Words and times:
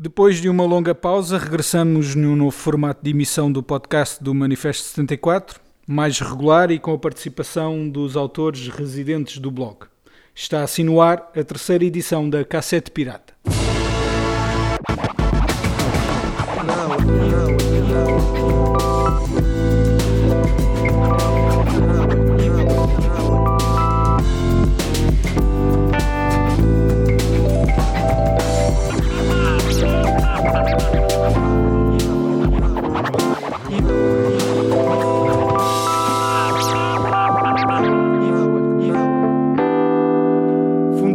Depois 0.00 0.40
de 0.40 0.48
uma 0.48 0.64
longa 0.64 0.94
pausa, 0.94 1.36
regressamos 1.36 2.14
num 2.14 2.36
novo 2.36 2.52
formato 2.52 3.02
de 3.02 3.10
emissão 3.10 3.50
do 3.50 3.64
podcast 3.64 4.22
do 4.22 4.32
Manifesto 4.32 4.84
74, 4.84 5.58
mais 5.88 6.20
regular 6.20 6.70
e 6.70 6.78
com 6.78 6.92
a 6.92 6.98
participação 6.98 7.88
dos 7.88 8.16
autores 8.16 8.68
residentes 8.68 9.38
do 9.38 9.50
blog. 9.50 9.86
Está 10.32 10.62
assim 10.62 10.84
no 10.84 11.00
ar 11.00 11.32
a 11.34 11.42
terceira 11.42 11.84
edição 11.84 12.30
da 12.30 12.44
Cassete 12.44 12.92
Pirata. 12.92 13.34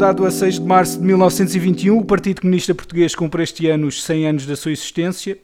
Fundado 0.03 0.25
a 0.25 0.31
6 0.31 0.55
de 0.55 0.65
março 0.65 0.99
de 0.99 1.05
1921, 1.05 1.97
o 1.97 2.03
Partido 2.03 2.41
Comunista 2.41 2.75
Português 2.75 3.15
cumpre 3.15 3.41
este 3.41 3.69
ano 3.69 3.87
os 3.87 4.03
100 4.03 4.27
anos 4.27 4.45
da 4.45 4.53
sua 4.53 4.73
existência. 4.73 5.37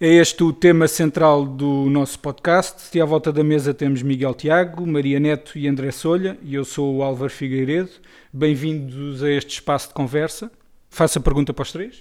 É 0.00 0.08
este 0.08 0.42
o 0.42 0.54
tema 0.54 0.88
central 0.88 1.44
do 1.44 1.84
nosso 1.90 2.18
podcast. 2.18 2.96
E 2.96 2.98
à 2.98 3.04
volta 3.04 3.30
da 3.30 3.44
mesa 3.44 3.74
temos 3.74 4.00
Miguel 4.00 4.32
Tiago, 4.32 4.86
Maria 4.86 5.20
Neto 5.20 5.58
e 5.58 5.68
André 5.68 5.90
Solha, 5.90 6.38
e 6.42 6.54
eu 6.54 6.64
sou 6.64 6.96
o 6.96 7.02
Álvaro 7.02 7.30
Figueiredo. 7.30 7.90
Bem-vindos 8.32 9.22
a 9.22 9.30
este 9.30 9.56
espaço 9.56 9.88
de 9.88 9.92
conversa. 9.92 10.50
Faço 10.88 11.18
a 11.18 11.20
pergunta 11.20 11.52
para 11.52 11.64
os 11.64 11.70
três. 11.70 12.00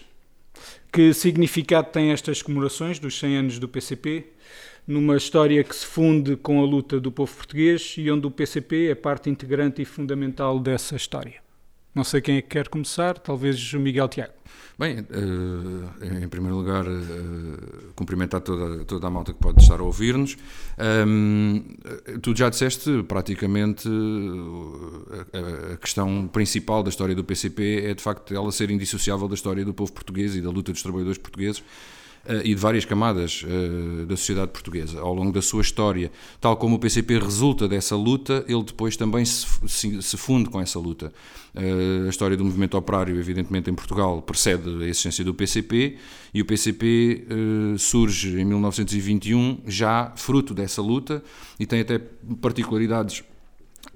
Que 0.90 1.14
significado 1.14 1.90
têm 1.92 2.12
estas 2.12 2.42
comemorações 2.42 2.98
dos 2.98 3.20
100 3.20 3.36
anos 3.36 3.60
do 3.60 3.68
PCP, 3.68 4.26
numa 4.88 5.18
história 5.18 5.62
que 5.66 5.76
se 5.76 5.86
funde 5.86 6.38
com 6.38 6.62
a 6.62 6.66
luta 6.66 6.98
do 6.98 7.12
povo 7.12 7.36
português 7.36 7.96
e 7.98 8.10
onde 8.10 8.26
o 8.26 8.32
PCP 8.32 8.88
é 8.88 8.96
parte 8.96 9.30
integrante 9.30 9.82
e 9.82 9.86
fundamental 9.86 10.62
dessa 10.62 10.96
história? 10.96 11.46
Não 11.98 12.04
sei 12.04 12.22
quem 12.22 12.38
é 12.38 12.44
que 12.44 12.50
quer 12.50 12.68
começar, 12.68 13.18
talvez 13.18 13.74
o 13.74 13.80
Miguel 13.80 14.08
Tiago. 14.08 14.34
Bem, 14.78 15.00
uh, 15.00 16.24
em 16.24 16.30
primeiro 16.30 16.56
lugar, 16.56 16.86
uh, 16.86 17.92
cumprimentar 17.96 18.40
toda, 18.40 18.86
toda 18.86 19.08
a 19.08 19.10
malta 19.10 19.34
que 19.34 19.40
pode 19.40 19.64
estar 19.64 19.80
a 19.80 19.84
ouvir-nos. 19.84 20.38
Um, 21.08 21.64
tu 22.22 22.36
já 22.36 22.50
disseste 22.50 23.02
praticamente 23.08 23.90
a, 25.34 25.74
a, 25.74 25.78
questão 25.78 26.28
principal 26.28 26.84
da 26.84 26.90
história 26.90 27.16
do 27.16 27.24
PCP 27.24 27.88
é 27.88 27.96
de 27.96 28.04
facto 28.04 28.32
ela 28.32 28.52
ser 28.52 28.70
indissociável 28.70 29.28
da 29.28 29.34
história 29.34 29.66
do 29.66 29.74
povo 29.74 29.92
português 29.92 30.36
e 30.36 30.42
da 30.42 30.52
luta 30.52 30.72
dos 30.72 30.84
trabalhadores 30.84 31.18
portugueses 31.18 31.64
eh, 31.64 31.64
e 32.44 32.54
de 32.54 32.56
várias 32.56 32.86
camadas 32.86 33.44
uh, 33.44 34.06
da 34.06 34.18
sociedade 34.18 34.52
portuguesa 34.52 35.00
ao 35.00 35.14
longo 35.14 35.32
da 35.32 35.42
sua 35.42 35.62
história. 35.62 36.12
Tal 36.42 36.58
como 36.58 36.76
o 36.76 36.80
PCP 36.80 37.20
resulta 37.20 37.68
dessa 37.68 37.96
luta, 37.96 38.44
ele 38.48 38.64
depois 38.64 38.98
também 38.98 39.24
se, 39.26 40.18
funde 40.18 40.50
com 40.50 40.60
essa 40.60 40.78
luta. 40.80 41.14
Uh, 41.56 42.06
a 42.06 42.10
história 42.10 42.36
do 42.36 42.44
movimento 42.44 42.78
operário, 42.78 43.18
evidentemente, 43.18 43.70
em 43.70 43.74
Portugal 43.74 44.22
precede 44.22 44.70
a 44.84 44.88
existência 44.88 45.24
do 45.24 45.34
PCP 45.34 45.98
e 46.34 46.42
o 46.42 46.46
PCP 46.46 47.26
surge 47.78 48.40
em 48.40 48.46
1921 48.46 49.62
já 49.66 50.12
fruto 50.16 50.54
dessa 50.54 50.82
luta 50.82 51.24
e 51.60 51.66
tem 51.66 51.82
até 51.82 52.00
particularidades 52.42 53.24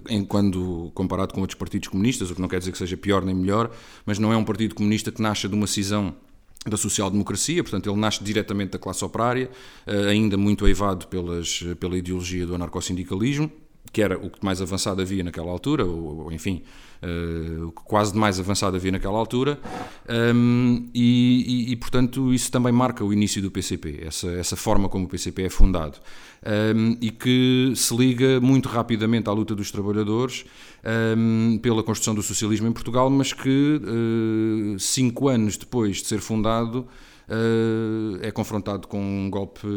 em 0.10 0.24
quando 0.24 0.92
comparado 0.94 1.34
com 1.34 1.42
outros 1.42 1.58
partidos 1.58 1.88
comunistas, 1.90 2.32
o 2.32 2.36
que 2.36 2.42
não 2.42 2.48
quer 2.48 2.60
dizer 2.60 2.72
que 2.72 2.78
seja 2.78 2.98
pior 2.98 3.24
nem 3.24 3.36
melhor, 3.36 3.72
mas 4.06 4.18
não 4.18 4.32
é 4.34 4.38
um 4.38 4.44
partido 4.44 4.74
comunista 4.74 5.12
que 5.12 5.22
nasce 5.22 5.48
de 5.48 5.54
uma 5.54 5.68
cisão 5.68 6.16
da 6.66 6.78
social-democracia, 6.78 7.64
portanto 7.64 7.90
ele 7.90 8.00
nasce 8.00 8.24
diretamente 8.24 8.72
da 8.72 8.80
classe 8.80 9.04
operária, 9.04 9.50
eh, 9.88 10.10
ainda 10.10 10.38
muito 10.38 10.66
aivado 10.66 11.08
pelas, 11.08 11.64
pela 11.80 11.98
ideologia 11.98 12.46
do 12.46 12.54
anarcossindicalismo, 12.54 13.52
que 13.92 14.02
era 14.02 14.18
o 14.18 14.30
que 14.30 14.44
mais 14.44 14.62
avançado 14.62 15.02
havia 15.02 15.24
naquela 15.24 15.52
altura, 15.52 15.86
ou, 15.86 16.32
enfim, 16.32 16.64
uh, 17.04 17.68
o 17.68 17.72
que 17.72 17.82
quase 17.84 18.14
de 18.14 18.18
mais 18.18 18.40
avançado 18.40 18.76
havia 18.78 18.92
naquela 18.92 19.18
altura, 19.18 19.60
um, 20.34 20.90
e, 20.94 21.68
e, 21.68 21.72
e, 21.74 21.76
portanto 21.76 22.34
isso 22.34 22.50
também 22.52 22.72
marca 22.72 23.04
o 23.04 23.12
início 23.12 23.42
do 23.42 23.52
PCP, 23.52 24.04
essa, 24.06 24.30
essa 24.32 24.56
forma 24.56 24.88
como 24.88 25.06
o 25.06 25.08
PCP 25.10 25.44
é 25.44 25.50
fundado, 25.50 25.98
um, 26.76 26.98
e 27.02 27.12
que 27.12 27.74
se 27.76 27.96
liga 27.96 28.40
muito 28.40 28.70
rapidamente 28.70 29.30
à 29.30 29.34
luta 29.34 29.54
dos 29.54 29.72
trabalhadores 29.72 30.46
um, 31.18 31.60
pela 31.62 31.84
construção 31.84 32.16
do 32.16 32.24
socialismo 32.24 32.68
em 32.68 32.72
Portugal, 32.72 33.10
mas 33.10 33.34
que 33.34 33.82
uh, 33.84 34.80
cinco 34.80 35.28
anos 35.28 35.58
depois 35.58 35.98
de 35.98 36.08
ser 36.08 36.22
fundado 36.22 36.88
uh, 37.28 38.20
é 38.22 38.32
confrontado 38.32 38.88
com 38.88 39.02
um 39.02 39.30
golpe 39.30 39.68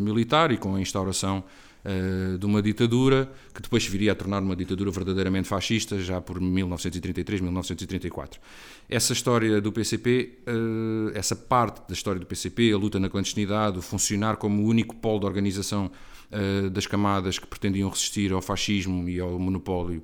militar 0.00 0.50
e 0.50 0.56
com 0.56 0.74
a 0.74 0.80
instauração 0.80 1.44
uh, 1.86 2.36
de 2.36 2.44
uma 2.44 2.60
ditadura 2.60 3.30
que 3.54 3.62
depois 3.62 3.86
viria 3.86 4.12
a 4.12 4.14
tornar 4.14 4.42
uma 4.42 4.56
ditadura 4.56 4.90
verdadeiramente 4.90 5.46
fascista 5.46 5.98
já 6.00 6.20
por 6.20 6.40
1933, 6.40 7.40
1934. 7.40 8.40
Essa 8.88 9.12
história 9.12 9.60
do 9.60 9.72
PCP, 9.72 10.40
uh, 10.46 11.10
eh, 11.14 11.18
essa 11.18 11.36
parte 11.36 11.86
da 11.86 11.94
história 11.94 12.20
do 12.20 12.26
PCP, 12.26 12.72
a 12.72 12.76
luta 12.76 12.98
na 12.98 13.08
clandestinidade, 13.08 13.78
o 13.78 13.82
funcionar 13.82 14.36
como 14.36 14.62
o 14.62 14.66
único 14.66 14.96
polo 14.96 15.20
de 15.20 15.26
organização 15.26 15.90
uh, 16.32 16.70
das 16.70 16.86
camadas 16.86 17.38
que 17.38 17.46
pretendiam 17.46 17.88
resistir 17.88 18.32
ao 18.32 18.42
fascismo 18.42 19.08
e 19.08 19.20
ao 19.20 19.38
monopólio 19.38 20.02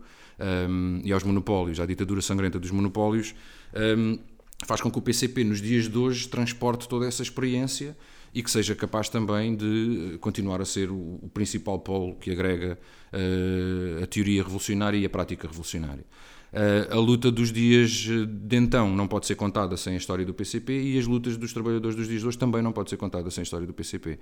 um, 0.69 1.01
e 1.05 1.13
aos 1.13 1.23
monopólios, 1.23 1.81
à 1.81 1.87
ditadura 1.87 2.21
sangrenta 2.21 2.59
dos 2.59 2.71
monopólios, 2.71 3.35
um, 3.97 4.19
faz 4.65 4.81
com 4.81 4.91
que 4.91 4.99
o 4.99 5.03
PCP 5.03 5.45
nos 5.45 5.61
dias 5.61 5.89
de 5.89 5.99
hoje 5.99 6.29
transporte 6.29 6.89
toda 6.89 7.07
essa 7.07 7.23
experiência 7.23 7.97
e 8.35 8.43
que 8.43 8.51
seja 8.51 8.75
capaz 8.75 9.09
também 9.09 9.55
de 9.55 10.17
continuar 10.21 10.61
a 10.61 10.65
ser 10.65 10.91
o, 10.91 11.19
o 11.23 11.31
principal 11.33 11.79
polo 11.79 12.15
que 12.17 12.31
agrega 12.31 12.79
uh, 13.13 14.03
a 14.03 14.07
teoria 14.07 14.43
revolucionária 14.43 14.97
e 14.97 15.05
a 15.05 15.11
prática 15.11 15.47
revolucionária. 15.47 16.05
Uh, 16.53 16.95
a 16.95 17.01
luta 17.01 17.31
dos 17.31 17.51
dias 17.51 17.91
de 17.91 18.57
então 18.57 18.95
não 18.95 19.09
pode 19.09 19.27
ser 19.27 19.37
contada 19.37 19.75
sem 19.75 19.95
a 19.95 19.97
história 19.97 20.23
do 20.23 20.35
PCP 20.35 20.83
e 20.83 20.99
as 20.99 21.07
lutas 21.07 21.39
dos 21.39 21.51
trabalhadores 21.51 21.97
dos 21.97 22.07
dias 22.07 22.21
de 22.21 22.27
hoje 22.27 22.37
também 22.37 22.61
não 22.61 22.73
pode 22.73 22.91
ser 22.91 22.99
contada 22.99 23.31
sem 23.31 23.41
a 23.41 23.45
história 23.45 23.67
do 23.67 23.73
PCP. 23.73 24.19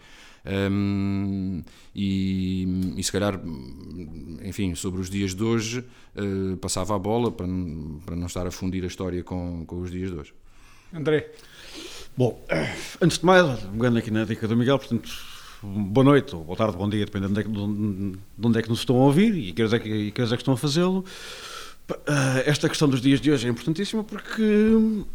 Um, 0.70 1.60
e, 1.92 2.94
e, 2.96 3.02
se 3.02 3.10
calhar, 3.10 3.40
enfim, 4.44 4.76
sobre 4.76 5.00
os 5.00 5.10
dias 5.10 5.34
de 5.34 5.42
hoje, 5.42 5.84
uh, 6.14 6.56
passava 6.58 6.94
a 6.94 6.98
bola 6.98 7.32
para, 7.32 7.48
para 8.06 8.14
não 8.14 8.26
estar 8.26 8.46
a 8.46 8.50
fundir 8.52 8.84
a 8.84 8.86
história 8.86 9.24
com, 9.24 9.64
com 9.66 9.80
os 9.80 9.90
dias 9.90 10.10
de 10.10 10.16
hoje. 10.16 10.34
André. 10.92 11.32
Bom, 12.16 12.44
antes 13.00 13.18
de 13.18 13.24
mais, 13.24 13.60
pegando 13.60 13.98
aqui 13.98 14.10
na 14.10 14.24
dica 14.24 14.46
do 14.46 14.56
Miguel, 14.56 14.78
portanto, 14.78 15.10
boa 15.62 16.04
noite, 16.04 16.34
ou 16.34 16.44
boa 16.44 16.56
tarde, 16.56 16.76
bom 16.76 16.88
dia, 16.88 17.04
dependendo 17.04 17.42
de 17.42 17.58
onde, 17.58 18.18
de 18.36 18.46
onde 18.46 18.58
é 18.58 18.62
que 18.62 18.68
nos 18.68 18.80
estão 18.80 18.96
a 18.96 19.04
ouvir 19.04 19.34
e 19.34 19.52
que 19.52 19.62
é 19.62 19.78
que, 19.78 20.08
é 20.08 20.10
que 20.10 20.22
estão 20.22 20.54
a 20.54 20.56
fazê-lo. 20.56 21.04
Eh, 21.90 22.44
esta 22.46 22.68
questão 22.68 22.88
dos 22.88 23.00
dias 23.00 23.20
de 23.20 23.30
hoje 23.30 23.46
é 23.46 23.50
importantíssima 23.50 24.04
porque 24.04 24.42
o 24.42 25.06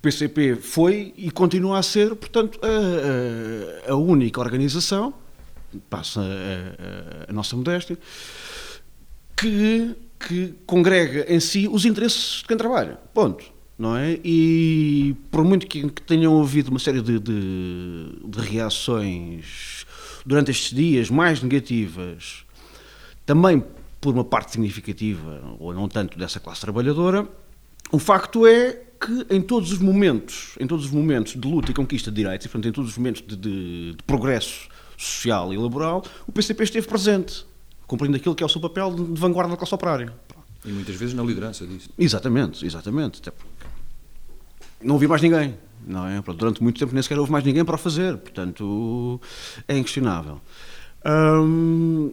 PCP 0.00 0.56
foi 0.56 1.12
e 1.16 1.30
continua 1.30 1.78
a 1.78 1.82
ser, 1.82 2.14
portanto, 2.14 2.58
a, 2.62 3.90
a, 3.90 3.92
a 3.92 3.96
única 3.96 4.40
organização, 4.40 5.14
passa 5.90 6.20
a, 6.20 7.30
a, 7.30 7.32
nossa 7.32 7.56
modéstia, 7.56 7.98
que, 9.36 9.94
que 10.18 10.54
congrega 10.66 11.32
em 11.32 11.40
si 11.40 11.68
os 11.68 11.84
interesses 11.84 12.38
de 12.40 12.44
quem 12.44 12.56
trabalha. 12.56 12.98
Ponto 13.12 13.57
não 13.78 13.96
é? 13.96 14.18
E 14.24 15.14
por 15.30 15.44
muito 15.44 15.66
que, 15.66 15.88
que 15.88 16.02
tenham 16.02 16.40
havido 16.40 16.70
uma 16.70 16.80
série 16.80 17.00
de, 17.00 17.20
de, 17.20 18.06
de, 18.24 18.40
reações 18.40 19.86
durante 20.26 20.50
estes 20.50 20.74
dias 20.74 21.08
mais 21.08 21.40
negativas, 21.40 22.44
também 23.24 23.62
por 24.00 24.12
uma 24.12 24.24
parte 24.24 24.52
significativa, 24.52 25.42
ou 25.60 25.72
não 25.72 25.88
tanto, 25.88 26.18
dessa 26.18 26.40
classe 26.40 26.60
trabalhadora, 26.60 27.28
o 27.92 27.98
facto 27.98 28.46
é 28.46 28.82
que 29.00 29.26
em 29.30 29.40
todos 29.40 29.72
os 29.72 29.78
momentos, 29.78 30.56
em 30.58 30.66
todos 30.66 30.86
os 30.86 30.90
momentos 30.90 31.34
de 31.34 31.48
luta 31.48 31.70
e 31.70 31.74
conquista 31.74 32.10
de 32.10 32.16
direitos, 32.16 32.46
e 32.46 32.48
portanto 32.48 32.68
em 32.68 32.72
todos 32.72 32.90
os 32.90 32.98
momentos 32.98 33.22
de, 33.26 33.36
de, 33.36 33.92
de 33.92 34.02
progresso 34.04 34.68
social 34.96 35.54
e 35.54 35.56
laboral, 35.56 36.04
o 36.26 36.32
PCP 36.32 36.64
esteve 36.64 36.86
presente, 36.88 37.46
cumprindo 37.86 38.16
aquilo 38.16 38.34
que 38.34 38.42
é 38.42 38.46
o 38.46 38.48
seu 38.48 38.60
papel 38.60 38.92
de 38.92 39.20
vanguarda 39.20 39.52
da 39.52 39.56
classe 39.56 39.74
operária. 39.74 40.12
E 40.64 40.72
muitas 40.72 40.96
vezes 40.96 41.14
na 41.14 41.22
liderança 41.22 41.64
disso. 41.64 41.88
Exatamente, 41.96 42.66
exatamente. 42.66 43.20
Até 43.20 43.30
não 44.82 44.96
havia 44.96 45.08
mais 45.08 45.22
ninguém, 45.22 45.56
não 45.86 46.06
é? 46.06 46.20
Durante 46.20 46.62
muito 46.62 46.78
tempo 46.78 46.92
nem 46.92 47.02
sequer 47.02 47.18
houve 47.18 47.32
mais 47.32 47.44
ninguém 47.44 47.64
para 47.64 47.74
o 47.74 47.78
fazer, 47.78 48.16
portanto 48.16 49.20
é 49.66 49.76
inquestionável. 49.76 50.40
Hum, 51.04 52.12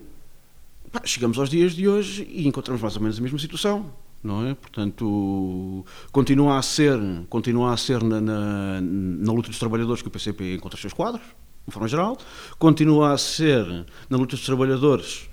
pá, 0.91 1.01
chegamos 1.05 1.37
aos 1.37 1.49
dias 1.49 1.73
de 1.73 1.87
hoje 1.87 2.27
e 2.29 2.47
encontramos 2.47 2.81
mais 2.81 2.95
ou 2.95 3.01
menos 3.01 3.19
a 3.19 3.21
mesma 3.21 3.39
situação, 3.39 3.91
não 4.23 4.47
é? 4.47 4.55
Portanto, 4.55 5.85
continua 6.11 6.57
a 6.57 6.61
ser, 6.61 6.99
continua 7.29 7.73
a 7.73 7.77
ser 7.77 8.03
na, 8.03 8.19
na, 8.19 8.81
na 8.81 9.31
luta 9.31 9.49
dos 9.49 9.59
trabalhadores 9.59 10.01
que 10.01 10.07
o 10.07 10.11
PCP 10.11 10.55
encontra 10.55 10.75
os 10.75 10.81
seus 10.81 10.93
quadros, 10.93 11.23
de 11.67 11.73
forma 11.73 11.87
geral, 11.87 12.17
continua 12.59 13.13
a 13.13 13.17
ser 13.17 13.65
na 14.09 14.17
luta 14.17 14.35
dos 14.35 14.45
trabalhadores 14.45 15.29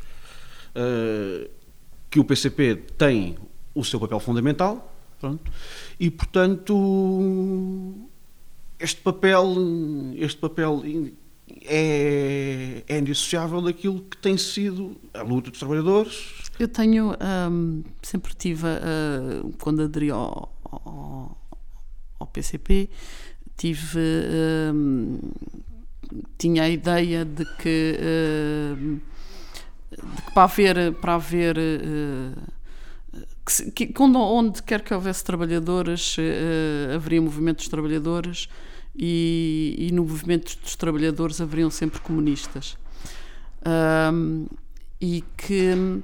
uh, 0.76 1.48
que 2.10 2.18
o 2.18 2.24
PCP 2.24 2.76
tem 2.96 3.36
o 3.74 3.84
seu 3.84 4.00
papel 4.00 4.20
fundamental, 4.20 4.91
Pronto. 5.22 5.52
E, 6.00 6.10
portanto, 6.10 6.74
este 8.80 9.00
papel, 9.02 9.54
este 10.16 10.40
papel 10.40 10.82
é, 11.64 12.82
é 12.88 12.98
indissociável 12.98 13.62
daquilo 13.62 14.00
que 14.00 14.16
tem 14.16 14.36
sido 14.36 14.96
a 15.14 15.22
luta 15.22 15.50
dos 15.50 15.60
trabalhadores. 15.60 16.42
Eu 16.58 16.66
tenho, 16.66 17.12
um, 17.12 17.84
sempre 18.02 18.34
tive, 18.34 18.66
uh, 18.66 19.52
quando 19.60 19.82
aderi 19.82 20.10
ao, 20.10 20.52
ao, 20.64 21.38
ao 22.18 22.26
PCP, 22.26 22.90
tive, 23.56 24.00
um, 24.74 25.20
tinha 26.36 26.64
a 26.64 26.68
ideia 26.68 27.24
de 27.24 27.44
que, 27.58 27.96
de 29.96 30.22
que 30.22 30.32
para 30.34 30.42
haver, 30.42 30.94
para 30.94 31.14
haver 31.14 31.56
uh, 31.56 32.61
que, 33.44 33.86
que, 33.86 34.02
onde 34.02 34.62
quer 34.62 34.82
que 34.82 34.94
houvesse 34.94 35.24
trabalhadores, 35.24 36.16
uh, 36.18 36.94
haveria 36.94 37.20
movimentos 37.20 37.64
de 37.64 37.70
trabalhadores 37.70 38.48
e, 38.94 39.74
e, 39.78 39.92
no 39.92 40.02
movimento 40.02 40.56
dos 40.62 40.76
trabalhadores 40.76 41.40
haveriam 41.40 41.70
sempre 41.70 42.00
comunistas. 42.00 42.76
Um, 43.66 44.46
e 45.00 45.24
que 45.36 46.02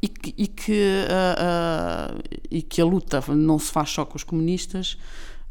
e 0.00 0.08
que, 0.08 0.34
e 0.38 0.46
que, 0.46 0.72
uh, 0.72 2.14
uh, 2.14 2.22
e 2.50 2.62
que 2.62 2.80
a 2.80 2.84
luta 2.84 3.22
não 3.34 3.58
se 3.58 3.72
faz 3.72 3.90
só 3.90 4.04
com 4.04 4.16
os 4.16 4.22
comunistas, 4.22 4.96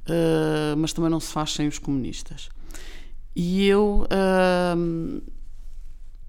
uh, 0.07 0.77
mas 0.77 0.93
também 0.93 1.11
não 1.11 1.19
se 1.19 1.31
faz 1.31 1.53
sem 1.53 1.67
os 1.67 1.77
comunistas. 1.77 2.49
E 3.35 3.67
eu, 3.67 4.07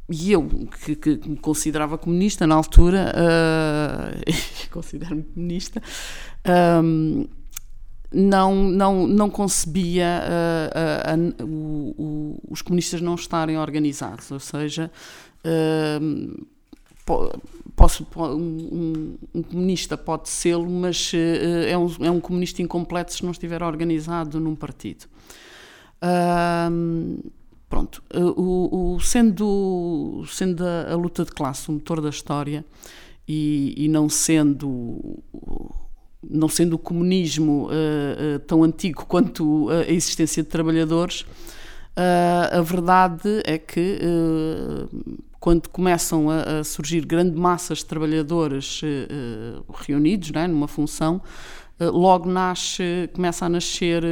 e 0.09 0.33
eu 0.33 0.49
que, 0.85 0.97
que, 0.97 1.29
me 1.29 1.37
considerava 1.37 1.99
comunista 1.99 2.47
na 2.47 2.55
altura, 2.55 3.13
considero-me 4.73 5.23
comunista, 5.23 5.83
não, 8.13 8.55
não, 8.55 9.07
não 9.07 9.31
concebia 9.31 10.23
uh, 10.25 11.43
uh, 11.43 11.45
uh, 11.45 11.47
o, 11.47 11.95
o, 11.99 12.43
os 12.51 12.63
comunistas 12.63 13.01
não 13.01 13.15
estarem 13.15 13.59
organizados, 13.59 14.31
ou 14.31 14.41
seja, 14.41 14.91
posso, 17.77 18.07
um, 18.17 19.19
um, 19.35 19.43
comunista 19.43 19.97
pode 19.97 20.29
ser, 20.29 20.57
mas 20.59 21.13
é, 21.15 21.77
um, 21.77 21.89
é 22.01 22.11
um 22.11 22.21
comunista 22.21 22.63
incompleto 22.63 23.13
se 23.13 23.25
não 23.25 23.31
estiver 23.31 23.63
organizado 23.63 24.41
num 24.41 24.55
partido. 24.55 25.07
Pronto, 27.69 28.03
o, 28.15 28.95
o, 28.95 29.01
sendo, 29.01 30.25
sendo 30.29 30.65
a, 30.65 30.93
a, 30.93 30.97
luta 30.97 31.25
de 31.25 31.33
classe 31.33 31.69
o 31.69 31.73
motor 31.73 32.01
da 32.01 32.09
história 32.09 32.65
e, 33.27 33.75
e 33.77 33.89
não 33.89 34.09
sendo 34.09 35.23
não 36.23 36.49
sendo 36.49 36.75
o 36.75 36.79
comunismo 36.79 37.67
uh, 37.67 38.37
uh, 38.37 38.39
tão 38.41 38.63
antigo 38.63 39.05
quanto 39.07 39.69
a 39.71 39.91
existência 39.91 40.43
de 40.43 40.49
trabalhadores, 40.49 41.21
uh, 41.23 42.59
a 42.59 42.61
verdade 42.61 43.43
é 43.45 43.57
que 43.59 43.99
quando 45.39 45.69
começam 45.69 46.29
a, 46.29 46.61
a, 46.61 46.65
surgir 46.65 47.05
grandes 47.07 47.39
massas 47.39 47.79
de 47.79 47.87
trabalhadores 47.87 48.81
reunidos 49.87 50.31
né, 50.33 50.47
numa 50.47 50.67
função, 50.67 51.23
logo 51.81 52.29
nasce, 52.29 53.09
começa 53.13 53.47
a 53.47 53.49
nascer 53.49 54.03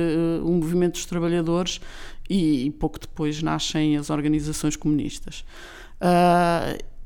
um 0.45 0.53
movimento 0.53 0.93
dos 0.93 1.05
trabalhadores 1.05 1.81
e, 2.29 2.67
e, 2.67 2.71
pouco 2.71 2.99
depois 2.99 3.43
nascem 3.43 3.97
as 3.97 4.11
organizações 4.11 4.77
comunistas 4.77 5.45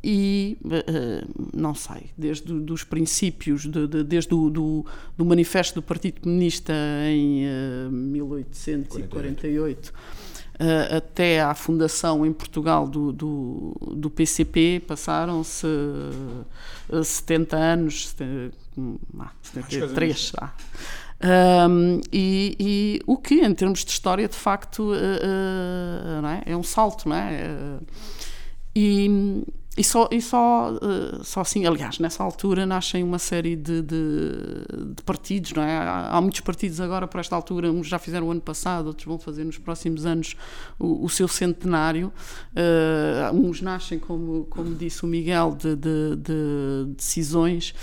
e 0.02 0.56
uh, 0.64 1.50
não 1.54 1.74
sei, 1.74 2.10
desde 2.16 2.52
os 2.52 2.84
princípios, 2.84 3.66
de, 3.66 3.86
de, 3.86 4.02
desde 4.02 4.34
o 4.34 4.48
do, 4.48 4.86
do, 5.16 5.24
Manifesto 5.24 5.74
do 5.74 5.82
Partido 5.82 6.22
Comunista 6.22 6.72
em 7.06 7.44
uh, 7.44 7.90
1848 7.90 9.88
uh, 9.88 10.96
até 10.96 11.42
à 11.42 11.54
fundação 11.54 12.24
em 12.24 12.32
Portugal 12.32 12.88
do, 12.88 13.12
do, 13.12 13.76
do 13.94 14.08
PCP, 14.08 14.82
passaram-se 14.86 15.66
70 17.04 17.56
anos, 17.56 18.08
70, 18.08 18.56
ah, 19.18 19.32
73, 19.42 20.32
ah. 20.38 20.52
Um, 21.22 22.00
e, 22.10 22.56
e, 22.58 23.00
o 23.06 23.16
que, 23.16 23.34
em 23.34 23.54
termos 23.54 23.84
de 23.84 23.90
história, 23.90 24.26
de 24.26 24.36
facto, 24.36 24.92
é? 24.94 26.52
é? 26.52 26.56
um 26.56 26.62
salto, 26.62 27.08
não 27.08 27.16
é? 27.16 27.78
E, 28.74 29.44
e 29.76 29.84
só, 29.84 30.08
e 30.10 30.20
só, 30.20 30.78
só 31.22 31.40
assim, 31.40 31.64
aliás, 31.64 31.98
nessa 31.98 32.22
altura 32.22 32.66
nascem 32.66 33.02
uma 33.02 33.18
série 33.18 33.54
de, 33.54 33.82
de, 33.82 34.94
de 34.94 35.02
partidos, 35.04 35.52
não 35.52 35.62
é? 35.62 35.76
Há, 35.76 36.08
há, 36.08 36.20
muitos 36.20 36.40
partidos 36.40 36.80
agora 36.80 37.06
para 37.06 37.20
esta 37.20 37.36
altura, 37.36 37.70
uns 37.70 37.86
já 37.86 37.98
fizeram 37.98 38.26
o 38.28 38.30
ano 38.30 38.40
passado, 38.40 38.88
outros 38.88 39.06
vão 39.06 39.18
fazer 39.18 39.44
nos 39.44 39.58
próximos 39.58 40.04
anos 40.04 40.36
o, 40.78 41.04
o 41.04 41.08
seu 41.08 41.28
centenário. 41.28 42.12
Uh, 42.52 43.34
uns 43.36 43.62
nascem, 43.62 43.98
como, 43.98 44.44
como 44.46 44.74
disse 44.74 45.04
o 45.04 45.06
Miguel, 45.06 45.56
de, 45.58 45.76
de, 45.76 46.16
de 46.16 46.94
decisões, 46.96 47.74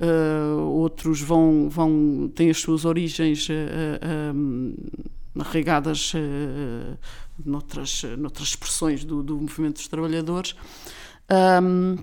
uh, 0.00 0.60
outros 0.60 1.20
vão, 1.20 1.68
vão, 1.68 2.30
têm 2.34 2.50
as 2.50 2.58
suas 2.58 2.84
origens 2.84 3.48
arraigadas 5.38 6.12
noutras, 7.44 8.02
noutras 8.18 8.48
expressões 8.48 9.04
do, 9.04 9.22
do 9.22 9.36
movimento 9.36 9.76
dos 9.76 9.88
trabalhadores. 9.88 10.54
Um, 11.62 11.96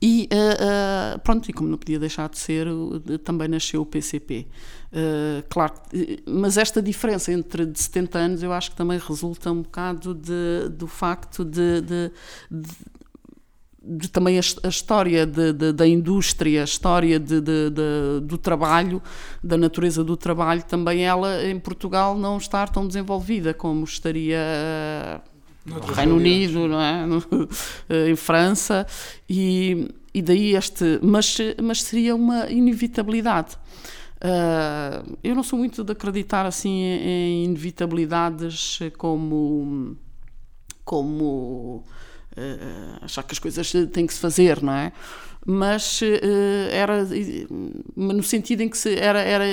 e 0.00 0.28
uh, 0.32 1.16
uh, 1.16 1.18
pronto, 1.20 1.48
e 1.48 1.52
como 1.52 1.68
não 1.68 1.76
podia 1.76 1.98
deixar 1.98 2.28
de 2.28 2.38
ser, 2.38 2.68
também 3.24 3.48
nasceu 3.48 3.82
o 3.82 3.86
PCP. 3.86 4.46
Uh, 4.92 5.42
claro, 5.48 5.74
mas 6.24 6.56
esta 6.56 6.80
diferença 6.80 7.32
entre 7.32 7.66
de 7.66 7.80
70 7.80 8.18
anos 8.18 8.42
eu 8.42 8.52
acho 8.52 8.70
que 8.70 8.76
também 8.76 8.98
resulta 8.98 9.50
um 9.50 9.62
bocado 9.62 10.14
de, 10.14 10.68
do 10.70 10.86
facto 10.86 11.44
de, 11.44 11.80
de, 11.80 12.12
de 12.50 12.70
de, 13.84 14.08
também 14.08 14.38
a, 14.38 14.42
a 14.62 14.68
história 14.68 15.26
de, 15.26 15.52
de, 15.52 15.72
da 15.72 15.86
indústria, 15.86 16.62
a 16.62 16.64
história 16.64 17.18
do 17.18 18.38
trabalho, 18.38 19.02
da 19.42 19.56
natureza 19.56 20.04
do 20.04 20.16
trabalho, 20.16 20.62
também 20.62 21.04
ela 21.04 21.44
em 21.44 21.58
Portugal 21.58 22.16
não 22.16 22.36
estar 22.36 22.68
tão 22.68 22.86
desenvolvida 22.86 23.52
como 23.52 23.84
estaria 23.84 24.38
no 25.64 25.80
Reino 25.80 26.16
Unido, 26.16 26.68
não 26.68 26.80
é? 26.80 27.04
Eh, 27.88 28.10
em 28.10 28.16
França, 28.16 28.86
e, 29.28 29.88
e 30.12 30.22
daí 30.22 30.54
este. 30.54 30.98
Mas, 31.02 31.36
mas 31.62 31.82
seria 31.82 32.14
uma 32.14 32.50
inevitabilidade. 32.50 33.56
Uh, 34.24 35.18
eu 35.22 35.34
não 35.34 35.42
sou 35.42 35.58
muito 35.58 35.82
de 35.82 35.92
acreditar 35.92 36.46
assim 36.46 36.70
em 36.70 37.44
inevitabilidades 37.44 38.78
como. 38.96 39.96
como 40.84 41.84
uh, 42.36 43.04
achar 43.04 43.22
que 43.22 43.32
as 43.32 43.38
coisas 43.38 43.72
têm 43.92 44.06
que 44.06 44.14
se 44.14 44.20
fazer, 44.20 44.62
não 44.62 44.72
é? 44.72 44.92
mas 45.44 46.00
uh, 46.02 46.70
era 46.70 47.04
no 47.96 48.22
sentido 48.22 48.60
em 48.60 48.68
que 48.68 48.78
se, 48.78 48.94
era, 48.94 49.20
era 49.20 49.44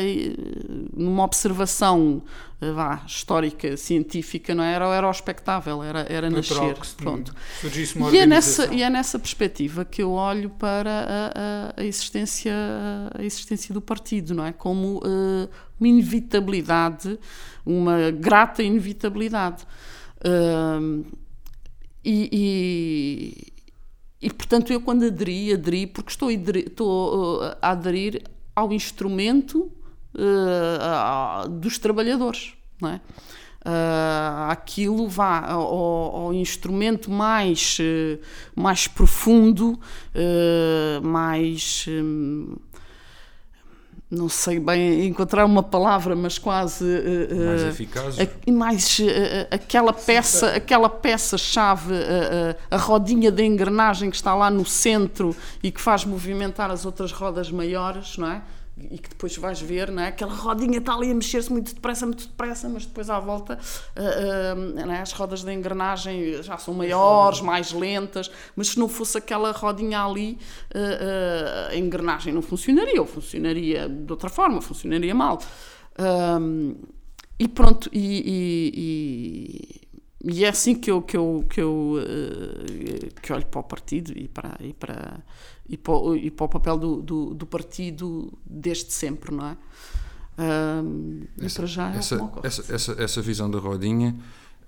numa 0.96 1.24
observação 1.24 2.22
uh, 2.62 2.74
vá, 2.74 3.02
histórica, 3.08 3.76
científica, 3.76 4.54
não 4.54 4.64
é? 4.64 4.74
era, 4.74 4.86
era 4.86 5.08
o 5.08 5.12
espectável, 5.12 5.82
era, 5.82 6.06
era 6.08 6.30
nascer. 6.30 6.56
Pronto. 6.98 7.34
E 8.14 8.20
é, 8.20 8.26
nessa, 8.28 8.74
e 8.74 8.84
é 8.84 8.90
nessa 8.90 9.18
perspectiva 9.18 9.84
que 9.84 10.04
eu 10.04 10.12
olho 10.12 10.52
para 10.52 10.92
a, 11.36 11.82
a, 11.82 11.84
existência, 11.84 12.54
a 13.18 13.24
existência 13.24 13.74
do 13.74 13.82
partido, 13.82 14.36
não 14.36 14.46
é? 14.46 14.54
Como 14.54 14.98
uh, 15.00 15.50
uma 15.80 15.88
inevitabilidade, 15.88 17.20
uma 17.66 18.12
grata 18.12 18.62
inevitabilidade. 18.62 19.66
E, 22.04 22.30
e 22.32 23.60
e, 24.22 24.30
portanto, 24.30 24.74
eu 24.74 24.82
quando 24.82 25.06
aderi, 25.06 25.54
aderi 25.54 25.88
porque 25.88 26.12
estou 26.12 26.30
estou 26.30 27.40
uh, 27.40 27.56
a 27.62 27.72
aderir 27.72 28.22
ao 28.54 28.74
instrumento 28.74 29.72
uh, 30.14 31.50
dos 31.50 31.78
trabalhadores, 31.80 32.54
não 32.82 32.90
é? 32.90 33.02
Uh, 33.66 34.52
aquilo 34.52 35.08
vá 35.08 35.52
ao, 35.52 36.16
ao 36.16 36.34
instrumento 36.34 37.12
mais, 37.12 37.78
mais 38.56 38.88
profundo, 38.88 39.80
uh, 40.16 41.06
mais. 41.06 41.86
Um, 41.88 42.56
não 44.12 44.28
sei 44.28 44.60
bem 44.60 45.06
encontrar 45.06 45.46
uma 45.46 45.62
palavra, 45.62 46.16
mas 46.16 46.40
quase 46.40 46.84
uh, 46.84 47.46
mais 47.46 47.64
eficaz, 47.64 48.16
a, 48.20 48.52
mais 48.52 49.00
uh, 49.00 49.04
aquela 49.52 49.94
peça, 49.94 50.56
aquela 50.56 50.90
peça 50.90 51.38
chave, 51.38 51.94
a 52.72 52.78
rodinha 52.78 53.32
de 53.32 53.44
engrenagem 53.44 54.10
que 54.10 54.16
está 54.16 54.34
lá 54.34 54.50
no 54.50 54.66
centro 54.66 55.36
e 55.62 55.72
que 55.72 55.80
faz 55.80 56.06
movimentar 56.06 56.72
as 56.72 56.86
outras 56.86 57.12
rodas 57.12 57.52
maiores, 57.52 58.18
não 58.18 58.32
é? 58.32 58.42
E 58.92 58.98
que 58.98 59.10
depois 59.10 59.36
vais 59.38 59.60
ver, 59.62 59.92
não 59.92 60.04
é? 60.04 60.08
aquela 60.08 60.34
rodinha 60.34 60.80
está 60.80 60.94
ali 60.94 61.12
a 61.12 61.14
mexer-se 61.14 61.52
muito 61.52 61.74
depressa, 61.74 62.06
muito 62.06 62.28
depressa, 62.28 62.70
mas 62.70 62.86
depois 62.86 63.10
à 63.10 63.20
volta 63.20 63.60
uh, 63.98 64.80
uh, 64.80 64.92
é? 64.92 65.02
as 65.02 65.12
rodas 65.12 65.44
da 65.44 65.54
engrenagem 65.54 66.42
já 66.42 66.58
são 66.58 66.74
maiores, 66.74 67.42
mais 67.42 67.72
lentas, 67.72 68.32
mas 68.56 68.70
se 68.70 68.80
não 68.80 68.88
fosse 68.88 69.18
aquela 69.18 69.52
rodinha 69.52 70.04
ali, 70.04 70.38
uh, 70.74 71.72
a 71.72 71.76
engrenagem 71.76 72.34
não 72.34 72.42
funcionaria, 72.42 73.00
ou 73.00 73.08
funcionaria 73.08 73.88
de 73.88 74.12
outra 74.12 74.30
forma, 74.30 74.62
funcionaria 74.62 75.14
mal. 75.14 75.40
e 77.38 77.48
pronto, 77.48 77.90
e, 77.92 78.72
e, 80.24 80.34
e, 80.34 80.46
é 80.46 80.50
assim 80.50 80.76
que 80.76 80.90
eu, 80.92 81.02
que 81.02 81.18
eu, 81.18 81.46
que 81.50 81.62
eu 81.62 81.96
que 83.22 83.34
olho 83.34 83.46
para 83.46 83.60
o 83.60 83.64
partido 83.64 84.12
e 84.18 84.28
para, 84.28 84.56
e 84.60 84.74
para, 84.74 85.24
e 85.70 85.78
para, 85.78 85.94
o, 85.94 86.16
e 86.16 86.32
para 86.32 86.46
o 86.46 86.50
papel 86.50 86.78
do, 86.78 87.02
do, 87.02 87.34
do, 87.36 87.46
partido 87.46 88.34
desde 88.44 88.92
sempre, 88.92 89.34
não 89.34 89.48
é? 89.48 89.58
Uh, 90.38 91.28
essa, 91.42 91.68
já 91.68 91.94
é 91.94 91.98
essa, 91.98 92.32
essa, 92.44 92.74
essa, 92.74 93.04
essa 93.04 93.22
visão 93.22 93.52
da 93.52 93.60
rodinha 93.60 94.16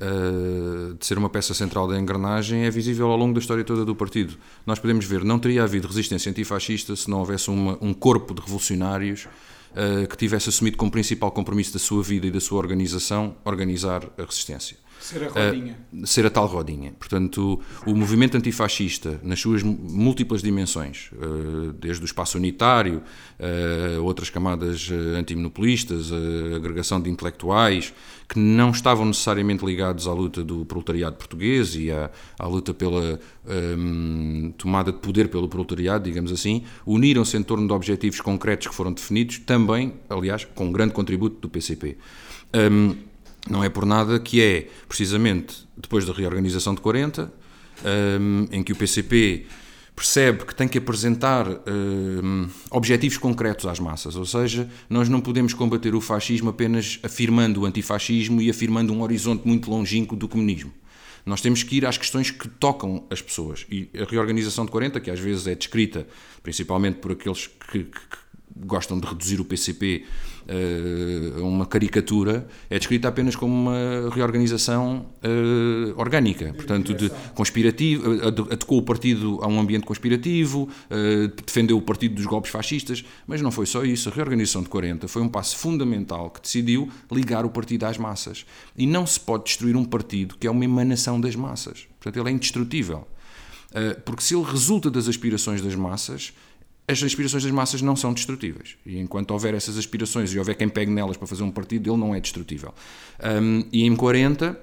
uh, 0.01 0.93
de 0.93 1.05
ser 1.05 1.17
uma 1.17 1.29
peça 1.29 1.53
central 1.53 1.87
da 1.87 1.97
engrenagem 1.97 2.65
é 2.65 2.69
visível 2.69 3.09
ao 3.09 3.17
longo 3.17 3.33
da 3.33 3.39
história 3.39 3.63
toda 3.63 3.83
do 3.83 3.95
partido. 3.95 4.37
Nós 4.65 4.77
podemos 4.77 5.05
ver, 5.05 5.23
não 5.23 5.39
teria 5.39 5.63
havido 5.63 5.87
resistência 5.87 6.29
antifascista 6.29 6.95
se 6.95 7.09
não 7.09 7.19
houvesse 7.19 7.49
uma, 7.49 7.77
um 7.81 7.93
corpo 7.93 8.35
de 8.35 8.41
revolucionários 8.41 9.27
uh, 9.71 10.07
que 10.07 10.17
tivesse 10.17 10.49
assumido 10.49 10.77
como 10.77 10.91
principal 10.91 11.31
compromisso 11.31 11.73
da 11.73 11.79
sua 11.79 12.03
vida 12.03 12.27
e 12.27 12.31
da 12.31 12.39
sua 12.39 12.59
organização 12.59 13.35
organizar 13.43 14.03
a 14.17 14.23
resistência. 14.23 14.77
Ser 15.01 15.23
a 15.23 15.29
rodinha. 15.29 15.79
Uh, 15.91 16.05
ser 16.05 16.25
a 16.27 16.29
tal 16.29 16.45
rodinha. 16.45 16.93
Portanto, 16.99 17.59
o, 17.85 17.91
o, 17.91 17.95
movimento 17.95 18.37
antifascista, 18.37 19.19
nas 19.23 19.39
suas 19.39 19.63
múltiplas 19.63 20.43
dimensões, 20.43 21.09
uh, 21.13 21.73
desde 21.73 22.03
o 22.03 22.05
espaço 22.05 22.37
unitário, 22.37 23.01
uh, 23.39 24.03
outras 24.03 24.29
camadas 24.29 24.89
antimonopolistas, 25.17 26.11
a 26.13 26.55
agregação 26.55 27.01
de 27.01 27.09
intelectuais, 27.09 27.91
que 28.29 28.37
não 28.37 28.69
estavam 28.69 29.05
necessariamente 29.05 29.65
ligados 29.65 30.07
à 30.07 30.13
luta 30.13 30.43
do 30.43 30.63
proletariado 30.65 31.15
português 31.15 31.75
e 31.75 31.91
à, 31.91 32.11
à 32.37 32.47
luta 32.47 32.71
pela 32.71 33.19
um, 33.77 34.53
tomada 34.55 34.91
de 34.91 34.99
poder 34.99 35.29
pelo 35.29 35.49
proletariado, 35.49 36.03
digamos 36.03 36.31
assim, 36.31 36.63
uniram-se 36.85 37.35
em 37.35 37.43
torno 37.43 37.65
de 37.67 37.73
objetivos 37.73 38.21
concretos 38.21 38.67
que 38.67 38.75
foram 38.75 38.93
definidos, 38.93 39.39
também, 39.39 39.95
aliás, 40.07 40.45
com 40.45 40.65
um 40.65 40.71
grande 40.71 40.93
contributo 40.93 41.37
do 41.41 41.49
PCP. 41.49 41.97
Um, 42.53 43.10
não 43.49 43.63
é 43.63 43.69
por 43.69 43.85
nada 43.85 44.19
que 44.19 44.41
é, 44.41 44.67
precisamente, 44.87 45.67
depois 45.75 46.05
da 46.05 46.13
reorganização 46.13 46.75
de 46.75 46.81
40, 46.81 47.31
um, 48.19 48.47
em 48.51 48.63
que 48.63 48.71
o 48.71 48.75
PCP 48.75 49.45
percebe 49.95 50.45
que 50.45 50.55
tem 50.55 50.67
que 50.67 50.77
apresentar 50.77 51.47
um, 51.47 52.47
objetivos 52.69 53.17
concretos 53.17 53.65
às 53.65 53.79
massas, 53.79 54.15
ou 54.15 54.25
seja, 54.25 54.69
nós 54.89 55.09
não 55.09 55.21
podemos 55.21 55.53
combater 55.53 55.93
o 55.93 56.01
fascismo 56.01 56.49
apenas 56.49 56.99
afirmando 57.03 57.61
o 57.61 57.65
antifascismo 57.65 58.41
e 58.41 58.49
afirmando 58.49 58.93
um 58.93 59.01
horizonte 59.01 59.47
muito 59.47 59.69
longínquo 59.69 60.15
do 60.15 60.27
comunismo. 60.27 60.73
Nós 61.25 61.39
temos 61.39 61.61
que 61.61 61.77
ir 61.77 61.85
às 61.85 61.97
questões 61.97 62.31
que 62.31 62.47
tocam 62.47 63.05
as 63.11 63.21
pessoas. 63.21 63.65
E 63.69 63.89
a 63.95 64.09
reorganização 64.09 64.65
de 64.65 64.71
40, 64.71 64.99
que 64.99 65.11
às 65.11 65.19
vezes 65.19 65.45
é 65.45 65.53
descrita 65.53 66.07
principalmente 66.41 66.95
por 66.95 67.11
aqueles 67.11 67.47
que, 67.71 67.83
que, 67.83 67.99
gostam 68.55 68.99
de 68.99 69.07
reduzir 69.07 69.39
o 69.39 69.45
PCP 69.45 70.05
uma 71.41 71.65
caricatura, 71.65 72.47
é 72.69 72.77
descrita 72.77 73.07
apenas 73.07 73.35
como 73.35 73.53
uma 73.53 74.09
reorganização 74.13 75.05
uh, 75.23 75.99
orgânica, 75.99 76.53
portanto, 76.53 76.93
de 76.93 77.09
conspirativo, 77.33 78.27
atacou 78.51 78.79
o 78.79 78.81
partido 78.81 79.39
a 79.41 79.47
um 79.47 79.59
ambiente 79.59 79.85
conspirativo, 79.85 80.67
uh, 80.89 81.43
defendeu 81.45 81.77
o 81.77 81.81
partido 81.81 82.15
dos 82.15 82.25
golpes 82.25 82.51
fascistas, 82.51 83.03
mas 83.25 83.41
não 83.41 83.51
foi 83.51 83.65
só 83.65 83.83
isso. 83.83 84.09
A 84.09 84.11
reorganização 84.11 84.61
de 84.63 84.69
40 84.69 85.07
foi 85.07 85.21
um 85.21 85.29
passo 85.29 85.57
fundamental 85.57 86.29
que 86.29 86.41
decidiu 86.41 86.89
ligar 87.11 87.45
o 87.45 87.49
partido 87.49 87.85
às 87.85 87.97
massas. 87.97 88.45
E 88.75 88.85
não 88.85 89.05
se 89.05 89.19
pode 89.19 89.45
destruir 89.45 89.75
um 89.75 89.85
partido 89.85 90.35
que 90.37 90.47
é 90.47 90.51
uma 90.51 90.65
emanação 90.65 91.19
das 91.19 91.35
massas. 91.35 91.87
Portanto, 91.99 92.19
ele 92.19 92.29
é 92.29 92.31
indestrutível. 92.33 93.07
Porque 94.03 94.21
se 94.21 94.35
ele 94.35 94.43
resulta 94.43 94.91
das 94.91 95.07
aspirações 95.07 95.61
das 95.61 95.75
massas, 95.75 96.33
as 96.91 97.03
aspirações 97.03 97.43
das 97.43 97.51
massas 97.51 97.81
não 97.81 97.95
são 97.95 98.13
destrutíveis. 98.13 98.75
E 98.85 98.99
enquanto 98.99 99.31
houver 99.31 99.53
essas 99.53 99.77
aspirações 99.77 100.33
e 100.33 100.37
houver 100.37 100.55
quem 100.55 100.69
pegue 100.69 100.91
nelas 100.91 101.17
para 101.17 101.27
fazer 101.27 101.43
um 101.43 101.51
partido, 101.51 101.89
ele 101.89 101.99
não 101.99 102.13
é 102.13 102.19
destrutível. 102.19 102.73
Um, 103.23 103.63
e 103.71 103.85
em 103.85 103.95
40, 103.95 104.59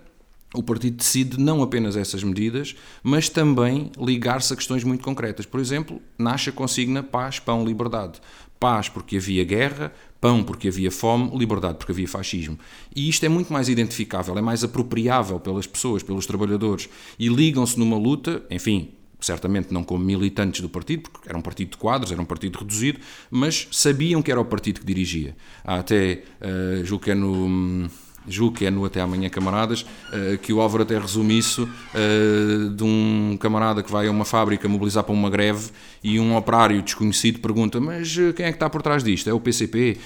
o 0.55 0.63
partido 0.63 0.97
decide 0.97 1.39
não 1.39 1.63
apenas 1.63 1.97
essas 1.97 2.23
medidas, 2.23 2.75
mas 3.03 3.29
também 3.29 3.91
ligar-se 3.99 4.53
a 4.53 4.57
questões 4.57 4.85
muito 4.85 5.05
concretas. 5.05 5.47
Por 5.47 5.61
exemplo, 5.61 6.01
nasce 6.19 6.51
a 6.51 6.53
consigna 6.53 7.03
paz, 7.03 7.39
pão, 7.39 7.65
liberdade. 7.65 8.21
Paz 8.59 8.89
porque 8.89 9.19
havia 9.19 9.45
guerra, 9.45 9.93
pão 10.21 10.43
porque 10.43 10.69
havia 10.69 10.91
fome, 10.91 11.37
liberdade 11.37 11.79
porque 11.79 11.93
havia 11.93 12.09
fascismo. 12.09 12.59
E 12.95 13.09
isto 13.09 13.25
é 13.25 13.29
muito 13.29 13.53
mais 13.53 13.69
identificável, 13.69 14.37
é 14.37 14.41
mais 14.41 14.65
apropriável 14.65 15.39
pelas 15.39 15.67
pessoas, 15.67 16.03
pelos 16.03 16.27
trabalhadores. 16.27 16.89
E 17.19 17.29
ligam-se 17.29 17.79
numa 17.79 17.97
luta, 17.97 18.43
enfim, 18.51 18.91
certamente 19.21 19.73
não 19.73 19.83
como 19.83 20.05
militantes 20.05 20.61
do 20.61 20.69
partido, 20.69 21.11
porque 21.11 21.29
era 21.29 21.37
um 21.37 21.43
partido 21.43 21.71
de 21.71 21.77
quadros, 21.77 22.13
era 22.13 22.21
um 22.21 22.25
partido 22.25 22.59
reduzido, 22.59 23.01
mas 23.31 23.69
sabiam 23.71 24.23
que 24.23 24.31
era 24.31 24.41
o 24.41 24.45
partido 24.45 24.81
que 24.81 24.87
dirigia. 24.87 25.37
Há 25.65 25.77
até, 25.77 26.23
uh, 26.41 26.85
julgo 26.85 27.05
que 27.05 27.11
é 27.11 27.15
no... 27.15 27.89
Julgo 28.31 28.59
que 28.59 28.67
é 28.67 28.71
no 28.71 28.85
Até 28.85 29.01
Amanhã 29.01 29.31
Camaradas, 29.31 29.83
uh, 30.13 30.37
que 30.43 30.53
o 30.53 30.61
Álvaro 30.61 30.83
até 30.83 30.99
resume 30.99 31.39
isso 31.39 31.63
uh, 31.63 32.69
de 32.69 32.85
um 32.85 33.39
camarada 33.41 33.83
que 33.83 33.91
vai 33.91 34.07
a 34.07 34.11
uma 34.11 34.27
fábrica 34.27 34.69
mobilizar 34.69 35.03
para 35.03 35.15
uma 35.15 35.31
greve 35.31 35.71
e 36.05 36.21
um 36.21 36.37
operário 36.37 36.83
desconhecido 36.83 37.39
pergunta: 37.41 37.81
Mas 37.81 38.15
quem 38.37 38.45
é 38.45 38.51
que 38.51 38.57
está 38.57 38.69
por 38.69 38.83
trás 38.83 39.03
disto? 39.03 39.31
É 39.31 39.33
o 39.33 39.41
PCP? 39.41 39.97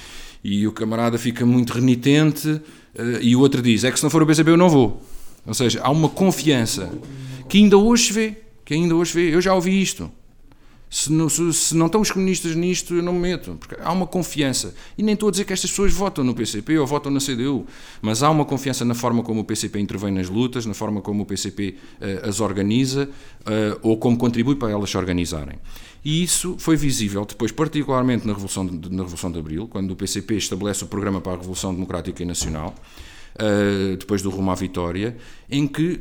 E 0.44 0.68
o 0.68 0.72
camarada 0.72 1.18
fica 1.18 1.44
muito 1.44 1.72
renitente 1.72 2.60
e 3.20 3.34
o 3.34 3.40
outro 3.40 3.60
diz: 3.60 3.82
É 3.82 3.90
que 3.90 3.98
se 3.98 4.04
não 4.04 4.10
for 4.10 4.22
o 4.22 4.26
PCP 4.26 4.50
eu 4.50 4.56
não 4.56 4.68
vou. 4.68 5.02
Ou 5.44 5.54
seja, 5.54 5.80
há 5.82 5.90
uma 5.90 6.08
confiança 6.08 6.92
que 7.48 7.58
ainda 7.58 7.76
hoje 7.76 8.04
se 8.04 8.12
vê 8.12 8.41
que 8.64 8.74
ainda 8.74 8.94
hoje 8.94 9.12
vê. 9.12 9.34
Eu 9.34 9.40
já 9.40 9.54
ouvi 9.54 9.80
isto. 9.80 10.10
Se 10.92 11.10
não, 11.10 11.26
se, 11.26 11.50
se 11.54 11.74
não 11.74 11.86
estão 11.86 12.02
os 12.02 12.10
comunistas 12.10 12.54
nisto, 12.54 12.94
eu 12.94 13.02
não 13.02 13.14
me 13.14 13.20
meto. 13.20 13.56
Porque 13.58 13.74
há 13.80 13.90
uma 13.90 14.06
confiança. 14.06 14.74
E 14.98 15.02
nem 15.02 15.14
estou 15.14 15.30
a 15.30 15.32
dizer 15.32 15.46
que 15.46 15.52
estas 15.54 15.70
pessoas 15.70 15.90
votam 15.90 16.22
no 16.22 16.34
PCP 16.34 16.78
ou 16.78 16.86
votam 16.86 17.10
na 17.10 17.18
CDU, 17.18 17.66
mas 18.02 18.22
há 18.22 18.28
uma 18.28 18.44
confiança 18.44 18.84
na 18.84 18.94
forma 18.94 19.22
como 19.22 19.40
o 19.40 19.44
PCP 19.44 19.80
intervém 19.80 20.12
nas 20.12 20.28
lutas, 20.28 20.66
na 20.66 20.74
forma 20.74 21.00
como 21.00 21.22
o 21.22 21.26
PCP 21.26 21.76
uh, 21.78 22.04
eh, 22.04 22.28
as 22.28 22.40
organiza 22.40 23.08
uh, 23.40 23.78
ou 23.80 23.96
como 23.96 24.18
contribui 24.18 24.54
para 24.56 24.70
elas 24.70 24.90
se 24.90 24.98
organizarem. 24.98 25.58
E 26.04 26.22
isso 26.22 26.56
foi 26.58 26.76
visível 26.76 27.24
depois, 27.24 27.50
particularmente 27.50 28.26
na 28.26 28.34
Revolução 28.34 28.66
de, 28.66 28.90
na 28.90 29.02
Revolução 29.02 29.32
de 29.32 29.38
Abril, 29.38 29.66
quando 29.68 29.92
o 29.92 29.96
PCP 29.96 30.34
estabelece 30.34 30.84
o 30.84 30.88
programa 30.88 31.22
para 31.22 31.32
a 31.32 31.36
Revolução 31.36 31.72
Democrática 31.72 32.22
e 32.22 32.26
Nacional, 32.26 32.74
uh, 33.36 33.96
depois 33.96 34.20
do 34.20 34.28
rumo 34.28 34.50
à 34.50 34.54
vitória, 34.54 35.16
em 35.50 35.66
que 35.66 36.00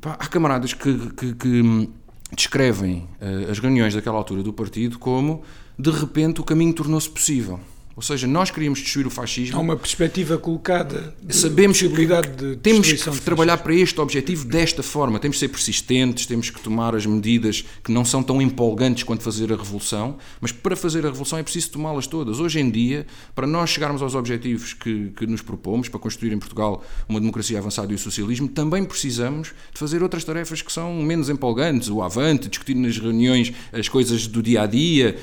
Pá, 0.00 0.16
há 0.18 0.26
camaradas 0.28 0.72
que, 0.72 1.10
que, 1.10 1.34
que 1.34 1.90
descrevem 2.32 3.08
uh, 3.20 3.50
as 3.50 3.58
reuniões 3.58 3.94
daquela 3.94 4.16
altura 4.16 4.42
do 4.42 4.52
partido 4.52 4.98
como 4.98 5.42
de 5.78 5.90
repente 5.90 6.40
o 6.40 6.44
caminho 6.44 6.72
tornou-se 6.74 7.08
possível. 7.08 7.58
Ou 7.98 8.02
seja, 8.02 8.28
nós 8.28 8.48
queríamos 8.48 8.78
destruir 8.78 9.08
o 9.08 9.10
fascismo. 9.10 9.56
Há 9.56 9.60
uma 9.60 9.76
perspectiva 9.76 10.38
colocada 10.38 11.12
Sabemos 11.28 11.82
possibilidade 11.82 12.30
de 12.30 12.56
Temos 12.56 12.92
que 12.92 13.20
trabalhar 13.22 13.56
para 13.58 13.74
este 13.74 14.00
objetivo 14.00 14.44
desta 14.44 14.84
forma. 14.84 15.18
Temos 15.18 15.36
que 15.36 15.40
ser 15.40 15.48
persistentes, 15.48 16.24
temos 16.24 16.48
que 16.48 16.60
tomar 16.60 16.94
as 16.94 17.04
medidas 17.04 17.64
que 17.82 17.90
não 17.90 18.04
são 18.04 18.22
tão 18.22 18.40
empolgantes 18.40 19.02
quanto 19.02 19.24
fazer 19.24 19.52
a 19.52 19.56
revolução, 19.56 20.16
mas 20.40 20.52
para 20.52 20.76
fazer 20.76 21.04
a 21.04 21.08
revolução 21.08 21.40
é 21.40 21.42
preciso 21.42 21.72
tomá-las 21.72 22.06
todas. 22.06 22.38
Hoje 22.38 22.60
em 22.60 22.70
dia, 22.70 23.04
para 23.34 23.48
nós 23.48 23.70
chegarmos 23.70 24.00
aos 24.00 24.14
objetivos 24.14 24.74
que, 24.74 25.10
que 25.16 25.26
nos 25.26 25.42
propomos, 25.42 25.88
para 25.88 25.98
construir 25.98 26.32
em 26.32 26.38
Portugal 26.38 26.84
uma 27.08 27.18
democracia 27.18 27.58
avançada 27.58 27.90
e 27.90 27.96
o 27.96 27.98
socialismo, 27.98 28.46
também 28.46 28.84
precisamos 28.84 29.48
de 29.74 29.80
fazer 29.80 30.04
outras 30.04 30.22
tarefas 30.22 30.62
que 30.62 30.72
são 30.72 31.02
menos 31.02 31.28
empolgantes, 31.28 31.88
o 31.88 32.00
avante, 32.00 32.48
discutir 32.48 32.76
nas 32.76 32.96
reuniões 32.96 33.52
as 33.72 33.88
coisas 33.88 34.28
do 34.28 34.40
dia 34.40 34.62
a 34.62 34.66
dia, 34.66 35.18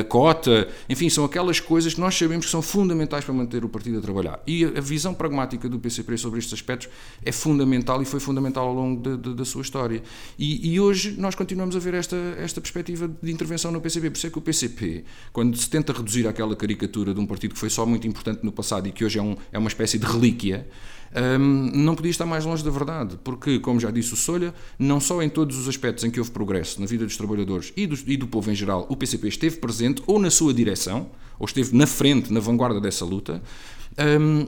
a 0.00 0.02
cota, 0.02 0.66
enfim, 0.88 1.08
são 1.08 1.24
aquelas 1.24 1.60
coisas 1.60 1.94
que 1.94 2.00
nós 2.00 2.15
sabemos 2.18 2.46
que 2.46 2.52
são 2.52 2.62
fundamentais 2.62 3.24
para 3.24 3.34
manter 3.34 3.64
o 3.64 3.68
partido 3.68 3.98
a 3.98 4.00
trabalhar. 4.00 4.40
E 4.46 4.64
a, 4.64 4.80
visão 4.80 5.14
pragmática 5.14 5.68
do 5.68 5.78
PCP 5.78 6.16
sobre 6.16 6.38
estes 6.38 6.54
aspectos 6.54 6.88
é 7.22 7.32
fundamental 7.32 8.00
e 8.02 8.04
foi 8.04 8.20
fundamental 8.20 8.68
ao 8.68 8.74
longo 8.74 9.02
de, 9.02 9.16
de, 9.16 9.34
da 9.34 9.44
sua 9.44 9.62
história. 9.62 10.02
E, 10.38 10.72
e, 10.72 10.80
hoje 10.80 11.14
nós 11.18 11.34
continuamos 11.34 11.76
a 11.76 11.78
ver 11.78 11.94
esta, 11.94 12.16
esta 12.38 12.60
perspectiva 12.60 13.10
de 13.22 13.32
intervenção 13.32 13.70
no 13.70 13.80
PCP. 13.80 14.10
Por 14.10 14.16
isso 14.16 14.26
é 14.26 14.30
que 14.30 14.38
o 14.38 14.42
PCP, 14.42 15.04
quando 15.32 15.56
se 15.56 15.68
tenta 15.68 15.92
reduzir 15.92 16.26
aquela 16.26 16.56
caricatura 16.56 17.12
de 17.12 17.20
um 17.20 17.26
partido 17.26 17.54
que 17.54 17.60
foi 17.60 17.70
só 17.70 17.84
muito 17.84 18.06
importante 18.06 18.44
no 18.44 18.52
passado 18.52 18.88
e 18.88 18.92
que 18.92 19.04
hoje 19.04 19.18
é, 19.18 19.22
um, 19.22 19.36
é 19.52 19.58
uma 19.58 19.68
espécie 19.68 19.98
de 19.98 20.06
relíquia, 20.06 20.68
um, 21.16 21.70
não 21.72 21.94
podia 21.94 22.10
estar 22.10 22.26
mais 22.26 22.44
longe 22.44 22.62
da 22.62 22.70
verdade, 22.70 23.18
porque, 23.24 23.58
como 23.58 23.80
já 23.80 23.90
disse 23.90 24.12
o 24.12 24.16
Solha, 24.16 24.54
não 24.78 25.00
só 25.00 25.22
em 25.22 25.28
todos 25.30 25.56
os 25.56 25.66
aspectos 25.66 26.04
em 26.04 26.10
que 26.10 26.18
houve 26.20 26.30
progresso 26.30 26.78
na 26.80 26.86
vida 26.86 27.06
dos 27.06 27.16
trabalhadores 27.16 27.72
e 27.76 27.86
do, 27.86 27.96
e 28.06 28.16
do 28.16 28.26
povo 28.26 28.50
em 28.50 28.54
geral, 28.54 28.86
o 28.90 28.96
PCP 28.96 29.28
esteve 29.28 29.56
presente 29.56 30.02
ou 30.06 30.18
na 30.18 30.30
sua 30.30 30.52
direção, 30.52 31.10
ou 31.38 31.46
esteve 31.46 31.74
na 31.74 31.86
frente, 31.86 32.32
na 32.32 32.40
vanguarda 32.40 32.80
dessa 32.80 33.04
luta, 33.04 33.42
um, 34.20 34.46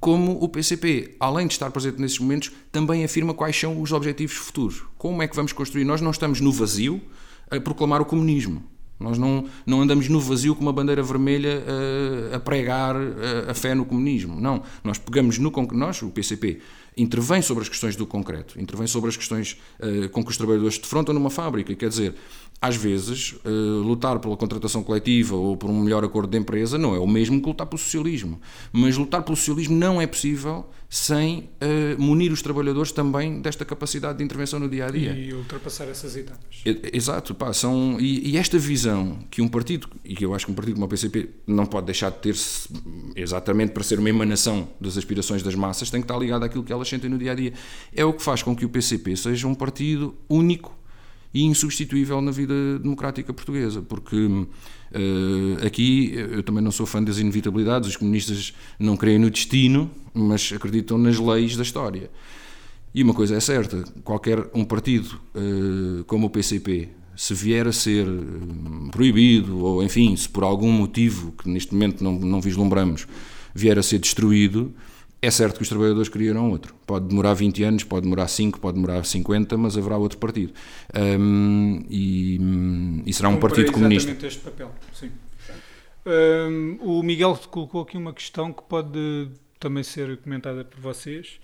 como 0.00 0.42
o 0.42 0.48
PCP, 0.48 1.16
além 1.18 1.46
de 1.46 1.54
estar 1.54 1.70
presente 1.70 2.00
nesses 2.00 2.18
momentos, 2.18 2.52
também 2.70 3.02
afirma 3.02 3.34
quais 3.34 3.58
são 3.58 3.80
os 3.80 3.90
objetivos 3.90 4.36
futuros. 4.36 4.84
Como 4.96 5.22
é 5.22 5.26
que 5.26 5.34
vamos 5.34 5.52
construir? 5.52 5.84
Nós 5.84 6.00
não 6.00 6.10
estamos 6.10 6.40
no 6.40 6.52
vazio 6.52 7.00
a 7.50 7.58
proclamar 7.58 8.00
o 8.00 8.04
comunismo. 8.04 8.62
Nós 8.98 9.16
não, 9.16 9.46
não 9.64 9.80
andamos 9.80 10.08
no 10.08 10.20
vazio 10.20 10.54
com 10.54 10.62
uma 10.62 10.72
bandeira 10.72 11.02
vermelha 11.02 11.62
a, 12.32 12.36
a 12.36 12.40
pregar 12.40 12.96
a, 12.96 13.50
a, 13.50 13.54
fé 13.54 13.74
no 13.74 13.84
comunismo. 13.84 14.40
Não. 14.40 14.62
Nós 14.82 14.98
pegamos 14.98 15.38
no. 15.38 15.52
Nós, 15.72 16.02
o 16.02 16.10
PCP, 16.10 16.60
intervém 16.96 17.40
sobre 17.40 17.62
as 17.62 17.68
questões 17.68 17.94
do 17.94 18.06
concreto, 18.06 18.60
intervém 18.60 18.86
sobre 18.86 19.08
as 19.08 19.16
questões 19.16 19.56
uh, 19.78 20.08
com 20.08 20.24
que 20.24 20.30
os 20.30 20.36
trabalhadores 20.36 20.74
se 20.74 20.80
defrontam 20.80 21.14
numa 21.14 21.30
fábrica. 21.30 21.74
Quer 21.74 21.88
dizer, 21.88 22.14
às 22.60 22.76
vezes, 22.76 23.34
uh, 23.44 23.82
lutar 23.82 24.18
pela 24.18 24.36
contratação 24.36 24.82
coletiva 24.82 25.36
ou 25.36 25.56
por 25.56 25.70
um 25.70 25.80
melhor 25.80 26.04
acordo 26.04 26.30
de 26.30 26.38
empresa 26.38 26.76
não 26.76 26.94
é 26.94 26.98
o 26.98 27.06
mesmo 27.06 27.40
que 27.40 27.46
lutar 27.46 27.66
pelo 27.66 27.78
socialismo. 27.78 28.40
Mas 28.72 28.96
lutar 28.96 29.22
pelo 29.22 29.36
socialismo 29.36 29.76
não 29.76 30.00
é 30.00 30.06
possível 30.06 30.66
sem 30.90 31.50
uh, 31.62 32.02
munir 32.02 32.32
os 32.32 32.42
trabalhadores 32.42 32.90
também 32.90 33.40
desta 33.40 33.64
capacidade 33.64 34.18
de 34.18 34.24
intervenção 34.24 34.58
no 34.58 34.68
dia 34.68 34.86
a 34.86 34.90
dia. 34.90 35.12
E 35.12 35.32
ultrapassar 35.34 35.84
essas 35.84 36.16
etapas. 36.16 36.62
Exato, 36.92 37.34
pá, 37.34 37.52
são, 37.52 37.98
e, 38.00 38.30
e, 38.30 38.36
esta 38.36 38.58
visão 38.58 39.18
que 39.30 39.42
um 39.42 39.48
partido, 39.48 39.86
e 40.04 40.16
que 40.16 40.24
eu 40.24 40.34
acho 40.34 40.46
que 40.46 40.52
um 40.52 40.54
partido 40.54 40.74
como 40.74 40.86
o 40.86 40.88
PCP 40.88 41.28
não 41.46 41.66
pode 41.66 41.86
deixar 41.86 42.10
de 42.10 42.18
ter-se 42.18 42.68
exatamente 43.14 43.72
para 43.72 43.84
ser 43.84 43.98
uma 43.98 44.08
emanação 44.08 44.66
das 44.80 44.96
aspirações 44.96 45.42
das 45.42 45.54
massas, 45.54 45.90
tem 45.90 46.00
que 46.00 46.06
estar 46.06 46.18
ligado 46.18 46.42
àquilo 46.42 46.64
que 46.64 46.72
elas 46.72 46.88
sentem 46.88 47.10
no 47.10 47.18
dia 47.18 47.32
a 47.32 47.34
dia. 47.34 47.52
É 47.94 48.04
o 48.04 48.12
que 48.12 48.22
faz 48.22 48.42
com 48.42 48.56
que 48.56 48.64
o 48.64 48.68
PCP 48.68 49.14
seja 49.14 49.46
um 49.46 49.54
partido 49.54 50.14
único 50.28 50.77
e 51.32 51.42
insubstituível 51.44 52.20
na 52.20 52.30
vida 52.30 52.78
democrática 52.78 53.32
portuguesa, 53.32 53.82
porque 53.82 54.16
uh, 54.16 54.46
aqui 55.66 56.12
eu 56.14 56.42
também 56.42 56.62
não 56.62 56.70
sou 56.70 56.86
fã 56.86 57.02
das 57.02 57.18
inevitabilidades, 57.18 57.90
os 57.90 57.96
comunistas 57.96 58.54
não 58.78 58.96
creem 58.96 59.18
no 59.18 59.30
destino, 59.30 59.90
mas 60.14 60.52
acreditam 60.54 60.96
nas 60.96 61.18
leis 61.18 61.56
da 61.56 61.62
história. 61.62 62.10
E 62.94 63.02
uma 63.02 63.12
coisa 63.12 63.36
é 63.36 63.40
certa, 63.40 63.84
qualquer 64.02 64.48
um 64.54 64.64
partido 64.64 65.20
uh, 65.34 66.04
como 66.04 66.26
o 66.26 66.30
PCP, 66.30 66.88
se 67.14 67.34
vier 67.34 67.66
a 67.66 67.72
ser 67.72 68.08
uh, 68.08 68.90
proibido, 68.90 69.58
ou 69.58 69.82
enfim, 69.82 70.16
se 70.16 70.28
por 70.28 70.44
algum 70.44 70.72
motivo 70.72 71.32
que 71.32 71.48
neste 71.48 71.74
momento 71.74 72.02
não, 72.02 72.18
não 72.18 72.40
vislumbramos, 72.40 73.06
vier 73.54 73.78
a 73.78 73.82
ser 73.82 73.98
destruído, 73.98 74.72
é 75.20 75.30
certo 75.30 75.56
que 75.56 75.62
os 75.62 75.68
trabalhadores 75.68 76.08
queriam 76.08 76.50
outro. 76.50 76.74
Pode 76.86 77.08
demorar 77.08 77.34
20 77.34 77.64
anos, 77.64 77.84
pode 77.84 78.02
demorar 78.02 78.28
5, 78.28 78.60
pode 78.60 78.76
demorar 78.76 79.04
50, 79.04 79.56
mas 79.56 79.76
haverá 79.76 79.96
outro 79.96 80.18
partido. 80.18 80.52
Um, 80.94 81.84
e, 81.88 82.38
e, 83.04 83.12
será 83.12 83.28
um 83.28 83.38
partido 83.38 83.72
comunista. 83.72 84.10
Exatamente 84.10 84.26
este 84.26 84.44
papel, 84.44 84.72
sim. 84.92 85.10
Um, 86.06 86.78
o 86.80 87.02
Miguel 87.02 87.38
colocou 87.50 87.82
aqui 87.82 87.96
uma 87.96 88.12
questão 88.12 88.52
que 88.52 88.62
pode 88.62 89.28
também 89.58 89.82
ser 89.82 90.16
comentada 90.18 90.64
por 90.64 90.80
vocês, 90.80 91.40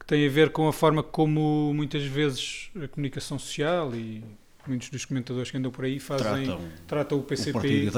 que 0.00 0.06
tem 0.06 0.26
a 0.26 0.30
ver 0.30 0.50
com 0.50 0.66
a 0.66 0.72
forma 0.72 1.02
como 1.02 1.72
muitas 1.74 2.02
vezes 2.04 2.70
a 2.82 2.88
comunicação 2.88 3.38
social 3.38 3.94
e 3.94 4.24
muitos 4.66 4.88
dos 4.88 5.04
comentadores 5.04 5.50
que 5.50 5.56
andam 5.56 5.70
por 5.70 5.84
aí 5.84 5.98
fazem, 5.98 6.46
tratam, 6.46 6.60
tratam 6.86 7.18
o 7.18 7.22
PCP, 7.22 7.90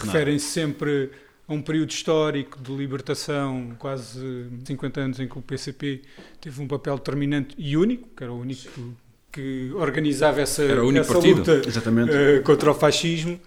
referem 0.00 0.38
-se 0.38 0.46
sempre 0.46 1.10
a 1.48 1.52
um 1.52 1.62
período 1.62 1.90
histórico 1.90 2.58
de 2.60 2.72
libertação, 2.72 3.72
quase 3.78 4.46
50 4.64 5.00
anos 5.00 5.20
em 5.20 5.28
que 5.28 5.38
o 5.38 5.42
PCP 5.42 6.02
teve 6.40 6.60
um 6.60 6.66
papel 6.66 6.96
determinante 6.96 7.54
e 7.56 7.76
único, 7.76 8.08
que 8.16 8.22
era 8.22 8.32
o 8.32 8.40
único 8.40 8.68
que, 9.30 9.70
organizava 9.74 10.40
essa, 10.40 10.62
essa 10.62 11.18
luta 11.18 11.60
uh, 11.60 12.42
contra 12.42 12.70
o 12.70 12.74
fascismo, 12.74 13.38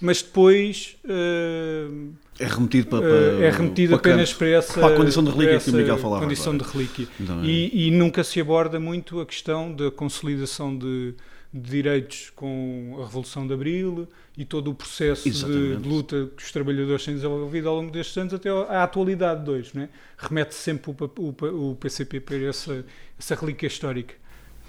mas 0.00 0.22
depois 0.22 0.96
uh, 1.04 2.12
é 2.38 2.46
remetido 2.46 2.88
para, 2.88 3.00
para 3.00 3.44
é 3.44 3.50
remetido 3.50 3.98
para 3.98 4.12
apenas 4.12 4.32
para 4.32 4.48
essa 4.48 4.80
para 4.80 4.94
a 4.94 4.96
condição 4.96 5.22
de 5.22 5.30
relíquia 5.30 5.60
que 5.60 5.70
o 5.70 5.74
Miguel 5.74 5.98
falava. 5.98 6.22
Condição 6.22 6.56
de 6.56 6.64
relíquia. 6.64 7.06
Então, 7.20 7.40
é. 7.40 7.44
e, 7.44 7.88
e, 7.88 7.90
nunca 7.90 8.24
se 8.24 8.40
aborda 8.40 8.80
muito 8.80 9.20
a 9.20 9.26
questão 9.26 9.72
da 9.72 9.90
consolidação 9.90 10.76
de, 10.76 11.14
de 11.52 11.70
direitos 11.70 12.30
com 12.34 12.96
a 13.00 13.04
Revolução 13.04 13.46
de 13.46 13.52
Abril 13.52 14.08
e 14.36 14.44
todo 14.44 14.70
o 14.70 14.74
processo 14.74 15.28
de, 15.30 15.76
de, 15.76 15.88
luta 15.88 16.30
que 16.34 16.42
os 16.42 16.50
trabalhadores 16.50 17.04
têm 17.04 17.14
desenvolvido 17.14 17.68
ao 17.68 17.76
longo 17.76 17.90
destes 17.90 18.16
anos 18.16 18.32
até 18.32 18.48
à 18.48 18.82
atualidade 18.82 19.44
de 19.44 19.50
hoje. 19.50 19.70
Não 19.74 19.82
é? 19.82 19.88
Remete 20.16 20.54
sempre 20.54 20.90
o, 20.90 20.96
o, 21.20 21.70
o 21.70 21.76
PCP 21.76 22.20
para 22.20 22.36
essa, 22.38 22.84
essa 23.18 23.34
relíquia 23.34 23.66
histórica. 23.66 24.14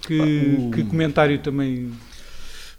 Que, 0.02 0.20
ah, 0.20 0.60
o... 0.60 0.70
que 0.70 0.84
comentário 0.84 1.38
também 1.38 1.90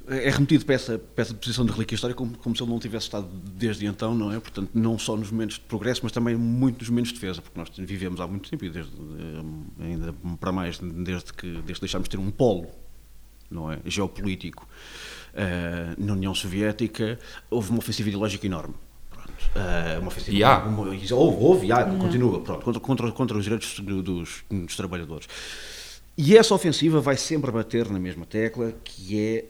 é 0.07 0.29
remetido 0.29 0.63
para 0.65 0.75
essa, 0.75 1.00
para 1.00 1.24
essa 1.24 1.33
posição 1.33 1.65
de 1.65 1.71
relíquia 1.71 1.95
histórica 1.95 2.15
como, 2.15 2.38
como, 2.38 2.55
se 2.55 2.62
ele 2.62 2.69
não 2.69 2.77
tivesse 2.77 3.07
estado 3.07 3.27
desde 3.27 3.88
então, 3.88 4.13
não 4.13 4.31
é? 4.31 4.39
Portanto, 4.39 4.69
não 4.71 5.00
só 5.00 5.17
nos 5.17 5.31
momentos 5.31 5.55
de 5.55 5.62
progresso, 5.62 6.01
mas 6.03 6.12
também 6.12 6.35
muito 6.35 6.79
nos 6.79 6.89
momentos 6.89 7.12
de 7.12 7.19
defesa, 7.19 7.41
porque 7.41 7.59
nós 7.59 7.69
vivemos 7.75 8.21
há 8.21 8.27
muito 8.27 8.47
tempo 8.47 8.63
e 8.65 8.69
desde, 8.69 8.91
eh, 8.91 9.83
ainda 9.83 10.13
para 10.39 10.51
mais 10.51 10.77
desde 10.77 11.33
que, 11.33 11.47
desde 11.47 11.74
que 11.74 11.79
deixámos 11.79 12.07
de 12.07 12.15
ter 12.15 12.22
um 12.22 12.29
polo 12.29 12.84
não 13.50 13.72
é? 13.72 13.79
geopolítico 13.86 14.68
uh, 15.34 16.03
na 16.03 16.14
União 16.14 16.34
Soviética, 16.34 17.20
houve 17.50 17.70
uma 17.70 17.79
ofensiva 17.79 18.10
ideológica 18.10 18.46
enorme. 18.46 18.74
Uh, 19.55 20.00
uma 20.00 20.08
ofensiva, 20.08 20.38
e 20.38 20.44
há. 20.44 20.60
Uma, 20.60 20.88
houve, 20.88 21.14
houve, 21.14 21.68
e 21.68 21.72
há, 21.72 21.86
continua, 21.86 22.42
pronto, 22.42 22.64
contra, 22.64 22.81
contra, 22.81 23.12
contra 23.12 23.38
os 23.38 23.44
direitos 23.44 23.79
dos, 23.79 24.44
dos, 24.50 24.75
trabalhadores. 24.75 25.27
E 26.18 26.38
essa 26.38 26.53
ofensiva 26.53 27.01
vai 27.01 27.18
sempre 27.18 27.51
bater 27.51 27.90
na 27.90 28.00
mesma 28.00 28.25
tecla, 28.25 28.74
que 28.84 29.20
é 29.20 29.46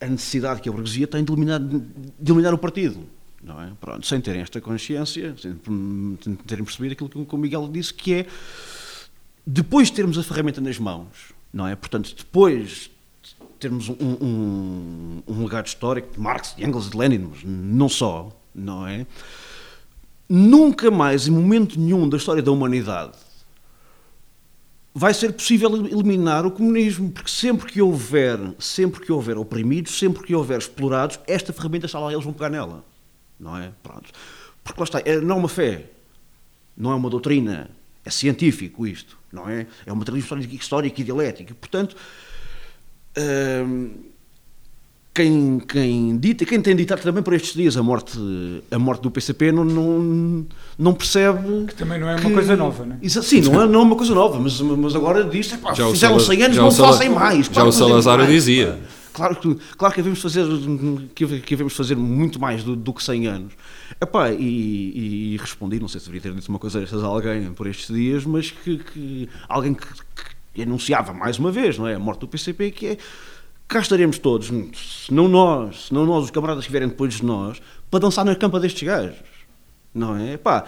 a, 0.00 0.04
a, 0.04 0.06
a 0.06 0.08
necessidade 0.08 0.60
que 0.60 0.68
a 0.68 0.72
burguesia 0.72 1.06
tem 1.06 1.22
de 1.22 1.30
eliminar, 1.30 1.60
de 1.60 2.32
eliminar 2.32 2.54
o 2.54 2.58
partido. 2.58 3.06
Não 3.42 3.60
é? 3.60 3.72
Pronto, 3.80 4.06
sem 4.06 4.20
terem 4.20 4.42
esta 4.42 4.60
consciência, 4.60 5.34
sem 5.38 5.54
terem 6.46 6.64
percebido 6.64 6.92
aquilo 6.92 7.26
que 7.26 7.34
o 7.34 7.38
Miguel 7.38 7.68
disse, 7.68 7.92
que 7.92 8.14
é 8.14 8.26
depois 9.46 9.88
de 9.88 9.94
termos 9.94 10.18
a 10.18 10.22
ferramenta 10.22 10.60
nas 10.60 10.78
mãos, 10.78 11.32
não 11.52 11.66
é? 11.66 11.74
Portanto, 11.74 12.14
depois 12.16 12.90
de 13.22 13.34
termos 13.58 13.88
um, 13.88 13.94
um, 14.00 15.22
um 15.26 15.42
legado 15.42 15.66
histórico 15.66 16.12
de 16.12 16.20
Marx, 16.20 16.54
de 16.56 16.64
Engels, 16.64 16.90
de 16.90 16.96
Lenin, 16.96 17.30
mas 17.30 17.40
não 17.44 17.88
só, 17.88 18.30
não 18.54 18.86
é? 18.86 19.06
Nunca 20.28 20.90
mais, 20.90 21.26
em 21.26 21.30
momento 21.30 21.78
nenhum 21.78 22.08
da 22.08 22.16
história 22.16 22.42
da 22.42 22.52
humanidade, 22.52 23.12
vai 24.94 25.12
ser 25.14 25.32
possível 25.32 25.74
eliminar 25.86 26.46
o 26.46 26.50
comunismo, 26.50 27.10
porque 27.10 27.30
sempre 27.30 27.70
que 27.70 27.80
houver, 27.80 28.38
sempre 28.58 29.00
que 29.00 29.12
houver 29.12 29.38
oprimidos, 29.38 29.98
sempre 29.98 30.22
que 30.22 30.34
houver 30.34 30.58
explorados, 30.58 31.18
esta 31.26 31.52
ferramenta 31.52 31.86
está 31.86 31.98
lá, 31.98 32.12
eles 32.12 32.24
vão 32.24 32.32
pegar 32.32 32.50
nela, 32.50 32.84
não 33.38 33.56
é? 33.56 33.72
Pronto. 33.82 34.10
Porque 34.62 34.80
lá 34.80 34.84
está, 34.84 35.00
é, 35.04 35.20
não 35.20 35.36
é 35.36 35.38
uma 35.38 35.48
fé, 35.48 35.90
não 36.76 36.92
é 36.92 36.94
uma 36.94 37.10
doutrina, 37.10 37.70
é 38.04 38.10
científico 38.10 38.86
isto, 38.86 39.18
não 39.32 39.48
é? 39.48 39.66
É 39.86 39.92
uma 39.92 40.04
tradição 40.04 40.38
histórica 40.38 41.00
e 41.00 41.04
dialética. 41.04 41.54
Portanto, 41.54 41.96
hum, 43.16 43.90
quem, 45.12 45.58
quem, 45.60 46.16
dita, 46.18 46.44
quem 46.44 46.60
tem 46.60 46.76
ditado 46.76 47.02
também 47.02 47.22
por 47.22 47.34
estes 47.34 47.54
dias 47.54 47.76
a 47.76 47.82
morte, 47.82 48.16
a 48.70 48.78
morte 48.78 49.02
do 49.02 49.10
PCP 49.10 49.50
não, 49.50 49.64
não, 49.64 50.46
não 50.78 50.94
percebe. 50.94 51.66
Que 51.66 51.74
também 51.74 51.98
não 51.98 52.08
é 52.08 52.16
que, 52.16 52.26
uma 52.26 52.34
coisa 52.34 52.56
nova, 52.56 52.86
não 52.86 52.96
é? 53.02 53.08
Sim, 53.08 53.40
não 53.42 53.62
é, 53.62 53.66
não 53.66 53.80
é 53.80 53.82
uma 53.82 53.96
coisa 53.96 54.14
nova, 54.14 54.38
mas, 54.38 54.60
mas 54.60 54.94
agora 54.94 55.24
diz: 55.24 55.48
pá, 55.54 55.74
fizeram 55.74 56.18
100 56.18 56.42
anos, 56.42 56.56
não 56.56 56.70
fazem 56.70 57.08
mais. 57.08 57.46
Já 57.46 57.64
o 57.64 57.72
Salazar 57.72 58.24
dizia. 58.26 58.78
Claro 59.12 59.34
que, 59.36 59.56
claro 59.76 59.92
que 59.92 60.00
devemos 60.00 60.22
fazer, 60.22 60.46
que 61.14 61.26
devemos 61.26 61.74
fazer 61.74 61.96
muito 61.96 62.40
mais 62.40 62.62
do, 62.62 62.76
do 62.76 62.92
que 62.94 63.02
100 63.02 63.26
anos. 63.26 63.52
Epá, 64.00 64.30
e, 64.30 65.34
e, 65.34 65.36
respondi, 65.38 65.80
não 65.80 65.88
sei 65.88 66.00
se 66.00 66.06
deveria 66.06 66.30
ter 66.30 66.38
dito 66.38 66.48
uma 66.48 66.58
coisa 66.58 66.84
a 66.84 67.06
alguém 67.06 67.52
por 67.54 67.66
estes 67.66 67.94
dias, 67.94 68.24
mas 68.24 68.50
que, 68.50 68.78
que 68.78 69.28
alguém 69.48 69.74
que, 69.74 69.86
que, 70.54 70.62
anunciava 70.62 71.12
mais 71.12 71.38
uma 71.38 71.50
vez, 71.50 71.78
não 71.78 71.88
é? 71.88 71.94
A 71.94 71.98
morte 71.98 72.20
do 72.20 72.28
PCP, 72.28 72.70
que 72.70 72.86
é 72.86 72.98
cá 73.66 73.80
estaremos 73.80 74.18
todos, 74.18 74.48
se 74.48 75.12
não 75.12 75.28
nós, 75.28 75.86
se 75.86 75.94
não 75.94 76.04
nós, 76.04 76.24
os 76.24 76.30
camaradas 76.30 76.66
que 76.66 76.70
vierem 76.70 76.88
depois 76.88 77.14
de 77.14 77.24
nós, 77.24 77.62
para 77.90 78.00
dançar 78.00 78.24
na 78.24 78.34
campa 78.34 78.60
destes 78.60 78.82
gajos, 78.82 79.16
não 79.94 80.16
é? 80.16 80.34
Epá, 80.34 80.64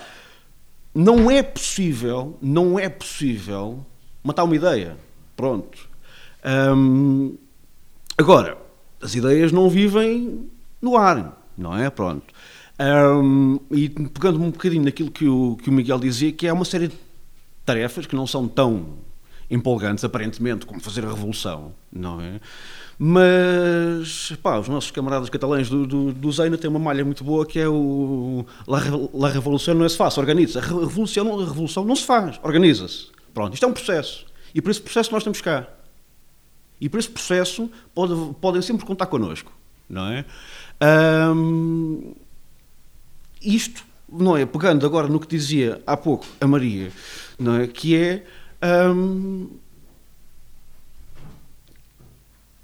não 0.95 1.31
é 1.31 1.43
possível, 1.43 2.39
não 2.41 2.79
é 2.79 2.89
possível 2.89 3.85
matar 4.23 4.45
uma 4.45 4.57
ideia. 4.57 4.97
Pronto. 5.37 5.89
Hum, 6.45 7.37
Agora, 8.17 8.59
as 9.01 9.15
ideias 9.15 9.53
não 9.53 9.69
vivem 9.69 10.49
no 10.81 10.97
ar, 10.97 11.43
não 11.57 11.77
é? 11.77 11.89
Pronto. 11.91 12.33
Um, 12.83 13.61
e 13.71 13.89
pegando 13.89 14.43
um 14.43 14.51
bocadinho 14.51 14.85
naquilo 14.85 15.11
que 15.11 15.29
o, 15.29 15.57
que 15.63 15.71
o 15.71 15.73
Miguel 15.73 16.01
dizia, 16.01 16.33
que 16.33 16.49
é 16.49 16.53
uma 16.53 16.65
série 16.65 16.89
de 16.89 16.97
tarefas 17.65 18.07
que 18.07 18.17
não 18.17 18.27
são 18.27 18.49
tão 18.49 18.99
empolgantes, 19.49 20.03
aparentemente, 20.03 20.67
como 20.67 20.81
fazer 20.81 21.05
a 21.05 21.09
revolução, 21.09 21.73
não 21.93 22.21
é? 22.21 22.41
Mas, 22.99 24.33
pá, 24.43 24.59
os 24.59 24.69
nossos 24.69 24.91
camaradas 24.91 25.29
catalães 25.29 25.69
do, 25.69 25.87
do, 25.87 26.13
do 26.13 26.33
Zeina 26.33 26.57
têm 26.59 26.71
uma 26.71 26.79
malha 26.79 27.05
muito 27.05 27.23
boa 27.23 27.45
que 27.45 27.59
é 27.59 27.69
o 27.69 28.45
La, 28.67 28.81
La 29.13 29.29
Revolução 29.29 29.75
não 29.75 29.85
é 29.85 29.89
se 29.89 29.97
faz, 29.97 30.17
organiza. 30.19 30.59
A 30.59 30.63
revolução, 30.63 31.41
a 31.41 31.45
revolução 31.45 31.85
não 31.85 31.95
se 31.95 32.05
faz, 32.05 32.41
organiza-se. 32.43 33.09
Pronto, 33.35 33.55
isto 33.55 33.65
é 33.65 33.69
um 33.69 33.73
processo. 33.73 34.27
E 34.55 34.61
por 34.61 34.71
esse 34.71 34.81
processo 34.81 35.13
nós 35.13 35.21
estamos 35.21 35.41
cá. 35.41 35.69
E 36.81 36.89
por 36.89 36.99
esse 36.99 37.09
processo 37.09 37.71
pode, 37.95 38.15
podem 38.41 38.63
sempre 38.63 38.85
contar 38.85 39.07
connosco, 39.07 39.53
não 39.89 40.09
é? 40.09 40.25
Um, 41.33 42.15
isto, 43.45 43.85
não 44.09 44.37
é? 44.37 44.47
Pegando 44.47 44.85
agora 44.87 45.09
no 45.09 45.21
que 45.21 45.27
dizia 45.27 45.83
há 45.87 45.97
pouco 45.97 46.27
a 46.41 46.47
Maria, 46.47 46.93
não 47.39 47.57
é? 47.57 47.67
Que 47.67 47.97
é 47.97 48.27
um, 48.95 49.51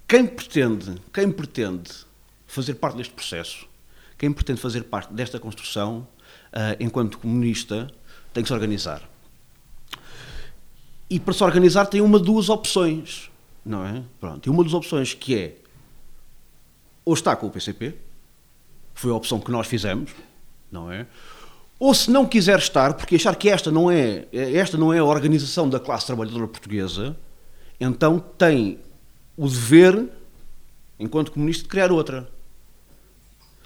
quem 0.07 0.27
pretende, 0.27 0.95
quem 1.12 1.31
pretende 1.31 1.91
fazer 2.47 2.75
parte 2.75 2.97
deste 2.97 3.12
processo, 3.12 3.67
quem 4.17 4.33
pretende 4.33 4.61
fazer 4.61 4.85
parte 4.85 5.12
desta 5.12 5.38
construção, 5.38 6.07
uh, 6.53 6.77
enquanto 6.81 7.19
comunista, 7.19 7.91
tem 8.33 8.43
que 8.43 8.49
se 8.49 8.55
organizar. 8.55 9.03
E 11.11 11.19
para 11.19 11.33
se 11.33 11.43
organizar 11.43 11.87
tem 11.87 12.01
uma 12.01 12.19
duas 12.19 12.49
opções 12.49 13.31
não 13.69 13.85
é? 13.85 14.03
Pronto. 14.19 14.47
E 14.47 14.51
uma 14.51 14.64
das 14.64 14.73
opções 14.73 15.12
que 15.12 15.37
é 15.37 15.57
ou 17.05 17.14
está 17.14 17.35
com 17.35 17.47
o 17.47 17.51
PCP, 17.51 17.95
foi 18.93 19.11
a 19.11 19.14
opção 19.14 19.41
que 19.41 19.51
nós 19.51 19.67
fizemos, 19.67 20.11
não 20.70 20.90
é? 20.90 21.07
Ou 21.78 21.94
se 21.94 22.11
não 22.11 22.26
quiser 22.26 22.59
estar, 22.59 22.94
porque 22.94 23.16
achar 23.16 23.37
que 23.37 23.48
esta 23.48 23.70
não 23.70 23.90
é, 23.90 24.26
esta 24.33 24.76
não 24.76 24.92
é 24.92 24.98
a 24.98 25.04
organização 25.04 25.68
da 25.68 25.78
classe 25.78 26.07
trabalhadora 26.07 26.48
portuguesa, 26.48 27.16
então 27.81 28.18
tem 28.18 28.78
o 29.37 29.48
dever, 29.48 30.09
enquanto 30.98 31.31
comunista, 31.31 31.62
de 31.62 31.68
criar 31.68 31.92
outra. 31.92 32.28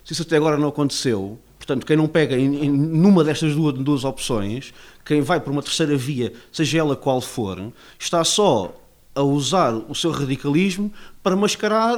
Se 0.04 0.12
isso 0.12 0.22
até 0.22 0.36
agora 0.36 0.58
não 0.58 0.68
aconteceu, 0.68 1.38
portanto, 1.56 1.86
quem 1.86 1.96
não 1.96 2.06
pega 2.06 2.36
em, 2.36 2.66
em 2.66 2.70
numa 2.70 3.24
destas 3.24 3.54
duas, 3.54 3.74
duas 3.78 4.04
opções, 4.04 4.74
quem 5.04 5.22
vai 5.22 5.40
por 5.40 5.50
uma 5.50 5.62
terceira 5.62 5.96
via, 5.96 6.34
seja 6.52 6.78
ela 6.78 6.94
qual 6.94 7.20
for, 7.20 7.72
está 7.98 8.22
só 8.24 8.74
a 9.14 9.22
usar 9.22 9.72
o 9.72 9.94
seu 9.94 10.10
radicalismo 10.10 10.92
para 11.22 11.36
mascarar 11.36 11.96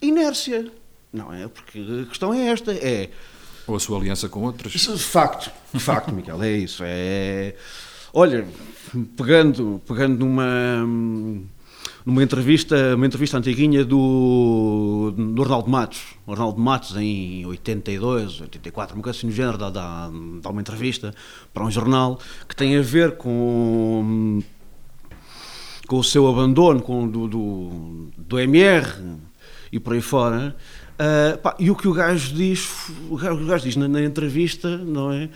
inércia. 0.00 0.70
Não 1.12 1.32
é? 1.32 1.46
Porque 1.48 1.78
a 2.02 2.06
questão 2.06 2.34
é 2.34 2.48
esta: 2.48 2.72
é. 2.72 3.10
Ou 3.66 3.76
a 3.76 3.80
sua 3.80 3.98
aliança 3.98 4.28
com 4.28 4.42
outras. 4.42 4.74
Isso, 4.74 4.94
de 4.94 5.02
facto, 5.02 5.50
de 5.72 5.80
facto, 5.80 6.12
Miguel, 6.12 6.42
é 6.42 6.52
isso. 6.52 6.82
É. 6.84 7.54
Olha, 8.12 8.46
pegando, 9.16 9.82
pegando 9.86 10.24
numa 10.24 10.86
numa 12.06 12.22
entrevista, 12.22 12.94
uma 12.94 13.04
entrevista 13.04 13.36
antiguinha 13.36 13.84
do, 13.84 15.12
do 15.34 15.42
Arnaldo 15.42 15.68
Matos. 15.68 16.14
O 16.24 16.30
Arnaldo 16.30 16.60
Matos, 16.60 16.96
em 16.96 17.44
82, 17.44 18.42
84, 18.42 18.94
uma 18.94 19.02
coisa 19.02 19.18
assim 19.18 19.26
no 19.26 19.32
género, 19.32 19.58
dá, 19.58 19.70
dá, 19.70 20.08
dá 20.40 20.50
uma 20.50 20.60
entrevista 20.60 21.12
para 21.52 21.64
um 21.64 21.70
jornal 21.70 22.20
que 22.48 22.54
tem 22.54 22.78
a 22.78 22.80
ver 22.80 23.16
com, 23.16 24.40
com 25.88 25.98
o 25.98 26.04
seu 26.04 26.28
abandono 26.28 26.80
com, 26.80 27.08
do, 27.08 27.26
do, 27.26 28.08
do 28.16 28.38
MR 28.38 28.86
e 29.70 29.78
por 29.78 29.92
aí 29.92 30.00
fora. 30.00 30.56
Uh, 30.94 31.38
pá, 31.38 31.54
e 31.58 31.70
o 31.70 31.76
que 31.76 31.88
o 31.88 31.92
gajo 31.92 32.34
diz, 32.34 32.68
o 33.10 33.16
gajo, 33.16 33.42
o 33.42 33.46
gajo 33.46 33.64
diz 33.64 33.76
na, 33.76 33.86
na, 33.86 34.02
entrevista, 34.02 34.78
não 34.78 35.12
é? 35.12 35.28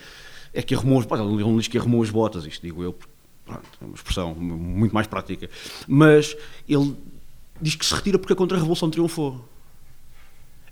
É 0.53 0.63
que 0.63 0.75
arrumou, 0.75 1.03
pá, 1.05 1.19
ele 1.19 1.43
não 1.45 1.59
diz 1.59 1.69
que 1.69 1.79
arrumou 1.79 2.03
as 2.03 2.11
botas, 2.11 2.47
isto 2.47 2.63
digo 2.63 2.83
eu, 2.83 2.97
Pronto, 3.51 3.69
é 3.81 3.85
uma 3.85 3.95
expressão 3.95 4.35
muito 4.35 4.95
mais 4.95 5.09
prática. 5.09 5.51
Mas 5.89 6.37
ele 6.69 6.97
diz 7.61 7.75
que 7.75 7.85
se 7.85 7.95
retira 7.95 8.19
porque 8.19 8.33
a 8.33 8.37
Contra-Revolução 8.37 8.89
triunfou. 8.89 9.45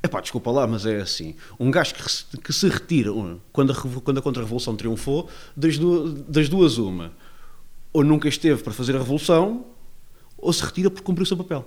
É 0.00 0.06
pá, 0.06 0.20
desculpa 0.20 0.50
lá, 0.52 0.66
mas 0.66 0.86
é 0.86 1.00
assim. 1.00 1.34
Um 1.58 1.70
gajo 1.72 1.94
que, 1.94 2.38
que 2.38 2.52
se 2.52 2.68
retira 2.68 3.10
quando 3.52 3.72
a, 3.72 4.00
quando 4.00 4.18
a 4.18 4.22
Contra-Revolução 4.22 4.76
triunfou, 4.76 5.28
das 5.56 5.76
duas, 5.76 6.12
das 6.28 6.48
duas 6.48 6.78
uma. 6.78 7.12
Ou 7.92 8.04
nunca 8.04 8.28
esteve 8.28 8.62
para 8.62 8.72
fazer 8.72 8.94
a 8.94 8.98
revolução, 8.98 9.66
ou 10.36 10.52
se 10.52 10.64
retira 10.64 10.88
porque 10.88 11.04
cumpriu 11.04 11.24
o 11.24 11.26
seu 11.26 11.36
papel. 11.36 11.66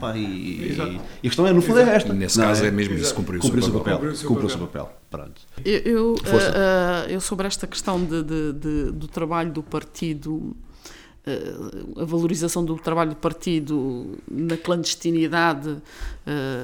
Pá, 0.00 0.16
e, 0.16 0.76
e, 0.76 0.80
a 0.80 1.22
questão 1.22 1.46
é, 1.46 1.52
no 1.52 1.62
fundo, 1.62 1.78
é 1.78 1.82
Exato. 1.82 1.92
é 1.92 1.96
esta. 1.96 2.12
Nesse 2.12 2.38
caso 2.38 2.64
é, 2.64 2.68
é 2.68 2.70
mesmo 2.70 2.94
isso, 2.94 3.14
cumpriu, 3.14 3.40
cumpriu 3.40 3.62
o 3.62 3.64
seu 3.64 3.72
papel. 3.72 3.98
papel. 3.98 4.14
Cumpriu 4.26 4.46
o 4.46 4.50
seu 4.50 4.58
papel. 4.60 4.92
Pronto. 5.10 5.40
Eu, 5.64 5.78
eu, 5.80 6.12
uh, 6.12 6.16
uh, 6.16 7.10
eu, 7.10 7.20
sobre 7.20 7.46
esta 7.46 7.66
questão 7.66 8.04
de, 8.04 8.22
de, 8.22 8.52
de, 8.52 8.92
do 8.92 9.08
trabalho 9.08 9.50
do 9.50 9.62
partido, 9.62 10.34
uh, 10.34 12.02
a 12.02 12.04
valorização 12.04 12.64
do 12.64 12.76
trabalho 12.76 13.10
do 13.10 13.16
partido 13.16 14.18
na 14.30 14.56
clandestinidade 14.56 15.78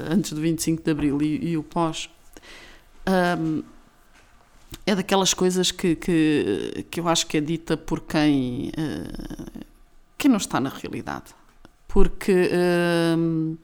antes 0.09 0.33
do 0.33 0.41
25 0.41 0.83
de 0.83 0.91
Abril 0.91 1.21
e, 1.21 1.51
e 1.51 1.57
o 1.57 1.63
pós, 1.63 2.09
um, 3.39 3.63
é 4.85 4.95
daquelas 4.95 5.33
coisas 5.33 5.71
que, 5.71 5.95
que, 5.95 6.85
que 6.91 6.99
eu 6.99 7.07
acho 7.07 7.25
que 7.25 7.37
é 7.37 7.41
dita 7.41 7.77
por 7.77 8.01
quem, 8.01 8.71
quem 10.17 10.29
não 10.29 10.37
está 10.37 10.59
na 10.59 10.69
realidade 10.69 11.33
porque 11.93 12.49
uh, 12.49 13.57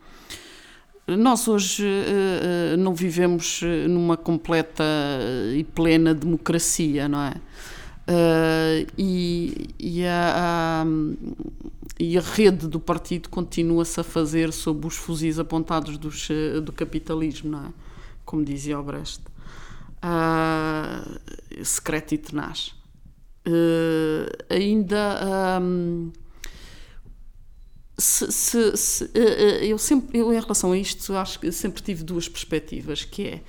nós 1.07 1.47
hoje 1.47 1.83
uh, 1.83 2.77
não 2.77 2.93
vivemos 2.93 3.61
numa 3.89 4.15
completa 4.15 4.83
e 5.57 5.63
plena 5.63 6.13
democracia, 6.13 7.09
não 7.09 7.23
é? 7.23 7.33
Uh, 8.07 8.87
e, 8.95 9.69
e, 9.79 10.05
a, 10.05 10.83
a, 10.83 10.85
e, 11.99 12.19
a, 12.19 12.21
rede 12.21 12.67
do 12.67 12.79
partido 12.79 13.29
continua-se 13.29 13.99
a 13.99 14.03
fazer 14.03 14.53
sob 14.53 14.85
os 14.85 14.95
fuzis 14.95 15.39
apontados 15.39 15.97
dos, 15.97 16.27
do 16.63 16.71
capitalismo, 16.71 17.49
não 17.49 17.65
é? 17.65 17.69
Como 18.25 18.45
dizia 18.45 18.79
o 18.79 18.83
Brecht. 18.83 19.23
Uh, 20.05 21.65
secreto 21.65 22.13
e 22.13 22.19
tenaz. 22.19 22.75
Uh, 23.47 24.53
ainda. 24.53 25.59
Um, 25.59 26.11
se, 27.99 28.31
se, 28.31 28.77
se, 28.77 29.03
eh, 29.13 29.61
eh, 29.61 29.65
eu 29.65 29.77
sempre 29.77 30.17
eu 30.17 30.33
em 30.33 30.39
relação 30.39 30.71
a 30.71 30.77
isto 30.77 31.13
acho 31.15 31.39
que 31.39 31.51
sempre 31.51 31.83
tive 31.83 32.03
duas 32.03 32.29
perspectivas 32.29 33.03
que 33.03 33.27
é 33.27 33.41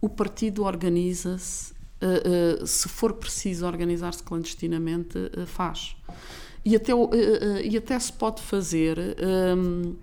o 0.00 0.08
partido 0.08 0.62
organiza-se 0.64 1.72
uh, 1.72 2.66
se 2.66 2.88
for 2.88 3.14
preciso 3.14 3.66
organizar-se 3.66 4.22
clandestinamente 4.22 5.18
faz. 5.46 5.96
E 6.64 6.76
até 6.76 6.92
e 7.64 7.76
até 7.76 7.98
se 7.98 8.12
pode 8.12 8.42
fazer 8.42 8.98
um, 9.56 9.94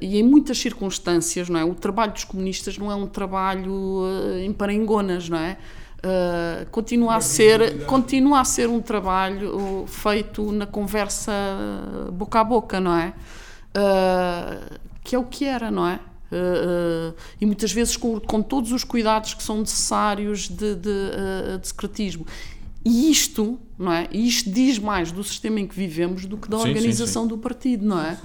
e 0.00 0.18
em 0.18 0.22
muitas 0.22 0.58
circunstâncias 0.58 1.48
não 1.48 1.58
é? 1.58 1.64
O 1.64 1.74
trabalho 1.74 2.12
dos 2.12 2.24
comunistas 2.24 2.78
não 2.78 2.90
é 2.90 2.94
um 2.94 3.06
trabalho 3.06 4.02
em 4.40 4.52
parangonas 4.52 5.28
não 5.28 5.38
é 5.38 5.58
Uh, 6.02 6.64
continua, 6.70 7.16
a 7.16 7.20
ser, 7.20 7.84
continua 7.84 8.40
a 8.40 8.44
ser 8.44 8.70
um 8.70 8.80
trabalho 8.80 9.84
feito 9.86 10.50
na 10.50 10.66
conversa 10.66 11.30
boca 12.10 12.40
a 12.40 12.44
boca, 12.44 12.80
não 12.80 12.96
é? 12.96 13.12
Uh, 13.76 14.78
que 15.04 15.14
é 15.14 15.18
o 15.18 15.24
que 15.24 15.44
era, 15.44 15.70
não 15.70 15.86
é? 15.86 16.00
Uh, 16.32 17.14
e 17.38 17.44
muitas 17.44 17.70
vezes 17.70 17.98
com, 17.98 18.18
com, 18.18 18.40
todos 18.40 18.72
os 18.72 18.82
cuidados 18.82 19.34
que 19.34 19.42
são 19.42 19.58
necessários 19.58 20.48
de, 20.48 20.74
de, 20.74 21.58
de 21.60 21.68
secretismo. 21.68 22.26
E 22.82 23.10
isto, 23.10 23.58
não 23.78 23.92
é? 23.92 24.08
Isto 24.10 24.50
diz 24.50 24.78
mais 24.78 25.12
do 25.12 25.22
sistema 25.22 25.60
em 25.60 25.66
que 25.66 25.74
vivemos 25.74 26.24
do 26.24 26.38
que 26.38 26.48
da 26.48 26.60
sim, 26.60 26.68
organização 26.68 27.24
sim, 27.24 27.28
sim. 27.28 27.34
do 27.34 27.38
partido, 27.38 27.84
não 27.84 28.00
é? 28.00 28.16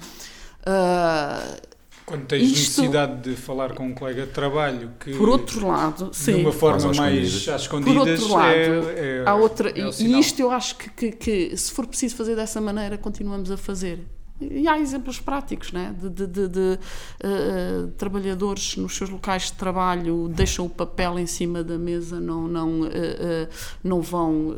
Quando 2.06 2.26
tens 2.26 2.44
Isto, 2.44 2.82
necessidade 2.82 3.22
de 3.22 3.36
falar 3.36 3.74
com 3.74 3.88
um 3.88 3.94
colega 3.94 4.28
de 4.28 4.32
trabalho 4.32 4.92
que. 5.00 5.16
Por 5.16 5.28
outro 5.28 5.68
lado, 5.68 6.12
sim. 6.14 6.36
De 6.36 6.42
uma 6.42 6.52
forma 6.52 6.94
mais 6.94 7.48
às 7.48 7.62
escondidas. 7.62 7.96
Por 7.96 8.10
outro 8.10 8.34
lado, 8.34 8.56
é, 8.56 9.24
é, 9.24 9.24
há 9.26 9.34
outra. 9.34 9.70
É 9.72 9.90
e 10.00 10.20
isto 10.20 10.40
eu 10.40 10.52
acho 10.52 10.76
que, 10.78 10.90
que, 10.90 11.12
que, 11.12 11.58
se 11.58 11.72
for 11.72 11.88
preciso 11.88 12.16
fazer 12.16 12.36
dessa 12.36 12.62
maneira, 12.62 12.96
continuamos 12.96 13.50
a 13.50 13.58
fazer. 13.58 14.06
E 14.40 14.68
há 14.68 14.78
exemplos 14.78 15.20
práticos, 15.20 15.72
né? 15.72 15.96
de, 15.98 16.10
de, 16.10 16.28
de, 16.28 16.48
de 16.50 16.80
uh, 17.24 17.88
trabalhadores 17.98 18.76
nos 18.76 18.94
seus 18.94 19.10
locais 19.10 19.44
de 19.44 19.54
trabalho 19.54 20.28
deixam 20.28 20.66
o 20.66 20.70
papel 20.70 21.18
em 21.18 21.26
cima 21.26 21.64
da 21.64 21.78
mesa, 21.78 22.20
não, 22.20 22.46
não, 22.46 22.82
uh, 22.82 22.86
uh, 22.86 23.48
não 23.82 24.02
vão 24.02 24.54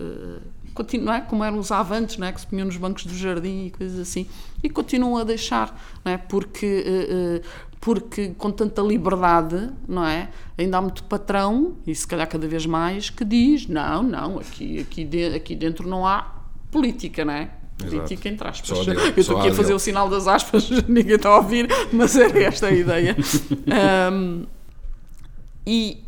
não 0.99 1.13
é? 1.13 1.21
como 1.21 1.43
eram 1.43 1.57
os 1.57 1.71
avantes, 1.71 2.17
não 2.17 2.27
é? 2.27 2.31
que 2.31 2.41
se 2.41 2.47
punham 2.47 2.65
nos 2.65 2.77
bancos 2.77 3.05
do 3.05 3.15
jardim 3.15 3.67
e 3.67 3.71
coisas 3.71 3.99
assim, 3.99 4.27
e 4.63 4.69
continuam 4.69 5.17
a 5.17 5.23
deixar, 5.23 5.79
não 6.03 6.11
é? 6.11 6.17
porque, 6.17 6.83
uh, 7.43 7.47
porque 7.79 8.29
com 8.37 8.51
tanta 8.51 8.81
liberdade, 8.81 9.69
não 9.87 10.05
é? 10.05 10.29
ainda 10.57 10.77
há 10.77 10.81
muito 10.81 11.03
patrão, 11.03 11.75
e 11.85 11.93
se 11.93 12.07
calhar 12.07 12.27
cada 12.27 12.47
vez 12.47 12.65
mais, 12.65 13.09
que 13.09 13.23
diz, 13.23 13.67
não, 13.67 14.03
não, 14.03 14.39
aqui, 14.39 14.79
aqui, 14.79 15.03
de, 15.03 15.35
aqui 15.35 15.55
dentro 15.55 15.87
não 15.87 16.05
há 16.05 16.35
política, 16.71 17.23
não 17.23 17.33
é? 17.33 17.51
Política 17.77 18.27
entre 18.27 18.47
aspas. 18.47 18.67
Só 18.67 18.83
eu 18.91 19.13
estou 19.15 19.37
aqui 19.37 19.49
a 19.49 19.53
fazer 19.53 19.73
o 19.73 19.79
sinal 19.79 20.09
das 20.09 20.27
aspas, 20.27 20.69
ninguém 20.87 21.15
está 21.15 21.29
a 21.29 21.37
ouvir, 21.37 21.67
mas 21.91 22.15
era 22.15 22.43
esta 22.43 22.67
a 22.67 22.71
ideia. 22.71 23.15
um, 24.11 24.45
e 25.65 26.03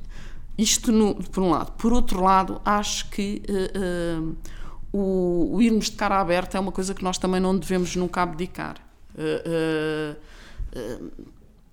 isto 0.57 0.91
no, 0.91 1.15
por 1.15 1.43
um 1.43 1.51
lado. 1.51 1.71
Por 1.73 1.93
outro 1.93 2.21
lado, 2.23 2.61
acho 2.65 3.09
que 3.09 3.41
uh, 3.47 4.21
uh, 4.21 4.35
o, 4.91 5.55
o, 5.55 5.61
irmos 5.61 5.85
de 5.85 5.95
cara 5.95 6.19
aberta 6.19 6.57
é 6.57 6.59
uma 6.59 6.71
coisa 6.71 6.93
que 6.93 7.03
nós 7.03 7.17
também 7.17 7.39
não 7.39 7.57
devemos 7.57 7.95
nunca 7.95 8.21
abdicar. 8.23 8.77
Uh, 9.15 10.15
uh, 10.75 11.11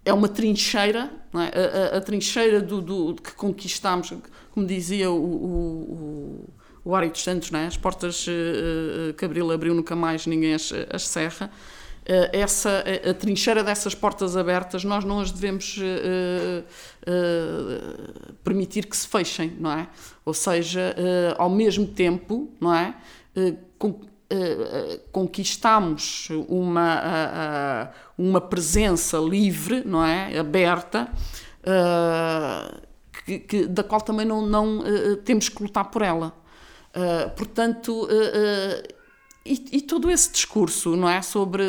é 0.05 0.13
uma 0.13 0.29
trincheira, 0.29 1.11
é? 1.35 1.39
a, 1.39 1.97
a, 1.97 1.99
a, 1.99 2.01
trincheira 2.01 2.61
do, 2.61 2.81
do, 2.81 3.15
que 3.17 3.33
conquistamos, 3.33 4.13
como 4.53 4.67
dizia 4.67 5.11
o, 5.11 5.17
o, 5.17 6.51
o 6.85 7.09
dos 7.09 7.23
Santos, 7.23 7.53
é? 7.53 7.67
as 7.67 7.77
portas 7.77 8.27
uh, 8.27 9.13
que 9.15 9.25
Abril 9.25 9.51
abriu 9.51 9.75
nunca 9.75 9.97
mais 9.97 10.27
ninguém 10.27 10.55
as, 10.55 10.73
as 10.93 11.03
cerra. 11.09 11.51
Essa, 12.33 12.85
a, 12.85 13.11
a, 13.11 13.15
trincheira 13.15 13.65
dessas 13.65 13.95
portas 13.95 14.37
abertas, 14.37 14.85
nós 14.85 15.05
não 15.05 15.21
as 15.21 15.33
devemos 15.33 15.81
permitir 18.45 18.87
que 18.87 18.97
se 18.97 19.09
fechem, 19.09 19.57
não 19.59 19.73
é? 19.73 19.89
Ou 20.25 20.33
seja, 20.33 20.95
ao 21.37 21.51
mesmo 21.51 21.87
tempo, 21.87 22.49
não 22.61 22.73
é? 22.73 22.95
conquistamos 25.13 26.29
uma, 26.49 27.93
uma 28.17 28.41
presença 28.41 29.19
livre, 29.19 29.83
não 29.85 30.05
é? 30.05 30.39
Aberta, 30.39 31.09
que, 33.25 33.39
que, 33.41 33.67
da 33.67 33.83
qual 33.83 34.01
também 34.01 34.27
não, 34.27 34.47
não 34.47 34.83
temos 35.25 35.49
que 35.49 35.63
lutar 35.63 35.91
por 35.91 36.03
ela. 36.03 36.33
portanto, 37.37 38.09
e, 39.73 39.81
todo 39.81 40.11
esse 40.11 40.33
discurso, 40.33 40.97
não 40.97 41.09
é? 41.09 41.23
Sobre 41.23 41.63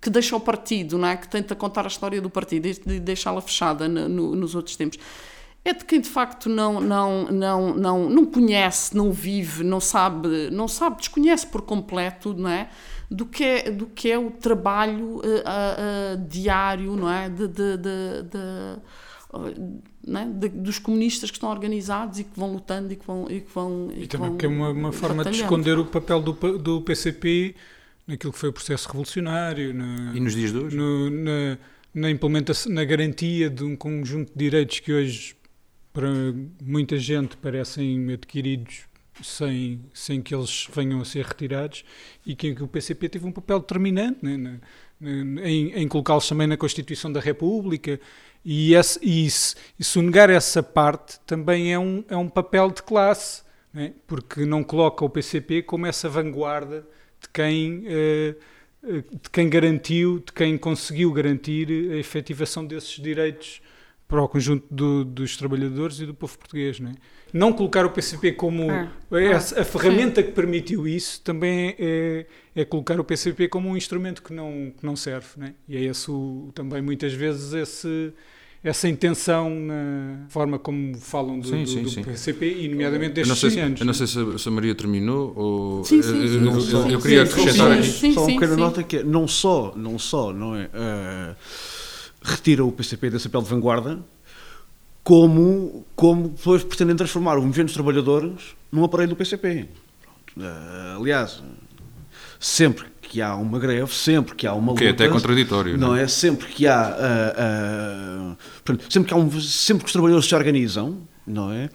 que 0.00 0.10
deixa 0.10 0.36
o 0.36 0.40
partido, 0.40 0.98
não 0.98 1.08
é? 1.08 1.16
que 1.16 1.28
tenta 1.28 1.54
contar 1.54 1.84
a 1.84 1.88
história 1.88 2.20
do 2.20 2.30
partido 2.30 2.66
e 2.68 3.00
deixá-la 3.00 3.40
fechada 3.40 3.88
no, 3.88 4.36
nos 4.36 4.54
outros 4.54 4.76
tempos 4.76 4.98
é 5.66 5.72
de 5.72 5.84
quem 5.84 6.00
de 6.00 6.08
facto 6.08 6.48
não, 6.48 6.80
não, 6.80 7.24
não, 7.24 7.74
não, 7.74 8.08
não 8.08 8.24
conhece, 8.24 8.96
não 8.96 9.10
vive, 9.10 9.64
não 9.64 9.80
sabe, 9.80 10.48
não 10.52 10.68
sabe, 10.68 10.98
desconhece 10.98 11.44
por 11.44 11.62
completo, 11.62 12.32
não 12.32 12.48
é? 12.48 12.68
Do 13.10 13.26
que 13.26 13.42
é, 13.42 13.70
do 13.70 13.86
que 13.86 14.10
é 14.10 14.16
o 14.16 14.30
trabalho 14.30 15.16
uh, 15.16 15.20
uh, 15.20 16.28
diário, 16.28 16.94
não 16.94 17.10
é? 17.10 17.28
De, 17.28 17.48
de, 17.48 17.76
de, 17.78 18.22
de 18.30 18.78
é? 20.06 20.24
De, 20.24 20.48
dos 20.48 20.78
comunistas 20.78 21.30
que 21.30 21.36
estão 21.36 21.50
organizados 21.50 22.18
e 22.20 22.24
que 22.24 22.38
vão 22.38 22.52
lutando 22.52 22.92
e 22.92 22.96
que 22.96 23.06
vão 23.06 23.26
e 23.28 23.40
que 23.40 23.52
vão 23.52 23.90
e, 23.94 24.04
e 24.04 24.06
também 24.06 24.28
vão, 24.28 24.38
que 24.38 24.46
é 24.46 24.48
uma, 24.48 24.70
uma 24.70 24.92
forma 24.92 25.24
de 25.24 25.40
esconder 25.40 25.78
o 25.78 25.84
papel 25.84 26.20
do, 26.20 26.32
do 26.58 26.80
PCP 26.82 27.54
naquilo 28.06 28.32
que 28.32 28.38
foi 28.38 28.50
o 28.50 28.52
processo 28.52 28.86
revolucionário 28.88 29.74
na, 29.74 30.12
e 30.14 30.20
nos 30.20 30.34
dias 30.34 30.52
de 30.52 30.58
hoje 30.58 30.76
no, 30.76 31.10
na, 31.10 31.58
na 31.92 32.10
implementação 32.10 32.72
na 32.72 32.84
garantia 32.84 33.50
de 33.50 33.64
um 33.64 33.74
conjunto 33.74 34.32
de 34.32 34.38
direitos 34.38 34.78
que 34.78 34.92
hoje 34.92 35.34
para 35.92 36.08
muita 36.62 36.98
gente 36.98 37.36
parecem 37.36 38.12
adquiridos 38.12 38.84
sem, 39.22 39.80
sem 39.92 40.20
que 40.20 40.34
eles 40.34 40.68
venham 40.72 41.00
a 41.00 41.04
ser 41.04 41.24
retirados 41.24 41.84
e 42.24 42.36
que 42.36 42.50
o 42.62 42.68
PCP 42.68 43.08
teve 43.08 43.26
um 43.26 43.32
papel 43.32 43.60
determinante 43.60 44.18
né, 44.22 44.36
na, 44.36 44.60
na, 45.00 45.48
em, 45.48 45.72
em 45.72 45.88
colocá-los 45.88 46.28
também 46.28 46.46
na 46.46 46.56
Constituição 46.56 47.10
da 47.10 47.18
República 47.20 47.98
e, 48.48 48.74
esse, 48.74 48.98
e, 49.02 49.28
se, 49.28 49.56
e 49.76 49.82
sonegar 49.82 50.30
essa 50.30 50.62
parte 50.62 51.18
também 51.26 51.72
é 51.72 51.78
um, 51.78 52.04
é 52.08 52.16
um 52.16 52.28
papel 52.28 52.70
de 52.70 52.82
classe, 52.82 53.42
né, 53.74 53.92
porque 54.06 54.46
não 54.46 54.62
coloca 54.62 55.04
o 55.04 55.10
PCP 55.10 55.62
como 55.62 55.86
essa 55.86 56.08
vanguarda 56.08 56.86
de 57.20 57.28
quem... 57.28 57.84
Uh, 57.86 58.56
de 58.86 59.30
quem 59.32 59.48
garantiu, 59.48 60.20
de 60.20 60.32
quem 60.32 60.56
conseguiu 60.56 61.12
garantir 61.12 61.68
a 61.90 61.96
efetivação 61.96 62.64
desses 62.64 63.02
direitos 63.02 63.60
para 64.06 64.22
o 64.22 64.28
conjunto 64.28 64.64
do, 64.70 65.04
dos 65.04 65.36
trabalhadores 65.36 65.98
e 65.98 66.06
do 66.06 66.14
povo 66.14 66.38
português. 66.38 66.78
Não, 66.78 66.90
é? 66.90 66.94
não 67.32 67.52
colocar 67.52 67.84
o 67.84 67.90
PCP 67.90 68.32
como 68.32 68.70
ah, 68.70 68.88
a, 69.10 69.60
a, 69.60 69.64
ferramenta 69.64 70.20
sim. 70.20 70.28
que 70.28 70.32
permitiu 70.32 70.86
isso 70.86 71.20
também 71.22 71.74
é, 71.78 72.26
é, 72.54 72.64
colocar 72.64 72.98
o 73.00 73.04
PCP 73.04 73.48
como 73.48 73.68
um 73.68 73.76
instrumento 73.76 74.22
que 74.22 74.32
não, 74.32 74.72
que 74.76 74.86
não 74.86 74.94
serve. 74.94 75.28
Não 75.36 75.46
é? 75.48 75.54
E 75.68 75.76
é 75.76 75.80
esse 75.80 76.10
o, 76.10 76.50
também 76.54 76.80
muitas 76.80 77.12
vezes 77.12 77.52
esse, 77.52 78.12
essa 78.62 78.88
intenção 78.88 79.48
na 79.50 80.26
forma 80.28 80.58
como 80.58 80.96
falam 80.98 81.38
do, 81.38 81.48
sim, 81.48 81.62
do, 81.62 81.88
sim, 81.88 82.00
do 82.00 82.06
PCP 82.06 82.62
e 82.62 82.68
nomeadamente 82.68 83.14
destes 83.14 83.52
100 83.52 83.60
anos. 83.60 83.80
Eu 83.80 83.86
não 83.86 83.94
sei 83.94 84.06
se 84.06 84.18
a, 84.18 84.38
se 84.38 84.48
a 84.48 84.50
Maria 84.50 84.74
terminou 84.74 85.32
ou 85.36 85.84
sim, 85.84 86.02
sim, 86.02 86.16
eu, 86.16 86.58
eu, 86.58 86.90
eu, 86.90 87.00
queria 87.00 87.22
acrescentar 87.22 87.72
aqui. 87.72 88.12
Só 88.12 88.24
uma 88.24 88.26
pequena 88.26 88.56
nota 88.56 88.82
que 88.82 88.98
é, 88.98 89.02
não 89.02 89.28
só, 89.28 89.72
não 89.76 89.98
só, 89.98 90.32
não 90.32 90.56
é... 90.56 90.64
Uh, 90.66 91.36
retira 92.26 92.64
o 92.64 92.72
PCP 92.72 93.10
desse 93.10 93.28
papel 93.28 93.42
de 93.42 93.48
vanguarda, 93.48 93.98
como, 95.04 95.86
como 95.94 96.30
depois 96.30 96.64
pretendem 96.64 96.96
transformar 96.96 97.38
o 97.38 97.42
movimento 97.42 97.66
dos 97.66 97.74
trabalhadores 97.74 98.56
num 98.72 98.82
aparelho 98.82 99.10
do 99.10 99.16
PCP. 99.16 99.68
Uh, 100.36 101.00
aliás, 101.00 101.40
sempre 102.40 102.86
que 103.08 103.22
há 103.22 103.34
uma 103.34 103.58
greve, 103.58 103.92
sempre 103.94 104.34
que 104.34 104.46
há 104.46 104.52
uma 104.52 104.72
luta... 104.72 104.82
Que 104.82 104.88
é 104.88 104.90
até 104.90 105.08
contraditório. 105.08 105.78
Não, 105.78 105.88
não 105.88 105.96
é? 105.96 106.02
é? 106.02 106.08
Sempre 106.08 106.46
que 106.48 106.66
há... 106.66 106.96
Uh, 106.96 108.72
uh, 108.72 108.78
sempre, 108.90 109.08
que 109.08 109.14
há 109.14 109.16
um, 109.16 109.40
sempre 109.40 109.84
que 109.84 109.86
os 109.86 109.92
trabalhadores 109.92 110.28
se 110.28 110.34
organizam, 110.34 111.02
não 111.26 111.52
é? 111.52 111.70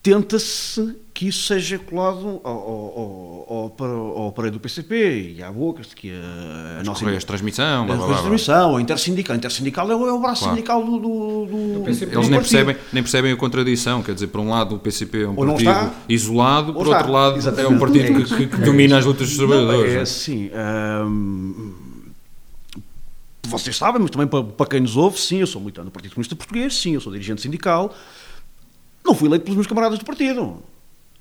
Tenta-se 0.00 0.96
que 1.12 1.26
isso 1.26 1.46
seja 1.48 1.76
colado 1.78 2.40
ao, 2.44 2.52
ao, 2.52 3.74
ao, 3.76 4.18
ao 4.18 4.28
aparelho 4.28 4.52
do 4.52 4.60
PCP 4.60 5.34
e 5.36 5.42
à 5.42 5.50
boca 5.50 5.82
que 5.82 6.12
a, 6.12 6.78
a 6.80 6.84
nossa 6.84 7.04
de 7.04 7.26
transmissão, 7.26 7.84
blá, 7.84 7.96
blá, 7.96 8.06
blá, 8.06 8.18
transmissão, 8.18 8.76
a 8.76 8.80
intersindical, 8.80 9.34
a 9.34 9.36
intersindical 9.36 9.90
é 9.90 9.96
o, 9.96 10.06
é 10.06 10.12
o 10.12 10.20
braço 10.20 10.42
claro. 10.42 10.56
sindical 10.56 10.84
do, 10.84 10.98
do, 11.00 11.46
do, 11.46 11.82
PCP. 11.84 12.14
Eles 12.14 12.28
nem 12.28 12.38
percebem, 12.38 12.76
nem 12.92 13.02
percebem 13.02 13.32
a 13.32 13.36
contradição, 13.36 14.00
quer 14.00 14.14
dizer, 14.14 14.28
por 14.28 14.40
um 14.40 14.50
lado 14.50 14.76
o 14.76 14.78
PCP 14.78 15.22
é 15.22 15.26
um 15.26 15.30
ou 15.30 15.46
partido 15.46 15.70
está, 15.70 15.94
isolado, 16.08 16.72
por 16.72 16.86
outro 16.86 17.10
lado 17.10 17.36
Exatamente. 17.36 17.72
é 17.72 17.76
um 17.76 17.78
partido 17.80 18.04
é 18.04 18.24
que, 18.24 18.36
que, 18.36 18.46
que 18.46 18.62
é 18.62 18.64
domina 18.64 18.98
as 18.98 19.04
lutas 19.04 19.26
dos 19.26 19.36
trabalhadores. 19.36 19.92
Não, 19.92 19.98
é 19.98 20.02
assim. 20.02 20.50
Hum, 21.04 21.74
vocês 23.48 23.76
sabem, 23.76 24.00
mas 24.00 24.10
também 24.10 24.28
para, 24.28 24.44
para 24.44 24.66
quem 24.66 24.80
nos 24.80 24.96
ouve, 24.96 25.18
sim, 25.18 25.38
eu 25.38 25.46
sou 25.46 25.60
militante 25.60 25.86
do 25.86 25.90
Partido 25.90 26.14
Comunista 26.14 26.36
Português, 26.36 26.76
sim, 26.76 26.94
eu 26.94 27.00
sou 27.00 27.12
dirigente 27.12 27.40
sindical, 27.40 27.94
não 29.08 29.14
fui 29.14 29.26
eleito 29.26 29.44
pelos 29.44 29.56
meus 29.56 29.66
camaradas 29.66 29.98
do 29.98 30.04
partido. 30.04 30.62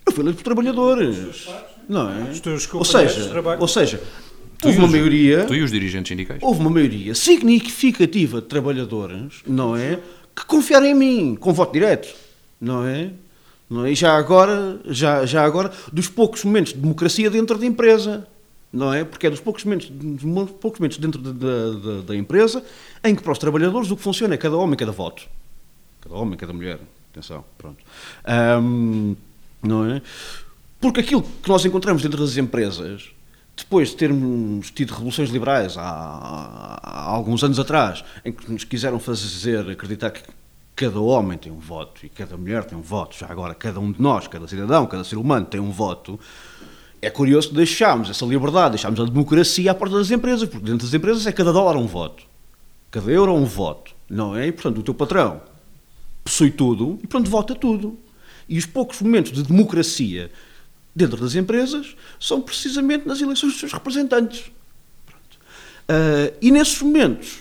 Eu 0.05 0.11
fui 0.11 0.23
eleito 0.23 0.37
por 0.37 0.43
trabalhadores. 0.43 1.47
Não 1.87 2.09
é? 2.09 2.31
Ou 2.73 2.83
seja, 2.85 3.41
ou 3.59 3.67
seja 3.67 4.01
houve 4.63 4.77
uma 4.77 4.87
maioria. 4.87 5.45
Tu 5.45 5.55
e 5.55 5.63
os 5.63 5.71
dirigentes 5.71 6.09
sindicais? 6.09 6.41
Houve 6.43 6.59
uma 6.59 6.69
maioria 6.69 7.15
significativa 7.15 8.41
de 8.41 8.47
trabalhadores, 8.47 9.41
não 9.47 9.75
é? 9.75 9.99
Que 10.35 10.45
confiaram 10.45 10.85
em 10.85 10.93
mim, 10.93 11.35
com 11.35 11.53
voto 11.53 11.71
direto, 11.71 12.13
não 12.59 12.85
é? 12.85 13.11
Não 13.69 13.85
é? 13.85 13.91
E 13.91 13.95
já 13.95 14.17
agora, 14.17 14.79
já, 14.85 15.25
já 15.25 15.43
agora, 15.43 15.71
dos 15.91 16.09
poucos 16.09 16.43
momentos 16.43 16.73
de 16.73 16.79
democracia 16.79 17.29
dentro 17.29 17.57
da 17.57 17.65
empresa, 17.65 18.27
não 18.71 18.93
é? 18.93 19.03
Porque 19.03 19.27
é 19.27 19.29
dos 19.29 19.39
poucos 19.39 19.63
momentos, 19.63 19.89
dos 19.89 20.51
poucos 20.51 20.79
momentos 20.79 20.97
dentro 20.97 21.21
da, 21.21 21.31
da, 21.31 22.01
da 22.01 22.15
empresa 22.15 22.63
em 23.03 23.15
que 23.15 23.23
para 23.23 23.31
os 23.31 23.39
trabalhadores 23.39 23.89
o 23.91 23.95
que 23.95 24.03
funciona 24.03 24.33
é 24.33 24.37
cada 24.37 24.57
homem, 24.57 24.75
cada 24.75 24.91
voto. 24.91 25.23
Cada 26.01 26.15
homem, 26.15 26.37
cada 26.37 26.53
mulher. 26.53 26.79
Atenção, 27.17 27.43
pronto. 27.57 27.83
Um, 28.61 29.15
não 29.63 29.85
é? 29.85 30.01
Porque 30.79 30.99
aquilo 30.99 31.23
que 31.23 31.49
nós 31.49 31.65
encontramos 31.65 32.03
dentro 32.03 32.19
das 32.19 32.37
empresas, 32.37 33.09
depois 33.55 33.89
de 33.89 33.95
termos 33.95 34.69
tido 34.69 34.91
revoluções 34.91 35.31
liberais 35.31 35.75
há, 35.77 35.81
há 35.83 37.09
alguns 37.09 37.43
anos 37.43 37.57
atrás, 37.57 38.03
em 38.23 38.31
que 38.31 38.51
nos 38.51 38.63
quiseram 38.63 38.99
fazer 38.99 39.67
acreditar 39.67 40.11
que 40.11 40.21
cada 40.75 40.99
homem 40.99 41.39
tem 41.39 41.51
um 41.51 41.57
voto 41.57 42.05
e 42.05 42.09
cada 42.09 42.37
mulher 42.37 42.63
tem 42.65 42.77
um 42.77 42.83
voto, 42.83 43.17
já 43.17 43.25
agora 43.25 43.55
cada 43.55 43.79
um 43.79 43.91
de 43.91 43.99
nós, 43.99 44.27
cada 44.27 44.47
cidadão, 44.47 44.85
cada 44.85 45.03
ser 45.03 45.15
humano 45.15 45.47
tem 45.47 45.59
um 45.59 45.71
voto, 45.71 46.19
é 47.01 47.09
curioso 47.09 47.49
que 47.49 47.55
deixámos 47.55 48.11
essa 48.11 48.25
liberdade, 48.25 48.71
deixámos 48.71 48.99
a 48.99 49.05
democracia 49.05 49.71
à 49.71 49.73
porta 49.73 49.97
das 49.97 50.11
empresas, 50.11 50.47
porque 50.47 50.63
dentro 50.67 50.85
das 50.85 50.93
empresas 50.93 51.25
é 51.25 51.31
cada 51.31 51.51
dólar 51.51 51.77
um 51.77 51.87
voto, 51.87 52.23
cada 52.91 53.11
euro 53.11 53.33
um 53.33 53.45
voto, 53.45 53.95
não 54.07 54.35
é? 54.35 54.45
E, 54.45 54.51
portanto, 54.51 54.77
o 54.77 54.83
teu 54.83 54.93
patrão 54.93 55.41
possui 56.27 56.51
tudo 56.51 56.99
e, 57.01 57.07
portanto, 57.07 57.31
vota 57.31 57.55
tudo. 57.55 57.97
E 58.49 58.57
os 58.57 58.65
poucos 58.65 59.01
momentos 59.01 59.31
de 59.31 59.43
democracia 59.43 60.29
dentro 60.93 61.17
das 61.17 61.35
empresas 61.35 61.95
são 62.19 62.41
precisamente 62.41 63.07
nas 63.07 63.21
eleições 63.21 63.53
dos 63.53 63.59
seus 63.59 63.71
representantes. 63.71 64.51
Uh, 65.89 66.35
e 66.41 66.51
nesses 66.51 66.81
momentos, 66.81 67.39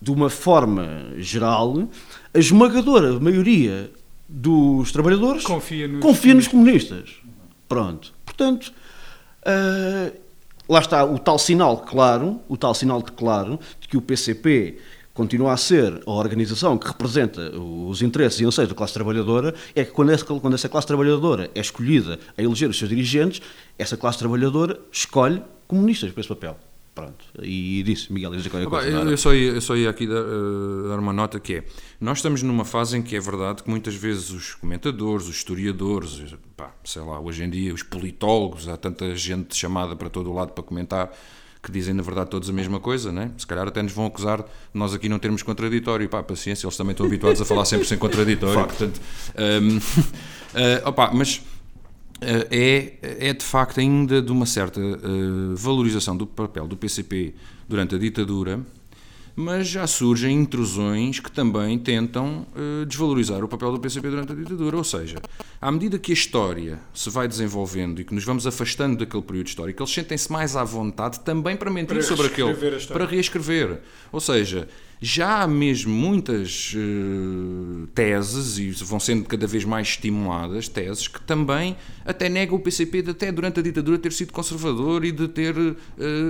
de 0.00 0.10
uma 0.10 0.30
forma 0.30 1.12
geral, 1.18 1.88
a 2.32 2.38
esmagadora 2.38 3.20
maioria 3.20 3.90
dos 4.26 4.90
trabalhadores 4.90 5.44
confia 5.44 5.86
nos, 5.86 6.00
confia 6.00 6.34
nos 6.34 6.48
comunistas. 6.48 7.16
Pronto. 7.68 8.14
Portanto, 8.24 8.72
uh, 9.42 10.18
lá 10.66 10.80
está 10.80 11.04
o 11.04 11.18
tal 11.18 11.38
sinal 11.38 11.78
claro, 11.78 12.40
o 12.48 12.56
tal 12.56 12.74
sinal 12.74 13.02
de 13.02 13.12
claro 13.12 13.60
de 13.78 13.88
que 13.88 13.96
o 13.96 14.00
PCP 14.00 14.78
continua 15.18 15.52
a 15.52 15.56
ser 15.56 16.00
a 16.06 16.12
organização 16.12 16.78
que 16.78 16.86
representa 16.86 17.50
os 17.58 18.02
interesses 18.02 18.38
e 18.38 18.44
anseios 18.44 18.68
da 18.68 18.74
classe 18.76 18.94
trabalhadora, 18.94 19.52
é 19.74 19.84
que 19.84 19.90
quando 19.90 20.12
essa, 20.12 20.24
quando 20.24 20.54
essa 20.54 20.68
classe 20.68 20.86
trabalhadora 20.86 21.50
é 21.56 21.60
escolhida 21.60 22.20
a 22.36 22.42
eleger 22.42 22.70
os 22.70 22.78
seus 22.78 22.88
dirigentes, 22.88 23.42
essa 23.76 23.96
classe 23.96 24.16
trabalhadora 24.16 24.78
escolhe 24.92 25.42
comunistas 25.66 26.12
para 26.12 26.20
esse 26.20 26.28
papel. 26.28 26.56
Pronto. 26.94 27.24
E 27.42 27.82
disse, 27.82 28.12
Miguel, 28.12 28.30
dizer 28.30 28.48
qualquer 28.48 28.68
coisa. 28.68 28.88
Eu, 28.88 29.10
eu, 29.10 29.16
só 29.16 29.34
ia, 29.34 29.50
eu 29.50 29.60
só 29.60 29.76
ia 29.76 29.90
aqui 29.90 30.06
dar, 30.06 30.22
uh, 30.22 30.88
dar, 30.88 30.98
uma 31.00 31.12
nota 31.12 31.40
que 31.40 31.54
é, 31.54 31.64
nós 32.00 32.18
estamos 32.18 32.42
numa 32.44 32.64
fase 32.64 32.96
em 32.96 33.02
que 33.02 33.16
é 33.16 33.20
verdade 33.20 33.64
que 33.64 33.70
muitas 33.70 33.96
vezes 33.96 34.30
os 34.30 34.54
comentadores, 34.54 35.26
os 35.26 35.36
historiadores, 35.36 36.34
pá, 36.56 36.72
sei 36.84 37.02
lá, 37.02 37.18
hoje 37.18 37.42
em 37.42 37.50
dia 37.50 37.74
os 37.74 37.82
politólogos, 37.82 38.68
há 38.68 38.76
tanta 38.76 39.16
gente 39.16 39.56
chamada 39.56 39.96
para 39.96 40.08
todo 40.08 40.30
o 40.30 40.34
lado 40.34 40.52
para 40.52 40.62
comentar, 40.62 41.10
que 41.62 41.72
dizem 41.72 41.94
na 41.94 42.02
verdade 42.02 42.30
todos 42.30 42.48
a 42.48 42.52
mesma 42.52 42.78
coisa, 42.78 43.10
né? 43.10 43.30
se 43.36 43.46
calhar 43.46 43.66
até 43.66 43.82
nos 43.82 43.92
vão 43.92 44.06
acusar 44.06 44.38
de 44.38 44.48
nós 44.74 44.94
aqui 44.94 45.08
não 45.08 45.18
termos 45.18 45.42
contraditório. 45.42 46.08
Pá, 46.08 46.22
paciência, 46.22 46.66
eles 46.66 46.76
também 46.76 46.92
estão 46.92 47.06
habituados 47.06 47.40
a 47.40 47.44
falar 47.44 47.64
sempre 47.64 47.86
sem 47.86 47.98
contraditório. 47.98 48.64
portanto, 48.64 49.00
um, 49.62 49.76
uh, 49.76 49.82
eh, 50.54 50.82
opa, 50.84 51.10
mas 51.12 51.36
uh, 51.36 51.42
é, 52.50 52.92
é 53.02 53.32
de 53.32 53.44
facto 53.44 53.80
ainda 53.80 54.22
de 54.22 54.30
uma 54.30 54.46
certa 54.46 54.80
uh, 54.80 55.56
valorização 55.56 56.16
do 56.16 56.26
papel 56.26 56.66
do 56.66 56.76
PCP 56.76 57.34
durante 57.68 57.94
a 57.94 57.98
ditadura 57.98 58.60
mas 59.38 59.68
já 59.68 59.86
surgem 59.86 60.36
intrusões 60.36 61.20
que 61.20 61.30
também 61.30 61.78
tentam 61.78 62.44
uh, 62.56 62.84
desvalorizar 62.84 63.44
o 63.44 63.46
papel 63.46 63.70
do 63.70 63.78
PCP 63.78 64.10
durante 64.10 64.32
a 64.32 64.34
ditadura. 64.34 64.76
Ou 64.76 64.82
seja, 64.82 65.18
à 65.60 65.70
medida 65.70 65.96
que 65.96 66.10
a 66.10 66.14
história 66.14 66.80
se 66.92 67.08
vai 67.08 67.28
desenvolvendo 67.28 68.00
e 68.00 68.04
que 68.04 68.12
nos 68.12 68.24
vamos 68.24 68.48
afastando 68.48 68.96
daquele 68.96 69.22
período 69.22 69.46
histórico, 69.46 69.80
eles 69.80 69.94
sentem-se 69.94 70.32
mais 70.32 70.56
à 70.56 70.64
vontade 70.64 71.20
também 71.20 71.56
para 71.56 71.70
mentir 71.70 71.94
para 71.94 72.02
sobre 72.02 72.26
aquele. 72.26 72.52
para 72.86 73.06
reescrever. 73.06 73.80
Ou 74.10 74.18
seja, 74.18 74.68
Já 75.00 75.42
há 75.42 75.46
mesmo 75.46 75.92
muitas 75.92 76.74
uh, 76.74 77.86
teses, 77.94 78.58
e 78.58 78.70
vão 78.84 78.98
sendo 78.98 79.24
cada 79.24 79.46
vez 79.46 79.64
mais 79.64 79.88
estimuladas, 79.88 80.68
teses 80.68 81.06
que 81.06 81.20
também 81.20 81.76
até 82.04 82.28
negam 82.28 82.56
o 82.56 82.60
PCP 82.60 83.02
de 83.02 83.10
até 83.10 83.30
durante 83.30 83.60
a 83.60 83.62
ditadura 83.62 83.98
ter 83.98 84.12
sido 84.12 84.32
conservador 84.32 85.04
e 85.04 85.12
de 85.12 85.28
ter 85.28 85.56
uh, 85.56 85.76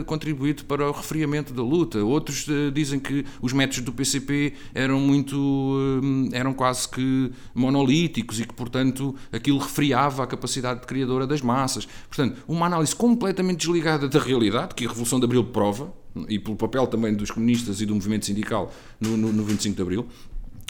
contribuído 0.04 0.64
para 0.64 0.86
o 0.86 0.92
refriamento 0.92 1.54
da 1.54 1.62
luta. 1.62 2.04
Outros 2.04 2.46
uh, 2.48 2.70
dizem 2.70 3.00
que 3.00 3.24
os 3.40 3.54
métodos 3.54 3.80
do 3.80 3.92
PCP 3.92 4.52
eram 4.74 5.00
muito, 5.00 6.30
eram 6.32 6.52
quase 6.52 6.88
que 6.88 7.32
monolíticos 7.54 8.38
e 8.40 8.44
que, 8.44 8.52
portanto, 8.52 9.14
aquilo 9.32 9.58
refriava 9.58 10.24
a 10.24 10.26
capacidade 10.26 10.86
criadora 10.86 11.26
das 11.26 11.40
massas. 11.40 11.88
Portanto, 12.06 12.42
uma 12.46 12.66
análise 12.66 12.94
completamente 12.94 13.60
desligada 13.60 14.08
da 14.08 14.18
realidade, 14.18 14.74
que 14.74 14.84
a 14.84 14.88
Revolução 14.88 15.18
de 15.18 15.24
Abril 15.24 15.44
prova, 15.44 15.92
e 16.28 16.38
pelo 16.38 16.56
papel 16.56 16.86
também 16.86 17.14
dos 17.14 17.30
comunistas 17.30 17.80
e 17.80 17.86
do 17.86 17.94
movimento 17.94 18.26
sindical 18.26 18.72
no, 19.00 19.16
no, 19.16 19.32
no 19.32 19.44
25 19.44 19.76
de 19.76 19.82
Abril, 19.82 20.06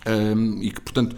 um, 0.06 0.62
e 0.62 0.70
que, 0.70 0.80
portanto, 0.80 1.16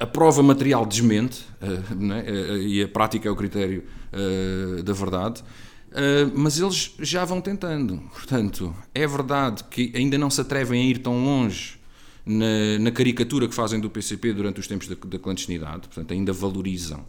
a, 0.00 0.06
prova 0.06 0.42
material 0.42 0.86
desmente, 0.86 1.44
uh, 1.60 2.12
é? 2.12 2.56
e 2.58 2.82
a 2.82 2.88
prática 2.88 3.28
é 3.28 3.32
o 3.32 3.36
critério 3.36 3.84
uh, 4.12 4.82
da 4.82 4.92
verdade, 4.92 5.42
uh, 5.90 6.32
mas 6.34 6.58
eles 6.58 6.94
já 7.00 7.24
vão 7.24 7.40
tentando. 7.40 7.98
Portanto, 8.12 8.74
é 8.94 9.06
verdade 9.06 9.64
que 9.64 9.92
ainda 9.94 10.16
não 10.16 10.30
se 10.30 10.40
atrevem 10.40 10.82
a 10.82 10.84
ir 10.84 10.98
tão 10.98 11.24
longe 11.24 11.80
na, 12.24 12.78
na 12.78 12.90
caricatura 12.92 13.48
que 13.48 13.54
fazem 13.54 13.80
do 13.80 13.90
PCP 13.90 14.32
durante 14.32 14.60
os 14.60 14.68
tempos 14.68 14.86
da, 14.86 14.94
da 14.94 15.18
clandestinidade, 15.18 15.88
portanto, 15.88 16.12
ainda 16.12 16.32
valorizam, 16.32 17.04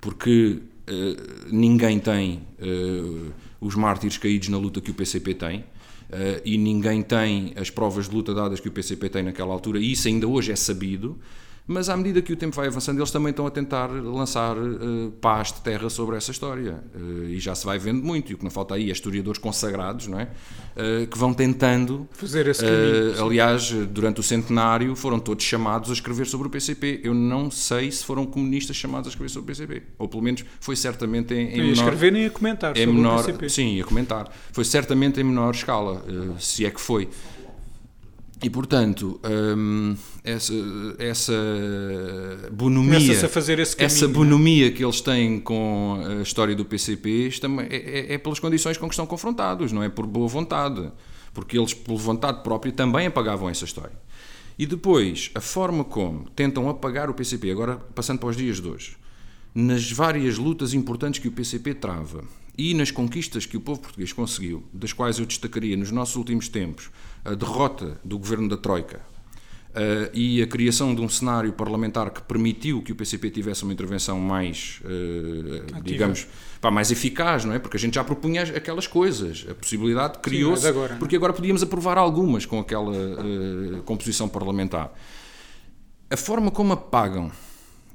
porque 0.00 0.60
ninguém 1.50 2.00
tem 2.00 2.40
os 3.60 3.74
mártires 3.74 4.16
caídos 4.16 4.48
na 4.48 4.56
luta 4.56 4.80
que 4.80 4.90
o 4.90 4.94
PCP 4.94 5.34
tem. 5.34 5.64
Uh, 6.08 6.40
e 6.44 6.56
ninguém 6.56 7.02
tem 7.02 7.52
as 7.56 7.68
provas 7.68 8.08
de 8.08 8.14
luta 8.14 8.32
dadas 8.32 8.60
que 8.60 8.68
o 8.68 8.72
PCP 8.72 9.10
tem 9.10 9.22
naquela 9.22 9.52
altura, 9.52 9.78
e 9.78 9.92
isso 9.92 10.08
ainda 10.08 10.26
hoje 10.26 10.50
é 10.50 10.56
sabido 10.56 11.18
mas 11.68 11.90
à 11.90 11.96
medida 11.98 12.22
que 12.22 12.32
o 12.32 12.36
tempo 12.36 12.56
vai 12.56 12.66
avançando, 12.66 12.98
eles 12.98 13.10
também 13.10 13.28
estão 13.28 13.46
a 13.46 13.50
tentar 13.50 13.88
lançar 13.88 14.56
uh, 14.56 15.12
paz 15.20 15.52
de 15.52 15.60
terra 15.60 15.90
sobre 15.90 16.16
essa 16.16 16.30
história. 16.30 16.82
Uh, 16.94 17.24
e 17.24 17.38
já 17.38 17.54
se 17.54 17.66
vai 17.66 17.78
vendo 17.78 18.02
muito. 18.02 18.32
E 18.32 18.34
o 18.34 18.38
que 18.38 18.42
não 18.42 18.50
falta 18.50 18.74
aí 18.74 18.88
é 18.88 18.92
historiadores 18.92 19.38
consagrados, 19.38 20.06
não 20.06 20.18
é? 20.18 20.28
Uh, 20.74 21.06
que 21.06 21.18
vão 21.18 21.34
tentando. 21.34 22.08
Fazer 22.12 22.46
esse 22.46 22.64
caminho. 22.64 23.22
aliás, 23.22 23.70
durante 23.70 24.18
o 24.18 24.22
centenário 24.22 24.96
foram 24.96 25.20
todos 25.20 25.44
chamados 25.44 25.90
a 25.90 25.92
escrever 25.92 26.26
sobre 26.26 26.46
o 26.46 26.50
PCP. 26.50 27.02
Eu 27.04 27.12
não 27.12 27.50
sei 27.50 27.92
se 27.92 28.02
foram 28.02 28.24
comunistas 28.24 28.74
chamados 28.74 29.08
a 29.08 29.10
escrever 29.10 29.28
sobre 29.28 29.52
o 29.52 29.54
PCP. 29.54 29.82
Ou 29.98 30.08
pelo 30.08 30.22
menos 30.22 30.46
foi 30.60 30.74
certamente 30.74 31.34
em, 31.34 31.50
em 31.50 31.60
menor. 31.60 31.72
escrever 31.72 32.12
nem 32.12 32.24
a 32.24 32.30
comentar 32.30 32.74
sobre 32.74 32.94
menor, 32.94 33.20
o 33.20 33.24
PCP. 33.24 33.48
Sim, 33.50 33.78
a 33.78 33.84
comentar. 33.84 34.32
Foi 34.52 34.64
certamente 34.64 35.20
em 35.20 35.24
menor 35.24 35.54
escala, 35.54 36.02
se 36.38 36.64
é 36.64 36.70
que 36.70 36.80
foi. 36.80 37.10
E, 38.40 38.48
portanto, 38.48 39.20
hum, 39.56 39.96
essa, 40.22 40.52
essa 40.98 41.32
bonomia, 42.52 43.12
essa 43.78 44.04
é? 44.04 44.08
bonomia 44.08 44.70
que 44.70 44.84
eles 44.84 45.00
têm 45.00 45.40
com 45.40 46.00
a 46.06 46.22
história 46.22 46.54
do 46.54 46.64
PCP 46.64 47.30
é, 47.68 47.76
é, 47.76 48.14
é, 48.14 48.18
pelas 48.18 48.38
condições 48.38 48.76
com 48.76 48.86
que 48.86 48.94
estão 48.94 49.06
confrontados, 49.06 49.72
não 49.72 49.82
é 49.82 49.88
por 49.88 50.06
boa 50.06 50.28
vontade, 50.28 50.90
porque 51.34 51.58
eles, 51.58 51.74
por 51.74 51.96
vontade 51.96 52.42
própria, 52.44 52.72
também 52.72 53.08
apagavam 53.08 53.48
essa 53.48 53.64
história. 53.64 53.96
E 54.56 54.66
depois, 54.66 55.30
a 55.34 55.40
forma 55.40 55.82
como 55.82 56.28
tentam 56.30 56.68
apagar 56.68 57.10
o 57.10 57.14
PCP, 57.14 57.50
agora 57.50 57.76
passando 57.94 58.20
para 58.20 58.28
os 58.28 58.36
dias 58.36 58.60
de 58.60 58.68
hoje, 58.68 58.96
nas 59.52 59.90
várias 59.90 60.38
lutas 60.38 60.74
importantes 60.74 61.20
que 61.20 61.28
o 61.28 61.32
PCP 61.32 61.74
trava 61.74 62.22
e 62.58 62.74
nas 62.74 62.90
conquistas 62.90 63.46
que 63.46 63.56
o 63.56 63.60
povo 63.60 63.80
português 63.80 64.12
conseguiu, 64.12 64.64
das 64.72 64.92
quais 64.92 65.20
eu 65.20 65.24
destacaria 65.24 65.76
nos 65.76 65.92
nossos 65.92 66.16
últimos 66.16 66.48
tempos 66.48 66.90
a 67.24 67.34
derrota 67.34 68.00
do 68.04 68.18
governo 68.18 68.48
da 68.48 68.56
Troika 68.56 68.98
uh, 68.98 70.10
e 70.12 70.42
a 70.42 70.46
criação 70.46 70.92
de 70.92 71.00
um 71.00 71.08
cenário 71.08 71.52
parlamentar 71.52 72.10
que 72.10 72.20
permitiu 72.20 72.82
que 72.82 72.90
o 72.90 72.96
PCP 72.96 73.30
tivesse 73.30 73.62
uma 73.62 73.72
intervenção 73.72 74.18
mais, 74.18 74.80
uh, 74.84 75.82
digamos, 75.82 76.26
pá, 76.60 76.68
mais 76.68 76.90
eficaz, 76.90 77.44
não 77.44 77.54
é? 77.54 77.60
Porque 77.60 77.76
a 77.76 77.80
gente 77.80 77.94
já 77.94 78.02
propunha 78.02 78.42
aquelas 78.42 78.88
coisas, 78.88 79.46
a 79.48 79.54
possibilidade 79.54 80.18
criou-se, 80.18 80.66
agora, 80.66 80.96
porque 80.96 81.14
agora 81.14 81.32
podíamos 81.32 81.62
aprovar 81.62 81.96
algumas 81.96 82.44
com 82.44 82.58
aquela 82.58 82.90
uh, 82.90 83.82
composição 83.84 84.28
parlamentar. 84.28 84.92
A 86.10 86.16
forma 86.16 86.50
como 86.50 86.72
apagam 86.72 87.30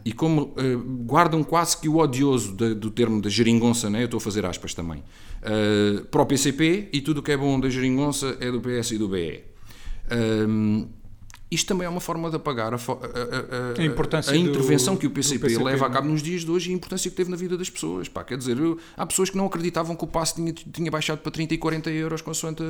e 0.05 0.11
como 0.11 0.53
uh, 0.57 0.79
guardam 1.05 1.43
quase 1.43 1.77
que 1.77 1.87
o 1.87 1.97
odioso 1.97 2.53
de, 2.53 2.73
do 2.73 2.91
termo 2.91 3.21
da 3.21 3.29
geringonça, 3.29 3.89
né? 3.89 4.01
eu 4.01 4.05
estou 4.05 4.17
a 4.17 4.21
fazer 4.21 4.45
aspas 4.45 4.73
também, 4.73 5.03
uh, 5.41 6.05
para 6.05 6.21
o 6.21 6.25
PCP 6.25 6.89
e 6.91 7.01
tudo 7.01 7.19
o 7.19 7.23
que 7.23 7.31
é 7.31 7.37
bom 7.37 7.59
da 7.59 7.69
geringonça 7.69 8.37
é 8.39 8.51
do 8.51 8.59
PS 8.59 8.91
e 8.91 8.97
do 8.97 9.07
BE. 9.07 9.43
Um, 10.47 10.87
isto 11.53 11.67
também 11.67 11.85
é 11.85 11.89
uma 11.89 12.01
forma 12.01 12.29
de 12.29 12.35
apagar 12.35 12.73
a, 12.73 12.77
a, 12.77 12.79
a, 12.79 13.81
a, 13.81 13.83
importância 13.83 14.33
a 14.33 14.37
intervenção 14.37 14.95
do, 14.95 14.99
que 14.99 15.07
o 15.07 15.11
PCP, 15.11 15.47
PCP, 15.47 15.63
leva 15.63 15.87
a 15.87 15.89
cabo 15.89 16.07
nos 16.07 16.21
dias 16.21 16.41
de 16.43 16.51
hoje 16.51 16.69
e 16.69 16.73
a 16.73 16.75
importância 16.75 17.09
que 17.09 17.15
teve 17.15 17.29
na 17.29 17.37
vida 17.37 17.57
das 17.57 17.69
pessoas. 17.69 18.07
Pá, 18.07 18.23
quer 18.23 18.37
dizer, 18.37 18.57
eu, 18.57 18.77
há 18.97 19.05
pessoas 19.05 19.29
que 19.29 19.37
não 19.37 19.45
acreditavam 19.45 19.95
que 19.95 20.03
o 20.03 20.07
passe 20.07 20.35
tinha, 20.35 20.53
tinha 20.53 20.89
baixado 20.89 21.19
para 21.19 21.31
30 21.31 21.53
e 21.53 21.57
40 21.57 21.89
euros 21.91 22.21
consoante 22.21 22.63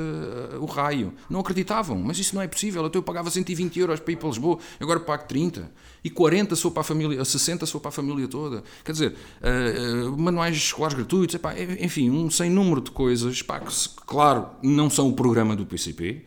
o 0.60 0.66
raio. 0.66 1.14
Não 1.30 1.40
acreditavam, 1.40 1.98
mas 1.98 2.18
isso 2.20 2.36
não 2.36 2.42
é 2.42 2.48
possível. 2.48 2.86
Então 2.86 3.00
eu 3.00 3.04
pagava 3.04 3.30
120 3.30 3.80
euros 3.80 4.00
para 4.00 4.14
ir 4.14 4.16
para 4.18 4.30
Lisboa, 4.30 4.60
agora 4.80 5.00
pago 5.00 5.26
30. 5.28 5.72
E 6.04 6.10
40 6.10 6.56
sou 6.56 6.70
para 6.70 6.82
a 6.82 6.84
família, 6.84 7.24
60 7.24 7.66
sou 7.66 7.80
para 7.80 7.90
a 7.90 7.92
família 7.92 8.28
toda. 8.28 8.64
Quer 8.84 8.92
dizer, 8.92 9.16
uh, 9.42 10.10
uh, 10.10 10.18
manuais 10.18 10.56
escolares 10.56 10.96
gratuitos, 10.96 11.36
epá, 11.36 11.54
enfim, 11.80 12.10
um 12.10 12.30
sem 12.30 12.50
número 12.50 12.82
de 12.82 12.92
coisas, 12.92 13.42
pá, 13.42 13.60
que, 13.60 13.74
claro, 14.06 14.48
não 14.62 14.90
são 14.90 15.08
o 15.08 15.14
programa 15.14 15.56
do 15.56 15.66
PCP, 15.66 16.26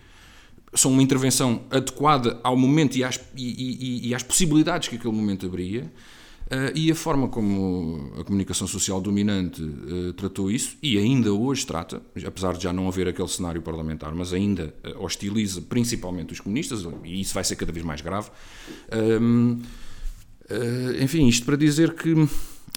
são 0.77 0.93
uma 0.93 1.03
intervenção 1.03 1.63
adequada 1.71 2.39
ao 2.43 2.57
momento 2.57 2.97
e 2.97 3.05
às, 3.05 3.21
e, 3.37 4.05
e, 4.05 4.09
e 4.09 4.15
às 4.15 4.23
possibilidades 4.23 4.89
que 4.89 4.97
aquele 4.97 5.15
momento 5.15 5.47
abria. 5.47 5.91
Uh, 6.47 6.71
e 6.77 6.93
a 6.93 6.95
forma 6.95 7.27
como 7.27 8.13
a 8.21 8.23
comunicação 8.23 8.69
social 8.69 9.01
dominante 9.01 9.61
uh, 9.61 10.13
tratou 10.13 10.49
isso, 10.49 10.77
e 10.81 10.97
ainda 10.97 11.33
hoje 11.33 11.67
trata, 11.67 12.01
apesar 12.25 12.53
de 12.57 12.63
já 12.63 12.73
não 12.73 12.87
haver 12.87 13.09
aquele 13.09 13.27
cenário 13.27 13.61
parlamentar, 13.61 14.15
mas 14.15 14.33
ainda 14.33 14.73
uh, 14.85 15.03
hostiliza 15.03 15.61
principalmente 15.63 16.33
os 16.33 16.39
comunistas, 16.39 16.87
e 17.03 17.21
isso 17.21 17.35
vai 17.35 17.43
ser 17.43 17.57
cada 17.57 17.73
vez 17.73 17.85
mais 17.85 18.01
grave. 18.01 18.31
enfim, 21.03 21.27
isto 21.27 21.45
para 21.45 21.57
dizer 21.57 21.95
que 21.95 22.15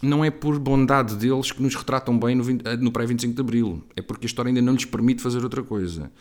não 0.02 0.26
é 0.26 0.32
por 0.32 0.58
bondade 0.58 1.16
deles 1.16 1.52
que 1.52 1.62
nos 1.62 1.76
retratam 1.76 2.18
bem 2.18 2.34
no, 2.34 2.44
no 2.80 2.92
pré-25 2.92 3.36
de 3.36 3.42
Abril, 3.42 3.84
é 3.96 4.02
porque 4.02 4.26
a 4.26 4.28
história 4.28 4.50
ainda 4.50 4.64
não 4.64 4.74
lhes 4.74 4.86
permite 4.86 5.22
fazer 5.22 5.44
outra 5.44 5.62
coisa. 5.62 6.12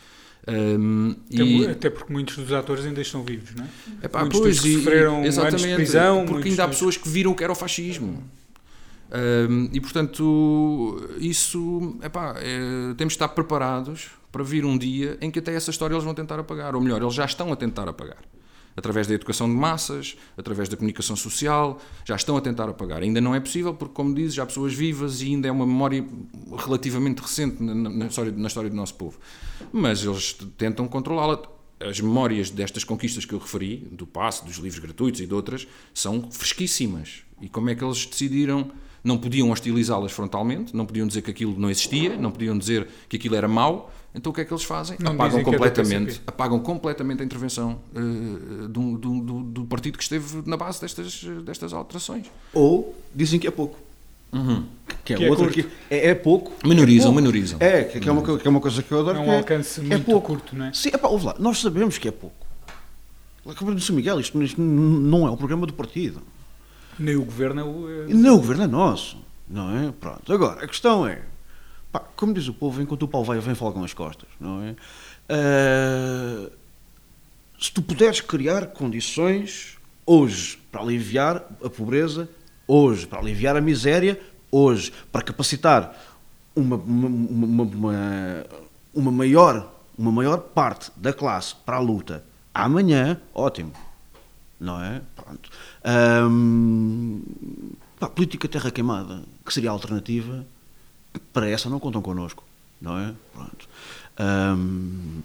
Um, 0.47 1.15
até, 1.31 1.43
e, 1.43 1.67
até 1.67 1.89
porque 1.89 2.11
muitos 2.11 2.37
dos 2.37 2.51
atores 2.53 2.85
ainda 2.85 3.01
estão 3.01 3.23
vivos, 3.23 3.53
não 3.55 3.65
é? 3.65 4.05
Epá, 4.05 4.21
muitos 4.21 4.39
pois, 4.39 4.65
e, 4.65 4.77
sofreram 4.77 5.23
exatamente, 5.23 5.55
anos 5.55 5.69
de 5.69 5.75
prisão. 5.75 6.25
Porque 6.25 6.49
ainda 6.49 6.63
há 6.63 6.67
pessoas 6.67 6.97
que 6.97 7.07
viram 7.07 7.31
o 7.31 7.35
que 7.35 7.43
era 7.43 7.51
o 7.51 7.55
fascismo. 7.55 8.23
Um, 9.11 9.69
e 9.73 9.81
portanto, 9.81 11.09
isso 11.19 11.97
epá, 12.03 12.35
é, 12.37 12.93
temos 12.95 13.13
de 13.13 13.15
estar 13.15 13.29
preparados 13.29 14.07
para 14.31 14.43
vir 14.43 14.65
um 14.65 14.77
dia 14.77 15.17
em 15.19 15.31
que 15.31 15.39
até 15.39 15.53
essa 15.55 15.71
história 15.71 15.95
eles 15.95 16.03
vão 16.03 16.13
tentar 16.13 16.39
apagar, 16.39 16.75
ou 16.75 16.81
melhor, 16.81 17.01
eles 17.01 17.15
já 17.15 17.25
estão 17.25 17.51
a 17.51 17.55
tentar 17.55 17.87
apagar 17.89 18.19
através 18.75 19.07
da 19.07 19.13
educação 19.13 19.47
de 19.47 19.55
massas, 19.55 20.15
através 20.37 20.69
da 20.69 20.77
comunicação 20.77 21.15
social, 21.15 21.79
já 22.05 22.15
estão 22.15 22.37
a 22.37 22.41
tentar 22.41 22.69
apagar. 22.69 23.01
Ainda 23.01 23.19
não 23.19 23.35
é 23.35 23.39
possível, 23.39 23.73
porque, 23.73 23.93
como 23.93 24.13
dizes, 24.13 24.37
há 24.39 24.45
pessoas 24.45 24.73
vivas 24.73 25.21
e 25.21 25.25
ainda 25.27 25.47
é 25.47 25.51
uma 25.51 25.65
memória 25.65 26.05
relativamente 26.57 27.19
recente 27.21 27.61
na, 27.61 27.73
na, 27.73 28.07
história, 28.07 28.31
na 28.31 28.47
história 28.47 28.69
do 28.69 28.75
nosso 28.75 28.95
povo. 28.95 29.17
Mas 29.71 30.03
eles 30.03 30.33
tentam 30.57 30.87
controlá-la. 30.87 31.41
As 31.79 32.01
memórias 32.01 32.49
destas 32.49 32.83
conquistas 32.83 33.23
que 33.23 33.33
eu 33.33 33.39
referi, 33.39 33.77
do 33.91 34.05
passe, 34.05 34.43
dos 34.45 34.57
livros 34.57 34.79
gratuitos 34.79 35.21
e 35.21 35.25
de 35.25 35.33
outras, 35.33 35.65
são 35.93 36.29
fresquíssimas. 36.29 37.23
E 37.41 37.47
como 37.47 37.69
é 37.69 37.75
que 37.75 37.83
eles 37.83 38.05
decidiram? 38.05 38.69
Não 39.03 39.17
podiam 39.17 39.49
hostilizá-las 39.51 40.11
frontalmente, 40.11 40.75
não 40.75 40.85
podiam 40.85 41.07
dizer 41.07 41.21
que 41.21 41.31
aquilo 41.31 41.57
não 41.57 41.69
existia, 41.69 42.17
não 42.17 42.31
podiam 42.31 42.57
dizer 42.57 42.87
que 43.07 43.15
aquilo 43.15 43.35
era 43.35 43.47
mau, 43.47 43.91
então 44.13 44.31
o 44.31 44.35
que 44.35 44.41
é 44.41 44.45
que 44.45 44.51
eles 44.51 44.63
fazem? 44.63 44.97
Não 44.99 45.11
apagam 45.11 45.39
é 45.39 45.43
completamente, 45.43 46.15
é 46.15 46.21
apagam 46.27 46.59
completamente 46.59 47.21
a 47.21 47.25
intervenção 47.25 47.79
uh, 47.95 48.67
do, 48.67 48.97
do, 48.97 49.21
do, 49.21 49.43
do, 49.43 49.65
partido 49.65 49.97
que 49.97 50.03
esteve 50.03 50.43
na 50.49 50.57
base 50.57 50.81
destas, 50.81 51.23
destas 51.45 51.73
alterações. 51.73 52.25
Ou 52.53 52.95
dizem 53.13 53.39
que 53.39 53.47
é 53.47 53.51
pouco. 53.51 53.77
Uhum. 54.31 54.65
Que, 55.03 55.13
é, 55.13 55.17
que 55.17 55.25
é, 55.25 55.29
outra, 55.29 55.49
que 55.49 55.65
é, 55.89 56.09
é, 56.09 56.15
pouco. 56.15 56.51
Menorizam, 56.67 57.11
é 57.11 57.13
pouco. 57.13 57.21
menorizam. 57.21 57.57
É, 57.61 57.83
que, 57.83 57.99
que, 57.99 58.09
é 58.09 58.11
uma, 58.11 58.39
que 58.39 58.47
é 58.47 58.49
uma 58.49 58.59
coisa 58.59 58.81
que 58.81 58.91
eu 58.91 58.99
adoro. 58.99 59.17
É 59.17 59.21
um 59.21 59.31
alcance 59.31 59.79
muito 59.79 60.05
pouco. 60.05 60.27
curto, 60.27 60.55
não 60.55 60.65
é? 60.65 60.73
Sim, 60.73 60.89
epá, 60.89 61.07
ouve 61.07 61.25
lá, 61.25 61.35
nós 61.39 61.59
sabemos 61.59 61.97
que 61.97 62.07
é 62.07 62.11
pouco. 62.11 62.47
Como 63.57 63.73
disse 63.73 63.91
o 63.91 63.95
Miguel, 63.95 64.19
isto, 64.19 64.41
isto 64.43 64.61
não 64.61 65.27
é 65.27 65.31
o 65.31 65.37
programa 65.37 65.65
do 65.65 65.73
partido. 65.73 66.21
Nem 66.99 67.15
o 67.15 67.23
governo 67.23 67.61
é 67.61 67.63
o. 67.63 68.07
Nem 68.07 68.31
o 68.31 68.37
governo 68.37 68.63
é 68.63 68.67
nosso. 68.67 69.17
Não 69.47 69.75
é? 69.77 69.91
Pronto. 69.91 70.31
Agora, 70.31 70.63
a 70.63 70.67
questão 70.67 71.07
é 71.07 71.21
Pá, 71.91 71.99
como 72.15 72.33
diz 72.33 72.47
o 72.47 72.53
povo, 72.53 72.81
enquanto 72.81 73.03
o 73.03 73.07
pau 73.07 73.23
vai, 73.23 73.39
vem 73.39 73.55
folgam 73.55 73.83
as 73.83 73.93
costas, 73.93 74.29
não 74.39 74.61
é? 74.61 74.75
Uh, 75.31 76.51
se 77.59 77.71
tu 77.71 77.81
puderes 77.81 78.21
criar 78.21 78.67
condições 78.67 79.77
hoje 80.05 80.59
para 80.71 80.81
aliviar 80.81 81.43
a 81.63 81.69
pobreza, 81.69 82.29
hoje 82.67 83.07
para 83.07 83.19
aliviar 83.19 83.55
a 83.55 83.61
miséria, 83.61 84.19
hoje 84.51 84.93
para 85.11 85.23
capacitar 85.23 85.97
uma, 86.55 86.75
uma, 86.75 87.63
uma, 87.63 88.43
uma, 88.93 89.11
maior, 89.11 89.73
uma 89.97 90.11
maior 90.11 90.37
parte 90.37 90.91
da 90.95 91.11
classe 91.11 91.55
para 91.65 91.77
a 91.77 91.79
luta 91.79 92.23
Amanhã, 92.53 93.21
ótimo. 93.33 93.71
Não 94.59 94.81
é? 94.83 95.01
Pronto. 95.15 95.49
Hum, 96.29 97.21
pá, 97.99 98.09
política 98.09 98.47
terra 98.47 98.71
queimada, 98.71 99.23
que 99.45 99.53
seria 99.53 99.69
a 99.69 99.73
alternativa, 99.73 100.45
para 101.31 101.49
essa 101.49 101.69
não 101.69 101.79
contam 101.79 102.01
connosco. 102.01 102.43
Não 102.81 102.97
é? 102.97 103.13
Pronto. 103.33 103.69
Hum, 104.19 105.21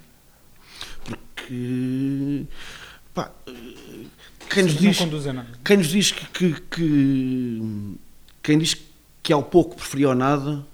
porque. 1.05 2.47
Pá, 3.13 3.31
quem 4.49 4.65
nos 4.65 4.75
diz, 4.75 4.99
quem 5.65 5.77
nos 5.77 5.89
diz 5.89 6.13
que, 6.13 6.27
que, 6.27 6.61
que, 6.63 7.97
quem 8.43 8.59
diz 8.59 8.77
que 9.23 9.33
ao 9.33 9.43
pouco 9.43 9.77
preferiu 9.77 10.15
nada 10.15 10.65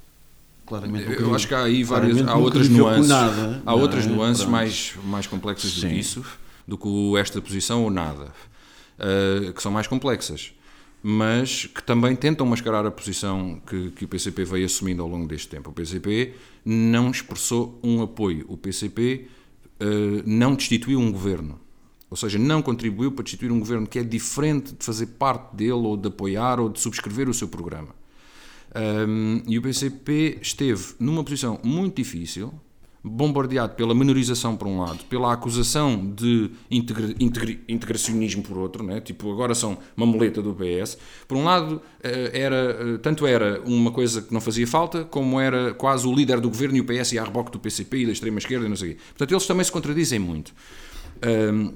claramente 0.66 1.20
eu 1.20 1.34
acho 1.34 1.46
que 1.46 1.54
há 1.54 1.64
aí 1.64 1.82
várias 1.82 2.26
há 2.26 2.36
outras 2.36 2.68
nuances 2.68 3.08
nada, 3.08 3.62
há 3.64 3.74
outras 3.74 4.06
é? 4.06 4.08
nuances 4.08 4.44
mais 4.44 4.94
mais 5.04 5.26
complexas 5.26 5.72
do 5.74 5.88
que 5.88 5.94
isso 5.94 6.24
do 6.66 6.78
que 6.78 7.18
esta 7.18 7.40
posição 7.40 7.84
ou 7.84 7.90
nada 7.90 8.32
uh, 9.01 9.53
que 9.53 9.62
são 9.62 9.72
mais 9.72 9.86
complexas 9.86 10.53
mas 11.03 11.64
que 11.64 11.82
também 11.82 12.14
tentam 12.14 12.46
mascarar 12.46 12.84
a 12.84 12.90
posição 12.90 13.61
que, 13.66 13.90
que 13.92 14.05
o 14.05 14.09
PCP 14.09 14.44
veio 14.44 14.66
assumindo 14.66 15.03
ao 15.03 15.09
longo 15.09 15.26
deste 15.26 15.48
tempo. 15.48 15.70
O 15.70 15.72
PCP 15.72 16.34
não 16.64 17.11
expressou 17.11 17.78
um 17.82 18.03
apoio. 18.03 18.44
O 18.48 18.57
PCP 18.57 19.26
uh, 19.80 19.84
eh, 19.84 20.22
não 20.26 20.55
destituiu 20.55 21.01
um 21.01 21.11
governo. 21.11 21.59
Ou 22.11 22.16
seja, 22.16 22.38
não 22.38 22.61
contribuiu 22.61 23.12
para 23.12 23.22
destituir 23.22 23.51
um 23.53 23.61
governo 23.61 23.86
que 23.86 23.98
é 23.98 24.03
diferente 24.03 24.74
de 24.74 24.84
fazer 24.84 25.07
parte 25.07 25.55
dele 25.57 25.72
ou 25.72 25.96
de 25.96 26.09
apoiar 26.09 26.61
ou 26.61 26.68
de 26.68 26.80
subscrever 26.80 27.28
o 27.28 27.34
seu 27.34 27.48
programa. 27.48 27.94
Um, 28.74 29.42
e 29.46 29.59
o 29.59 29.62
PCP 29.62 30.38
esteve 30.42 30.94
numa 30.98 31.24
posição 31.24 31.59
muito 31.62 31.96
difícil, 31.96 32.53
bombardeado 33.03 33.74
pela 33.74 33.94
menorização 33.94 34.57
por 34.57 34.68
um 34.68 34.80
lado, 34.80 35.05
pela 35.07 35.32
acusação 35.32 36.12
de 36.14 36.51
integra 36.70 37.14
integra 37.18 37.59
integracionismo 37.66 38.42
por 38.42 38.59
outro, 38.59 38.84
né? 38.84 39.01
tipo 39.01 39.30
agora 39.32 39.55
são 39.55 39.78
uma 39.96 40.07
muleta 40.07 40.42
do 40.42 40.55
PS. 40.55 40.98
Por 41.26 41.36
um 41.36 41.44
lado, 41.44 41.80
eh, 42.03 42.30
era, 42.34 42.57
eh, 42.57 42.98
tanto 42.98 43.26
era 43.26 43.62
uma 43.64 43.90
coisa 43.90 44.20
que 44.20 44.32
não 44.32 44.40
fazia 44.40 44.66
falta, 44.66 45.05
como 45.05 45.40
era 45.40 45.72
quase 45.72 46.07
o 46.07 46.14
líder 46.14 46.40
do 46.40 46.48
governo 46.48 46.76
e 46.76 46.80
o 46.80 46.84
PS 46.84 47.12
ia 47.12 47.22
a 47.22 47.24
reboque 47.24 47.51
do 47.51 47.59
PCP 47.59 47.98
e 47.98 48.07
da 48.07 48.12
extrema-esquerda 48.12 48.66
e 48.66 48.68
não 48.68 48.76
sei 48.76 48.94
quê. 48.94 49.01
Portanto, 49.09 49.32
eles 49.32 49.46
também 49.46 49.64
se 49.64 49.72
contradizem 49.72 50.18
muito. 50.18 50.55
Um, 51.24 51.72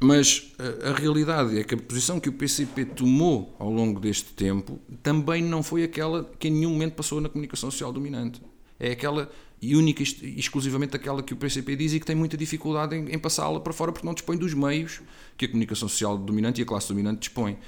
mas 0.00 0.52
a, 0.58 0.90
a, 0.90 0.92
realidade 0.94 1.58
é 1.58 1.64
que 1.64 1.74
a 1.74 1.76
posição 1.76 2.20
que 2.20 2.28
o 2.28 2.32
PCP 2.32 2.84
tomou 2.84 3.54
ao 3.58 3.68
longo 3.68 3.98
deste 3.98 4.32
tempo 4.32 4.78
também 5.02 5.42
não 5.42 5.60
foi 5.60 5.82
aquela 5.82 6.30
que 6.38 6.46
em 6.46 6.52
nenhum 6.52 6.70
momento 6.70 6.94
passou 6.94 7.20
na 7.20 7.28
comunicação 7.28 7.68
social 7.68 7.92
dominante. 7.92 8.40
É 8.78 8.92
aquela 8.92 9.28
e 9.60 9.74
única 9.74 10.02
exclusivamente 10.02 10.94
aquela 10.96 11.22
que 11.22 11.32
o 11.32 11.36
PCP 11.36 11.74
diz 11.76 11.92
e 11.92 12.00
que 12.00 12.06
tem 12.06 12.14
muita 12.14 12.36
dificuldade 12.36 12.94
em, 12.94 13.12
em 13.12 13.18
passá-la 13.18 13.60
para 13.60 13.72
fora 13.72 13.92
porque 13.92 14.06
não 14.06 14.14
dispõe 14.14 14.36
dos 14.36 14.54
meios 14.54 15.00
que 15.36 15.46
a 15.46 15.48
comunicação 15.48 15.88
social 15.88 16.16
dominante 16.16 16.60
e 16.60 16.62
a 16.62 16.66
classe 16.66 16.88
dominante 16.88 17.20
dispõe. 17.20 17.58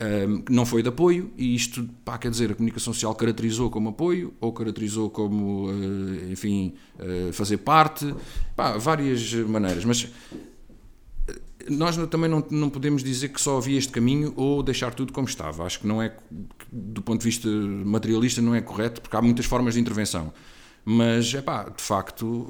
Um, 0.00 0.42
não 0.50 0.66
foi 0.66 0.82
de 0.82 0.88
apoio 0.88 1.30
e 1.36 1.54
isto, 1.54 1.88
pá, 2.04 2.18
quer 2.18 2.30
dizer, 2.30 2.50
a 2.50 2.54
comunicação 2.54 2.92
social 2.92 3.14
caracterizou 3.14 3.70
como 3.70 3.90
apoio 3.90 4.34
ou 4.40 4.52
caracterizou 4.52 5.10
como, 5.10 5.68
uh, 5.68 6.32
enfim, 6.32 6.74
uh, 6.98 7.32
fazer 7.32 7.58
parte, 7.58 8.12
pá, 8.56 8.76
várias 8.78 9.32
maneiras, 9.32 9.84
mas 9.84 10.08
nós 11.68 11.96
também 12.08 12.28
não, 12.28 12.44
não 12.50 12.70
podemos 12.70 13.02
dizer 13.04 13.28
que 13.28 13.40
só 13.40 13.58
havia 13.58 13.78
este 13.78 13.92
caminho 13.92 14.32
ou 14.36 14.62
deixar 14.62 14.92
tudo 14.94 15.12
como 15.12 15.28
estava. 15.28 15.64
Acho 15.64 15.80
que 15.80 15.86
não 15.86 16.02
é, 16.02 16.12
do 16.70 17.02
ponto 17.02 17.20
de 17.20 17.24
vista 17.24 17.48
materialista, 17.48 18.42
não 18.42 18.54
é 18.54 18.60
correto, 18.60 19.00
porque 19.00 19.16
há 19.16 19.22
muitas 19.22 19.46
formas 19.46 19.74
de 19.74 19.80
intervenção. 19.80 20.32
Mas, 20.84 21.32
é 21.34 21.40
pá, 21.40 21.68
de 21.68 21.82
facto, 21.82 22.46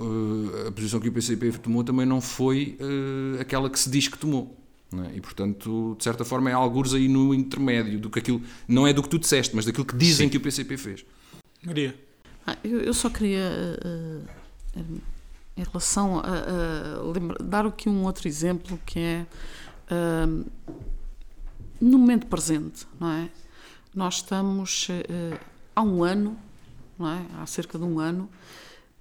eh, 0.64 0.68
a 0.68 0.72
posição 0.72 0.98
que 0.98 1.08
o 1.08 1.12
PCP 1.12 1.52
tomou 1.58 1.84
também 1.84 2.06
não 2.06 2.20
foi 2.20 2.78
uh, 2.80 3.40
aquela 3.40 3.68
que 3.68 3.78
se 3.78 3.90
diz 3.90 4.08
que 4.08 4.16
tomou. 4.16 4.56
É? 4.92 5.16
E, 5.16 5.20
portanto, 5.20 5.94
de 5.98 6.04
certa 6.04 6.24
forma, 6.24 6.50
é 6.50 6.52
alguns 6.52 6.94
aí 6.94 7.08
no 7.08 7.34
intermédio 7.34 7.98
do 7.98 8.10
que 8.10 8.18
aquilo, 8.18 8.42
não 8.66 8.86
é 8.86 8.92
do 8.92 9.02
que 9.02 9.08
tu 9.08 9.18
disseste, 9.18 9.54
mas 9.54 9.64
daquilo 9.64 9.84
que 9.84 9.96
dizem 9.96 10.26
Sim. 10.26 10.30
que 10.30 10.36
o 10.36 10.40
PCP 10.40 10.76
fez. 10.76 11.04
Maria. 11.62 11.94
Ah, 12.46 12.56
eu, 12.64 12.80
eu, 12.80 12.94
só 12.94 13.08
queria 13.08 13.50
uh, 13.84 14.82
em 15.56 15.62
relação 15.62 16.20
a, 16.20 16.98
a 16.98 17.02
lembra, 17.02 17.36
dar 17.42 17.66
aqui 17.66 17.88
um 17.88 18.04
outro 18.04 18.26
exemplo 18.26 18.78
que 18.84 18.98
é 18.98 19.26
uh, 19.90 20.44
no 21.80 21.98
momento 21.98 22.26
presente, 22.26 22.86
não 22.98 23.10
é? 23.10 23.30
Nós 23.94 24.16
estamos 24.16 24.88
uh, 24.88 25.38
há 25.74 25.82
um 25.82 26.02
ano, 26.02 26.36
é? 27.08 27.24
Há 27.40 27.46
cerca 27.46 27.78
de 27.78 27.84
um 27.84 27.98
ano, 27.98 28.28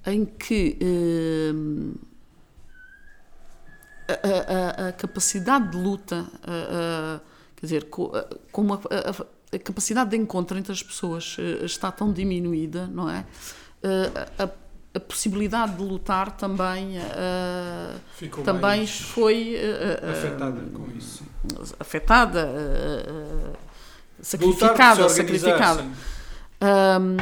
em 0.06 0.26
que 0.26 0.78
uh, 0.82 2.00
a, 4.08 4.84
a, 4.84 4.90
a, 4.90 4.92
capacidade 4.94 5.70
de 5.70 5.78
luta, 5.78 6.26
quer 7.56 7.66
dizer, 7.66 7.88
como 8.52 8.74
a, 8.74 9.60
capacidade 9.60 10.10
de 10.12 10.18
encontro 10.18 10.58
entre 10.58 10.72
as 10.72 10.82
pessoas 10.82 11.38
está 11.64 11.92
tão 11.92 12.12
diminuída, 12.12 12.88
não 12.88 13.10
é? 13.10 13.26
a 14.38 14.50
a 14.94 15.00
possibilidade 15.00 15.78
de 15.78 15.84
lutar 15.84 16.36
também 16.36 16.98
uh, 16.98 18.44
também 18.44 18.86
foi 18.86 19.56
afetada 20.12 20.62
com 20.74 20.86
isso 20.98 21.24
afetada 21.80 22.50
sacrificada 24.22 25.08
sacrificada 25.08 25.86
um, 26.62 27.18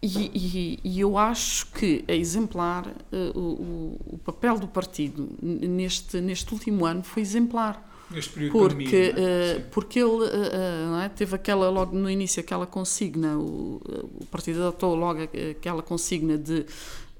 e, 0.00 0.30
e, 0.34 0.80
e, 0.84 1.00
eu 1.00 1.18
acho 1.18 1.66
que 1.72 2.04
é 2.06 2.16
exemplar 2.16 2.86
o, 3.34 3.98
o 4.06 4.18
papel 4.24 4.58
do 4.58 4.68
partido 4.68 5.28
neste 5.42 6.20
neste 6.20 6.52
último 6.52 6.86
ano 6.86 7.02
foi 7.02 7.20
exemplar 7.20 7.88
Neste 8.10 8.32
período 8.32 8.52
porque, 8.52 8.84
de 8.84 9.12
pandemia, 9.12 9.58
uh, 9.58 9.70
porque 9.70 9.98
ele 9.98 10.08
uh, 10.08 10.96
é? 11.04 11.08
teve 11.10 11.34
aquela, 11.34 11.68
logo 11.68 11.94
no 11.94 12.08
início, 12.08 12.40
aquela 12.40 12.66
consigna, 12.66 13.36
o, 13.36 13.82
o 14.20 14.26
partido 14.30 14.62
adotou 14.62 14.94
logo 14.94 15.20
aquela 15.22 15.82
consigna 15.82 16.38
de 16.38 16.64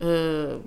uh, 0.01 0.62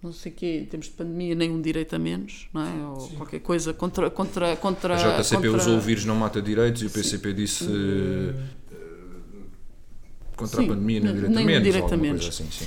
não 0.00 0.12
sei 0.12 0.30
o 0.30 0.34
quê, 0.34 0.58
em 0.62 0.66
termos 0.66 0.86
de 0.86 0.92
pandemia, 0.92 1.34
nem 1.34 1.50
um 1.50 1.60
direito 1.60 1.96
a 1.96 1.98
menos, 1.98 2.46
não 2.52 2.62
é? 2.62 2.86
Ou 2.86 3.00
Sim. 3.00 3.16
qualquer 3.16 3.40
coisa 3.40 3.72
contra. 3.72 4.10
contra, 4.10 4.54
contra 4.54 4.94
a 4.94 5.20
JCP 5.22 5.48
contra... 5.48 5.56
usou 5.56 5.78
o 5.78 5.80
vírus 5.80 6.04
não 6.04 6.14
mata 6.14 6.42
direitos 6.42 6.82
e 6.82 6.86
o 6.86 6.90
PCP 6.90 7.30
Sim. 7.30 7.34
disse. 7.34 7.64
Contra 10.36 10.60
Sim, 10.60 10.64
a 10.64 10.68
pandemia, 10.68 11.00
nem 11.00 11.12
um 11.12 11.62
direito 11.62 11.90
nem 11.90 11.98
menos. 11.98 12.26
Assim, 12.26 12.46
sim. 12.50 12.66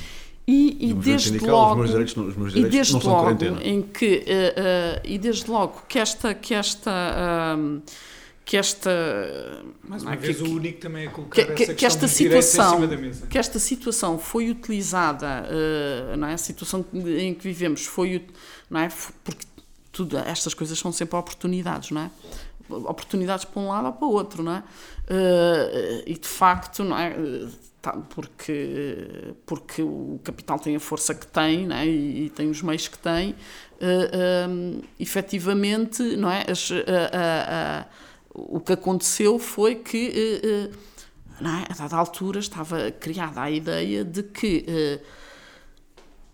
E, 0.49 0.91
e 0.91 0.93
desde 0.93 1.37
logo, 1.39 1.81
os 1.81 1.89
direitos, 1.89 2.15
os 2.15 2.55
e 2.55 2.63
desde 2.63 3.05
logo 3.05 3.45
em 3.61 3.81
que 3.81 4.23
uh, 4.25 5.01
uh, 5.01 5.01
e 5.03 5.17
desde 5.17 5.51
logo 5.51 5.81
que 5.89 5.99
esta 5.99 6.33
que 6.33 6.53
esta 6.53 7.57
uh, 7.59 7.81
que 8.45 8.55
esta 8.55 8.89
mais 9.83 10.03
uma 10.03 10.15
vez 10.15 10.37
que, 10.37 10.43
o 10.43 10.55
único 10.55 10.79
também 10.79 11.07
é 11.07 11.09
colocar 11.09 11.43
que, 11.47 11.63
essa 11.63 11.73
que 11.73 11.85
esta 11.85 12.07
situação 12.07 12.79
que 13.29 13.37
esta 13.37 13.59
situação 13.59 14.17
foi 14.17 14.49
utilizada 14.49 15.43
não 16.17 16.29
é? 16.29 16.35
A 16.35 16.37
situação 16.37 16.85
em 16.93 17.33
que 17.33 17.43
vivemos 17.43 17.85
foi 17.85 18.25
não 18.69 18.79
é? 18.79 18.89
Porque 19.25 19.45
tudo 19.91 20.17
estas 20.17 20.53
coisas 20.53 20.79
são 20.79 20.93
sempre 20.93 21.17
oportunidades 21.17 21.91
não 21.91 22.03
é? 22.03 22.11
Oportunidades 22.69 23.43
para 23.43 23.61
um 23.61 23.67
lado 23.67 23.87
ou 23.87 23.93
para 23.93 24.07
o 24.07 24.11
outro 24.11 24.41
não 24.41 24.55
é 24.55 24.63
e 26.05 26.13
de 26.13 26.27
facto 26.27 26.83
não 26.83 26.97
é 26.97 27.15
Tá, 27.79 27.93
porque, 27.93 29.35
porque 29.45 29.83
o 29.83 30.19
capital 30.23 30.59
tem 30.59 30.75
a 30.75 30.79
força 30.79 31.13
que 31.13 31.27
tem 31.27 31.67
né, 31.67 31.87
e, 31.87 32.25
e 32.25 32.29
tem 32.31 32.49
os 32.49 32.61
meios 32.63 32.87
que 32.87 32.97
tem, 32.97 33.31
uh, 33.31 34.49
um, 34.49 34.81
efetivamente, 34.99 36.01
não 36.17 36.29
é? 36.29 36.43
As, 36.49 36.71
uh, 36.71 36.73
uh, 36.73 37.85
o 38.33 38.59
que 38.59 38.73
aconteceu 38.73 39.37
foi 39.37 39.75
que, 39.75 40.69
não 41.39 41.59
é? 41.59 41.65
a 41.69 41.73
dada 41.75 41.95
altura, 41.95 42.39
estava 42.39 42.91
criada 42.91 43.41
a 43.41 43.49
ideia 43.49 44.03
de 44.03 44.23
que 44.23 44.65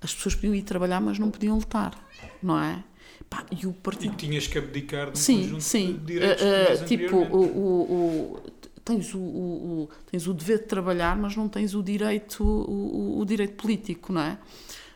as 0.01 0.13
pessoas 0.13 0.35
podiam 0.35 0.55
ir 0.55 0.63
trabalhar, 0.63 0.99
mas 0.99 1.19
não 1.19 1.29
podiam 1.29 1.55
lutar, 1.55 1.93
não 2.41 2.59
é? 2.59 2.83
Pá, 3.29 3.45
e 3.51 3.65
o 3.65 3.73
partido. 3.73 4.13
E 4.13 4.17
tinhas 4.17 4.47
que 4.47 4.57
abdicar 4.57 5.11
de 5.11 5.11
um 5.11 5.15
sim, 5.15 5.41
conjunto 5.41 5.63
sim. 5.63 5.93
de 5.93 5.99
direitos. 5.99 6.43
Uh, 6.81 6.85
tipo, 6.85 7.15
o, 7.15 7.37
o, 7.37 7.81
o, 7.81 8.52
tens 8.83 9.13
o, 9.13 9.19
o, 9.19 9.83
o, 9.83 9.89
tens 10.11 10.27
o 10.27 10.33
dever 10.33 10.59
de 10.59 10.65
trabalhar, 10.65 11.15
mas 11.15 11.35
não 11.35 11.47
tens 11.47 11.73
o 11.73 11.81
direito, 11.81 12.43
o, 12.43 13.19
o 13.19 13.25
direito 13.25 13.55
político, 13.55 14.11
não 14.11 14.21
é? 14.21 14.37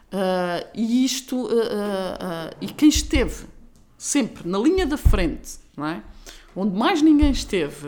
Uh, 0.08 0.68
e 0.74 1.04
isto, 1.04 1.36
uh, 1.36 1.48
uh, 1.48 2.56
e 2.62 2.68
quem 2.68 2.88
esteve 2.88 3.46
sempre 3.98 4.48
na 4.48 4.58
linha 4.58 4.86
da 4.86 4.98
frente, 4.98 5.58
não 5.76 5.86
é? 5.86 6.02
onde 6.56 6.76
mais 6.76 7.04
ninguém 7.04 7.30
esteve 7.30 7.88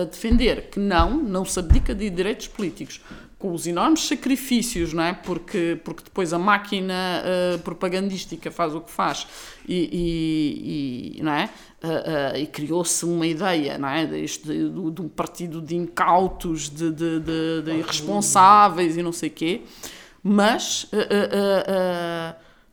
a 0.00 0.04
defender 0.04 0.70
que 0.70 0.78
não, 0.78 1.16
não 1.16 1.44
se 1.44 1.58
abdica 1.58 1.92
de 1.92 2.08
direitos 2.08 2.46
políticos, 2.46 3.00
com 3.40 3.52
os 3.52 3.66
enormes 3.66 4.06
sacrifícios, 4.06 4.92
não 4.92 5.02
é? 5.02 5.14
Porque, 5.14 5.80
porque 5.82 6.04
depois 6.04 6.32
a 6.34 6.38
máquina 6.38 7.24
uh, 7.24 7.58
propagandística 7.60 8.50
faz 8.50 8.74
o 8.74 8.82
que 8.82 8.90
faz 8.90 9.26
e, 9.66 11.14
e, 11.16 11.18
e 11.18 11.22
não 11.22 11.32
é? 11.32 11.48
Uh, 11.82 12.34
uh, 12.34 12.36
e 12.36 12.46
criou-se 12.46 13.02
uma 13.06 13.26
ideia, 13.26 13.78
não 13.78 13.88
é? 13.88 14.04
De, 14.04 14.26
de, 14.26 14.90
de, 14.90 15.00
um 15.00 15.08
partido 15.08 15.62
de 15.62 15.74
incautos, 15.74 16.68
de, 16.68 16.92
de, 16.92 17.20
de 17.64 17.70
irresponsáveis 17.78 18.98
e 18.98 19.02
não 19.02 19.12
sei 19.12 19.30
quê, 19.30 19.62
mas 20.22 20.86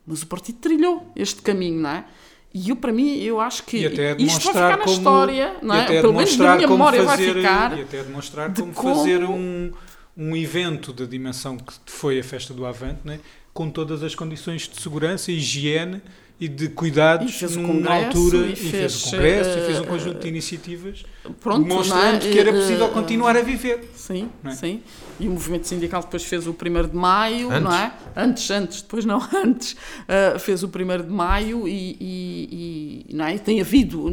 Mas 0.06 0.22
o 0.22 0.28
partido 0.28 0.60
trilhou 0.60 1.12
este 1.16 1.42
caminho, 1.42 1.82
não 1.82 1.90
é? 1.90 2.06
E 2.54 2.70
eu, 2.70 2.76
para 2.76 2.92
mim, 2.92 3.18
eu 3.18 3.40
acho 3.40 3.64
que 3.64 3.78
isto 4.20 4.46
vai 4.46 4.54
ficar 4.54 4.70
na 4.72 4.78
como- 4.80 4.98
história, 4.98 5.56
não 5.62 5.76
é? 5.76 5.86
Pelo 6.02 6.14
menos 6.14 6.36
na 6.38 6.56
minha 6.56 6.68
memória 6.68 7.04
fazer, 7.04 7.34
vai 7.34 7.44
ficar. 7.44 7.78
E 7.78 7.82
até 7.82 8.04
demonstrar 8.04 8.50
de 8.50 8.62
como, 8.62 8.74
como- 8.74 8.96
fazer 8.96 9.24
um, 9.24 9.72
um 10.18 10.36
evento 10.36 10.92
da 10.92 11.06
dimensão 11.06 11.58
que 11.58 11.74
foi 11.86 12.20
a 12.20 12.24
festa 12.24 12.54
do 12.54 12.66
Avante, 12.66 13.00
né? 13.04 13.20
com 13.54 13.70
todas 13.70 14.04
as 14.04 14.14
condições 14.14 14.68
de 14.68 14.80
segurança, 14.82 15.32
higiene 15.32 16.02
e 16.40 16.48
de 16.48 16.70
cuidados 16.70 17.42
E 17.42 17.46
numa 17.58 17.68
congresso, 17.68 18.06
altura 18.06 18.38
e 18.46 18.52
e 18.54 18.56
fez, 18.56 18.72
fez, 18.72 19.02
o 19.02 19.10
congresso 19.10 19.50
e 19.50 19.62
fez 19.66 19.80
um 19.80 19.84
eh, 19.84 19.88
conjunto 19.88 20.20
de 20.20 20.28
iniciativas 20.28 21.04
Pronto, 21.42 21.68
demonstrando 21.68 22.18
é? 22.28 22.32
que 22.32 22.38
era 22.40 22.52
Eh, 22.52 22.54
possível 22.54 22.86
eh, 22.86 22.90
continuar 22.90 23.36
a 23.36 23.42
viver. 23.42 23.90
Sim, 23.96 24.30
é? 24.44 24.52
sim. 24.52 24.84
E 25.20 25.28
o 25.28 25.32
movimento 25.32 25.68
sindical 25.68 26.02
depois 26.02 26.24
fez 26.24 26.46
o 26.46 26.52
1 26.52 26.88
de 26.90 26.96
maio, 26.96 27.50
Antes? 27.50 27.64
não 27.64 27.74
é? 27.74 27.92
Antes, 28.16 28.52
antes, 28.52 28.82
depois 28.84 29.04
não, 29.06 29.20
antes. 29.34 29.72
uh, 29.74 30.38
fez 30.40 30.62
o 30.62 30.68
1 30.68 31.04
de 31.08 31.10
maio 31.12 31.68
e, 31.68 31.98
e- 32.00 33.06
e, 33.10 33.16
não 33.16 33.26
é? 33.26 33.38
Tem 33.40 33.60
havido 33.60 34.06
uh, 34.06 34.12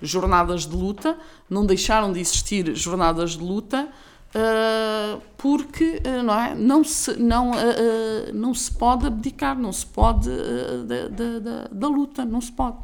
jornadas 0.00 0.64
de 0.64 0.76
luta, 0.76 1.16
não 1.50 1.66
deixaram 1.66 2.12
de 2.12 2.20
existir 2.20 2.72
jornadas 2.76 3.32
de 3.32 3.42
luta. 3.42 3.88
Uh, 4.34 5.20
porque 5.36 6.00
uh, 6.06 6.22
não, 6.22 6.40
é? 6.40 6.54
não, 6.54 6.84
se, 6.84 7.14
não, 7.16 7.50
uh, 7.50 7.54
uh, 7.54 8.32
não 8.34 8.54
se 8.54 8.70
pode 8.72 9.06
abdicar, 9.06 9.58
não 9.58 9.72
se 9.72 9.86
pode 9.86 10.28
uh, 10.28 10.84
da, 10.84 11.08
da, 11.08 11.38
da- 11.38 11.68
da 11.70 11.88
luta, 11.88 12.24
não 12.24 12.40
se 12.40 12.52
pode. 12.52 12.76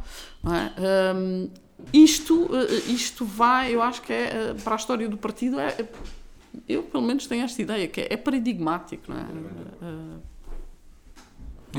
não 0.42 0.54
é? 0.54 0.72
Um, 1.14 1.50
isto, 1.92 2.44
uh, 2.44 2.90
isto 2.90 3.24
vai, 3.24 3.74
eu 3.74 3.82
acho 3.82 4.00
que 4.02 4.12
é 4.12 4.52
uh, 4.56 4.62
para 4.62 4.74
a 4.74 4.76
história 4.76 5.08
do 5.08 5.16
partido, 5.16 5.58
é, 5.60 5.86
eu 6.68 6.82
pelo 6.84 7.02
menos 7.02 7.26
tenho 7.26 7.44
esta 7.44 7.60
ideia, 7.60 7.88
que 7.88 8.00
é, 8.00 8.08
é 8.10 8.16
paradigmático, 8.16 9.12
não 9.12 9.18
é? 9.18 9.22
Uh, 9.82 10.20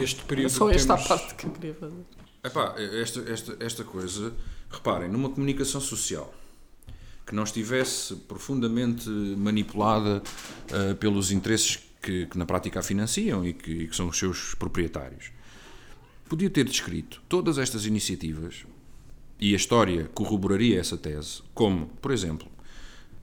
Este 0.01 0.21
é 0.21 0.25
período 0.25 0.49
só 0.51 0.69
esta 0.69 0.93
temos- 0.95 1.07
parte 1.07 1.35
que 1.35 1.45
eu 1.47 1.51
queria 1.51 1.73
fazer. 1.73 2.05
Epá, 2.43 2.75
esta, 2.77 3.21
esta, 3.31 3.57
esta 3.59 3.83
coisa, 3.83 4.33
reparem, 4.69 5.09
numa 5.09 5.29
comunicação 5.29 5.81
social 5.81 6.31
que 7.25 7.33
não 7.33 7.43
estivesse 7.43 8.15
profundamente 8.15 9.09
manipulada 9.09 10.21
eh, 10.71 10.93
pelos 10.93 11.31
interesses 11.31 11.79
que, 12.01 12.27
que 12.27 12.37
na 12.37 12.45
prática 12.45 12.79
a 12.79 12.83
financiam 12.83 13.45
e 13.45 13.53
que, 13.53 13.71
e 13.71 13.87
que 13.87 13.95
são 13.95 14.07
os 14.07 14.17
seus 14.17 14.53
proprietários, 14.53 15.31
podia 16.29 16.49
ter 16.49 16.65
descrito 16.65 17.21
todas 17.27 17.57
estas 17.57 17.85
iniciativas 17.85 18.65
e 19.39 19.53
a 19.53 19.55
história 19.55 20.09
corroboraria 20.13 20.79
essa 20.79 20.97
tese, 20.97 21.41
como, 21.53 21.87
por 22.01 22.11
exemplo, 22.11 22.47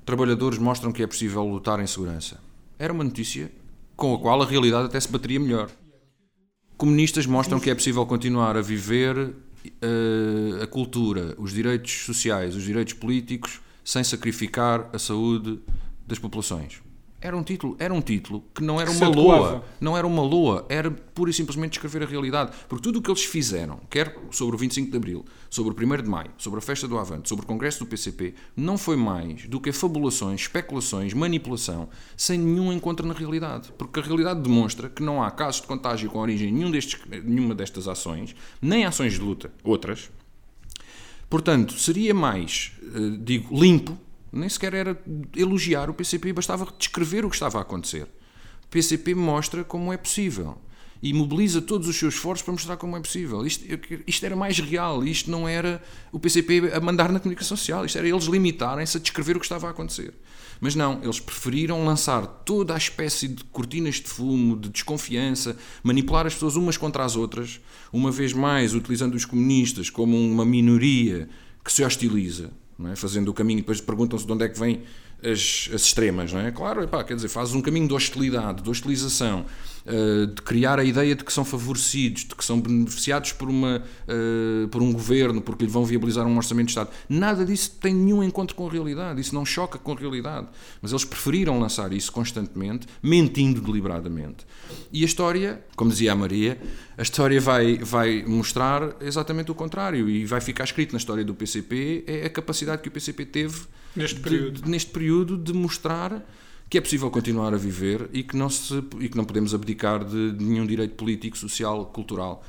trabalhadores 0.04 0.58
mostram 0.58 0.92
que 0.92 1.02
é 1.02 1.06
possível 1.06 1.44
lutar 1.44 1.80
em 1.80 1.86
segurança. 1.86 2.40
Era 2.78 2.92
uma 2.92 3.04
notícia 3.04 3.50
com 3.96 4.14
a 4.14 4.18
qual 4.18 4.42
a 4.42 4.46
realidade 4.46 4.86
até 4.86 4.98
se 4.98 5.08
bateria 5.08 5.38
melhor. 5.38 5.70
Comunistas 6.76 7.24
mostram 7.24 7.60
que 7.60 7.70
é 7.70 7.74
possível 7.74 8.04
continuar 8.04 8.56
a 8.56 8.60
viver 8.60 9.34
eh, 9.80 10.62
a 10.62 10.66
cultura, 10.66 11.34
os 11.38 11.52
direitos 11.52 12.04
sociais, 12.04 12.56
os 12.56 12.64
direitos 12.64 12.94
políticos, 12.94 13.60
sem 13.84 14.02
sacrificar 14.04 14.88
a 14.92 14.98
saúde 14.98 15.60
das 16.06 16.18
populações. 16.18 16.82
Era 17.22 17.36
um 17.36 17.42
título, 17.44 17.76
era 17.78 17.94
um 17.94 18.00
título 18.00 18.42
que 18.52 18.64
não 18.64 18.80
era 18.80 18.90
Que 18.90 18.96
uma 18.96 19.08
loa, 19.08 19.64
não 19.80 19.96
era 19.96 20.04
uma 20.04 20.22
loa, 20.22 20.66
era 20.68 20.90
pura 20.90 21.30
e 21.30 21.32
simplesmente 21.32 21.74
descrever 21.74 22.02
a 22.02 22.06
realidade. 22.06 22.50
Porque 22.68 22.82
tudo 22.82 22.98
o 22.98 23.02
que 23.02 23.08
eles 23.08 23.22
fizeram, 23.24 23.78
quer 23.88 24.18
sobre 24.32 24.56
o 24.56 24.58
25 24.58 24.90
de 24.90 24.96
Abril, 24.96 25.24
sobre 25.48 25.72
o 25.72 25.88
1 25.88 26.02
de 26.02 26.08
Maio, 26.08 26.32
sobre 26.36 26.58
a 26.58 26.60
festa 26.60 26.88
do 26.88 26.98
Avante, 26.98 27.28
sobre 27.28 27.44
o 27.44 27.46
Congresso 27.48 27.78
do 27.78 27.86
PCP, 27.86 28.34
não 28.56 28.76
foi 28.76 28.96
mais 28.96 29.46
do 29.46 29.60
que 29.60 29.70
fabulações, 29.70 30.40
especulações, 30.40 31.14
manipulação, 31.14 31.88
sem 32.16 32.36
nenhum 32.36 32.72
encontro 32.72 33.06
na 33.06 33.14
realidade. 33.14 33.72
Porque 33.78 34.00
a 34.00 34.02
realidade 34.02 34.40
demonstra 34.40 34.88
que 34.88 35.02
não 35.02 35.22
há 35.22 35.30
casos 35.30 35.60
de 35.60 35.68
contágio 35.68 36.10
com 36.10 36.18
origem 36.18 36.48
em 36.48 36.52
nenhum 36.52 36.72
destes, 36.72 37.00
nenhuma 37.22 37.54
destas 37.54 37.86
ações, 37.86 38.34
nem 38.60 38.84
ações 38.84 39.12
de 39.12 39.20
luta, 39.20 39.52
outras, 39.62 40.10
Portanto, 41.32 41.72
seria 41.78 42.12
mais, 42.12 42.72
eh, 42.94 43.16
digo, 43.18 43.58
limpo, 43.58 43.98
nem 44.30 44.46
sequer 44.50 44.74
era 44.74 45.02
elogiar 45.34 45.88
o 45.88 45.94
PCP, 45.94 46.30
bastava 46.30 46.68
descrever 46.78 47.24
o 47.24 47.30
que 47.30 47.36
estava 47.36 47.56
a 47.56 47.62
acontecer. 47.62 48.02
O 48.02 48.68
PCP 48.68 49.14
mostra 49.14 49.64
como 49.64 49.90
é 49.90 49.96
possível 49.96 50.58
e 51.02 51.12
mobiliza 51.12 51.60
todos 51.60 51.88
os 51.88 51.96
seus 51.96 52.14
esforços 52.14 52.44
para 52.44 52.52
mostrar 52.52 52.76
como 52.76 52.96
é 52.96 53.00
possível. 53.00 53.44
Isto, 53.44 53.64
isto 54.06 54.24
era 54.24 54.36
mais 54.36 54.58
real, 54.60 55.04
isto 55.04 55.30
não 55.30 55.48
era 55.48 55.82
o 56.12 56.20
PCP 56.20 56.70
a 56.72 56.80
mandar 56.80 57.10
na 57.10 57.18
comunicação 57.18 57.56
social, 57.56 57.84
isto 57.84 57.98
era 57.98 58.08
eles 58.08 58.24
limitarem-se 58.24 58.96
a 58.96 59.00
descrever 59.00 59.36
o 59.36 59.40
que 59.40 59.44
estava 59.44 59.66
a 59.66 59.70
acontecer. 59.70 60.14
Mas 60.60 60.76
não, 60.76 61.02
eles 61.02 61.18
preferiram 61.18 61.84
lançar 61.84 62.24
toda 62.24 62.72
a 62.72 62.76
espécie 62.76 63.26
de 63.26 63.42
cortinas 63.46 63.96
de 63.96 64.06
fumo, 64.06 64.56
de 64.56 64.68
desconfiança, 64.68 65.56
manipular 65.82 66.24
as 66.24 66.34
pessoas 66.34 66.54
umas 66.54 66.76
contra 66.76 67.04
as 67.04 67.16
outras, 67.16 67.60
uma 67.92 68.12
vez 68.12 68.32
mais 68.32 68.72
utilizando 68.72 69.16
os 69.16 69.24
comunistas 69.24 69.90
como 69.90 70.16
uma 70.16 70.44
minoria 70.44 71.28
que 71.64 71.72
se 71.72 71.84
hostiliza, 71.84 72.52
é? 72.90 72.94
fazendo 72.94 73.28
o 73.28 73.34
caminho, 73.34 73.58
depois 73.58 73.80
perguntam-se 73.80 74.24
de 74.24 74.32
onde 74.32 74.44
é 74.44 74.48
que 74.48 74.58
vêm 74.58 74.82
as, 75.22 75.70
as 75.72 75.82
extremas, 75.82 76.32
não 76.32 76.40
é? 76.40 76.50
Claro, 76.50 76.82
epá, 76.82 77.02
quer 77.04 77.14
dizer, 77.14 77.28
faz 77.28 77.54
um 77.54 77.60
caminho 77.60 77.86
de 77.86 77.94
hostilidade, 77.94 78.62
de 78.62 78.68
hostilização, 78.68 79.44
eh, 79.86 80.26
de 80.26 80.42
criar 80.42 80.78
a 80.78 80.84
ideia 80.84 81.14
de 81.14 81.24
que 81.24 81.32
são 81.32 81.44
favorecidos, 81.44 82.24
de 82.24 82.34
que 82.34 82.44
são 82.44 82.60
beneficiados 82.60 83.32
por, 83.32 83.48
uma, 83.48 83.82
eh, 84.08 84.66
por 84.70 84.82
um 84.82 84.92
governo, 84.92 85.40
porque 85.40 85.64
lhe 85.64 85.70
vão 85.70 85.84
viabilizar 85.84 86.26
um 86.26 86.36
orçamento 86.36 86.66
de 86.66 86.70
Estado. 86.72 86.90
Nada 87.08 87.44
disso 87.44 87.76
tem 87.80 87.94
nenhum 87.94 88.22
encontro 88.22 88.54
com 88.54 88.66
a 88.68 88.70
realidade, 88.70 89.20
isso 89.20 89.34
não 89.34 89.44
choca 89.44 89.78
com 89.78 89.92
a 89.92 89.96
realidade. 89.96 90.46
Mas 90.80 90.92
eles 90.92 91.04
preferiram 91.04 91.58
lançar 91.58 91.92
isso 91.92 92.10
constantemente, 92.12 92.86
mentindo 93.02 93.60
deliberadamente. 93.60 94.46
E 94.92 95.02
a 95.02 95.06
história, 95.06 95.64
como 95.76 95.90
dizia 95.90 96.12
a 96.12 96.16
Maria, 96.16 96.60
a 96.96 97.02
história 97.02 97.40
vai, 97.40 97.78
vai 97.78 98.24
mostrar 98.26 98.96
exatamente 99.00 99.50
o 99.50 99.54
contrário 99.54 100.08
e 100.08 100.24
vai 100.24 100.40
ficar 100.40 100.64
escrito 100.64 100.92
na 100.92 100.98
história 100.98 101.24
do 101.24 101.34
PCP 101.34 102.04
é 102.06 102.26
a 102.26 102.30
capacidade 102.30 102.82
que 102.82 102.88
o 102.88 102.90
PCP 102.92 103.24
teve 103.26 103.60
Neste 103.96 104.16
de- 104.16 104.22
período. 104.22 104.62
de- 104.62 104.70
neste 104.70 104.90
período 104.90 105.36
de 105.36 105.52
mostrar 105.52 106.22
que 106.72 106.78
é 106.78 106.80
possível 106.80 107.10
continuar 107.10 107.52
a 107.52 107.58
viver 107.58 108.08
e 108.14 108.22
que 108.22 108.34
não, 108.34 108.48
se, 108.48 108.82
e 108.98 109.06
que 109.06 109.14
não 109.14 109.26
podemos 109.26 109.52
abdicar 109.52 110.02
de, 110.02 110.32
de 110.32 110.42
nenhum 110.42 110.64
direito 110.64 110.94
político, 110.94 111.36
social, 111.36 111.84
cultural. 111.84 112.42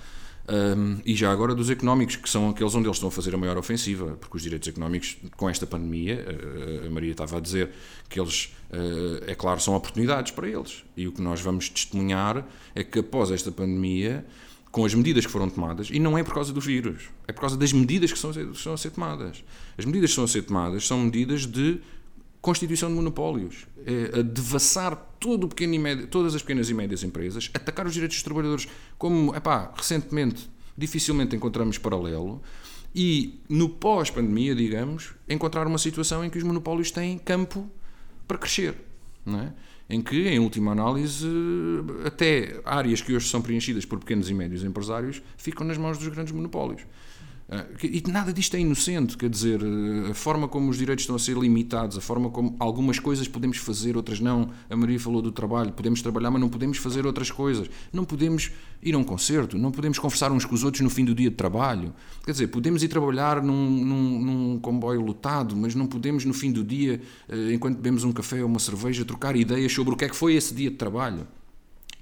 Um, 0.48 1.02
e 1.06 1.14
já 1.14 1.30
agora 1.30 1.54
dos 1.54 1.70
económicos, 1.70 2.16
que 2.16 2.30
são 2.30 2.50
aqueles 2.50 2.74
onde 2.74 2.88
eles 2.88 2.96
estão 2.96 3.10
a 3.10 3.12
fazer 3.12 3.36
a 3.36 3.38
maior 3.38 3.58
ofensiva, 3.58 4.18
porque 4.22 4.38
os 4.38 4.42
direitos 4.42 4.70
económicos, 4.70 5.18
com 5.36 5.50
esta 5.50 5.68
pandemia, 5.68 6.26
eh, 6.26 6.88
a 6.88 6.90
Maria 6.90 7.12
estava 7.12 7.36
a 7.36 7.42
dizer 7.42 7.72
que 8.08 8.18
eles, 8.18 8.56
eh, 8.72 9.32
é 9.32 9.36
claro, 9.36 9.60
são 9.60 9.76
oportunidades 9.76 10.32
para 10.32 10.48
eles. 10.48 10.86
E 10.96 11.06
o 11.06 11.12
que 11.12 11.22
nós 11.22 11.42
vamos 11.42 11.68
testemunhar 11.68 12.48
é 12.74 12.82
que 12.82 13.00
após 13.00 13.30
esta 13.30 13.52
pandemia, 13.52 14.26
com 14.72 14.86
as 14.86 14.94
medidas 14.94 15.26
que 15.26 15.32
foram 15.34 15.50
tomadas, 15.50 15.90
e 15.92 16.00
não 16.00 16.18
é 16.18 16.24
por 16.24 16.34
causa 16.34 16.54
do 16.54 16.62
vírus, 16.62 17.10
é 17.28 17.34
por 17.34 17.42
causa 17.42 17.58
das 17.58 17.74
medidas 17.74 18.14
que 18.14 18.18
são, 18.18 18.32
estão 18.32 18.72
a 18.72 18.78
ser 18.78 18.92
tomadas. 18.92 19.44
As 19.78 19.84
medidas 19.84 20.12
que 20.12 20.14
estão 20.14 20.24
a 20.24 20.30
ser 20.30 20.44
tomadas 20.44 20.88
são 20.88 21.00
medidas 21.00 21.46
de 21.46 21.82
constituição 22.44 22.90
de 22.90 22.96
monopólios, 22.96 23.66
é, 23.86 24.20
a 24.20 24.22
devassar 24.22 24.98
todo 25.18 25.46
o 25.46 25.48
pequeno 25.48 25.80
médio, 25.80 26.08
todas 26.08 26.36
as 26.36 26.42
pequenas 26.42 26.70
e 26.70 26.74
médias 26.74 27.02
empresas, 27.02 27.50
atacar 27.54 27.88
os 27.88 27.94
direitos 27.94 28.18
dos 28.18 28.24
trabalhadores, 28.24 28.68
como 28.98 29.34
epá, 29.34 29.74
recentemente 29.74 30.52
dificilmente 30.78 31.36
encontramos 31.36 31.78
paralelo, 31.78 32.42
e 32.94 33.40
no 33.48 33.70
pós-pandemia, 33.70 34.54
digamos, 34.54 35.14
encontrar 35.30 35.66
uma 35.68 35.78
situação 35.78 36.26
em 36.26 36.30
que 36.30 36.38
os 36.38 36.44
monopólios 36.44 36.92
têm 36.92 37.18
campo 37.18 37.72
para 38.28 38.38
crescer, 38.38 38.76
não 39.26 39.40
é? 39.40 39.54
em 39.90 40.02
que, 40.02 40.28
em 40.28 40.40
última 40.40 40.74
análise, 40.74 41.28
até 42.06 42.60
áreas 42.66 43.02
que 43.02 43.14
hoje 43.14 43.30
são 43.30 43.42
preenchidas 43.42 43.86
por 43.86 44.00
pequenos 44.00 44.30
e 44.30 44.34
médios 44.34 44.64
empresários 44.66 45.22
ficam 45.38 45.66
nas 45.66 45.78
mãos 45.78 45.98
dos 45.98 46.08
grandes 46.10 46.34
monopólios. 46.34 46.82
Ah, 47.50 47.66
E 47.84 48.02
nada 48.10 48.32
disto 48.32 48.56
é 48.56 48.60
inocente, 48.60 49.18
quer 49.18 49.30
dizer, 49.30 49.62
eh, 49.62 50.12
a 50.12 50.14
forma 50.14 50.48
como 50.48 50.70
os 50.70 50.78
direitos 50.78 51.04
estão 51.04 51.16
a 51.16 51.20
ser 51.20 51.38
limitados, 51.38 51.98
a 51.98 52.02
forma 52.02 52.30
como 52.30 52.56
algumas 52.60 53.00
coisas 53.00 53.28
podemos 53.28 53.58
fazer, 53.58 53.98
outras 53.98 54.20
não. 54.20 54.50
A 54.70 54.76
Maria 54.76 55.00
falou 55.00 55.22
do 55.22 55.32
trabalho, 55.32 55.72
podemos 55.74 56.02
trabalhar, 56.02 56.32
mas 56.32 56.42
não 56.42 56.50
podemos 56.50 56.78
fazer 56.78 57.06
outras 57.06 57.30
coisas. 57.30 57.70
Não 57.92 58.06
podemos 58.06 58.52
ir 58.82 58.96
a 58.96 58.98
um 58.98 59.04
concerto, 59.04 59.58
não 59.58 59.72
podemos 59.72 60.00
conversar 60.00 60.32
uns 60.32 60.46
com 60.46 60.56
os 60.56 60.64
outros 60.64 60.82
no 60.82 60.90
fim 60.90 61.04
do 61.04 61.14
dia 61.14 61.30
de 61.30 61.36
trabalho. 61.36 61.94
Quer 62.26 62.32
dizer, 62.32 62.48
podemos 62.48 62.82
ir 62.82 62.88
trabalhar 62.88 63.42
num, 63.42 63.70
num, 63.70 64.22
num 64.22 64.60
comboio 64.60 65.02
lotado, 65.02 65.56
mas 65.56 65.76
não 65.76 65.86
podemos 65.86 66.26
no 66.26 66.34
fim 66.34 66.52
do 66.52 66.64
dia, 66.64 67.02
eh, 67.28 67.54
enquanto 67.54 67.76
bebemos 67.76 68.04
um 68.04 68.12
café 68.12 68.42
ou 68.42 68.48
uma 68.48 68.60
cerveja, 68.60 69.04
trocar 69.04 69.36
ideias 69.36 69.72
sobre 69.72 69.94
o 69.94 69.98
que 69.98 70.06
é 70.06 70.10
que 70.10 70.16
foi 70.16 70.34
esse 70.36 70.54
dia 70.54 70.70
de 70.70 70.78
trabalho. 70.78 71.28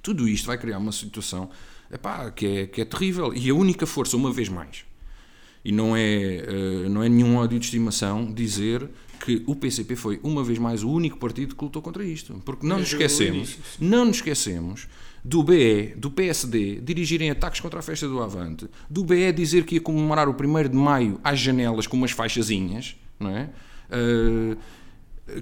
Tudo 0.04 0.28
isto 0.28 0.46
vai 0.48 0.58
criar 0.58 0.78
uma 0.78 0.92
situação 0.92 1.50
epá, 1.92 2.32
que, 2.32 2.46
é, 2.46 2.68
que 2.68 2.82
é 2.82 2.86
terrível. 2.86 3.34
E 3.34 3.50
a 3.50 3.54
única 3.54 3.86
força, 3.86 4.16
uma 4.16 4.32
vez 4.32 4.50
mais, 4.50 4.86
e 5.64 5.72
não 5.72 5.96
é, 5.96 6.02
eh, 6.02 6.90
não 6.90 7.04
é 7.04 7.10
nenhum 7.10 7.38
ódio 7.38 7.60
de 7.60 7.66
estimação 7.66 8.32
dizer 8.32 8.90
que 9.24 9.44
o 9.46 9.56
PCP 9.56 9.96
foi 9.96 10.20
uma 10.24 10.44
vez 10.44 10.58
mais 10.58 10.84
o 10.84 10.90
único 10.90 11.18
partido 11.18 11.56
que 11.56 11.64
lutou 11.64 11.82
contra 11.82 12.04
isto. 12.04 12.42
Porque 12.44 12.66
não 12.66 12.80
nos 12.80 12.92
esquecemos, 12.92 13.58
não 13.80 14.06
nos 14.06 14.18
esquecemos 14.18 14.88
do 15.24 15.44
BE, 15.44 15.94
do 15.96 16.10
PSD, 16.10 16.82
dirigirem 16.82 17.30
ataques 17.30 17.60
contra 17.60 17.80
a 17.80 17.84
festa 17.84 18.08
do 18.08 18.22
Avante, 18.22 18.68
do 18.90 19.04
BE 19.04 19.32
dizer 19.32 19.66
que 19.66 19.76
ia 19.76 19.82
comemorar 19.82 20.28
o 20.28 20.32
1 20.32 20.70
de 20.70 20.76
maio 20.76 21.20
às 21.24 21.40
janelas 21.40 21.86
com 21.86 21.96
umas 21.96 22.12
faixazinhas, 22.12 22.96
não 23.20 23.30
é? 23.30 23.50
Eh, 23.92 24.58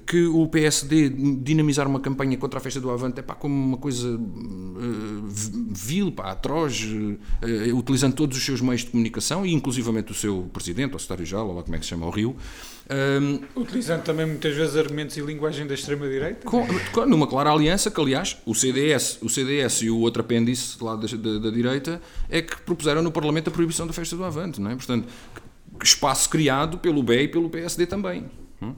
que 0.06 0.26
o 0.26 0.46
PSD 0.48 1.08
dinamizar 1.08 1.86
uma 1.86 2.00
campanha 2.00 2.36
contra 2.36 2.58
a 2.58 2.62
festa 2.62 2.80
do 2.80 2.90
Avante 2.90 3.20
é 3.20 3.22
pá, 3.22 3.34
como 3.34 3.54
uma 3.54 3.76
coisa 3.76 4.08
uh, 4.08 5.28
vil, 5.28 6.12
pá, 6.12 6.30
atroz, 6.30 6.82
uh, 6.82 7.76
utilizando 7.76 8.14
todos 8.14 8.36
os 8.36 8.44
seus 8.44 8.60
meios 8.60 8.82
de 8.82 8.90
comunicação 8.90 9.44
e 9.44 9.52
inclusivamente 9.52 10.12
o 10.12 10.14
seu 10.14 10.48
presidente, 10.52 10.94
o 10.94 10.98
secretário-geral, 10.98 11.48
ou 11.48 11.54
lá 11.56 11.62
como 11.62 11.74
é 11.74 11.78
que 11.78 11.84
se 11.84 11.90
chama, 11.90 12.06
o 12.06 12.10
Rio. 12.10 12.36
Um, 12.90 13.40
utilizando 13.60 14.02
também 14.02 14.26
muitas 14.26 14.54
vezes 14.54 14.76
argumentos 14.76 15.16
e 15.16 15.20
linguagem 15.20 15.66
da 15.66 15.74
extrema-direita. 15.74 16.44
Numa 17.06 17.26
clara 17.26 17.50
aliança 17.50 17.88
que, 17.90 18.00
aliás, 18.00 18.36
o 18.44 18.54
CDS, 18.54 19.18
o 19.22 19.28
CDS 19.28 19.82
e 19.82 19.90
o 19.90 19.98
outro 19.98 20.22
apêndice 20.22 20.76
lá 20.82 20.96
da, 20.96 21.06
da, 21.06 21.38
da 21.38 21.50
direita 21.50 22.02
é 22.28 22.42
que 22.42 22.56
propuseram 22.62 23.00
no 23.00 23.12
Parlamento 23.12 23.48
a 23.48 23.50
proibição 23.52 23.86
da 23.86 23.92
festa 23.92 24.16
do 24.16 24.24
Avante, 24.24 24.60
não 24.60 24.72
é? 24.72 24.74
Portanto, 24.74 25.06
espaço 25.82 26.28
criado 26.28 26.78
pelo 26.78 27.02
BE 27.02 27.22
e 27.22 27.28
pelo 27.28 27.48
PSD 27.48 27.86
também. 27.86 28.28
Hum? 28.60 28.74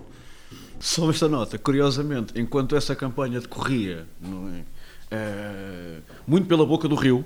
Só 0.82 1.08
esta 1.08 1.28
nota, 1.28 1.56
curiosamente, 1.58 2.32
enquanto 2.34 2.74
essa 2.74 2.96
campanha 2.96 3.40
decorria, 3.40 4.04
é? 4.20 4.62
é, 5.12 5.98
muito 6.26 6.48
pela 6.48 6.66
boca 6.66 6.88
do 6.88 6.96
Rio, 6.96 7.24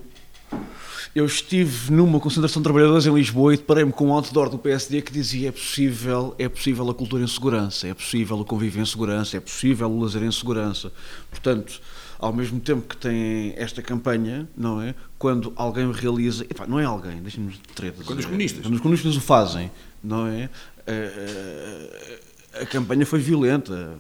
eu 1.14 1.24
estive 1.24 1.90
numa 1.90 2.20
concentração 2.20 2.60
de 2.60 2.64
trabalhadores 2.64 3.06
em 3.06 3.14
Lisboa 3.14 3.54
e 3.54 3.56
deparei-me 3.56 3.92
com 3.92 4.08
um 4.08 4.12
outdoor 4.12 4.50
do 4.50 4.58
PSD 4.58 5.00
que 5.00 5.10
dizia 5.10 5.48
é 5.48 5.52
possível, 5.52 6.34
é 6.38 6.50
possível 6.50 6.86
a 6.90 6.94
cultura 6.94 7.24
em 7.24 7.26
segurança, 7.26 7.88
é 7.88 7.94
possível 7.94 8.38
o 8.38 8.44
convívio 8.44 8.82
em 8.82 8.84
segurança, 8.84 9.38
é 9.38 9.40
possível 9.40 9.90
o 9.90 10.00
lazer 10.00 10.22
em 10.22 10.30
segurança. 10.30 10.92
Portanto, 11.30 11.80
ao 12.18 12.34
mesmo 12.34 12.60
tempo 12.60 12.86
que 12.86 12.96
tem 12.98 13.54
esta 13.56 13.80
campanha, 13.80 14.46
não 14.54 14.82
é? 14.82 14.94
Quando 15.18 15.54
alguém 15.56 15.90
realiza, 15.90 16.44
epá, 16.44 16.66
não 16.66 16.78
é 16.78 16.84
alguém, 16.84 17.22
deixem-me 17.22 17.56
treta. 17.74 18.04
Quando 18.04 18.18
os 18.18 18.26
comunistas. 18.26 18.60
Quando 18.60 18.74
os 18.74 18.80
comunistas 18.82 19.16
o 19.16 19.20
fazem, 19.22 19.72
não 20.04 20.26
é? 20.26 20.50
Uh, 20.86 22.25
a 22.60 22.66
campanha 22.66 23.06
foi 23.06 23.18
violenta. 23.18 23.98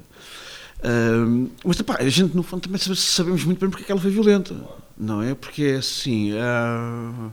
Uh, 0.78 1.50
mas 1.64 1.80
epá, 1.80 1.96
a 1.98 2.08
gente 2.08 2.36
no 2.36 2.42
fundo 2.42 2.62
também 2.62 2.78
sabemos 2.78 3.44
muito 3.44 3.58
bem 3.58 3.70
porque 3.70 3.82
é 3.82 3.86
que 3.86 3.92
ela 3.92 4.00
foi 4.00 4.10
violenta, 4.10 4.54
não 4.96 5.22
é? 5.22 5.34
Porque 5.34 5.62
é 5.62 5.76
assim, 5.76 6.32
uh, 6.32 7.32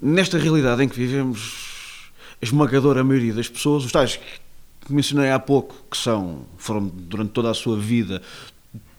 nesta 0.00 0.38
realidade 0.38 0.82
em 0.82 0.88
que 0.88 0.96
vivemos, 0.96 2.10
a 2.40 2.44
esmagadora 2.44 3.04
maioria 3.04 3.34
das 3.34 3.48
pessoas, 3.48 3.84
os 3.84 3.92
tais 3.92 4.16
que 4.16 4.92
mencionei 4.92 5.30
há 5.30 5.38
pouco, 5.38 5.76
que 5.90 5.96
são, 5.96 6.44
foram 6.56 6.86
durante 6.86 7.30
toda 7.30 7.50
a 7.50 7.54
sua 7.54 7.78
vida, 7.78 8.22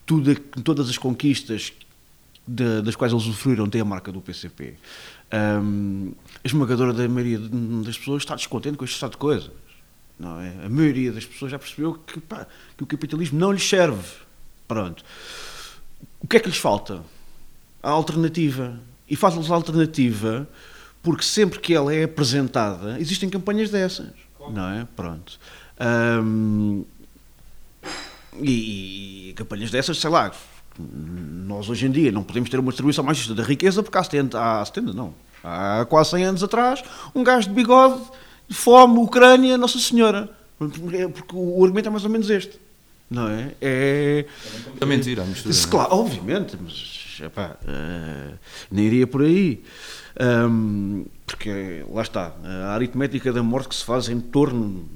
tudo, 0.05 0.35
todas 0.63 0.89
as 0.89 0.97
conquistas 0.97 1.73
de, 2.47 2.81
das 2.81 2.95
quais 2.95 3.11
eles 3.11 3.25
usufruíram 3.25 3.69
têm 3.69 3.81
a 3.81 3.85
marca 3.85 4.11
do 4.11 4.21
PCP. 4.21 4.75
Um, 5.33 6.13
a 6.43 6.47
esmagadora 6.47 6.93
da 6.93 7.07
maioria 7.09 7.39
das 7.83 7.97
pessoas 7.97 8.21
está 8.21 8.35
descontente 8.35 8.77
com 8.77 8.85
este 8.85 8.93
estado 8.93 9.11
de 9.11 9.17
coisas. 9.17 9.49
Não 10.19 10.39
é? 10.39 10.65
A 10.65 10.69
maioria 10.69 11.11
das 11.11 11.25
pessoas 11.25 11.51
já 11.51 11.59
percebeu 11.59 11.95
que, 11.95 12.19
pá, 12.19 12.47
que 12.77 12.83
o 12.83 12.87
capitalismo 12.87 13.39
não 13.39 13.51
lhes 13.51 13.67
serve. 13.67 14.03
Pronto. 14.67 15.03
O 16.21 16.27
que 16.27 16.37
é 16.37 16.39
que 16.39 16.47
lhes 16.47 16.57
falta? 16.57 17.03
A 17.81 17.89
alternativa. 17.89 18.79
E 19.09 19.15
falta-lhes 19.15 19.51
a 19.51 19.55
alternativa 19.55 20.47
porque 21.03 21.23
sempre 21.25 21.59
que 21.59 21.73
ela 21.73 21.93
é 21.93 22.05
apresentada, 22.05 22.97
existem 22.99 23.29
campanhas 23.29 23.69
dessas. 23.69 24.07
Não 24.49 24.69
é? 24.69 24.87
Pronto. 24.95 25.37
E, 28.41 29.29
e, 29.29 29.33
campanhas 29.33 29.69
dessas, 29.69 29.97
sei 29.99 30.09
lá, 30.09 30.31
nós 30.79 31.69
hoje 31.69 31.85
em 31.85 31.91
dia 31.91 32.11
não 32.11 32.23
podemos 32.23 32.49
ter 32.49 32.57
uma 32.57 32.71
distribuição 32.71 33.03
mais 33.03 33.17
justa 33.17 33.35
da 33.35 33.43
riqueza 33.43 33.83
porque 33.83 33.97
há 33.97 34.03
70, 34.03 34.39
há 34.39 34.65
70 34.65 34.93
não, 34.93 35.13
há 35.43 35.85
quase 35.87 36.11
100 36.11 36.23
anos 36.23 36.43
atrás, 36.43 36.83
um 37.13 37.23
gajo 37.23 37.49
de 37.49 37.53
bigode 37.53 38.01
fome, 38.49 38.99
Ucrânia, 38.99 39.57
Nossa 39.57 39.79
Senhora. 39.79 40.29
Porque 40.57 41.35
o 41.35 41.63
argumento 41.63 41.87
é 41.87 41.91
mais 41.91 42.03
ou 42.03 42.09
menos 42.09 42.29
este. 42.29 42.59
Não 43.09 43.27
é? 43.27 43.51
É. 43.61 44.25
É 44.79 44.85
mentira, 44.85 45.23
a 45.23 45.25
mistura. 45.25 45.53
É? 45.53 45.69
Claro, 45.69 45.95
obviamente, 45.95 46.57
mas 46.59 47.19
epá, 47.21 47.57
uh, 47.63 48.37
nem 48.71 48.85
iria 48.85 49.05
por 49.07 49.21
aí. 49.21 49.63
Um, 50.19 51.05
porque 51.25 51.83
lá 51.91 52.01
está, 52.01 52.33
a 52.43 52.73
aritmética 52.73 53.31
da 53.33 53.41
morte 53.43 53.69
que 53.69 53.75
se 53.75 53.83
faz 53.83 54.09
em 54.09 54.19
torno 54.19 54.87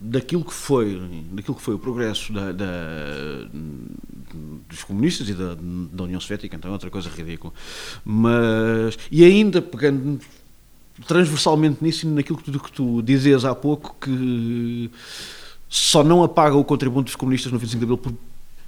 daquilo 0.00 0.44
que 0.44 0.52
foi, 0.52 1.00
daquilo 1.30 1.56
que 1.56 1.62
foi 1.62 1.74
o 1.74 1.78
progresso 1.78 2.32
da, 2.32 2.50
da, 2.50 2.66
dos 4.68 4.82
comunistas 4.82 5.28
e 5.28 5.34
da, 5.34 5.56
da 5.92 6.04
União 6.04 6.20
Soviética, 6.20 6.56
então 6.56 6.70
é 6.70 6.72
outra 6.72 6.90
coisa 6.90 7.08
ridícula. 7.08 7.52
Mas, 8.04 8.98
e 9.10 9.24
ainda 9.24 9.62
pegando 9.62 10.20
transversalmente 11.06 11.82
nisso 11.82 12.06
e 12.06 12.08
naquilo 12.08 12.38
que 12.38 12.50
tu, 12.50 12.60
que 12.60 12.72
tu 12.72 13.02
dizias 13.02 13.44
há 13.44 13.54
pouco, 13.54 13.96
que 14.00 14.90
só 15.68 16.02
não 16.04 16.22
apaga 16.22 16.56
o 16.56 16.64
contributo 16.64 17.04
dos 17.04 17.16
comunistas 17.16 17.52
no 17.52 17.58
25 17.58 17.78
de 17.78 17.92
Abril 17.92 18.18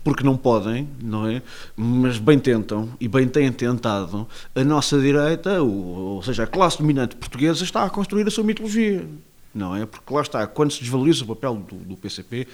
porque 0.03 0.23
não 0.23 0.37
podem, 0.37 0.87
não 1.03 1.27
é? 1.27 1.43
Mas 1.75 2.19
bem 2.19 2.39
tentam 2.39 2.91
e 3.01 3.09
bem 3.09 3.27
têm 3.27 3.51
tentado. 3.51 4.29
A 4.55 4.63
nossa 4.63 5.01
direita, 5.01 5.63
ou, 5.63 6.17
ou 6.17 6.23
seja, 6.23 6.43
a 6.43 6.47
classe 6.47 6.77
dominante 6.77 7.17
portuguesa, 7.17 7.65
está 7.65 7.85
a 7.85 7.91
construir 7.91 8.27
a 8.27 8.31
sua 8.31 8.45
mitologia 8.45 9.07
não 9.55 9.75
é? 9.75 9.87
Porque 9.87 10.13
lá 10.13 10.21
está, 10.21 10.47
quando 10.47 10.73
se 10.73 10.81
desvaloriza 10.81 11.23
o 11.23 11.29
papel 11.29 11.55
do, 11.55 11.77
do 11.77 11.97
PCP 11.97 12.49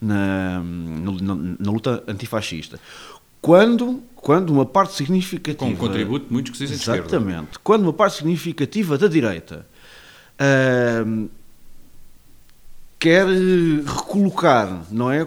na, 0.00 0.62
na, 0.62 1.34
na, 1.58 1.70
luta 1.70 2.02
antifascista, 2.08 2.80
quando, 3.46 4.02
quando 4.16 4.50
uma 4.50 4.66
parte 4.66 4.94
significativa. 4.94 5.56
Com 5.56 5.70
um 5.70 5.76
contributo 5.76 6.26
muitos 6.28 6.50
que 6.50 6.58
se 6.58 6.64
Exatamente. 6.64 7.60
Quando 7.60 7.84
uma 7.84 7.92
parte 7.92 8.16
significativa 8.16 8.98
da 8.98 9.06
direita 9.06 9.64
uh, 10.40 11.30
quer 12.98 13.24
recolocar, 13.24 14.84
não 14.90 15.12
é? 15.12 15.24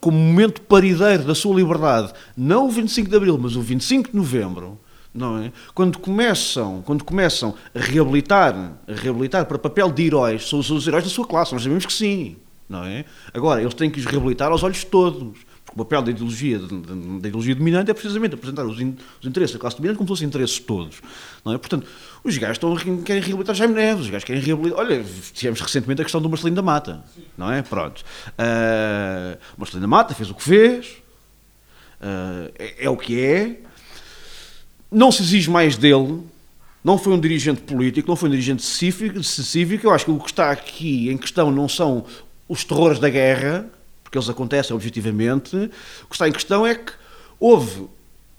Como 0.00 0.16
momento 0.16 0.62
parideiro 0.62 1.24
da 1.24 1.34
sua 1.34 1.54
liberdade, 1.54 2.14
não 2.34 2.68
o 2.68 2.70
25 2.70 3.10
de 3.10 3.16
abril, 3.16 3.36
mas 3.36 3.54
o 3.54 3.60
25 3.60 4.12
de 4.12 4.16
novembro. 4.16 4.80
Não 5.12 5.38
é? 5.38 5.52
Quando 5.74 5.98
começam, 5.98 6.80
quando 6.86 7.04
começam 7.04 7.54
a 7.74 7.80
reabilitar, 7.80 8.54
a 8.86 8.92
reabilitar 8.94 9.44
para 9.44 9.58
papel 9.58 9.92
de 9.92 10.06
heróis, 10.06 10.48
são 10.48 10.58
os 10.60 10.86
heróis 10.86 11.04
da 11.04 11.10
sua 11.10 11.26
classe, 11.26 11.52
nós 11.52 11.62
sabemos 11.62 11.84
que 11.84 11.92
sim, 11.92 12.36
não 12.68 12.84
é? 12.84 13.04
Agora, 13.34 13.60
eles 13.60 13.74
têm 13.74 13.90
que 13.90 13.98
os 13.98 14.06
reabilitar 14.06 14.50
aos 14.52 14.62
olhos 14.62 14.78
de 14.78 14.86
todos 14.86 15.47
papel 15.78 16.02
da 16.02 16.10
ideologia, 16.10 16.58
da 16.58 17.28
ideologia 17.28 17.54
dominante 17.54 17.90
é 17.90 17.94
precisamente 17.94 18.34
apresentar 18.34 18.64
os, 18.64 18.80
in, 18.80 18.96
os, 19.20 19.26
interesses 19.26 19.54
da 19.54 19.58
classe 19.60 19.76
dominante 19.76 19.96
como 19.96 20.08
se 20.08 20.12
fossem 20.12 20.28
interesses 20.28 20.58
todos. 20.58 21.00
Não 21.44 21.52
é? 21.52 21.58
Portanto, 21.58 21.86
os 22.22 22.36
gajos 22.36 22.56
estão, 22.56 22.76
querem 23.02 23.22
reabilitar 23.22 23.54
Jaime 23.54 23.74
Neves, 23.74 24.04
os 24.04 24.10
gajos 24.10 24.24
querem 24.24 24.42
reabilitar. 24.42 24.78
Olha, 24.80 25.04
tivemos 25.32 25.60
recentemente 25.60 26.02
a 26.02 26.04
questão 26.04 26.20
do 26.20 26.28
Marcelino 26.28 26.56
da 26.56 26.62
Mata, 26.62 27.04
não 27.36 27.52
é? 27.52 27.62
Pronto. 27.62 28.04
Uh, 28.28 29.38
Marcelino 29.56 29.82
da 29.82 29.88
Mata 29.88 30.14
fez 30.14 30.30
o 30.30 30.34
que 30.34 30.42
fez, 30.42 30.86
uh, 32.00 32.52
é, 32.58 32.84
é 32.84 32.90
o 32.90 32.96
que 32.96 33.20
é, 33.20 33.60
não 34.90 35.12
se 35.12 35.22
exige 35.22 35.50
mais 35.50 35.76
dele. 35.76 36.22
Não 36.82 36.96
foi 36.96 37.12
um 37.12 37.20
dirigente 37.20 37.60
político, 37.62 38.08
não 38.08 38.16
foi 38.16 38.28
um 38.28 38.32
dirigente 38.32 38.62
cívico. 38.62 39.86
Eu 39.86 39.90
acho 39.90 40.04
que 40.04 40.10
o 40.10 40.18
que 40.18 40.30
está 40.30 40.50
aqui 40.50 41.10
em 41.10 41.16
questão 41.16 41.50
não 41.50 41.68
são 41.68 42.06
os 42.48 42.64
terrores 42.64 42.98
da 42.98 43.10
guerra, 43.10 43.68
porque 44.08 44.16
eles 44.16 44.28
acontecem 44.28 44.74
objetivamente. 44.74 45.54
O 45.54 46.06
que 46.08 46.14
está 46.14 46.26
em 46.26 46.32
questão 46.32 46.66
é 46.66 46.74
que 46.74 46.92
houve 47.38 47.86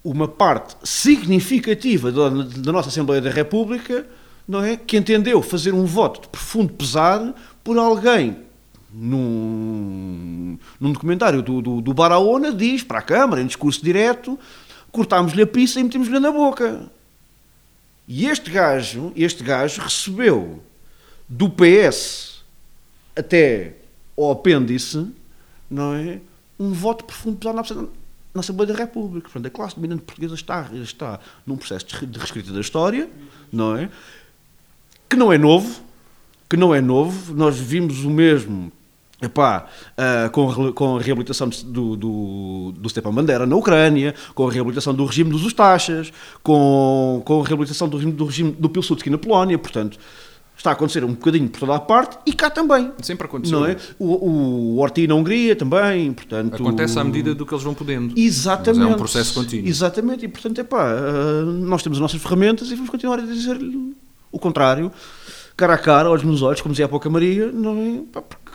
uma 0.04 0.28
parte 0.28 0.76
significativa 0.84 2.12
da, 2.12 2.30
da 2.30 2.72
nossa 2.72 2.90
Assembleia 2.90 3.22
da 3.22 3.30
República 3.30 4.06
não 4.48 4.64
é, 4.64 4.76
que 4.76 4.98
entendeu 4.98 5.44
fazer 5.44 5.76
um 5.76 5.86
voto 5.86 6.22
de 6.22 6.28
profundo 6.30 6.74
pesar 6.74 7.36
por 7.64 7.78
alguém 7.78 8.36
num, 8.92 10.58
num 10.80 10.92
documentário 10.92 11.44
do, 11.44 11.62
do, 11.62 11.82
do 11.82 12.52
diz 12.56 12.82
para 12.82 12.98
a 12.98 13.04
Câmara, 13.04 13.44
em 13.44 13.46
discurso 13.46 13.84
direto, 13.84 14.40
cortámos-lhe 14.92 15.44
a 15.44 15.48
pizza 15.48 15.80
e 15.80 15.84
metimos-lhe 15.84 16.20
na 16.20 16.32
boca. 16.32 16.90
E 18.08 18.26
este 18.26 18.50
gajo, 18.50 19.14
este 19.16 19.44
gajo 19.44 19.82
recebeu 19.82 20.64
do 21.28 21.48
PS 21.48 22.42
até 23.16 23.76
ao 24.18 24.32
apêndice 24.32 25.14
não 25.70 25.94
é? 25.94 26.20
um 26.60 26.74
voto 26.74 27.06
profundo 27.06 27.38
pesado 27.38 27.56
na, 27.56 27.88
na 28.34 28.42
Assembleia 28.42 28.74
da 28.74 28.78
República. 28.78 29.30
Portanto, 29.30 29.46
a 29.46 29.50
classe 29.50 29.76
dominante 29.76 30.02
portuguesa 30.02 30.36
está, 30.36 30.70
está 30.74 31.20
num 31.46 31.56
processo 31.56 31.86
de 32.06 32.20
reescrita 32.20 32.52
da 32.52 32.60
história, 32.60 33.10
não 33.52 33.78
é? 33.78 33.90
Que 35.08 35.16
não 35.16 35.32
é 35.32 35.38
novo, 35.38 35.82
que 36.50 36.58
não 36.58 36.76
é 36.76 36.82
novo. 36.82 37.34
Nós 37.34 37.58
vimos 37.58 38.04
o 38.04 38.10
mesmo 38.10 38.72
Epá, 39.22 39.68
uh, 39.98 40.30
com, 40.30 40.72
com 40.72 40.96
a 40.96 41.02
reabilitação 41.02 41.50
do, 41.50 41.98
do, 41.98 42.72
do 42.78 42.90
Stepan 42.90 43.14
Bandera 43.14 43.46
na 43.46 43.54
Ucrânia, 43.54 44.16
com 44.34 44.48
a 44.48 44.52
reabilitação 44.52 44.94
do 44.94 45.04
regime 45.04 45.30
dos 45.30 45.44
Ustachas, 45.44 46.14
com, 46.42 47.22
com 47.26 47.42
a 47.42 47.46
reabilitação 47.46 47.90
do 47.90 47.98
regime 47.98 48.14
do, 48.14 48.26
regime 48.26 48.52
do 48.54 48.70
Pilsudski 48.70 49.10
na 49.10 49.18
Polónia, 49.18 49.58
portanto, 49.58 50.00
está 50.60 50.72
a 50.72 50.74
acontecer 50.74 51.04
um 51.04 51.14
bocadinho 51.14 51.50
por 51.50 51.62
toda 51.62 51.76
a 51.76 51.80
parte 51.80 52.18
e 52.26 52.34
cá 52.34 52.50
também. 52.50 52.92
Sempre 53.02 53.26
aconteceu. 53.26 53.62
Não 53.62 53.66
é? 53.66 53.78
O, 53.98 54.76
o 54.76 54.80
Orti 54.80 55.08
na 55.08 55.16
Hungria 55.16 55.56
também, 55.56 56.12
portanto... 56.12 56.56
Acontece 56.56 57.00
à 57.00 57.04
medida 57.04 57.34
do 57.34 57.46
que 57.46 57.54
eles 57.54 57.64
vão 57.64 57.74
podendo. 57.74 58.14
Exatamente. 58.20 58.82
Mas 58.82 58.92
é 58.92 58.94
um 58.94 58.98
processo 58.98 59.34
contínuo. 59.34 59.68
Exatamente, 59.68 60.26
e 60.26 60.28
portanto, 60.28 60.60
é 60.60 60.64
pá, 60.64 60.94
nós 61.46 61.82
temos 61.82 61.98
as 61.98 62.02
nossas 62.02 62.22
ferramentas 62.22 62.70
e 62.70 62.76
vamos 62.76 62.90
continuar 62.90 63.20
a 63.20 63.22
dizer 63.22 63.58
o 64.32 64.38
contrário, 64.38 64.92
cara 65.56 65.76
a 65.76 65.78
cara, 65.78 66.10
olhos 66.10 66.24
nos 66.24 66.42
olhos, 66.42 66.62
como 66.62 66.74
dizia 66.74 66.86
a 66.86 66.90
pouca 66.90 67.10
Maria, 67.10 67.52
não 67.52 67.78
é? 67.78 68.02
Pá, 68.12 68.22
porque 68.22 68.52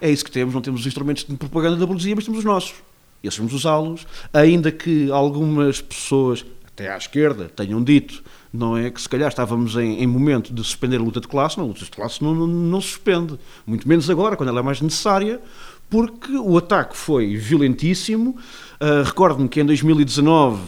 é 0.00 0.10
isso 0.10 0.24
que 0.24 0.30
temos, 0.30 0.54
não 0.54 0.62
temos 0.62 0.80
os 0.80 0.86
instrumentos 0.86 1.24
de 1.24 1.36
propaganda 1.36 1.76
da 1.76 1.86
burguesia, 1.86 2.14
mas 2.14 2.24
temos 2.24 2.38
os 2.38 2.44
nossos. 2.44 2.74
E 3.22 3.28
vamos 3.28 3.52
usá-los, 3.52 4.06
ainda 4.32 4.72
que 4.72 5.10
algumas 5.10 5.80
pessoas, 5.82 6.46
até 6.66 6.90
à 6.90 6.96
esquerda, 6.96 7.50
tenham 7.54 7.82
dito 7.82 8.22
não 8.52 8.76
é 8.76 8.90
que 8.90 9.00
se 9.00 9.08
calhar 9.08 9.28
estávamos 9.28 9.76
em, 9.76 10.02
em, 10.02 10.06
momento 10.06 10.52
de 10.52 10.62
suspender 10.62 10.96
a 10.96 11.02
luta 11.02 11.20
de 11.20 11.28
classe, 11.28 11.58
não, 11.58 11.64
a 11.64 11.68
luta 11.68 11.84
de 11.84 11.90
classe 11.90 12.22
não, 12.22 12.34
não, 12.34 12.46
não 12.46 12.80
se 12.80 12.88
suspende, 12.88 13.38
muito 13.66 13.88
menos 13.88 14.08
agora, 14.08 14.36
quando 14.36 14.48
ela 14.48 14.60
é 14.60 14.62
mais 14.62 14.80
necessária, 14.80 15.40
porque 15.88 16.32
o 16.32 16.56
ataque 16.56 16.96
foi 16.96 17.36
violentíssimo. 17.36 18.36
Uh, 18.80 19.02
Recordo-me 19.04 19.48
que 19.48 19.60
em 19.60 19.64
2019 19.64 20.60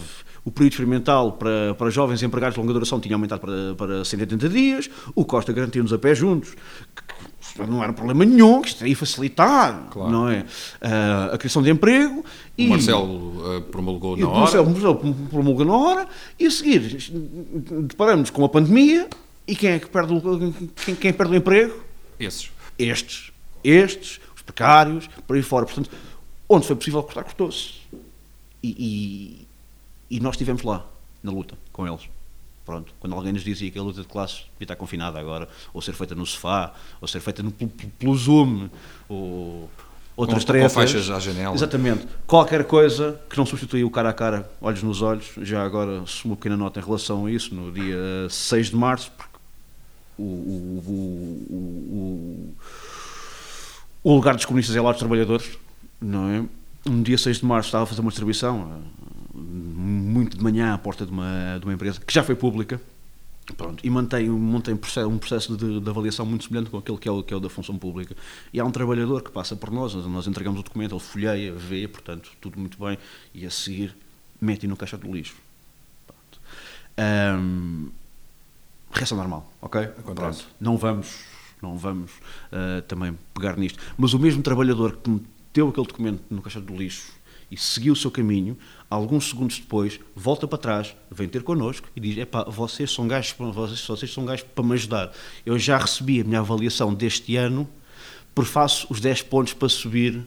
o 0.45 0.51
período 0.51 0.73
experimental 0.73 1.33
para, 1.33 1.75
para 1.75 1.91
jovens 1.91 2.23
empregados 2.23 2.55
de 2.55 2.61
longa 2.61 2.73
duração 2.73 2.99
tinha 2.99 3.15
aumentado 3.15 3.41
para, 3.41 3.75
para 3.77 4.05
180 4.05 4.49
dias, 4.49 4.91
o 5.15 5.25
Costa 5.25 5.53
garantiu-nos 5.53 5.93
a 5.93 5.99
pé 5.99 6.15
juntos, 6.15 6.55
que 7.67 7.71
não 7.71 7.83
era 7.83 7.93
problema 7.93 8.25
nenhum, 8.25 8.63
que 8.63 8.69
isto 8.69 8.87
ia 8.87 8.97
facilitar 8.97 9.89
claro. 9.91 10.11
não 10.11 10.29
é? 10.29 10.41
Uh, 10.41 11.35
a 11.35 11.39
criação 11.39 11.63
de 11.63 11.71
emprego. 11.71 12.21
O 12.21 12.25
e, 12.57 12.69
Marcelo 12.69 13.57
uh, 13.57 13.63
promulgou 13.63 14.17
na 14.17 14.29
hora. 14.29 14.41
Marcelo, 14.41 14.71
Marcelo 14.71 15.15
promulgou 15.31 15.67
na 15.67 15.77
hora, 15.77 16.09
e 16.39 16.47
a 16.47 16.51
seguir 16.51 16.81
deparamos 17.89 18.31
com 18.31 18.45
a 18.45 18.49
pandemia, 18.49 19.09
e 19.47 19.57
quem 19.57 19.71
é 19.71 19.79
que 19.79 19.89
perde 19.89 20.13
o, 20.13 20.53
quem, 20.85 20.95
quem 20.95 21.13
perde 21.13 21.33
o 21.33 21.37
emprego? 21.37 21.83
Esses. 22.19 22.51
Estes. 22.79 23.33
Estes, 23.65 24.21
os 24.37 24.43
precários, 24.43 25.09
por 25.27 25.37
aí 25.37 25.43
fora. 25.43 25.67
Portanto, 25.67 25.91
onde 26.49 26.67
foi 26.67 26.77
possível 26.77 27.03
cortar, 27.03 27.25
cortou-se. 27.25 27.75
E, 28.63 29.47
e, 30.11 30.17
e 30.17 30.21
nós 30.21 30.35
estivemos 30.35 30.63
lá, 30.63 30.85
na 31.23 31.31
luta, 31.31 31.57
com 31.73 31.87
eles. 31.87 32.09
Pronto, 32.69 32.93
quando 33.01 33.15
alguém 33.15 33.33
nos 33.33 33.43
dizia 33.43 33.71
que 33.71 33.79
a 33.79 33.83
luta 33.83 34.03
de 34.03 34.07
classes 34.07 34.41
devia 34.53 34.65
estar 34.65 34.77
confinada 34.77 35.19
agora, 35.19 35.49
ou 35.73 35.81
ser 35.81 35.95
feita 35.95 36.15
no 36.15 36.27
sofá, 36.27 36.75
ou 37.01 37.09
ser 37.09 37.19
feita 37.19 37.43
no, 37.43 37.51
pelo 37.51 38.15
Zoom, 38.15 38.69
ou 39.09 39.71
outras 40.15 40.45
com, 40.45 40.49
tarefas. 40.49 40.75
Com 40.75 40.81
faixas 40.81 41.09
à 41.09 41.19
janela. 41.19 41.55
Exatamente. 41.55 42.07
Qualquer 42.27 42.65
coisa 42.65 43.19
que 43.31 43.39
não 43.39 43.47
substitua 43.47 43.83
o 43.87 43.91
cara 43.91 44.11
a 44.11 44.13
cara, 44.13 44.53
olhos 44.61 44.83
nos 44.83 45.01
olhos. 45.01 45.31
Já 45.41 45.65
agora, 45.65 46.05
uma 46.27 46.37
pequena 46.37 46.59
nota 46.59 46.79
em 46.79 46.85
relação 46.85 47.25
a 47.25 47.31
isso, 47.33 47.55
no 47.55 47.73
dia 47.73 48.29
6 48.29 48.67
de 48.67 48.77
março, 48.77 49.11
porque 49.17 49.39
o, 50.19 50.25
o, 50.25 50.83
o, 51.51 52.55
o 54.05 54.15
lugar 54.15 54.35
dos 54.35 54.45
comunistas 54.45 54.77
é 54.77 54.81
lá 54.83 54.91
dos 54.91 54.99
trabalhadores, 54.99 55.57
não 55.99 56.29
é? 56.29 56.45
No 56.85 57.03
dia 57.03 57.17
6 57.17 57.39
de 57.39 57.47
março 57.47 57.69
estava 57.69 57.85
a 57.85 57.87
fazer 57.87 58.03
uma 58.03 58.11
distribuição 58.11 58.83
muito 59.39 60.37
de 60.37 60.43
manhã 60.43 60.75
à 60.75 60.79
porta 60.79 61.07
de 61.07 61.13
uma, 61.13 61.59
de 61.59 61.65
uma 61.65 61.75
empresa 61.75 62.01
que 62.01 62.13
já 62.13 62.23
foi 62.23 62.35
pública. 62.35 62.81
Pronto, 63.57 63.85
e 63.85 63.89
mantém, 63.89 64.29
mantém 64.29 64.75
um 64.75 65.19
processo 65.19 65.57
de, 65.57 65.81
de, 65.81 65.89
avaliação 65.89 66.27
muito 66.27 66.45
semelhante 66.45 66.71
com 66.71 66.77
aquele 66.77 66.99
que 66.99 67.09
é, 67.09 67.11
o, 67.11 67.23
que 67.23 67.33
é 67.33 67.37
o 67.37 67.41
da 67.41 67.49
função 67.49 67.79
pública. 67.79 68.15
E 68.53 68.61
há 68.61 68.65
um 68.65 68.71
trabalhador 68.71 69.23
que 69.23 69.31
passa 69.31 69.57
por 69.57 69.71
nós, 69.71 69.95
nós 69.95 70.27
entregamos 70.27 70.61
o 70.61 70.63
documento, 70.63 70.95
ele 70.95 71.01
folheia, 71.01 71.53
vê, 71.55 71.89
portanto, 71.89 72.31
tudo 72.43 72.59
muito 72.59 72.79
bem, 72.79 72.99
e 73.33 73.47
a 73.47 73.51
seguir 73.51 73.97
mete 74.39 74.67
no 74.67 74.77
caixa 74.77 74.99
do 74.99 75.11
lixo. 75.11 75.37
Um, 76.99 77.91
reação 78.93 79.17
normal, 79.17 79.51
ok? 79.63 79.87
Pronto, 79.87 80.47
não 80.61 80.77
vamos, 80.77 81.25
não 81.63 81.77
vamos 81.79 82.11
uh, 82.53 82.83
também 82.87 83.17
pegar 83.33 83.57
nisto. 83.57 83.79
Mas 83.97 84.13
o 84.13 84.19
mesmo 84.19 84.43
trabalhador 84.43 84.97
que 84.97 85.09
meteu 85.09 85.69
aquele 85.69 85.87
documento 85.87 86.23
no 86.29 86.43
caixa 86.43 86.61
do 86.61 86.77
lixo 86.77 87.13
e 87.51 87.57
seguiu 87.57 87.93
o 87.93 87.97
seu 87.97 88.11
caminho, 88.11 88.59
alguns 88.91 89.29
segundos 89.29 89.59
depois, 89.59 90.01
volta 90.15 90.47
para 90.49 90.59
trás, 90.59 90.97
vem 91.11 91.29
ter 91.29 91.43
connosco 91.43 91.89
e 91.95 92.01
diz: 92.01 92.19
Epá, 92.19 92.45
vocês 92.45 92.91
são 92.91 93.07
gajos, 93.07 93.35
vocês, 93.39 93.87
vocês 93.87 94.13
são 94.13 94.25
gajos 94.25 94.47
para 94.55 94.65
me 94.65 94.75
ajudar. 94.75 95.13
Eu 95.45 95.59
já 95.59 95.77
recebi 95.79 96.21
a 96.21 96.25
minha 96.25 96.41
avaliação 96.41 96.95
deste 96.95 97.37
ano, 97.37 97.69
prefaço 98.35 98.87
os 98.91 99.01
10 99.01 99.23
pontos 99.23 99.53
para 99.53 99.69
subir 99.69 100.25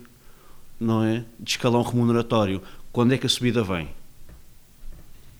não 0.80 1.04
é, 1.04 1.24
de 1.40 1.52
escalão 1.52 1.82
remuneratório. 1.82 2.62
Quando 2.92 3.14
é 3.14 3.18
que 3.18 3.26
a 3.26 3.30
subida 3.30 3.64
vem? 3.64 3.90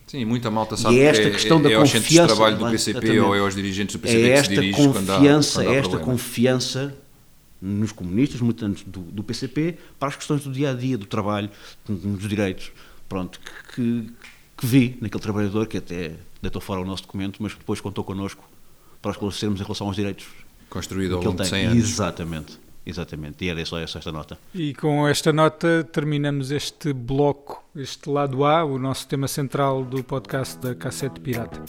Sim, 0.06 0.24
muita 0.24 0.50
malta 0.50 0.76
sabe 0.76 0.96
e 0.96 1.00
é 1.00 1.04
esta 1.04 1.24
que 1.24 1.30
questão 1.30 1.58
é, 1.58 1.62
da 1.62 1.70
é 1.70 1.76
confiança, 1.76 1.80
aos 1.80 1.90
centros 1.90 2.20
de 2.20 2.26
trabalho 2.26 2.58
do 2.58 2.70
PCP 2.70 3.20
ou 3.20 3.34
é 3.34 3.38
aos 3.40 3.54
dirigentes 3.54 3.96
do 3.96 3.98
PCP 3.98 4.22
é 4.22 4.28
esta 4.30 4.48
que 4.48 4.54
se 4.54 4.60
dirige 4.60 4.76
confiança, 4.76 4.98
quando 4.98 5.10
há, 5.10 5.16
quando 5.16 5.68
há 5.68 5.74
é 5.74 5.78
esta 5.78 5.90
problema. 5.90 6.12
confiança 6.12 6.94
nos 7.62 7.92
comunistas, 7.92 8.40
militantes 8.40 8.84
do, 8.86 9.00
do 9.00 9.22
PCP, 9.22 9.78
para 9.98 10.08
as 10.08 10.16
questões 10.16 10.42
do 10.42 10.52
dia 10.52 10.70
a 10.70 10.74
dia, 10.74 10.98
do 10.98 11.06
trabalho, 11.06 11.48
dos 11.88 12.28
direitos. 12.28 12.72
Pronto, 13.12 13.38
que, 13.74 14.10
que 14.56 14.66
vi 14.66 14.96
naquele 14.98 15.22
trabalhador 15.22 15.66
que 15.66 15.76
até 15.76 16.14
deitou 16.40 16.62
fora 16.62 16.80
o 16.80 16.84
nosso 16.84 17.02
documento, 17.02 17.42
mas 17.42 17.52
que 17.52 17.58
depois 17.58 17.78
contou 17.78 18.02
connosco 18.02 18.42
para 19.02 19.10
esclarecermos 19.10 19.60
em 19.60 19.62
relação 19.62 19.86
aos 19.86 19.96
direitos. 19.96 20.26
Construído 20.70 21.16
ao 21.16 21.22
longo 21.22 21.42
de 21.42 21.46
100 21.46 21.66
anos. 21.66 21.78
Exatamente. 21.78 22.58
Exatamente, 22.86 23.44
e 23.44 23.48
era 23.48 23.64
só 23.66 23.78
essa 23.78 23.98
esta 23.98 24.10
nota. 24.10 24.38
E 24.54 24.72
com 24.74 25.06
esta 25.06 25.30
nota 25.30 25.86
terminamos 25.92 26.50
este 26.50 26.94
bloco, 26.94 27.62
este 27.76 28.08
lado 28.08 28.46
A, 28.46 28.64
o 28.64 28.78
nosso 28.78 29.06
tema 29.06 29.28
central 29.28 29.84
do 29.84 30.02
podcast 30.02 30.58
da 30.58 30.74
Cassete 30.74 31.20
Pirata. 31.20 31.62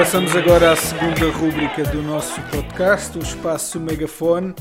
Passamos 0.00 0.34
agora 0.34 0.72
à 0.72 0.76
segunda 0.76 1.30
rúbrica 1.30 1.82
do 1.84 2.00
nosso 2.00 2.40
podcast, 2.50 3.18
o 3.18 3.20
espaço 3.20 3.78
megafone, 3.78 4.54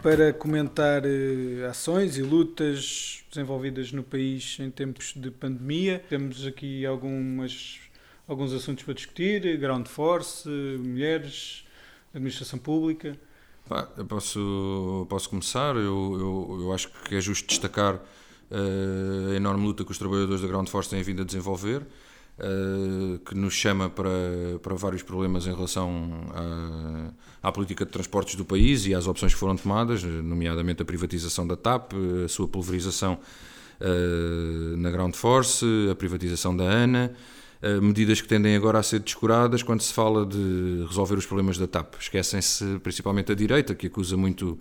para 0.00 0.32
comentar 0.32 1.02
eh, 1.04 1.66
ações 1.68 2.16
e 2.16 2.22
lutas 2.22 3.24
desenvolvidas 3.28 3.90
no 3.90 4.04
país 4.04 4.56
em 4.60 4.70
tempos 4.70 5.12
de 5.16 5.28
pandemia. 5.32 6.00
Temos 6.08 6.46
aqui 6.46 6.86
algumas, 6.86 7.80
alguns 8.28 8.52
assuntos 8.52 8.84
para 8.84 8.94
discutir: 8.94 9.58
ground 9.58 9.88
force, 9.88 10.48
mulheres, 10.48 11.64
administração 12.14 12.56
pública. 12.56 13.18
eu 13.98 14.06
posso, 14.06 15.04
posso 15.10 15.28
começar. 15.28 15.74
Eu, 15.74 15.82
eu, 15.82 16.58
eu 16.60 16.72
acho 16.72 16.92
que 17.08 17.16
é 17.16 17.20
justo 17.20 17.48
destacar 17.48 17.96
uh, 17.96 19.32
a 19.32 19.34
enorme 19.34 19.66
luta 19.66 19.84
que 19.84 19.90
os 19.90 19.98
trabalhadores 19.98 20.42
da 20.42 20.46
Ground 20.46 20.68
Force 20.68 20.88
têm 20.88 21.02
vindo 21.02 21.22
a 21.22 21.24
desenvolver. 21.24 21.82
Uh, 22.38 23.18
que 23.20 23.34
nos 23.34 23.54
chama 23.54 23.88
para, 23.88 24.10
para 24.62 24.74
vários 24.74 25.02
problemas 25.02 25.46
em 25.46 25.54
relação 25.54 26.12
à, 27.42 27.48
à, 27.48 27.50
política 27.50 27.86
de 27.86 27.90
transportes 27.90 28.34
do 28.34 28.44
país 28.44 28.86
e 28.86 28.94
às 28.94 29.06
opções 29.06 29.32
que 29.32 29.40
foram 29.40 29.56
tomadas, 29.56 30.02
nomeadamente 30.02 30.82
a 30.82 30.84
privatização 30.84 31.46
da 31.46 31.56
TAP, 31.56 31.92
a 32.26 32.28
sua 32.28 32.46
pulverização 32.46 33.18
uh, 33.80 34.76
na 34.76 34.90
Ground 34.90 35.14
Force, 35.14 35.64
a 35.90 35.94
privatização 35.94 36.54
da 36.54 36.64
ANA, 36.64 37.14
medidas 37.82 38.20
que 38.20 38.28
tendem 38.28 38.54
agora 38.54 38.78
a 38.78 38.82
ser 38.82 39.00
descuradas 39.00 39.62
quando 39.62 39.80
se 39.80 39.92
fala 39.92 40.24
de 40.26 40.84
resolver 40.86 41.14
os 41.14 41.26
problemas 41.26 41.58
da 41.58 41.66
TAP. 41.66 41.94
Esquecem-se 41.98 42.78
principalmente 42.80 43.32
a 43.32 43.34
direita, 43.34 43.74
que 43.74 43.86
acusa 43.86 44.16
muito 44.16 44.58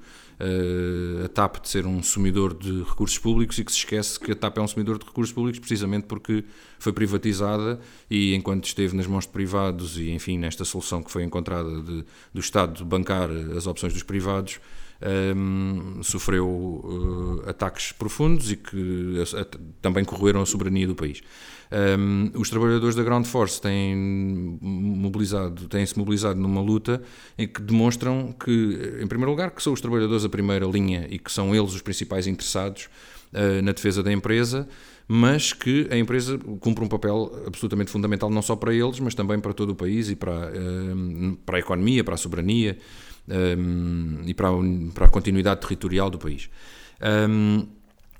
a 1.24 1.28
TAP 1.30 1.62
de 1.62 1.70
ser 1.70 1.86
um 1.86 2.02
sumidor 2.04 2.54
de 2.54 2.84
recursos 2.84 3.18
públicos 3.18 3.58
e 3.58 3.64
que 3.64 3.72
se 3.72 3.80
esquece 3.80 4.20
que 4.20 4.32
a 4.32 4.36
TAP 4.36 4.58
é 4.58 4.62
um 4.62 4.68
sumidor 4.68 4.98
de 4.98 5.06
recursos 5.06 5.34
públicos 5.34 5.60
precisamente 5.60 6.08
porque 6.08 6.44
foi 6.80 6.92
privatizada 6.94 7.80
e 8.10 8.36
enquanto 8.36 8.66
esteve 8.66 8.96
nas 8.96 9.08
mãos 9.08 9.26
de 9.26 9.32
privados 9.32 9.98
e 9.98 10.12
enfim 10.12 10.38
nesta 10.38 10.66
solução 10.66 11.02
que 11.02 11.12
foi 11.12 11.24
encontrada 11.24 11.82
de, 11.82 12.04
do 12.34 12.40
Estado 12.40 12.84
bancar 12.84 13.30
as 13.56 13.66
opções 13.66 13.94
dos 13.94 14.04
privados 14.04 14.60
um, 15.36 16.02
sofreu 16.04 16.48
uh, 16.48 17.50
ataques 17.50 17.92
profundos 17.92 18.52
e 18.52 18.56
que 18.56 18.76
uh, 19.20 19.60
também 19.82 20.06
corroeram 20.06 20.42
a 20.42 20.46
soberania 20.46 20.88
do 20.88 20.96
país. 20.96 21.22
Um, 21.76 22.32
os 22.40 22.50
trabalhadores 22.50 22.96
da 22.96 23.04
Ground 23.04 23.26
Force 23.26 23.60
têm 23.60 23.94
mobilizado, 24.62 25.68
têm-se 25.68 25.98
mobilizado 25.98 26.40
numa 26.40 26.62
luta 26.62 27.02
em 27.38 27.46
que 27.46 27.62
demonstram 27.62 28.32
que, 28.32 29.00
em 29.02 29.08
primeiro 29.08 29.32
lugar, 29.32 29.52
que 29.52 29.62
são 29.62 29.74
os 29.74 29.82
trabalhadores 29.82 30.24
a 30.24 30.30
primeira 30.30 30.66
linha 30.66 31.06
e 31.10 31.20
que 31.20 31.30
são 31.30 31.54
eles 31.54 31.74
os 31.74 31.82
principais 31.82 32.28
interessados 32.28 32.88
uh, 33.34 33.62
na 33.62 33.74
defesa 33.74 34.02
da 34.02 34.14
empresa, 34.14 34.70
mas 35.06 35.52
que 35.52 35.86
a 35.92 35.98
empresa 35.98 36.38
cumpre 36.62 36.82
um 36.82 36.88
papel 36.88 37.44
absolutamente 37.46 37.92
fundamental 37.92 38.30
não 38.30 38.42
só 38.42 38.56
para 38.56 38.74
eles, 38.74 38.98
mas 39.02 39.14
também 39.14 39.42
para 39.42 39.52
todo 39.52 39.72
o 39.72 39.76
país 39.76 40.10
e 40.10 40.16
para, 40.16 40.52
para 41.46 41.58
a 41.58 41.60
economia, 41.60 42.06
para 42.06 42.16
a 42.16 42.18
soberania 42.18 42.78
um, 43.28 44.22
e 44.26 44.34
para 44.34 44.50
a, 44.50 44.54
para 44.94 45.06
a, 45.06 45.10
continuidade 45.10 45.62
territorial 45.62 46.10
do 46.10 46.18
país. 46.18 46.50
Um, 47.30 47.68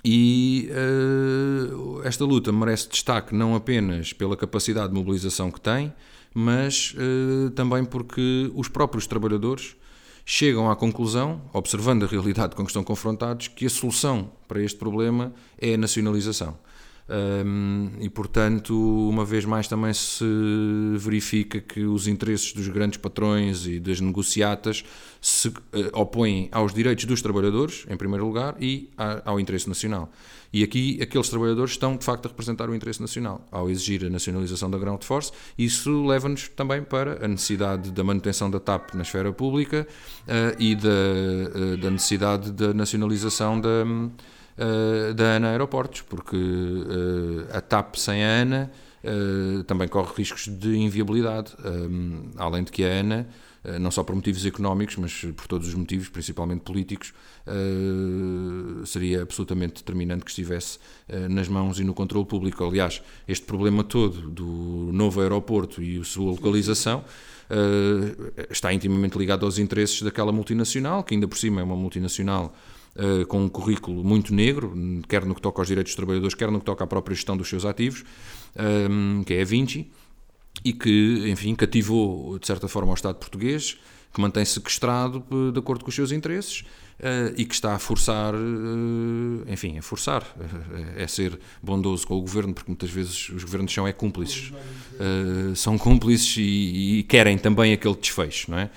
e 0.08 0.70
uh, 0.70 2.02
esta 2.04 2.24
luta 2.24 2.52
merece 2.52 2.88
destaque 2.88 3.34
não 3.34 3.56
apenas 3.56 4.14
pela 4.14 4.38
capacidade 4.38 4.90
de 4.90 4.94
mobilização 4.94 5.50
que 5.50 5.60
tem, 5.60 5.92
mas 6.32 6.94
uh, 6.94 7.50
também 7.52 7.84
porque 7.84 8.52
os 8.54 8.68
próprios 8.68 9.08
trabalhadores 9.08 9.76
chegam 10.24 10.70
à 10.70 10.76
conclusão, 10.76 11.42
observando 11.52 12.04
a 12.04 12.08
realidade 12.08 12.54
com 12.56 12.64
que 12.64 12.70
estão 12.70 12.84
confrontados, 12.84 13.48
que 13.48 13.66
a 13.66 13.70
solução 13.70 14.32
para 14.48 14.62
este 14.62 14.78
problema 14.78 15.34
é 15.58 15.74
a 15.74 15.78
nacionalização. 15.78 16.56
Um, 17.08 17.92
e, 18.00 18.10
portanto, 18.10 18.74
uma 19.08 19.24
vez 19.24 19.46
mais 19.46 19.68
também 19.68 19.94
se 19.94 20.26
verifica 20.98 21.62
que 21.62 21.84
os 21.84 22.08
interesses 22.08 22.52
dos 22.52 22.68
grandes 22.68 22.98
patrões 22.98 23.68
e 23.68 23.80
das 23.80 24.02
negociatas 24.02 24.84
se 25.22 25.50
uh, 25.50 25.54
opõem 25.94 26.50
aos 26.52 26.74
direitos 26.74 27.06
dos 27.06 27.22
trabalhadores, 27.22 27.86
em 27.90 27.96
primeiro 27.96 28.26
lugar, 28.26 28.56
e 28.60 28.90
a, 28.98 29.30
ao 29.30 29.40
interesse 29.40 29.68
nacional. 29.68 30.12
E 30.52 30.64
aqui 30.64 31.00
aqueles 31.02 31.30
trabalhadores 31.30 31.72
estão, 31.72 31.96
de 31.96 32.04
facto, 32.04 32.26
a 32.26 32.30
representar 32.30 32.70
o 32.70 32.76
interesse 32.76 33.02
nacional. 33.02 33.46
Ao 33.52 33.70
exigir 33.70 34.04
a 34.06 34.10
nacionalização 34.10 34.72
da 34.72 34.78
Ground 34.78 35.04
Force, 35.04 35.32
isso 35.58 36.06
leva-nos 36.06 36.48
também 36.50 36.82
para 36.82 37.24
a 37.24 37.28
necessidade 37.28 37.92
da 37.92 38.04
manutenção 38.04 38.50
da 38.50 38.60
TAP 38.60 38.96
na 38.96 39.04
esfera 39.04 39.32
pública 39.32 39.88
uh, 40.22 40.56
e 40.58 40.76
da, 40.76 40.90
uh, 40.90 41.78
da 41.78 41.92
necessidade 41.92 42.52
da 42.52 42.74
nacionalização 42.74 43.62
da 43.62 43.86
uh, 44.58 45.14
da 45.14 45.36
ANA 45.36 45.50
Aeroportos, 45.50 46.02
porque 46.02 46.36
uh, 46.36 47.48
a 47.56 47.62
TAP 47.62 47.96
sem 47.96 48.24
a 48.24 48.42
ANA 48.42 48.72
uh, 49.04 49.64
também 49.64 49.88
corre 49.88 50.14
riscos 50.16 50.48
de 50.48 50.76
inviabilidade, 50.76 51.54
um, 51.64 52.32
além 52.38 52.64
de 52.64 52.72
que 52.72 52.84
a 52.84 52.88
ANA, 52.88 53.28
não 53.80 53.90
só 53.90 54.04
por 54.04 54.14
motivos 54.14 54.46
económicos, 54.46 54.96
mas 54.98 55.26
por 55.36 55.48
todos 55.48 55.68
os 55.68 55.74
motivos, 55.74 56.08
principalmente 56.08 56.62
políticos, 56.62 57.16
seria 58.86 59.24
absolutamente 59.24 59.82
determinante 59.82 60.24
que 60.24 60.30
estivesse 60.30 60.78
nas 61.32 61.48
mãos 61.48 61.80
e 61.80 61.84
no 61.84 61.92
controle 61.92 62.28
público. 62.28 62.64
Aliás, 62.64 63.02
este 63.28 63.44
problema 63.44 63.84
todo 63.84 64.30
do 64.30 64.92
novo 64.94 65.20
aeroporto 65.20 65.82
e 65.82 66.00
a 66.00 66.04
sua 66.04 66.30
localização. 66.30 67.04
Está 68.52 68.72
intimamente 68.72 69.18
ligado 69.18 69.48
aos 69.48 69.58
interesses 69.58 70.00
daquela 70.04 70.32
multinacional, 70.32 71.04
que 71.04 71.16
ainda 71.16 71.28
por 71.28 71.40
cima 71.40 71.60
é 71.60 71.64
uma 71.64 71.76
multinacional 71.76 72.56
uh, 72.96 73.26
com 73.28 73.44
um 73.44 73.50
currículo 73.50 74.04
muito 74.04 74.34
negro, 74.34 74.74
quer 75.08 75.26
no 75.26 75.36
que 75.36 75.42
toca 75.42 75.62
aos 75.62 75.68
direitos 75.68 75.92
dos 75.92 75.96
trabalhadores, 75.96 76.36
quer 76.36 76.52
no 76.52 76.60
que 76.60 76.66
toca 76.66 76.84
à 76.84 76.88
própria 76.88 77.16
gestão 77.16 77.36
dos 77.36 77.48
seus 77.48 77.66
ativos, 77.66 78.04
um, 78.90 79.24
que 79.24 79.34
é 79.34 79.42
a 79.42 79.46
Vinci, 79.46 79.92
e 80.64 80.74
que, 80.74 81.30
enfim, 81.30 81.54
cativou, 81.56 82.40
de 82.40 82.48
certa 82.48 82.68
forma, 82.68 82.92
o 82.92 82.96
Estado 82.96 83.16
português, 83.16 83.78
que 84.16 84.22
mantém 84.22 84.46
sequestrado 84.46 85.24
de 85.52 85.60
acordo 85.60 85.84
com 85.84 85.90
os 85.90 85.96
seus 85.96 86.14
interesses 86.14 86.62
uh, 86.62 87.34
e 87.36 87.46
que 87.46 87.54
está 87.54 87.76
a 87.76 87.80
forçar, 87.80 88.34
uh, 88.34 89.52
enfim, 89.52 89.78
a 89.78 89.82
forçar, 89.82 90.24
uh, 90.24 90.94
é 90.96 91.06
ser 91.06 91.38
bondoso 91.62 92.08
com 92.08 92.16
o 92.16 92.22
governo, 92.22 92.54
porque 92.54 92.72
muitas 92.72 92.90
vezes 92.90 93.30
os 93.30 93.44
governos 93.44 93.74
são 93.74 93.86
é 93.86 93.92
cúmplices, 93.92 94.54
são 95.56 95.78
cúmplices 95.78 96.38
e, 96.38 97.00
e, 97.00 97.04
querem 97.04 97.38
também 97.38 97.74
aquele 97.74 97.96
desfecho, 97.96 98.50
não 98.52 98.58
é? 98.58 98.70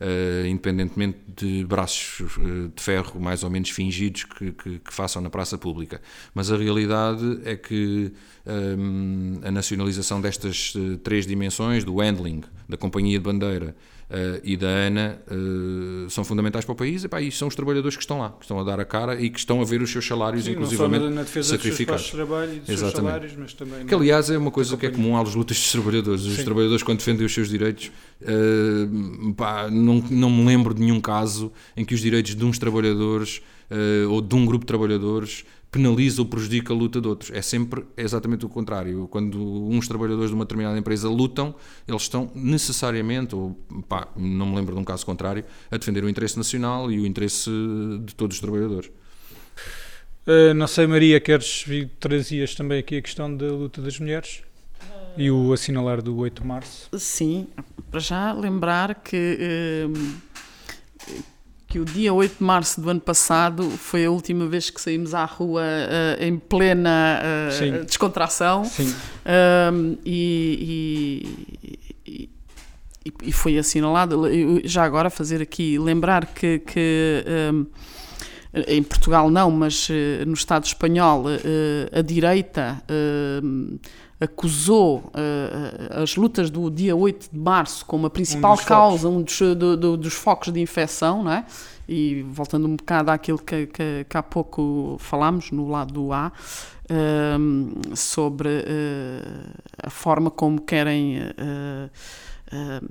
Uh, 0.00 0.46
independentemente 0.46 1.18
de 1.36 1.64
braços 1.64 2.36
uh, 2.36 2.72
de 2.74 2.82
ferro 2.82 3.20
mais 3.20 3.42
ou 3.42 3.50
menos 3.50 3.70
fingidos 3.70 4.24
que, 4.24 4.52
que, 4.52 4.78
que, 4.78 4.92
façam 4.92 5.22
na 5.22 5.30
praça 5.30 5.58
pública. 5.58 6.00
Mas 6.34 6.50
a 6.50 6.56
realidade 6.56 7.40
é 7.44 7.56
que 7.56 8.12
um, 8.46 9.40
eh, 9.42 9.48
a 9.48 9.50
nacionalização 9.50 10.20
destas 10.20 10.74
uh, 10.74 10.96
três 10.98 11.26
dimensões, 11.26 11.84
do 11.84 12.00
handling, 12.00 12.42
da 12.68 12.76
companhia 12.76 13.18
de 13.18 13.24
bandeira, 13.24 13.76
uh, 14.10 14.40
e 14.42 14.56
da 14.56 14.68
ANA 14.68 15.18
uh, 15.30 16.10
são 16.10 16.24
fundamentais 16.24 16.64
para 16.64 16.72
o 16.72 16.76
país 16.76 17.04
e, 17.04 17.08
e 17.20 17.32
são 17.32 17.48
os 17.48 17.54
trabalhadores 17.54 17.96
que 17.96 18.02
estão 18.02 18.18
lá, 18.18 18.30
que 18.30 18.44
estão 18.44 18.58
a 18.58 18.64
dar 18.64 18.80
a 18.80 18.84
cara 18.84 19.20
e 19.20 19.30
que 19.30 19.38
estão 19.38 19.60
a 19.60 19.64
ver 19.64 19.82
os 19.82 19.90
seus 19.90 20.06
salários, 20.06 20.44
Sim, 20.44 20.52
inclusivamente, 20.52 21.02
não 21.02 21.08
só 21.10 21.14
na, 21.14 21.22
defesa 21.22 21.56
sacrificados. 21.56 22.02
Dos 22.02 22.10
seus 22.10 22.26
trabalho 22.26 22.52
e 22.54 22.58
dos 22.60 22.78
seus 22.78 22.92
salários, 22.92 23.32
mas 23.36 23.52
também. 23.52 23.86
Que, 23.86 23.94
aliás, 23.94 24.30
é 24.30 24.38
uma 24.38 24.50
coisa 24.50 24.76
que 24.76 24.86
é 24.86 24.90
comum 24.90 25.16
às 25.16 25.34
lutas 25.34 25.56
dos 25.56 25.72
trabalhadores. 25.72 26.24
Os 26.24 26.36
Sim. 26.36 26.44
trabalhadores, 26.44 26.82
quando 26.82 26.98
defendem 26.98 27.26
os 27.26 27.34
seus 27.34 27.48
direitos, 27.48 27.90
uh, 28.22 29.34
pá, 29.34 29.68
não, 29.70 30.02
não 30.10 30.30
me 30.30 30.44
lembro 30.44 30.74
de 30.74 30.80
nenhum 30.80 31.00
caso 31.00 31.52
em 31.76 31.84
que 31.84 31.94
os 31.94 32.00
direitos 32.00 32.34
de 32.34 32.44
uns 32.44 32.58
trabalhadores 32.58 33.42
ou 34.08 34.20
de 34.20 34.32
um 34.36 34.46
grupo 34.46 34.64
de 34.64 34.68
trabalhadores 34.68 35.44
penaliza 35.76 36.22
ou 36.22 36.26
prejudica 36.26 36.72
a 36.72 36.76
luta 36.76 37.00
de 37.00 37.06
outros. 37.06 37.30
É 37.30 37.42
sempre 37.42 37.84
exatamente 37.96 38.46
o 38.46 38.48
contrário. 38.48 39.06
Quando 39.08 39.38
uns 39.68 39.86
trabalhadores 39.86 40.30
de 40.30 40.34
uma 40.34 40.44
determinada 40.44 40.78
empresa 40.78 41.08
lutam, 41.08 41.54
eles 41.86 42.02
estão 42.02 42.30
necessariamente, 42.34 43.34
ou 43.34 43.54
pá, 43.86 44.08
não 44.16 44.46
me 44.46 44.56
lembro 44.56 44.74
de 44.74 44.80
um 44.80 44.84
caso 44.84 45.04
contrário, 45.04 45.44
a 45.70 45.76
defender 45.76 46.02
o 46.02 46.08
interesse 46.08 46.36
nacional 46.36 46.90
e 46.90 46.98
o 46.98 47.06
interesse 47.06 47.50
de 48.04 48.14
todos 48.14 48.36
os 48.36 48.40
trabalhadores. 48.40 48.90
Uh, 50.26 50.54
não 50.54 50.66
sei, 50.66 50.86
Maria, 50.86 51.20
queres 51.20 51.62
vir, 51.66 51.90
trazias 52.00 52.54
também 52.54 52.80
aqui 52.80 52.96
a 52.96 53.02
questão 53.02 53.34
da 53.34 53.46
luta 53.46 53.82
das 53.82 54.00
mulheres? 54.00 54.42
E 55.16 55.30
o 55.30 55.52
assinalar 55.52 56.02
do 56.02 56.16
8 56.16 56.42
de 56.42 56.48
março? 56.48 56.88
Sim, 56.98 57.46
para 57.90 58.00
já 58.00 58.32
lembrar 58.32 58.94
que. 58.96 59.38
Uh, 59.86 60.16
que 61.66 61.78
o 61.80 61.84
dia 61.84 62.14
8 62.14 62.38
de 62.38 62.44
março 62.44 62.80
do 62.80 62.88
ano 62.88 63.00
passado 63.00 63.68
foi 63.70 64.04
a 64.04 64.10
última 64.10 64.46
vez 64.46 64.70
que 64.70 64.80
saímos 64.80 65.14
à 65.14 65.24
rua 65.24 65.62
uh, 65.62 66.22
em 66.22 66.38
plena 66.38 67.20
uh, 67.20 67.84
descontração 67.84 68.64
Sim. 68.64 68.88
Uh, 68.88 69.98
e, 70.04 71.26
e, 72.06 72.30
e, 73.22 73.32
foi 73.32 73.58
assinalado. 73.58 74.22
Já 74.64 74.84
agora 74.84 75.10
fazer 75.10 75.42
aqui, 75.42 75.78
lembrar 75.78 76.26
que, 76.26 76.60
que 76.60 77.24
em 78.66 78.82
Portugal 78.82 79.30
não, 79.30 79.50
mas 79.50 79.88
eh, 79.90 80.24
no 80.24 80.34
Estado 80.34 80.64
espanhol 80.64 81.24
a 81.92 82.02
direita 82.02 82.82
acusou 84.20 85.10
uh, 85.14 86.02
as 86.02 86.16
lutas 86.16 86.50
do 86.50 86.70
dia 86.70 86.96
8 86.96 87.28
de 87.32 87.38
março 87.38 87.84
como 87.84 88.06
a 88.06 88.10
principal 88.10 88.54
um 88.54 88.64
causa, 88.64 89.08
um 89.08 89.22
dos, 89.22 89.38
do, 89.38 89.76
do, 89.76 89.96
dos 89.96 90.14
focos 90.14 90.52
de 90.52 90.60
infecção, 90.60 91.22
não 91.22 91.32
é? 91.32 91.44
E 91.88 92.22
voltando 92.30 92.66
um 92.66 92.76
bocado 92.76 93.10
àquilo 93.10 93.38
que, 93.38 93.66
que, 93.66 94.06
que 94.08 94.16
há 94.16 94.22
pouco 94.22 94.96
falámos 94.98 95.50
no 95.50 95.68
lado 95.68 95.92
do 95.92 96.12
A, 96.12 96.32
uh, 96.90 97.96
sobre 97.96 98.48
uh, 98.48 99.50
a 99.82 99.90
forma 99.90 100.30
como 100.30 100.60
querem 100.62 101.18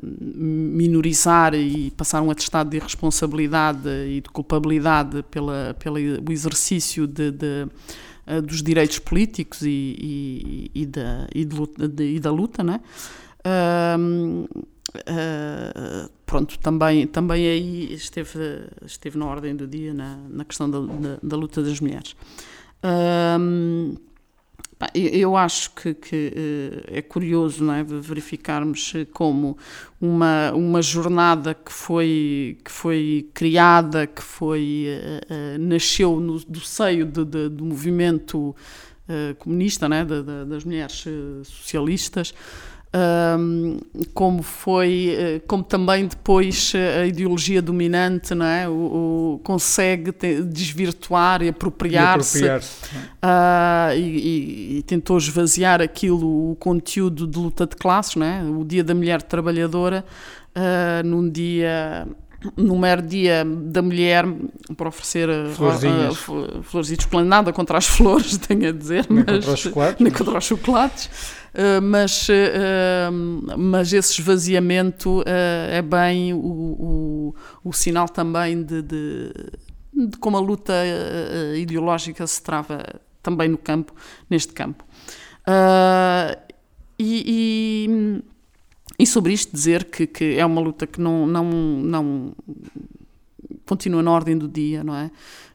minorizar 0.01 1.53
e 1.53 1.91
passar 1.91 2.21
um 2.21 2.29
atestado 2.29 2.69
de 2.69 2.77
irresponsabilidade 2.77 3.89
e 4.07 4.21
de 4.21 4.29
culpabilidade 4.29 5.23
pela, 5.23 5.75
pelo 5.79 5.97
exercício 6.29 7.07
de, 7.07 7.31
de 7.31 7.67
uh, 8.27 8.41
dos 8.41 8.61
direitos 8.61 8.99
políticos 8.99 9.61
e, 9.61 9.69
e, 9.97 10.71
e, 10.81 10.85
da, 10.85 11.27
e, 11.33 11.45
luta, 11.45 11.87
de, 11.87 12.19
da 12.19 12.31
luta, 12.31 12.63
né? 12.63 12.81
Uh, 13.45 14.43
uh, 14.43 16.09
pronto, 16.25 16.59
também, 16.59 17.07
também 17.07 17.47
aí 17.47 17.93
esteve, 17.93 18.67
esteve 18.85 19.17
na 19.17 19.25
ordem 19.25 19.55
do 19.55 19.67
dia 19.67 19.93
na, 19.93 20.17
na 20.29 20.43
questão 20.43 20.69
da, 20.69 20.79
da, 20.79 21.17
da 21.21 21.37
luta 21.37 21.61
das 21.63 21.79
mulheres. 21.79 22.15
Uh, 22.83 23.97
eu 24.93 25.37
acho 25.37 25.71
que, 25.71 25.93
que, 25.93 26.33
eh, 26.35 26.97
é 26.97 27.01
curioso 27.01 27.63
não 27.63 27.73
é, 27.73 27.83
verificarmos 27.83 28.93
como 29.13 29.57
uma, 30.01 30.51
uma 30.51 30.81
jornada 30.81 31.53
que 31.53 31.71
foi, 31.71 32.57
que 32.63 32.71
foi 32.71 33.29
criada, 33.33 34.05
que 34.05 34.21
foi, 34.21 34.87
uh, 35.29 35.59
nasceu 35.59 36.19
no, 36.19 36.39
do 36.39 36.59
seio 36.59 37.05
de, 37.05 37.23
de, 37.23 37.49
do 37.49 37.65
movimento 37.65 38.55
comunista, 39.37 39.87
né, 39.87 40.03
de, 40.03 40.23
das 40.45 40.63
mulheres 40.63 41.05
socialistas, 41.43 42.33
um, 42.95 43.79
como 44.13 44.41
foi, 44.41 45.15
eh, 45.17 45.41
como 45.45 45.63
também 45.63 46.07
depois 46.07 46.71
eh, 46.73 47.01
a 47.01 47.05
ideologia 47.05 47.61
dominante 47.61 48.33
não 48.33 48.45
é? 48.45 48.69
o, 48.69 49.33
o 49.33 49.41
consegue 49.43 50.13
te, 50.13 50.41
desvirtuar 50.41 51.41
e 51.41 51.49
apropriar-se 51.49 52.47
apropriar 52.47 52.61
uh, 53.21 53.97
e, 53.97 53.99
e, 53.99 54.77
e, 54.77 54.81
tentou 54.83 55.17
esvaziar 55.17 55.81
aquilo, 55.81 56.51
o 56.51 56.55
conteúdo 56.55 57.27
de 57.27 57.37
luta 57.37 57.67
de 57.67 57.75
classes, 57.75 58.15
não 58.15 58.25
é? 58.25 58.41
o 58.43 58.63
Dia 58.63 58.83
da 58.83 58.95
Mulher 58.95 59.21
Trabalhadora, 59.21 60.05
uh, 60.55 61.05
num 61.05 61.29
dia 61.29 62.07
no 62.55 62.77
mero 62.77 63.01
dia 63.01 63.45
da 63.45 63.81
mulher 63.81 64.25
para 64.75 64.89
oferecer 64.89 65.29
florzinhas, 65.53 66.27
uh, 66.27 66.63
florzinhos, 66.63 67.07
nada 67.25 67.51
contra 67.53 67.77
as 67.77 67.87
flores, 67.87 68.37
tenho 68.37 68.69
a 68.69 68.71
dizer, 68.71 69.05
nem 69.09 69.23
mas, 69.23 69.35
contra 69.35 69.53
os 69.53 69.59
chocolates, 69.59 70.03
nem 70.03 70.13
contra 70.13 70.37
os 70.37 70.43
chocolates 70.43 71.05
uh, 71.53 71.81
mas, 71.81 72.27
uh, 72.29 73.57
mas 73.57 73.93
esse 73.93 74.19
esvaziamento 74.19 75.23
é 75.25 75.81
bem 75.81 76.33
o, 76.33 76.37
o, 76.37 77.35
o, 77.63 77.73
sinal 77.73 78.07
também 78.07 78.61
de, 78.63 78.81
de, 78.81 79.31
de 79.93 80.17
como 80.17 80.37
a 80.37 80.39
luta 80.39 80.73
ideológica 81.57 82.25
se 82.27 82.41
trava 82.41 82.83
também 83.21 83.49
no 83.49 83.57
campo, 83.57 83.93
neste 84.29 84.53
campo. 84.53 84.83
e, 86.99 87.87
e 87.87 88.34
e 88.97 89.05
sobre 89.05 89.33
isto 89.33 89.51
dizer 89.53 89.85
que, 89.85 90.07
que 90.07 90.37
é 90.37 90.45
uma 90.45 90.61
luta 90.61 90.87
que 90.87 91.01
não, 91.01 91.27
não, 91.27 91.43
não 91.43 92.35
continua 93.65 94.01
na 94.01 94.11
ordem 94.11 94.37
do 94.37 94.47
dia, 94.47 94.83
não 94.83 94.95
é? 94.95 95.05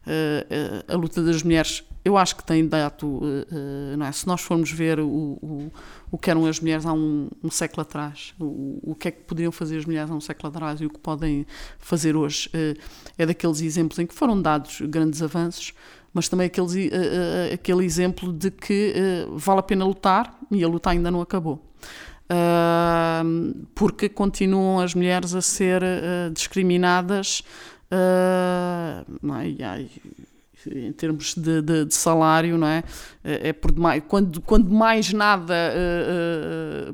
Uh, 0.07 0.85
uh, 0.91 0.95
a 0.95 0.97
luta 0.97 1.23
das 1.23 1.43
mulheres, 1.43 1.85
eu 2.05 2.17
acho 2.17 2.37
que 2.37 2.45
tem 2.45 2.67
dado, 2.67 3.07
uh, 3.07 3.97
não 3.97 4.07
é? 4.07 4.13
Se 4.13 4.27
nós 4.27 4.41
formos 4.41 4.71
ver 4.71 4.99
o, 4.99 5.07
o, 5.07 5.73
o 6.11 6.19
que 6.19 6.31
eram 6.31 6.45
as 6.47 6.59
mulheres 6.61 6.85
há 6.85 6.93
um, 6.93 7.29
um 7.43 7.51
século 7.51 7.83
atrás, 7.83 8.35
o, 8.39 8.81
o 8.83 8.95
que 8.95 9.09
é 9.09 9.11
que 9.11 9.23
poderiam 9.23 9.53
fazer 9.53 9.79
as 9.79 9.85
mulheres 9.85 10.11
há 10.11 10.15
um 10.15 10.21
século 10.21 10.49
atrás 10.49 10.81
e 10.81 10.87
o 10.87 10.91
que 10.91 10.99
podem 10.99 11.47
fazer 11.79 12.17
hoje, 12.17 12.51
é 13.17 13.27
daqueles 13.27 13.61
exemplos 13.61 13.99
em 13.99 14.07
que 14.07 14.15
foram 14.15 14.41
dados 14.41 14.81
grandes 14.83 15.23
avanços, 15.23 15.73
mas 16.13 16.29
também 16.29 16.47
aquele, 16.47 16.89
uh, 16.89 17.55
aquele 17.55 17.85
exemplo 17.85 18.33
de 18.33 18.51
que 18.51 18.95
vale 19.35 19.61
a 19.61 19.63
pena 19.63 19.85
lutar 19.85 20.37
e 20.51 20.65
a 20.65 20.69
luta 20.69 20.91
ainda 20.91 21.11
não 21.11 21.21
acabou. 21.21 21.70
Uh, 22.31 23.67
porque 23.75 24.09
continuam 24.09 24.79
as 24.79 24.95
mulheres 24.95 25.35
a 25.35 25.43
ser 25.43 25.83
discriminadas 26.33 27.43
é? 27.91 29.85
em 30.71 30.93
termos 30.93 31.35
de, 31.35 31.61
de, 31.61 31.87
de, 31.87 31.95
salário, 31.95 32.57
não 32.57 32.69
é? 32.69 32.85
é 33.25 33.53
por 33.53 33.73
demais, 33.73 34.05
quando, 34.07 34.41
quando 34.43 34.71
mais 34.71 35.13
nada 35.13 35.55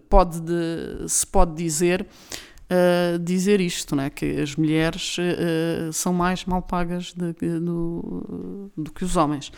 pode 0.09 0.41
de, 0.41 1.07
se 1.07 1.26
pode 1.26 1.55
dizer, 1.55 2.07
uh, 2.70 3.18
dizer 3.18 3.61
isto, 3.61 3.95
né? 3.95 4.11
que 4.11 4.41
as 4.41 4.57
mulheres 4.57 5.16
uh, 5.18 5.93
são 5.93 6.12
mais 6.12 6.45
mal 6.45 6.62
pagas 6.62 7.12
de, 7.12 7.32
de, 7.32 7.61
do, 7.61 8.70
do, 8.76 8.93
que 8.93 9.05
os 9.05 9.16
homens. 9.16 9.53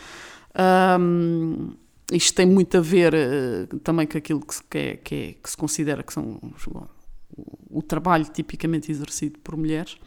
Um, 0.99 1.71
isto 2.11 2.35
tem 2.35 2.45
muito 2.45 2.77
a 2.77 2.81
ver 2.81 3.13
uh, 3.13 3.79
também 3.79 4.07
com 4.07 4.17
aquilo 4.17 4.41
que 4.41 4.55
se, 4.55 4.63
que, 4.63 4.77
é, 4.77 4.97
que, 4.97 5.15
é, 5.15 5.33
que 5.33 5.49
se 5.49 5.57
considera 5.57 6.03
que 6.03 6.13
são 6.13 6.39
bom, 6.67 6.87
o 7.69 7.81
trabalho 7.81 8.25
tipicamente 8.25 8.91
exercido 8.91 9.39
por 9.39 9.55
mulheres 9.55 9.97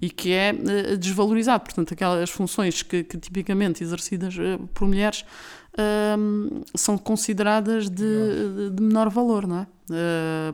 e 0.00 0.10
que 0.10 0.32
é 0.32 0.52
uh, 0.52 0.96
desvalorizado. 0.96 1.64
Portanto, 1.64 1.94
aquelas 1.94 2.30
funções 2.30 2.82
que, 2.82 3.04
que 3.04 3.18
tipicamente 3.18 3.82
exercidas 3.82 4.34
uh, 4.36 4.66
por 4.74 4.88
mulheres 4.88 5.24
uh, 5.74 6.64
são 6.74 6.98
consideradas 6.98 7.88
de, 7.88 8.70
de, 8.70 8.82
menor 8.82 9.08
valor, 9.08 9.46
não 9.46 9.60
é? 9.60 9.66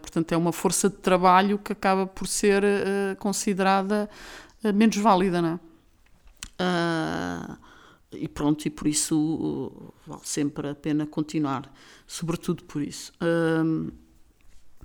Portanto, 0.01 0.30
é 0.32 0.36
uma 0.36 0.53
força 0.53 0.90
de 0.90 0.97
trabalho 0.97 1.59
que 1.59 1.72
acaba 1.72 2.07
por 2.07 2.28
ser 2.28 2.62
considerada 3.18 4.07
menos 4.74 4.95
válida, 4.99 5.40
não 5.40 5.59
é? 6.59 7.57
E 8.15 8.29
pronto, 8.29 8.67
e 8.67 8.71
por 8.71 8.87
isso 8.87 9.93
vale 10.07 10.23
sempre 10.25 10.69
a 10.69 10.75
pena 10.75 11.07
continuar, 11.07 11.73
sobretudo 12.07 12.65
por 12.65 12.83
isso. 12.83 13.13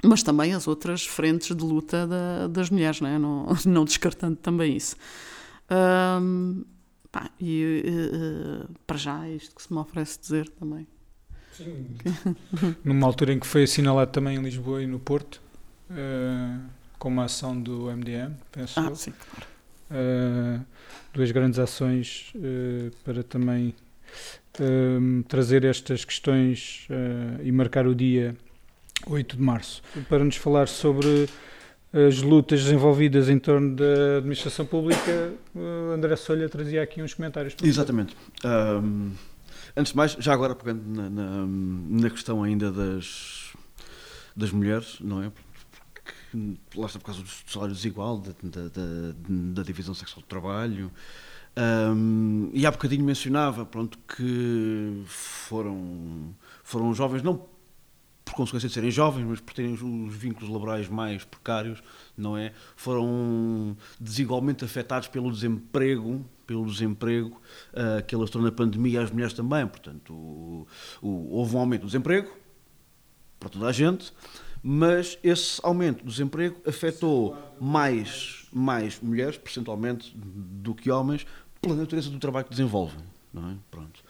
mas 0.04 0.24
também 0.24 0.54
as 0.54 0.68
outras 0.68 1.06
frentes 1.06 1.56
de 1.56 1.64
luta 1.64 2.08
da, 2.08 2.48
das 2.48 2.70
mulheres, 2.70 3.02
não, 3.02 3.10
é? 3.10 3.18
não, 3.18 3.48
não 3.66 3.86
descartando 3.86 4.36
também 4.38 4.76
isso. 4.76 4.96
Pá, 7.12 7.30
e 7.40 7.84
uh, 7.84 8.70
para 8.86 8.98
já 8.98 9.26
é 9.26 9.32
isto 9.32 9.56
que 9.56 9.64
se 9.64 9.74
me 9.74 9.80
oferece 9.80 10.20
dizer 10.20 10.50
também. 10.50 10.88
Sim. 11.54 11.88
Numa 12.84 13.08
altura 13.08 13.34
em 13.34 13.40
que 13.40 13.48
foi 13.48 13.64
assinalado 13.64 14.12
também 14.12 14.38
em 14.38 14.42
Lisboa 14.42 14.84
e 14.84 14.88
no 14.88 15.00
Porto, 15.00 15.42
uh, 15.90 16.62
com 17.00 17.10
uma 17.10 17.26
ação 17.26 17.60
do 17.60 17.92
MDM, 17.92 18.36
penso 18.52 18.80
ah, 18.80 18.94
sim, 18.94 19.12
claro. 19.12 19.48
Uh, 19.90 20.64
duas 21.14 21.32
grandes 21.32 21.60
ações 21.60 22.34
para 23.04 23.24
também 23.24 23.74
trazer 25.28 25.64
estas 25.64 26.04
questões 26.04 26.88
e 27.44 27.52
marcar 27.52 27.86
o 27.88 27.94
dia 27.94 28.36
8 29.06 29.36
de 29.36 29.42
março. 29.42 29.82
Para 30.10 30.24
nos 30.24 30.36
falar 30.36 30.68
sobre 30.68 31.28
as 31.94 32.22
lutas 32.22 32.64
desenvolvidas 32.64 33.30
em 33.30 33.40
torno 33.40 33.76
da 33.76 34.18
administração 34.18 34.66
pública, 34.66 35.34
André 35.94 36.16
Solha 36.16 36.50
trazia 36.50 36.82
aqui 36.82 37.02
uns 37.02 37.14
comentários. 37.14 37.56
Exatamente. 37.64 38.16
Um, 38.44 39.12
antes 39.76 39.92
de 39.92 39.98
mais, 39.98 40.12
já 40.20 40.34
agora 40.34 40.56
pegando 40.56 40.84
na, 40.86 41.10
na, 41.10 41.46
na, 41.48 42.10
questão 42.10 42.44
ainda 42.44 42.72
das, 42.72 43.54
das 44.36 44.52
mulheres, 44.52 44.98
não 45.00 45.24
é? 45.24 45.32
Lá 46.76 46.88
está 46.88 47.00
por 47.00 47.06
causa 47.06 47.22
do 47.22 47.30
salário 47.48 47.74
desigual, 47.74 48.20
da, 48.20 48.32
da, 48.44 48.68
da, 48.68 49.14
da 49.54 49.64
divisão 49.64 49.94
sexual 49.94 50.22
do 50.22 50.28
trabalho. 50.28 50.92
Um, 51.58 52.52
e 52.54 52.68
há 52.68 52.72
bocadinho 52.72 53.04
mencionava 53.04 53.66
pronto, 53.66 53.98
que 54.16 55.04
foram, 55.08 56.36
foram 56.64 56.94
jovens, 56.94 57.24
não 57.24 57.48
por 58.24 58.36
consequência 58.36 58.68
de 58.68 58.76
serem 58.76 58.92
jovens, 58.92 59.26
mas 59.26 59.40
por 59.40 59.54
terem 59.54 59.74
os 59.74 60.14
vínculos 60.14 60.50
laborais 60.50 60.90
mais 60.90 61.24
precários, 61.24 61.82
não 62.16 62.38
é? 62.38 62.52
Foram 62.76 63.76
desigualmente 64.00 64.66
afetados 64.66 65.08
pelo 65.08 65.32
desemprego, 65.32 66.24
pelo 66.46 66.66
desemprego 66.66 67.42
uh, 67.72 68.04
que 68.06 68.14
alastrou 68.14 68.44
na 68.44 68.52
pandemia 68.52 69.02
as 69.02 69.10
mulheres 69.12 69.34
também. 69.34 69.66
Portanto, 69.66 70.14
o, 70.14 70.68
o, 71.02 71.38
houve 71.38 71.56
um 71.56 71.60
aumento 71.60 71.82
do 71.82 71.88
desemprego 71.88 72.30
para 73.40 73.50
toda 73.50 73.68
a 73.68 73.72
gente, 73.72 74.14
mas 74.70 75.18
esse 75.24 75.62
aumento 75.64 76.04
do 76.04 76.12
desemprego 76.12 76.58
afetou 76.68 77.38
mais, 77.58 78.46
mais 78.52 79.00
mulheres, 79.00 79.38
percentualmente, 79.38 80.14
do 80.14 80.76
que 80.76 80.92
homens, 80.92 81.26
pela 81.62 81.74
natureza 81.74 82.10
do 82.10 82.20
trabalho 82.20 82.44
que 82.44 82.52
desenvolvem. 82.52 83.00
É? 83.34 83.56
Pronto. 83.72 84.04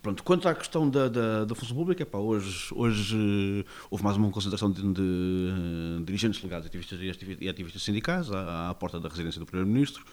Pronto, 0.00 0.22
quanto 0.22 0.48
à 0.48 0.54
questão 0.54 0.88
da, 0.88 1.08
da, 1.08 1.44
da 1.44 1.54
função 1.56 1.76
pública, 1.76 2.06
pá, 2.06 2.18
hoje, 2.18 2.68
hoje 2.76 3.16
uh, 3.16 3.64
houve 3.90 4.04
mais 4.04 4.16
uma 4.16 4.30
concentração 4.30 4.70
de, 4.70 4.80
de 4.80 5.00
uh, 5.00 6.04
dirigentes 6.04 6.40
ligados 6.40 6.66
ativistas 6.66 6.98
e 7.40 7.48
ativistas 7.48 7.82
sindicais 7.82 8.30
à, 8.30 8.70
à 8.70 8.74
porta 8.74 9.00
da 9.00 9.08
residência 9.08 9.40
do 9.40 9.46
Primeiro-Ministro. 9.46 10.04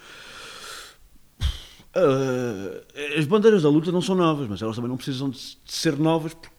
Uh, 1.95 3.18
as 3.18 3.26
bandeiras 3.26 3.64
da 3.64 3.70
luta 3.70 3.91
não 3.91 4.01
são 4.01 4.16
novas, 4.16 4.47
mas 4.47 4.62
elas 4.62 4.76
também 4.76 4.89
não 4.89 4.97
precisam 4.97 5.30
de, 5.30 5.38
de 5.38 5.72
ser 5.72 5.97
novas 5.97 6.34
porque, 6.34 6.55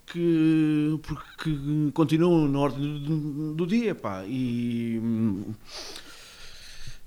porque 1.02 1.90
continuam 1.92 2.48
na 2.48 2.58
ordem 2.58 2.98
do, 3.02 3.54
do 3.54 3.66
dia. 3.66 3.94
Pá, 3.94 4.24
e 4.26 4.98
um, 5.02 5.54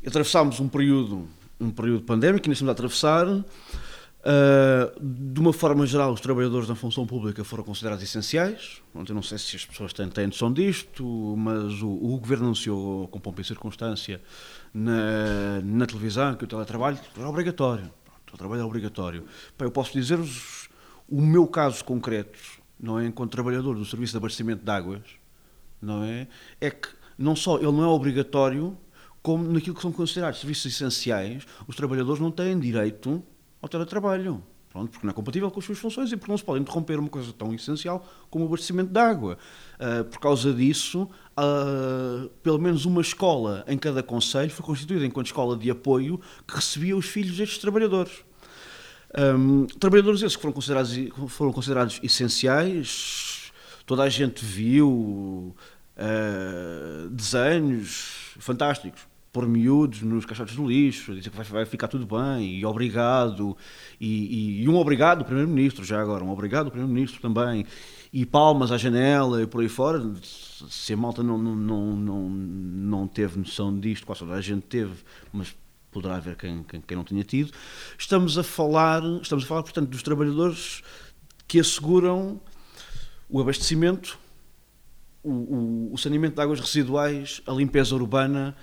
atravessámos 0.06 0.60
um 0.60 0.68
período, 0.68 1.28
um 1.60 1.72
período 1.72 2.04
pandémico, 2.04 2.46
ainda 2.46 2.54
estamos 2.54 2.70
a 2.70 2.74
atravessar. 2.74 3.28
Uh, 3.28 3.46
de 5.02 5.38
uma 5.42 5.52
forma 5.52 5.86
geral, 5.86 6.14
os 6.14 6.22
trabalhadores 6.22 6.66
da 6.66 6.76
função 6.76 7.06
pública 7.06 7.44
foram 7.44 7.62
considerados 7.62 8.02
essenciais. 8.02 8.82
Eu 8.96 9.14
não 9.14 9.22
sei 9.22 9.38
se 9.38 9.58
as 9.58 9.66
pessoas 9.66 9.92
têm, 9.92 10.08
têm 10.08 10.28
noção 10.28 10.52
disto, 10.52 11.04
mas 11.38 11.82
o, 11.82 11.90
o 11.90 12.18
governo 12.18 12.46
anunciou 12.46 13.08
com 13.10 13.20
pompa 13.20 13.42
e 13.42 13.44
circunstância 13.44 14.22
na, 14.74 15.62
na, 15.62 15.86
televisão 15.86 16.36
que 16.36 16.46
o 16.46 16.48
teletrabalho 16.48 16.98
era 17.18 17.28
obrigatório. 17.28 17.92
O 18.34 18.38
trabalho 18.38 18.62
é 18.62 18.66
obrigatório. 18.66 19.26
eu 19.60 19.72
posso 19.72 19.92
dizer-vos 19.92 20.70
o 21.10 21.22
meu 21.22 21.46
caso 21.46 21.84
concreto, 21.84 22.40
não 22.84 23.00
é? 23.00 23.06
Enquanto 23.06 23.32
trabalhador 23.32 23.76
do 23.76 23.86
serviço 23.86 24.12
de 24.12 24.18
abastecimento 24.18 24.64
de 24.64 24.70
águas, 24.70 25.02
não 25.82 26.04
é? 26.04 26.28
É 26.60 26.70
que 26.70 26.90
não 27.18 27.34
só 27.34 27.56
ele 27.56 27.72
não 27.72 27.84
é 27.84 27.88
obrigatório, 27.88 28.78
como 29.22 29.50
naquilo 29.50 29.74
que 29.74 29.82
são 29.82 29.92
considerados 29.92 30.42
serviços 30.42 30.66
essenciais, 30.74 31.48
os 31.66 31.78
trabalhadores 31.78 32.22
não 32.22 32.30
têm 32.30 32.60
direito 32.60 33.24
ao 33.62 33.70
teletrabalho. 33.70 34.44
Pronto, 34.70 34.90
porque 34.90 35.06
não 35.06 35.12
é 35.12 35.14
compatível 35.14 35.50
com 35.52 35.60
as 35.60 35.66
suas 35.66 35.78
funções 35.78 36.12
e 36.12 36.18
porque 36.18 36.32
não 36.32 36.38
se 36.38 36.44
pode 36.44 36.60
interromper 36.60 37.00
uma 37.00 37.08
coisa 37.08 37.32
tão 37.32 37.54
essencial 37.54 38.06
como 38.30 38.44
o 38.44 38.48
abastecimento 38.48 38.92
de 38.92 39.00
água. 39.00 39.38
Uh, 39.76 40.04
por 40.06 40.20
causa 40.20 40.52
disso, 40.52 41.04
uh, 41.38 42.28
pelo 42.42 42.60
menos 42.60 42.84
uma 42.84 43.00
escola 43.00 43.64
em 43.68 43.78
cada 43.78 44.04
conselho 44.04 44.50
foi 44.50 44.66
constituída 44.66 45.06
enquanto 45.06 45.28
escola 45.28 45.56
de 45.56 45.70
apoio 45.70 46.20
que 46.46 46.56
recebia 46.56 46.98
os 46.98 47.06
filhos 47.06 47.38
destes 47.38 47.60
trabalhadores. 47.60 48.26
Um, 49.16 49.66
trabalhadores 49.66 50.22
esses 50.22 50.36
que 50.36 50.42
foram 50.42 50.54
considerados, 50.54 50.98
foram 51.30 51.52
considerados 51.52 52.00
essenciais, 52.02 53.52
toda 53.86 54.04
a 54.04 54.10
gente 54.10 54.44
viu 54.44 55.56
uh, 55.98 57.10
desenhos 57.10 58.34
fantásticos 58.40 59.08
pôr 59.34 59.48
miúdos 59.48 60.04
nos 60.04 60.26
caixotes 60.28 60.56
do 60.56 60.68
lixo, 60.68 61.16
dizer 61.16 61.32
que 61.32 61.36
vai, 61.36 61.46
vai 61.46 61.66
ficar 61.66 61.88
tudo 61.88 62.06
bem, 62.06 62.60
e 62.60 62.64
obrigado, 62.64 63.58
e, 64.00 64.08
e, 64.08 64.64
e 64.64 64.70
um 64.70 64.76
obrigado 64.76 65.20
do 65.20 65.26
Primeiro-Ministro, 65.26 65.84
já 65.84 66.00
agora, 66.00 66.24
um 66.24 66.30
obrigado 66.30 66.66
do 66.66 66.72
Primeiro-Ministro 66.72 67.20
também, 67.20 67.66
e 68.14 68.28
palmas 68.28 68.72
à 68.72 68.78
janela 68.78 69.42
e 69.42 69.48
por 69.48 69.62
aí 69.62 69.68
fora. 69.68 70.00
Se 70.70 70.94
a 70.94 70.98
malta 70.98 71.24
não, 71.24 71.36
não, 71.36 71.56
não, 71.56 71.96
não, 71.96 72.30
não 72.30 73.08
teve 73.08 73.40
noção 73.40 73.78
disto, 73.78 74.06
quase 74.06 74.20
toda 74.20 74.34
a 74.34 74.42
gente 74.42 74.62
teve, 74.68 74.94
mas 75.34 75.56
poderá 75.94 76.16
haver 76.16 76.36
quem, 76.36 76.64
quem, 76.64 76.82
quem, 76.82 76.98
não 76.98 77.04
tenha 77.04 77.24
tido. 77.24 77.52
Estamos 77.98 78.38
a 78.38 78.44
falar, 78.44 79.04
estamos 79.22 79.46
a 79.46 79.48
falar, 79.48 79.64
portanto, 79.64 79.90
dos 79.90 80.04
trabalhadores 80.04 80.82
que 81.48 81.60
asseguram 81.60 82.42
o 83.30 83.40
abastecimento, 83.40 84.18
o, 85.24 85.32
o, 85.32 85.94
o 85.94 85.98
saneamento 85.98 86.36
de 86.36 86.42
águas 86.42 86.60
residuais, 86.60 87.42
a 87.48 87.52
limpeza 87.52 87.96
urbana, 87.96 88.56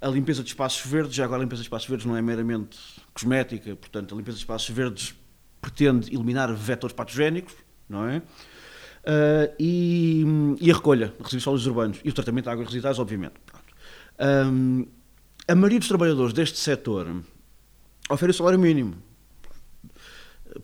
a 0.00 0.08
limpeza 0.08 0.42
de 0.42 0.50
espaços 0.50 0.88
verdes, 0.88 1.14
já 1.14 1.24
agora 1.24 1.40
a 1.40 1.44
limpeza 1.44 1.62
de 1.62 1.66
espaços 1.66 1.88
verdes 1.88 2.06
não 2.06 2.16
é 2.16 2.22
meramente 2.22 2.78
cosmética, 3.12 3.74
portanto, 3.74 4.14
a 4.14 4.18
limpeza 4.18 4.36
de 4.36 4.42
espaços 4.42 4.68
verdes 4.68 5.14
pretende 5.60 6.14
eliminar 6.14 6.52
vetores 6.54 6.94
patogénicos, 6.94 7.54
não 7.88 8.06
é? 8.06 8.18
Uh, 8.18 9.54
e, 9.58 10.24
e, 10.60 10.70
a 10.70 10.74
recolha 10.74 11.08
de 11.08 11.22
resíduos 11.22 11.42
sólidos 11.42 11.66
urbanos 11.66 12.00
e 12.02 12.08
o 12.08 12.12
tratamento 12.12 12.44
de 12.44 12.50
águas 12.50 12.66
residuais, 12.68 12.98
obviamente. 12.98 13.34
Um, 14.18 14.86
a 15.46 15.54
maioria 15.54 15.78
dos 15.78 15.88
trabalhadores 15.88 16.32
deste 16.32 16.58
setor 16.58 17.22
oferece 18.10 18.36
o 18.36 18.38
salário 18.38 18.58
mínimo. 18.58 18.94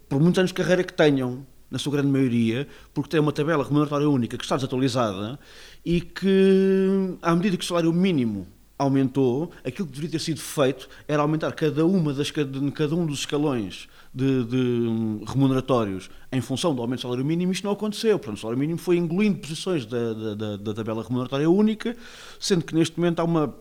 Por 0.09 0.20
muitos 0.20 0.39
anos 0.39 0.51
de 0.51 0.55
carreira 0.55 0.85
que 0.85 0.93
tenham, 0.93 1.47
na 1.70 1.78
sua 1.78 1.93
grande 1.93 2.09
maioria, 2.09 2.66
porque 2.93 3.11
tem 3.11 3.20
uma 3.20 3.33
tabela 3.33 3.62
remuneratória 3.62 4.09
única 4.09 4.37
que 4.37 4.43
está 4.43 4.57
desatualizada 4.57 5.39
e 5.85 6.01
que, 6.01 7.16
à 7.22 7.35
medida 7.35 7.57
que 7.57 7.64
o 7.64 7.66
salário 7.66 7.93
mínimo 7.93 8.47
aumentou, 8.76 9.53
aquilo 9.62 9.87
que 9.87 9.93
deveria 9.93 10.12
ter 10.12 10.18
sido 10.18 10.41
feito 10.41 10.89
era 11.07 11.20
aumentar 11.20 11.53
cada 11.53 11.85
uma 11.85 12.14
das 12.14 12.31
cada 12.31 12.95
um 12.95 13.05
dos 13.05 13.20
escalões 13.20 13.89
de, 14.12 14.45
de 14.45 15.24
remuneratórios 15.26 16.11
em 16.33 16.41
função 16.41 16.74
do 16.74 16.81
aumento 16.81 17.01
do 17.01 17.03
salário 17.03 17.24
mínimo, 17.24 17.53
isto 17.53 17.64
não 17.64 17.72
aconteceu. 17.72 18.18
Portanto, 18.18 18.39
o 18.39 18.41
salário 18.41 18.59
mínimo 18.59 18.78
foi 18.78 18.97
engolindo 18.97 19.39
posições 19.39 19.85
da, 19.85 20.35
da, 20.35 20.57
da 20.57 20.74
tabela 20.74 21.03
remuneratória 21.03 21.49
única, 21.49 21.95
sendo 22.41 22.64
que 22.64 22.74
neste 22.74 22.99
momento 22.99 23.20
há 23.20 23.24
uma 23.24 23.55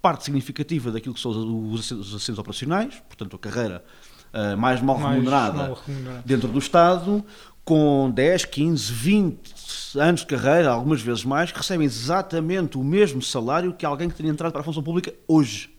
parte 0.00 0.24
significativa 0.24 0.90
daquilo 0.90 1.14
que 1.14 1.20
são 1.20 1.30
os 1.70 2.14
assentos 2.14 2.38
operacionais, 2.38 3.02
portanto, 3.08 3.36
a 3.36 3.38
carreira 3.38 3.84
uh, 4.32 4.56
mais 4.56 4.80
mal 4.80 4.98
mais 4.98 5.14
remunerada 5.14 5.68
mal 5.68 5.82
remunerada. 5.86 6.22
dentro 6.24 6.48
do 6.48 6.58
Estado, 6.58 7.24
com 7.64 8.10
10, 8.10 8.46
15, 8.46 8.92
20 8.92 9.98
anos 9.98 10.20
de 10.20 10.26
carreira, 10.26 10.70
algumas 10.70 11.02
vezes 11.02 11.24
mais, 11.24 11.52
que 11.52 11.58
recebem 11.58 11.84
exatamente 11.86 12.78
o 12.78 12.84
mesmo 12.84 13.20
salário 13.20 13.74
que 13.74 13.84
alguém 13.84 14.08
que 14.08 14.14
tenha 14.14 14.30
entrado 14.30 14.52
para 14.52 14.62
a 14.62 14.64
função 14.64 14.82
pública 14.82 15.12
hoje. 15.26 15.70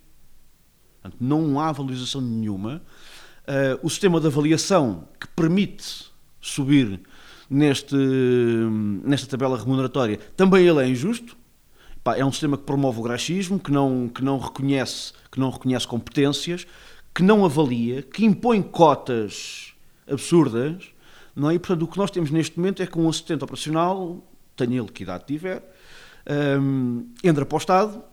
Portanto, 1.01 1.17
não 1.20 1.59
há 1.59 1.72
valorização 1.72 2.22
nenhuma. 2.22 2.82
Uh, 3.47 3.80
o 3.82 3.89
sistema 3.89 4.20
de 4.20 4.28
avaliação 4.28 5.07
que 5.20 5.28
permite 5.30 6.11
subir 6.39 7.01
neste, 7.49 7.95
nesta 9.03 9.26
tabela 9.26 9.57
remuneratória 9.57 10.20
também 10.38 10.67
ele 10.67 10.84
é 10.84 10.88
injusto. 10.88 11.36
Pá, 12.04 12.18
é 12.18 12.24
um 12.24 12.32
sistema 12.32 12.58
que 12.58 12.64
promove 12.64 13.00
o 13.00 13.04
graxismo, 13.04 13.60
que 13.60 13.72
não, 13.72 14.08
que 14.08 14.24
não 14.24 14.38
reconhece 14.38 15.14
que 15.32 15.39
não 15.39 15.50
reconhece 15.50 15.88
competências, 15.88 16.66
que 17.14 17.24
não 17.24 17.45
avalia, 17.45 18.02
que 18.02 18.26
impõe 18.26 18.62
cotas 18.62 19.74
absurdas, 20.10 20.86
não 21.36 21.50
é? 21.50 21.56
E, 21.56 21.60
portanto, 21.60 21.84
o 21.84 21.88
que 21.88 21.97
nós 21.97 22.12
temos 22.12 22.32
neste 22.32 22.58
momento 22.58 22.82
é 22.82 22.88
que 22.88 22.97
um 22.97 23.08
assistente 23.08 23.43
operacional, 23.43 24.24
tenha 24.56 24.80
ele 24.80 24.89
que 24.91 25.04
idade 25.04 25.26
tiver, 25.26 25.64
um, 26.60 27.08
entra 27.24 27.45
para 27.45 27.56
o 27.56 27.60
Estado 27.60 28.04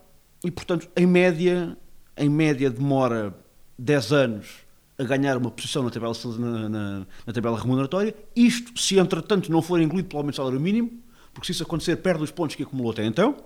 e, 0.44 0.50
portanto, 0.50 0.88
em 0.96 1.06
média, 1.06 1.76
em 2.16 2.28
média 2.28 2.70
demora 2.70 3.34
10 3.78 4.12
anos 4.12 4.66
a 4.98 5.04
ganhar 5.04 5.36
uma 5.36 5.50
posição 5.50 5.82
na 5.82 5.90
tabela, 5.90 6.14
na, 6.38 6.68
na, 6.68 7.06
na 7.26 7.32
tabela 7.32 7.58
remuneratória. 7.58 8.14
Isto, 8.34 8.80
se 8.80 8.98
entretanto 8.98 9.50
não 9.50 9.60
for 9.60 9.80
incluído 9.80 10.08
pelo 10.08 10.20
aumento 10.20 10.34
do 10.34 10.36
salário 10.36 10.60
mínimo, 10.60 10.90
porque 11.34 11.46
se 11.46 11.52
isso 11.52 11.62
acontecer, 11.62 11.96
perde 11.96 12.22
os 12.22 12.30
pontos 12.30 12.56
que 12.56 12.62
acumulou 12.62 12.92
até 12.92 13.04
então. 13.04 13.36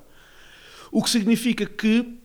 O 0.90 1.02
que 1.02 1.10
significa 1.10 1.66
que 1.66 2.18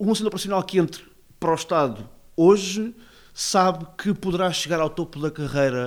um 0.00 0.06
assistente 0.06 0.28
operacional 0.28 0.62
que 0.62 0.78
entre 0.78 1.02
para 1.38 1.52
o 1.52 1.54
Estado 1.54 2.08
hoje 2.36 2.94
sabe 3.32 3.86
que 3.98 4.14
poderá 4.14 4.52
chegar 4.52 4.80
ao 4.80 4.90
topo 4.90 5.18
da 5.18 5.30
carreira, 5.30 5.86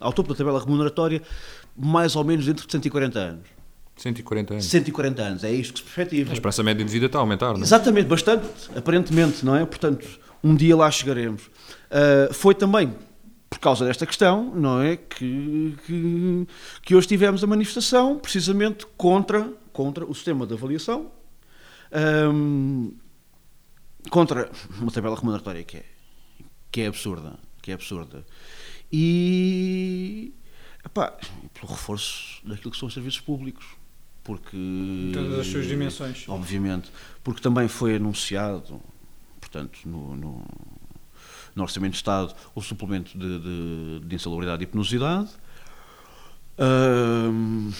ao 0.00 0.12
topo 0.12 0.30
da 0.30 0.34
tabela 0.34 0.60
remuneratória, 0.60 1.22
mais 1.76 2.16
ou 2.16 2.24
menos 2.24 2.44
dentro 2.44 2.66
de 2.66 2.72
140 2.72 3.18
anos. 3.18 3.48
140 3.96 4.54
anos. 4.54 4.64
140 4.66 5.22
anos, 5.22 5.44
é 5.44 5.50
isto 5.50 5.74
que 5.74 5.78
se 5.78 5.84
perspectiva. 5.84 6.30
A 6.30 6.34
esperança 6.34 6.62
média 6.62 6.84
de 6.84 6.92
vida 6.92 7.06
está 7.06 7.18
a 7.18 7.22
aumentar, 7.22 7.54
não 7.54 7.60
é? 7.60 7.62
Exatamente, 7.62 8.06
bastante, 8.06 8.46
aparentemente, 8.76 9.44
não 9.44 9.56
é? 9.56 9.64
Portanto, 9.64 10.06
um 10.44 10.54
dia 10.54 10.76
lá 10.76 10.90
chegaremos. 10.90 11.44
Uh, 11.46 12.32
foi 12.34 12.54
também 12.54 12.92
por 13.48 13.58
causa 13.60 13.84
desta 13.84 14.04
questão, 14.04 14.52
não 14.54 14.82
é? 14.82 14.96
Que, 14.96 15.76
que, 15.86 16.46
que, 16.82 16.94
hoje 16.94 17.08
tivemos 17.08 17.42
a 17.42 17.46
manifestação 17.46 18.18
precisamente 18.18 18.86
contra, 18.96 19.48
contra 19.76 20.06
o 20.06 20.14
sistema 20.14 20.46
de 20.46 20.54
avaliação, 20.54 21.12
um, 22.32 22.96
contra 24.08 24.50
uma 24.80 24.90
tabela 24.90 25.14
remuneratória 25.14 25.62
que 25.62 25.76
é 25.76 25.84
que 26.72 26.80
é 26.80 26.86
absurda, 26.86 27.38
que 27.60 27.70
é 27.70 27.74
absurda. 27.74 28.24
E 28.90 30.32
epá, 30.82 31.14
pelo 31.52 31.72
reforço 31.72 32.40
daquilo 32.46 32.70
que 32.70 32.78
são 32.78 32.88
os 32.88 32.94
serviços 32.94 33.20
públicos. 33.20 33.66
Porque, 34.24 34.56
em 34.56 35.12
todas 35.12 35.40
as 35.40 35.46
suas 35.46 35.66
dimensões. 35.66 36.26
Obviamente. 36.26 36.90
Porque 37.22 37.42
também 37.42 37.68
foi 37.68 37.96
anunciado, 37.96 38.80
portanto, 39.38 39.78
no, 39.84 40.16
no, 40.16 40.44
no 41.54 41.62
Orçamento 41.62 41.92
de 41.92 41.98
Estado, 41.98 42.34
o 42.54 42.62
suplemento 42.62 43.16
de, 43.16 43.40
de, 43.40 44.00
de 44.06 44.14
insalubridade 44.14 44.62
e 44.62 44.66
penosidade. 44.66 45.30
Hum, 46.58 47.70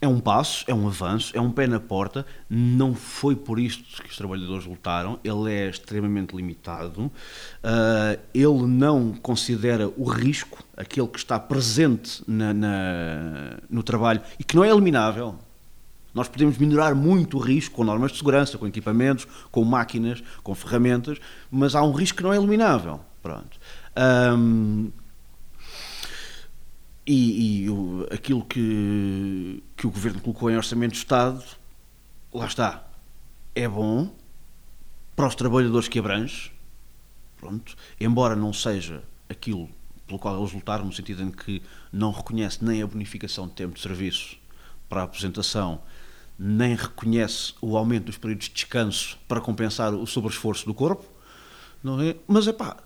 é 0.00 0.06
um 0.06 0.20
passo, 0.20 0.64
é 0.68 0.74
um 0.74 0.86
avanço, 0.86 1.36
é 1.36 1.40
um 1.40 1.50
pé 1.50 1.66
na 1.66 1.80
porta. 1.80 2.24
Não 2.48 2.94
foi 2.94 3.34
por 3.34 3.58
isto 3.58 4.00
que 4.02 4.08
os 4.08 4.16
trabalhadores 4.16 4.64
lutaram. 4.64 5.18
Ele 5.24 5.52
é 5.52 5.68
extremamente 5.68 6.36
limitado. 6.36 7.06
Uh, 7.06 8.18
ele 8.32 8.62
não 8.66 9.12
considera 9.12 9.88
o 9.96 10.04
risco, 10.04 10.62
aquele 10.76 11.08
que 11.08 11.18
está 11.18 11.38
presente 11.38 12.22
na, 12.28 12.54
na, 12.54 13.56
no 13.68 13.82
trabalho 13.82 14.20
e 14.38 14.44
que 14.44 14.54
não 14.54 14.62
é 14.62 14.70
eliminável. 14.70 15.34
Nós 16.14 16.28
podemos 16.28 16.56
minorar 16.58 16.94
muito 16.94 17.36
o 17.36 17.40
risco 17.40 17.74
com 17.76 17.84
normas 17.84 18.12
de 18.12 18.18
segurança, 18.18 18.56
com 18.56 18.66
equipamentos, 18.66 19.26
com 19.50 19.64
máquinas, 19.64 20.22
com 20.42 20.54
ferramentas, 20.54 21.18
mas 21.50 21.74
há 21.74 21.82
um 21.82 21.92
risco 21.92 22.18
que 22.18 22.22
não 22.22 22.32
é 22.32 22.36
eliminável. 22.36 23.00
Pronto. 23.20 23.58
Um, 24.36 24.90
e, 27.08 27.62
e 27.64 27.70
o, 27.70 28.06
aquilo 28.10 28.44
que, 28.44 29.62
que 29.74 29.86
o 29.86 29.90
Governo 29.90 30.20
colocou 30.20 30.50
em 30.50 30.56
Orçamento 30.56 30.92
de 30.92 30.98
Estado, 30.98 31.42
lá 32.34 32.44
está, 32.44 32.86
é 33.54 33.66
bom 33.66 34.14
para 35.16 35.26
os 35.26 35.34
trabalhadores 35.34 35.88
que 35.88 35.98
abrange, 35.98 36.52
pronto, 37.38 37.74
embora 37.98 38.36
não 38.36 38.52
seja 38.52 39.02
aquilo 39.26 39.70
pelo 40.06 40.18
qual 40.18 40.38
eles 40.38 40.52
lutaram, 40.52 40.84
no 40.84 40.92
sentido 40.92 41.22
em 41.22 41.30
que 41.30 41.62
não 41.90 42.10
reconhece 42.10 42.62
nem 42.62 42.82
a 42.82 42.86
bonificação 42.86 43.48
de 43.48 43.54
tempo 43.54 43.74
de 43.74 43.80
serviço 43.80 44.36
para 44.86 45.00
a 45.00 45.04
aposentação, 45.04 45.80
nem 46.38 46.74
reconhece 46.74 47.54
o 47.62 47.78
aumento 47.78 48.04
dos 48.04 48.18
períodos 48.18 48.48
de 48.48 48.54
descanso 48.54 49.18
para 49.26 49.40
compensar 49.40 49.94
o 49.94 50.06
sobreesforço 50.06 50.66
do 50.66 50.74
corpo, 50.74 51.06
não 51.82 52.00
é? 52.02 52.16
Mas 52.26 52.46
é 52.46 52.52
pá, 52.52 52.76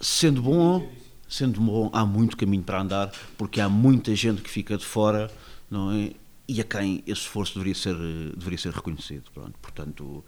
sendo 0.00 0.40
bom, 0.40 0.90
sendo 1.30 1.60
bom, 1.60 1.88
há 1.92 2.04
muito 2.04 2.36
caminho 2.36 2.64
para 2.64 2.82
andar, 2.82 3.12
porque 3.38 3.60
há 3.60 3.68
muita 3.68 4.14
gente 4.16 4.42
que 4.42 4.50
fica 4.50 4.76
de 4.76 4.84
fora, 4.84 5.30
não 5.70 5.92
é? 5.92 6.10
E 6.48 6.60
a 6.60 6.64
quem 6.64 7.04
esse 7.06 7.22
esforço 7.22 7.54
deveria 7.54 7.76
ser, 7.76 7.94
deveria 8.36 8.58
ser 8.58 8.72
reconhecido. 8.72 9.30
Pronto, 9.32 9.54
portanto, 9.62 10.24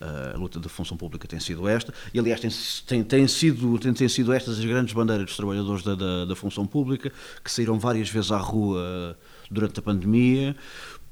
a 0.00 0.36
luta 0.36 0.58
da 0.58 0.68
função 0.68 0.96
pública 0.96 1.28
tem 1.28 1.38
sido 1.38 1.68
esta, 1.68 1.94
e 2.12 2.18
aliás 2.18 2.40
tem, 2.40 2.50
tem, 2.86 3.04
tem, 3.04 3.28
sido, 3.28 3.78
tem, 3.78 3.92
tem 3.92 4.08
sido 4.08 4.32
estas 4.32 4.58
as 4.58 4.64
grandes 4.64 4.92
bandeiras 4.92 5.26
dos 5.26 5.36
trabalhadores 5.36 5.84
da, 5.84 5.94
da, 5.94 6.24
da, 6.24 6.34
função 6.34 6.66
pública, 6.66 7.12
que 7.44 7.52
saíram 7.52 7.78
várias 7.78 8.08
vezes 8.08 8.32
à 8.32 8.38
rua 8.38 9.16
durante 9.48 9.78
a 9.78 9.82
pandemia, 9.82 10.56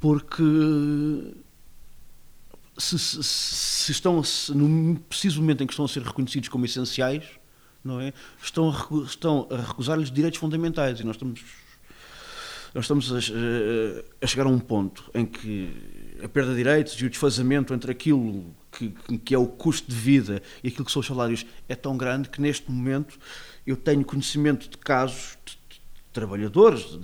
porque 0.00 0.42
se, 2.76 2.98
se, 2.98 3.22
se 3.22 3.92
estão, 3.92 4.22
se, 4.24 4.52
no 4.52 4.98
preciso 5.00 5.40
momento 5.40 5.62
em 5.62 5.66
que 5.66 5.72
estão 5.72 5.84
a 5.84 5.88
ser 5.88 6.02
reconhecidos 6.02 6.48
como 6.48 6.64
essenciais, 6.64 7.24
não 7.84 8.00
é? 8.00 8.12
Estão 8.42 8.68
a, 8.70 9.54
a 9.54 9.60
recusar-lhes 9.62 10.10
direitos 10.10 10.38
fundamentais 10.38 11.00
e 11.00 11.04
nós 11.04 11.16
estamos 11.16 11.42
nós 12.74 12.84
estamos 12.84 13.10
a, 13.12 13.16
a, 14.22 14.26
chegar 14.26 14.46
a 14.46 14.48
um 14.48 14.58
ponto 14.58 15.10
em 15.14 15.24
que 15.24 15.74
a 16.22 16.28
perda 16.28 16.50
de 16.50 16.58
direitos 16.58 16.92
e 16.94 17.06
o 17.06 17.10
desfazamento 17.10 17.72
entre 17.72 17.90
aquilo 17.90 18.44
que, 18.70 18.90
que, 19.18 19.34
é 19.34 19.38
o 19.38 19.46
custo 19.46 19.90
de 19.90 19.96
vida 19.96 20.42
e 20.62 20.68
aquilo 20.68 20.84
que 20.84 20.92
são 20.92 21.00
os 21.00 21.06
salários 21.06 21.46
é 21.68 21.74
tão 21.74 21.96
grande 21.96 22.28
que 22.28 22.40
neste 22.40 22.70
momento 22.70 23.18
eu 23.66 23.76
tenho 23.76 24.04
conhecimento 24.04 24.68
de 24.68 24.76
casos 24.76 25.38
de, 25.44 25.52
de 25.52 25.80
trabalhadores 26.12 26.98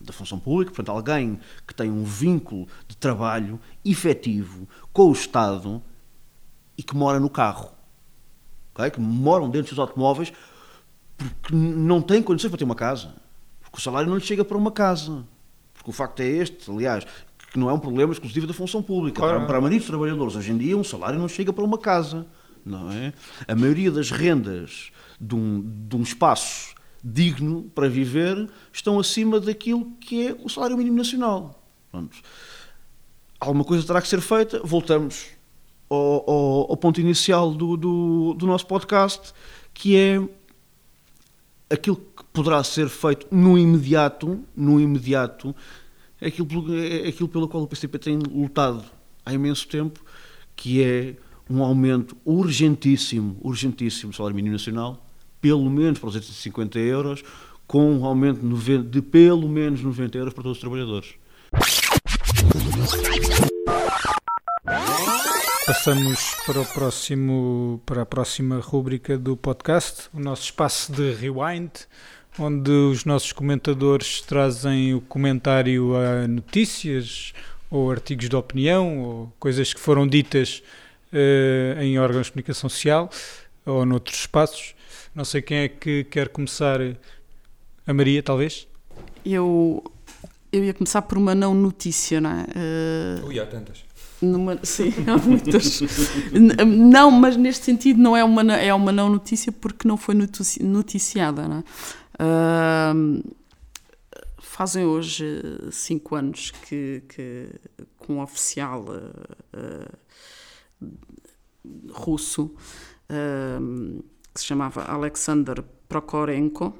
da 0.00 0.12
função 0.12 0.38
pública, 0.38 0.72
portanto 0.72 0.94
alguém 0.94 1.38
que 1.66 1.74
tem 1.74 1.90
um 1.90 2.04
vínculo 2.04 2.66
de 2.88 2.96
trabalho 2.96 3.60
efetivo 3.84 4.68
com 4.92 5.08
o 5.08 5.12
Estado 5.12 5.80
e 6.76 6.82
que 6.82 6.96
mora 6.96 7.20
no 7.20 7.30
carro 7.30 7.70
okay? 8.74 8.90
que 8.90 9.00
moram 9.00 9.48
dentro 9.48 9.70
dos 9.70 9.78
automóveis 9.78 10.32
porque 11.16 11.54
não 11.54 12.00
têm 12.00 12.22
condições 12.22 12.50
para 12.50 12.58
ter 12.58 12.64
uma 12.64 12.74
casa. 12.74 13.14
Porque 13.60 13.78
o 13.78 13.80
salário 13.80 14.08
não 14.08 14.16
lhes 14.16 14.26
chega 14.26 14.44
para 14.44 14.56
uma 14.56 14.70
casa. 14.70 15.24
Porque 15.74 15.90
o 15.90 15.92
facto 15.92 16.20
é 16.20 16.26
este, 16.26 16.70
aliás, 16.70 17.06
que 17.52 17.58
não 17.58 17.70
é 17.70 17.72
um 17.72 17.78
problema 17.78 18.12
exclusivo 18.12 18.46
da 18.46 18.54
função 18.54 18.82
pública. 18.82 19.20
Claro. 19.20 19.38
Para, 19.38 19.46
para 19.46 19.58
a 19.58 19.60
maioria 19.60 19.78
dos 19.78 19.88
trabalhadores, 19.88 20.36
hoje 20.36 20.52
em 20.52 20.58
dia, 20.58 20.76
um 20.76 20.84
salário 20.84 21.18
não 21.18 21.28
chega 21.28 21.52
para 21.52 21.64
uma 21.64 21.78
casa. 21.78 22.26
Não 22.64 22.90
é? 22.92 23.12
A 23.48 23.54
maioria 23.54 23.90
das 23.90 24.10
rendas 24.10 24.90
de 25.20 25.34
um, 25.34 25.60
de 25.88 25.96
um 25.96 26.02
espaço 26.02 26.74
digno 27.02 27.64
para 27.74 27.88
viver 27.88 28.48
estão 28.72 28.98
acima 28.98 29.40
daquilo 29.40 29.90
que 30.00 30.28
é 30.28 30.36
o 30.40 30.48
salário 30.48 30.76
mínimo 30.76 30.96
nacional. 30.96 31.60
Pronto. 31.90 32.16
Alguma 33.40 33.64
coisa 33.64 33.84
terá 33.84 34.00
que 34.00 34.06
ser 34.06 34.20
feita, 34.20 34.60
voltamos 34.62 35.26
ao, 35.92 36.30
ao, 36.30 36.70
ao 36.70 36.76
ponto 36.76 37.00
inicial 37.00 37.52
do, 37.52 37.76
do, 37.76 38.34
do, 38.34 38.46
nosso 38.46 38.66
podcast, 38.66 39.32
que 39.74 39.96
é 39.96 40.20
aquilo 41.70 41.96
que 41.96 42.24
poderá 42.32 42.64
ser 42.64 42.88
feito 42.88 43.26
no 43.30 43.58
imediato, 43.58 44.40
no 44.56 44.80
imediato, 44.80 45.54
é 46.20 46.28
aquilo, 46.28 46.48
é 46.74 47.08
aquilo 47.08 47.28
pelo 47.28 47.48
qual 47.48 47.62
o 47.62 47.66
PCP 47.66 47.98
tem 47.98 48.18
lutado 48.18 48.84
há 49.24 49.32
imenso 49.32 49.68
tempo, 49.68 50.00
que 50.56 50.82
é 50.82 51.14
um 51.50 51.62
aumento 51.62 52.16
urgentíssimo, 52.24 53.36
urgentíssimo 53.42 54.12
do 54.12 54.16
salário 54.16 54.34
mínimo 54.34 54.54
nacional, 54.54 55.04
pelo 55.40 55.68
menos 55.68 55.98
para 55.98 56.08
os 56.08 56.14
850 56.14 56.78
euros, 56.78 57.22
com 57.66 57.98
um 57.98 58.04
aumento 58.04 58.40
de 58.82 59.02
pelo 59.02 59.48
menos 59.48 59.82
90 59.82 60.18
euros 60.18 60.34
para 60.34 60.42
todos 60.42 60.58
os 60.58 60.60
trabalhadores. 60.60 61.14
Passamos 65.72 66.34
para, 66.44 66.60
o 66.60 66.66
próximo, 66.66 67.80
para 67.86 68.02
a 68.02 68.06
próxima 68.06 68.60
rúbrica 68.60 69.16
do 69.16 69.34
podcast, 69.34 70.10
o 70.12 70.20
nosso 70.20 70.42
espaço 70.42 70.92
de 70.92 71.14
rewind, 71.14 71.70
onde 72.38 72.70
os 72.70 73.06
nossos 73.06 73.32
comentadores 73.32 74.20
trazem 74.20 74.92
o 74.92 75.00
comentário 75.00 75.96
a 75.96 76.28
notícias 76.28 77.32
ou 77.70 77.90
artigos 77.90 78.28
de 78.28 78.36
opinião 78.36 78.98
ou 79.00 79.32
coisas 79.40 79.72
que 79.72 79.80
foram 79.80 80.06
ditas 80.06 80.62
uh, 81.10 81.80
em 81.80 81.98
órgãos 81.98 82.26
de 82.26 82.32
comunicação 82.32 82.68
social 82.68 83.08
ou 83.64 83.86
noutros 83.86 84.20
espaços. 84.20 84.74
Não 85.14 85.24
sei 85.24 85.40
quem 85.40 85.56
é 85.56 85.68
que 85.68 86.04
quer 86.04 86.28
começar. 86.28 86.80
A 87.86 87.94
Maria, 87.94 88.22
talvez? 88.22 88.68
Eu, 89.24 89.82
eu 90.52 90.64
ia 90.64 90.74
começar 90.74 91.00
por 91.00 91.16
uma 91.16 91.34
não 91.34 91.54
notícia, 91.54 92.20
não 92.20 92.30
é? 92.30 93.22
Uh, 93.22 93.26
Ui, 93.26 93.40
há 93.40 93.46
tantas. 93.46 93.90
Numa, 94.22 94.58
sim, 94.62 94.92
há 95.06 95.18
muitas. 95.18 95.82
não, 96.64 97.10
mas 97.10 97.36
neste 97.36 97.64
sentido 97.64 98.00
não 98.00 98.16
é 98.16 98.22
uma, 98.22 98.54
é 98.54 98.72
uma 98.72 98.92
não 98.92 99.10
notícia 99.10 99.50
porque 99.50 99.86
não 99.86 99.96
foi 99.96 100.14
noticiada. 100.60 101.48
Não 101.48 101.58
é? 101.58 101.64
uh, 102.22 103.34
fazem 104.38 104.84
hoje 104.84 105.42
cinco 105.72 106.14
anos 106.14 106.52
que, 106.52 107.02
que, 107.08 107.48
com 107.98 108.14
um 108.14 108.22
oficial 108.22 108.84
uh, 108.84 109.98
russo 111.90 112.54
que 114.32 114.40
se 114.40 114.46
chamava 114.46 114.84
Alexander 114.84 115.62
Prokorenko 115.86 116.74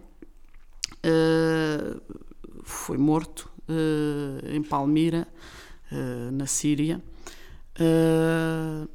foi 2.65 2.97
morto 2.97 3.51
em 4.51 4.63
Palmira, 4.63 5.29
na 6.33 6.47
Síria 6.47 7.03
Uh, 7.81 8.89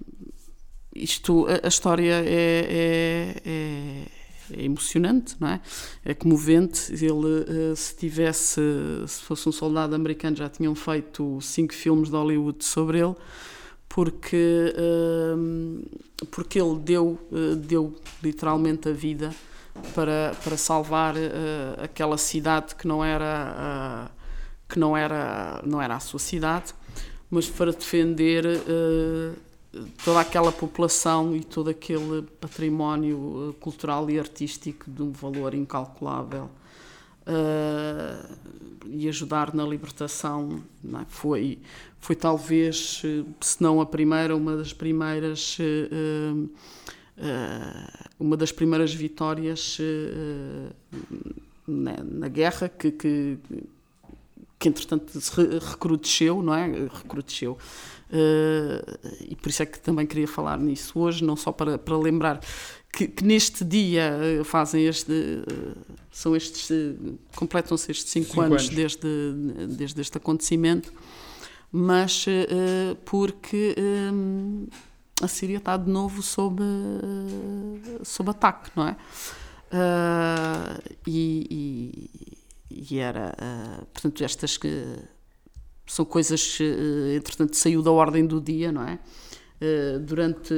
isto, 0.96 1.48
a, 1.48 1.66
a 1.66 1.68
história 1.68 2.14
é, 2.14 2.26
é, 2.26 3.42
é, 3.46 4.06
é, 4.52 4.64
emocionante, 4.64 5.36
não 5.40 5.48
é? 5.48 5.62
É 6.06 6.14
comovente. 6.14 6.94
Ele, 6.94 7.72
uh, 7.72 7.76
se 7.76 7.96
tivesse, 7.96 8.62
se 9.08 9.22
fosse 9.22 9.48
um 9.50 9.52
soldado 9.52 9.96
americano, 9.96 10.36
já 10.36 10.50
tinham 10.50 10.76
feito 10.76 11.40
cinco 11.42 11.74
filmes 11.74 12.10
de 12.10 12.16
Hollywood 12.16 12.64
sobre 12.64 13.00
ele, 13.00 13.16
porque, 13.90 14.74
uh, 14.78 16.26
porque 16.28 16.60
ele 16.60 16.80
deu, 16.80 17.20
deu 17.58 17.96
literalmente 18.22 18.90
a 18.90 18.92
vida 18.92 19.34
para, 19.94 20.36
para 20.44 20.58
salvar 20.58 21.14
aquela 21.84 22.18
cidade 22.18 22.76
que 22.76 22.88
não 22.88 23.04
era, 23.04 24.10
que 24.68 24.80
não 24.80 24.98
era, 24.98 25.62
não 25.64 25.82
era 25.82 25.96
a 25.96 26.00
sua 26.00 26.20
cidade 26.20 26.74
mas 27.30 27.50
para 27.50 27.72
defender 27.72 28.46
uh, 28.46 29.48
toda 30.04 30.22
aquela 30.22 30.52
população 30.52 31.36
e 31.36 31.44
todo 31.44 31.70
aquele 31.70 32.24
património 32.40 33.50
eh, 33.50 33.56
cultural 33.60 34.10
e 34.10 34.18
artístico 34.18 34.90
de 34.90 35.04
um 35.04 35.12
valor 35.12 35.54
incalculável. 35.54 36.50
Uh, 37.28 38.38
e 38.86 39.10
ajudar 39.10 39.54
na 39.54 39.66
libertação 39.66 40.64
é? 40.94 41.06
foi 41.10 41.60
foi 42.00 42.16
talvez 42.16 43.02
se 43.42 43.62
não 43.62 43.82
a 43.82 43.86
primeira 43.86 44.34
uma 44.34 44.56
das 44.56 44.72
primeiras 44.72 45.58
uh, 45.60 46.50
uh, 47.18 48.08
uma 48.18 48.38
das 48.38 48.54
primeiras 48.54 48.94
vitórias 48.94 49.78
na, 51.68 52.02
na, 52.02 52.30
guerra 52.30 52.70
que, 52.70 52.92
que 52.92 53.38
que 54.60 54.68
entretanto 54.70 55.20
se 55.20 55.36
recrudesceu, 55.60 56.42
não 56.42 56.54
é? 56.54 56.68
Recrudesceu. 56.92 57.58
Uh, 58.10 58.98
e 59.30 59.36
por 59.36 59.50
isso 59.50 59.64
é 59.64 59.66
que 59.66 59.80
também 59.80 60.06
queria 60.06 60.28
falar 60.28 60.58
nisso 60.58 60.98
hoje, 60.98 61.24
não 61.24 61.36
só 61.36 61.52
para, 61.52 61.78
para 61.78 61.98
lembrar 61.98 62.40
que, 62.92 63.06
que 63.08 63.24
neste 63.24 63.66
dia 63.66 64.18
eh, 64.22 64.44
fazem 64.44 64.86
este. 64.86 65.12
Uh, 65.12 65.78
são 66.10 66.36
estes. 66.36 66.70
Uh, 66.70 67.20
completam-se 67.36 67.92
estes 67.92 68.10
cinco, 68.10 68.28
cinco 68.28 68.42
anos, 68.42 68.64
anos, 68.64 68.76
Desde, 68.76 69.34
desde 69.76 70.02
este 70.02 70.18
acontecimento, 70.18 70.92
mas 71.72 72.26
porque 73.06 73.76
a 75.22 75.28
Síria 75.28 75.58
está 75.58 75.76
de 75.76 75.90
novo 75.90 76.24
sob, 76.24 76.64
sob 78.04 78.30
ataque, 78.32 78.72
não 78.76 78.88
é? 78.88 78.96
e, 81.06 81.48
e 81.52 82.37
e 82.70 83.00
era, 83.00 83.34
uh, 83.34 83.86
portanto, 83.88 84.24
estas 84.24 84.58
que 84.58 84.70
são 85.86 86.06
coisas, 86.06 86.60
uh, 86.60 87.16
entretanto, 87.16 87.56
saiu 87.56 87.82
da 87.82 87.92
ordem 87.92 88.26
do 88.26 88.42
dia, 88.42 88.72
não 88.72 88.84
é? 88.84 89.00
Uh, 89.62 90.00
durante, 90.00 90.54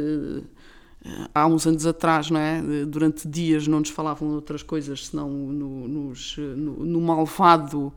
há 1.34 1.45
uns 1.45 1.65
anos 1.68 1.86
atrás, 1.86 2.30
não 2.30 2.40
é? 2.40 2.61
Durante 2.86 3.27
dias 3.27 3.68
não 3.68 3.80
nos 3.80 3.90
falavam 3.90 4.30
de 4.30 4.36
outras 4.36 4.64
coisas, 4.64 5.07
senão 5.07 5.30
no, 5.30 5.88
nos, 5.88 6.38
no, 6.38 6.86
no 6.86 7.02
malvado, 7.02 7.94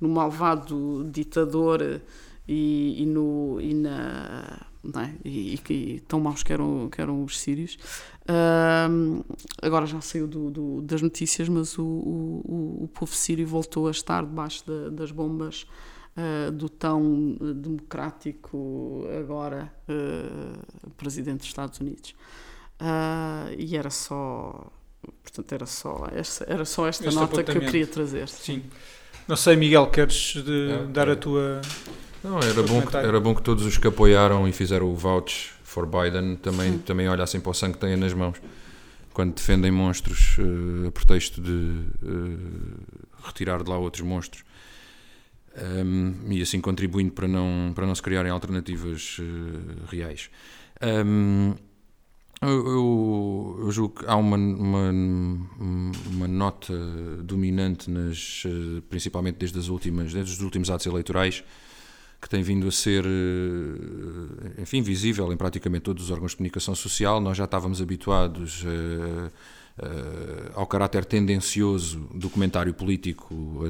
no 0.00 0.08
malvado 0.08 1.08
ditador 1.12 2.00
e, 2.48 3.02
e, 3.02 3.06
no, 3.06 3.58
e 3.60 3.74
na 3.74 4.66
é? 4.94 5.12
e, 5.24 5.54
e, 5.68 5.72
e, 5.72 6.00
tão 6.00 6.20
maus 6.20 6.42
que 6.42 6.52
eram, 6.52 6.88
que 6.88 7.00
eram 7.00 7.24
os 7.24 7.38
sírios. 7.38 7.76
Uh, 8.28 9.24
agora 9.62 9.86
já 9.86 10.00
saiu 10.00 10.26
do, 10.26 10.50
do, 10.50 10.82
das 10.82 11.00
notícias, 11.00 11.48
mas 11.48 11.78
o, 11.78 11.84
o, 11.84 12.78
o, 12.84 12.88
povo 12.88 13.14
sírio 13.14 13.46
voltou 13.46 13.86
a 13.86 13.92
estar 13.92 14.24
debaixo 14.24 14.66
da, 14.66 14.90
das 14.90 15.12
bombas 15.12 15.64
uh, 16.16 16.50
do 16.50 16.68
tão 16.68 17.36
democrático 17.54 19.06
agora 19.20 19.72
uh, 19.88 20.90
presidente 20.96 21.38
dos 21.38 21.46
Estados 21.46 21.78
Unidos. 21.78 22.14
Ah, 22.78 23.48
e 23.56 23.74
era 23.74 23.88
só, 23.88 24.70
portanto, 25.22 25.52
era 25.52 25.64
só 25.64 26.08
esta, 26.12 26.44
era 26.46 26.64
só 26.64 26.86
esta 26.86 27.06
este 27.06 27.18
nota 27.18 27.42
que 27.42 27.56
eu 27.56 27.60
queria 27.60 27.86
trazer. 27.86 28.28
Sim. 28.28 28.62
Não 29.26 29.34
sei, 29.36 29.56
Miguel, 29.56 29.86
queres 29.86 30.34
de, 30.44 30.70
é, 30.72 30.86
dar 30.86 31.08
é. 31.08 31.12
a 31.12 31.16
tua 31.16 31.62
não, 32.22 32.38
era 32.40 32.62
bom, 32.62 32.82
que, 32.82 32.96
era 32.96 33.20
bom 33.20 33.34
que 33.34 33.42
todos 33.42 33.64
os 33.64 33.78
que 33.78 33.86
apoiaram 33.86 34.48
e 34.48 34.52
fizeram 34.52 34.90
o 34.90 34.94
vouch 34.94 35.55
for 35.76 35.86
Biden 35.86 36.36
também, 36.36 36.78
também 36.78 37.06
olhassem 37.06 37.38
para 37.38 37.50
o 37.50 37.54
sangue 37.54 37.74
que 37.74 37.80
têm 37.80 37.96
nas 37.96 38.14
mãos 38.14 38.40
quando 39.12 39.34
defendem 39.34 39.70
monstros 39.70 40.38
uh, 40.38 40.88
a 40.88 40.90
pretexto 40.90 41.40
de 41.40 41.50
uh, 41.50 42.80
retirar 43.24 43.62
de 43.62 43.68
lá 43.70 43.78
outros 43.78 44.02
monstros. 44.02 44.42
Um, 45.56 46.30
e 46.30 46.42
assim 46.42 46.60
contribuindo 46.60 47.12
para 47.12 47.26
não, 47.26 47.72
para 47.74 47.86
não 47.86 47.94
se 47.94 48.02
criarem 48.02 48.30
alternativas 48.30 49.18
uh, 49.18 49.86
reais. 49.90 50.30
Um, 50.82 51.54
eu, 52.42 52.48
eu, 52.48 53.60
eu, 53.64 53.70
julgo 53.70 54.00
que 54.00 54.06
há 54.06 54.16
uma, 54.16 54.36
uma, 54.36 54.90
uma 56.10 56.28
nota 56.28 56.74
dominante, 57.22 57.90
nas, 57.90 58.44
principalmente 58.90 59.36
desde, 59.36 59.58
as 59.58 59.68
últimas, 59.68 60.12
desde 60.12 60.32
os 60.32 60.42
últimos 60.42 60.68
atos 60.68 60.84
eleitorais, 60.84 61.42
que 62.20 62.28
tem 62.28 62.42
vindo 62.42 62.66
a 62.66 62.72
ser, 62.72 63.04
eh, 63.04 64.62
enfim, 64.62 64.82
visível 64.82 65.32
em 65.32 65.36
praticamente 65.36 65.82
todos 65.82 66.04
os 66.04 66.10
órgãos 66.10 66.32
de 66.32 66.38
comunicação 66.38 66.74
social. 66.74 67.20
Nós 67.20 67.36
já 67.36 67.44
estávamos 67.44 67.80
habituados 67.80 68.64
a, 68.66 69.84
a, 69.84 70.60
ao 70.60 70.66
caráter 70.66 71.04
tendencioso 71.04 72.08
do 72.14 72.30
comentário 72.30 72.72
político, 72.72 73.62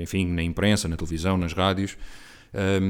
enfim, 0.00 0.26
na 0.26 0.42
imprensa, 0.42 0.88
na 0.88 0.96
televisão, 0.96 1.36
nas 1.36 1.52
rádios. 1.52 1.96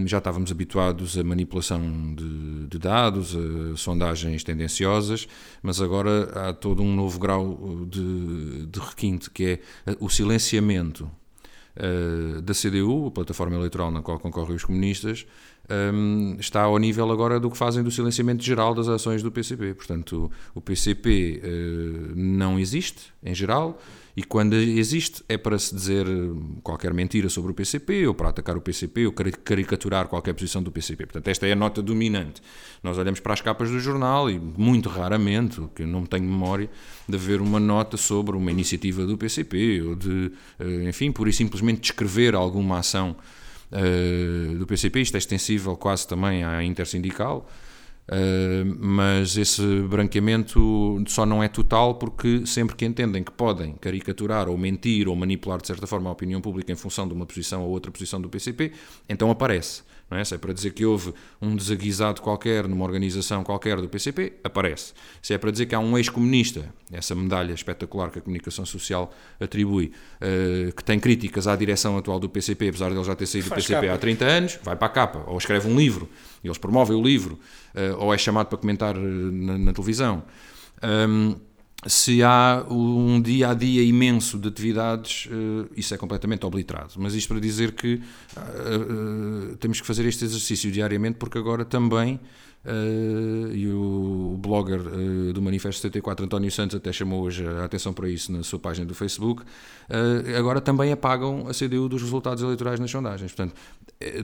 Já 0.05 0.19
estávamos 0.19 0.53
habituados 0.53 1.19
a 1.19 1.25
manipulação 1.25 2.15
de, 2.15 2.67
de, 2.69 2.79
dados, 2.79 3.35
a 3.35 3.77
sondagens 3.77 4.45
tendenciosas, 4.45 5.27
mas 5.61 5.81
agora 5.81 6.31
há 6.35 6.53
todo 6.53 6.83
um 6.83 6.95
novo 6.95 7.19
grau 7.19 7.85
de, 7.89 8.67
de 8.67 8.79
requinte, 8.79 9.29
que 9.29 9.45
é 9.87 9.97
o 9.99 10.09
silenciamento 10.09 11.11
uh, 11.77 12.41
da 12.41 12.53
CDU, 12.53 13.07
a 13.07 13.11
plataforma 13.11 13.57
eleitoral 13.57 13.91
na 13.91 14.03
qual 14.03 14.19
concorrem 14.19 14.57
os 14.57 14.65
comunistas, 14.65 15.27
um, 15.69 16.35
ehm, 16.35 16.37
está 16.41 16.63
ao 16.63 16.79
nível 16.79 17.11
agora 17.11 17.41
do 17.41 17.51
que 17.51 17.57
fazem 17.57 17.83
do 17.83 17.91
silenciamento 17.91 18.43
geral 18.43 18.75
das 18.75 18.89
ações 18.89 19.23
do 19.23 19.31
PCP. 19.31 19.75
Portanto, 19.75 20.31
o, 20.55 20.61
PCP 20.61 21.41
uh, 21.43 21.47
eh, 21.47 22.13
não 22.15 22.59
existe, 22.59 23.13
em 23.23 23.35
geral, 23.35 23.81
e 24.17 24.25
quando 24.25 24.55
existe 24.55 25.23
é 25.29 25.37
para 25.37 25.59
se 25.59 25.75
dizer 25.75 26.07
qualquer 26.63 26.95
mentira 26.95 27.29
sobre 27.29 27.53
o 27.53 27.55
PCP, 27.55 28.07
ou 28.07 28.15
para 28.15 28.31
atacar 28.31 28.57
o 28.57 28.63
PCP, 28.63 29.07
ou 29.07 29.13
caricaturar 29.13 30.09
qualquer 30.09 30.33
posição 30.33 30.63
do 30.63 30.73
PCP. 30.73 31.05
Portanto, 31.05 31.29
esta 31.29 31.47
é 31.47 31.53
a 31.53 31.57
nota 31.57 31.83
dominante. 31.83 32.41
Nós 32.83 32.97
olhamos 32.97 33.21
para 33.21 33.35
as 33.35 33.43
capas 33.43 33.71
do 33.71 33.79
jornal 33.79 34.31
e, 34.31 34.39
muito 34.39 34.89
raramente, 34.89 35.61
que 35.75 35.83
eu 35.83 35.87
não 35.87 36.07
tenho 36.07 36.25
memória, 36.25 36.71
de 37.07 37.15
haver 37.15 37.43
uma 37.43 37.61
nota 37.61 37.99
sobre 37.99 38.35
uma 38.35 38.51
iniciativa 38.51 39.05
do 39.05 39.19
PCP, 39.19 39.83
ou 39.83 39.95
de, 39.95 40.33
eh, 40.61 40.89
enfim, 40.89 41.13
pura 41.13 41.29
e 41.29 41.33
simplesmente 41.35 41.83
descrever 41.83 42.35
alguma 42.35 42.79
ação 42.79 43.15
uh, 43.71 44.57
do 44.57 44.67
PCP. 44.67 45.03
Isto 45.03 45.17
é 45.17 45.19
extensível 45.19 45.77
quase 45.77 46.09
também 46.09 46.43
à 46.43 46.65
intersindical. 46.65 47.47
Uh, 48.09 48.65
mas 48.79 49.37
esse 49.37 49.63
branqueamento 49.83 51.03
só 51.09 51.27
não 51.27 51.43
é 51.43 51.49
total 51.49 51.97
porque 51.97 52.47
sempre 52.47 52.77
que 52.77 52.85
entendem 52.85 53.25
que 53.25 53.33
podem 53.33 53.73
caricaturar 53.81 54.49
ou 54.49 54.57
mentir 54.57 55.09
ou 55.09 55.17
manipular 55.17 55.61
de 55.61 55.67
certa 55.67 55.89
forma 55.89 56.09
a 56.09 56.13
opinião 56.13 56.41
pública 56.41 56.71
em 56.71 56.77
função 56.77 57.09
de 57.09 57.15
uma 57.15 57.27
posição 57.27 57.65
ou 57.65 57.71
outra 57.71 57.91
posição 57.91 58.21
do 58.21 58.29
PCP, 58.29 58.73
então 59.09 59.29
aparece. 59.29 59.83
Não 60.11 60.19
é? 60.19 60.25
Se 60.25 60.35
é 60.35 60.39
para 60.39 60.53
dizer 60.53 60.71
que 60.71 60.85
houve 60.85 61.13
um 61.43 61.57
desaguisado 61.57 62.23
qualquer 62.23 62.69
numa 62.69 62.85
organização 62.85 63.43
qualquer 63.43 63.81
do 63.81 63.89
PCP, 63.89 64.35
aparece. 64.45 64.93
Se 65.21 65.35
é 65.35 65.39
para 65.39 65.51
dizer 65.51 65.67
que 65.67 65.75
há 65.75 65.81
um 65.81 65.99
ex-comunista, 65.99 66.73
essa 66.93 67.15
medalha 67.15 67.53
espetacular 67.53 68.11
que 68.11 68.21
a 68.21 68.23
comunicação 68.23 68.65
social 68.65 69.13
atribui, 69.41 69.93
uh, 70.21 70.73
que 70.73 70.85
tem 70.85 71.01
críticas 71.01 71.47
à 71.49 71.57
direção 71.57 71.99
atual 71.99 72.21
do 72.21 72.29
PCP, 72.29 72.69
apesar 72.69 72.91
de 72.91 72.97
ele 72.97 73.05
já 73.05 73.17
ter 73.17 73.27
saído 73.27 73.49
do 73.49 73.55
PCP 73.55 73.87
capa. 73.87 73.95
há 73.95 73.99
30 73.99 74.25
anos, 74.25 74.59
vai 74.63 74.77
para 74.77 74.87
a 74.87 74.91
capa, 74.91 75.25
ou 75.27 75.37
escreve 75.39 75.69
um 75.69 75.77
livro, 75.77 76.09
eles 76.45 76.59
promovem 76.59 76.97
o 76.97 77.03
livro, 77.03 77.39
uh, 77.75 77.97
ou 77.99 78.15
é 78.15 78.19
chamado 78.19 78.47
para 78.47 78.59
comentar 78.59 78.95
na, 78.95 79.59
na 79.59 79.73
televisão. 79.73 80.23
Um, 80.83 81.35
se 81.89 82.23
há 82.23 82.65
um 82.69 83.21
dia 83.21 83.51
a 83.51 83.55
dia 83.55 83.83
imenso 83.83 84.39
de 84.39 84.49
atividades, 84.49 85.27
uh, 85.27 85.69
isso 85.77 85.95
é 85.95 85.97
completamente 85.97 86.45
obliterado. 86.45 86.95
Mas 86.97 87.15
isto 87.15 87.29
para 87.29 87.41
dizer 87.41 87.73
que 87.73 87.95
uh, 87.95 89.53
uh, 89.53 89.57
temos 89.57 89.81
que 89.81 89.87
fazer 89.87 90.05
este 90.07 90.25
exercício 90.25 90.71
diariamente, 90.71 91.17
porque 91.19 91.39
agora 91.39 91.65
também, 91.65 92.21
e 93.53 93.69
o, 93.69 94.33
o 94.35 94.37
blogger 94.39 94.81
do 95.33 95.41
Manifesto 95.41 95.81
74, 95.83 96.25
António 96.25 96.51
Santos, 96.51 96.75
até 96.75 96.93
chamou 96.93 97.23
hoje 97.23 97.47
a 97.47 97.65
atenção 97.65 97.93
para 97.93 98.09
isso 98.09 98.33
na 98.33 98.43
sua 98.43 98.59
página 98.59 98.85
do 98.85 98.93
Facebook, 98.93 99.45
agora 100.37 100.61
também 100.61 100.91
apagam 100.91 101.47
a 101.47 101.53
CDU 101.53 101.89
dos 101.89 102.03
resultados 102.03 102.43
eleitorais 102.43 102.81
nas 102.81 102.91
sondagens. 102.91 103.33
Portanto, 103.33 103.55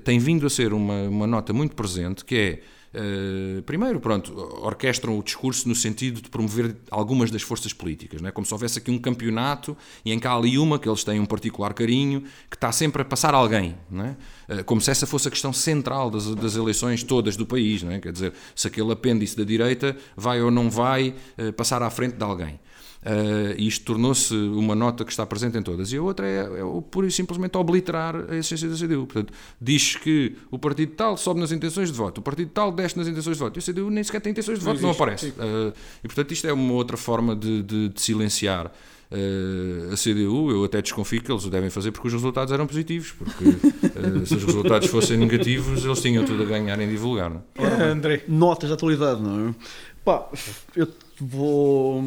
tem 0.03 0.19
vindo 0.19 0.45
a 0.45 0.51
ser 0.51 0.73
uma, 0.73 1.03
uma 1.03 1.27
nota 1.29 1.53
muito 1.53 1.77
presente 1.77 2.25
que 2.25 2.35
é 2.35 2.63
Uh, 2.95 3.63
primeiro, 3.63 3.99
pronto, 3.99 4.37
orquestram 4.63 5.19
o 5.19 5.23
discurso 5.23 5.67
no 5.67 5.75
sentido 5.75 6.21
de 6.21 6.29
promover 6.29 6.77
algumas 6.91 7.31
das 7.31 7.41
forças 7.41 7.73
políticas, 7.73 8.21
não 8.21 8.29
é? 8.29 8.33
como 8.33 8.47
se 8.47 8.53
houvesse 8.53 8.79
aqui 8.79 8.91
um 8.91 8.99
campeonato 8.99 9.75
e 10.05 10.13
em 10.13 10.19
cá 10.19 10.35
ali 10.35 10.59
uma 10.59 10.79
que 10.79 10.87
eles 10.87 11.03
têm 11.03 11.19
um 11.19 11.25
particular 11.25 11.73
carinho, 11.73 12.23
que 12.51 12.57
está 12.57 12.71
sempre 12.71 13.01
a 13.01 13.05
passar 13.05 13.33
alguém, 13.33 13.77
não 13.91 14.05
é? 14.05 14.17
Uh, 14.49 14.65
como 14.65 14.81
se 14.81 14.91
essa 14.91 15.07
fosse 15.07 15.29
a 15.29 15.31
questão 15.31 15.53
central 15.55 16.11
das, 16.11 16.35
das 16.35 16.55
eleições 16.55 17.03
todas 17.03 17.35
do 17.35 17.47
país, 17.47 17.83
não 17.83 17.93
é? 17.93 17.99
quer 17.99 18.13
dizer, 18.13 18.35
se 18.55 18.67
aquele 18.67 18.93
apêndice 18.93 19.37
da 19.37 19.45
direita 19.45 19.97
vai 20.15 20.43
ou 20.43 20.51
não 20.51 20.69
vai 20.69 21.15
uh, 21.39 21.53
passar 21.55 21.83
à 21.83 21.89
frente 21.89 22.17
de 22.17 22.25
alguém. 22.25 22.61
Uh, 23.05 23.61
isto 23.61 23.85
tornou-se 23.85 24.33
uma 24.33 24.77
nota 24.77 25.05
que 25.05 25.11
está 25.11 25.27
presente 25.27 25.59
em 25.59 25.63
todas. 25.63 25.93
E 25.93 25.97
a 25.97 26.03
outra 26.03 26.27
é, 26.27 26.61
é 26.61 26.65
o 26.65 26.81
pura 26.81 27.07
e 27.07 27.11
simplesmente 27.11 27.57
obliterar 27.57 28.15
a 28.31 28.37
essência 28.37 28.69
da 28.69 28.77
CDU. 28.77 29.07
Portanto, 29.07 29.33
diz 29.61 29.97
que 29.97 30.37
o 30.51 30.59
partido 30.59 30.93
tal 30.93 31.17
sobe 31.17 31.41
nas 31.41 31.51
intenções 31.51 31.91
de 31.91 31.97
voto, 31.97 32.19
o 32.19 32.23
partido 32.23 32.51
tal 32.55 32.71
desce 32.71 32.97
nas 32.97 33.09
intenções 33.09 33.37
de 33.37 33.43
voto. 33.43 33.59
E 33.59 33.61
a 33.61 33.63
CDU 33.63 33.91
nem 33.91 34.05
sequer 34.05 34.21
tem 34.21 34.31
intenções 34.31 34.61
de 34.61 34.65
voto, 34.65 34.77
não, 34.77 34.83
não 34.83 34.91
aparece. 34.91 35.31
Uh, 35.31 35.73
e 36.03 36.07
portanto, 36.07 36.33
isto 36.33 36.47
é 36.47 36.53
uma 36.53 36.75
outra 36.75 36.97
forma 36.97 37.35
de, 37.35 37.63
de, 37.63 37.89
de 37.89 38.01
silenciar. 38.01 38.71
Uh, 39.11 39.93
a 39.93 39.97
CDU, 39.97 40.51
eu 40.51 40.65
até 40.65 40.81
desconfio 40.81 41.23
que 41.23 41.31
eles 41.31 41.45
o 41.45 41.51
devem 41.51 41.69
fazer 41.69 41.91
porque 41.91 42.07
os 42.07 42.15
resultados 42.15 42.51
eram 42.51 42.67
positivos, 42.67 43.13
porque 43.13 43.45
uh, 43.45 44.27
se 44.27 44.37
os 44.37 44.45
resultados 44.45 44.89
fossem 44.89 45.19
negativos, 45.19 45.85
eles 45.85 46.01
tinham 46.01 46.25
tudo 46.25 46.45
a 46.45 46.47
ganhar 46.47 46.81
em 46.81 46.89
divulgar. 46.89 47.31
Não 47.31 47.43
é? 47.59 47.91
André. 47.91 48.25
Notas 48.27 48.71
da 48.71 48.75
atualidade, 48.75 49.21
não 49.21 49.51
é? 49.51 49.55
Pá, 50.03 50.29
eu 50.75 50.89
vou 51.23 52.03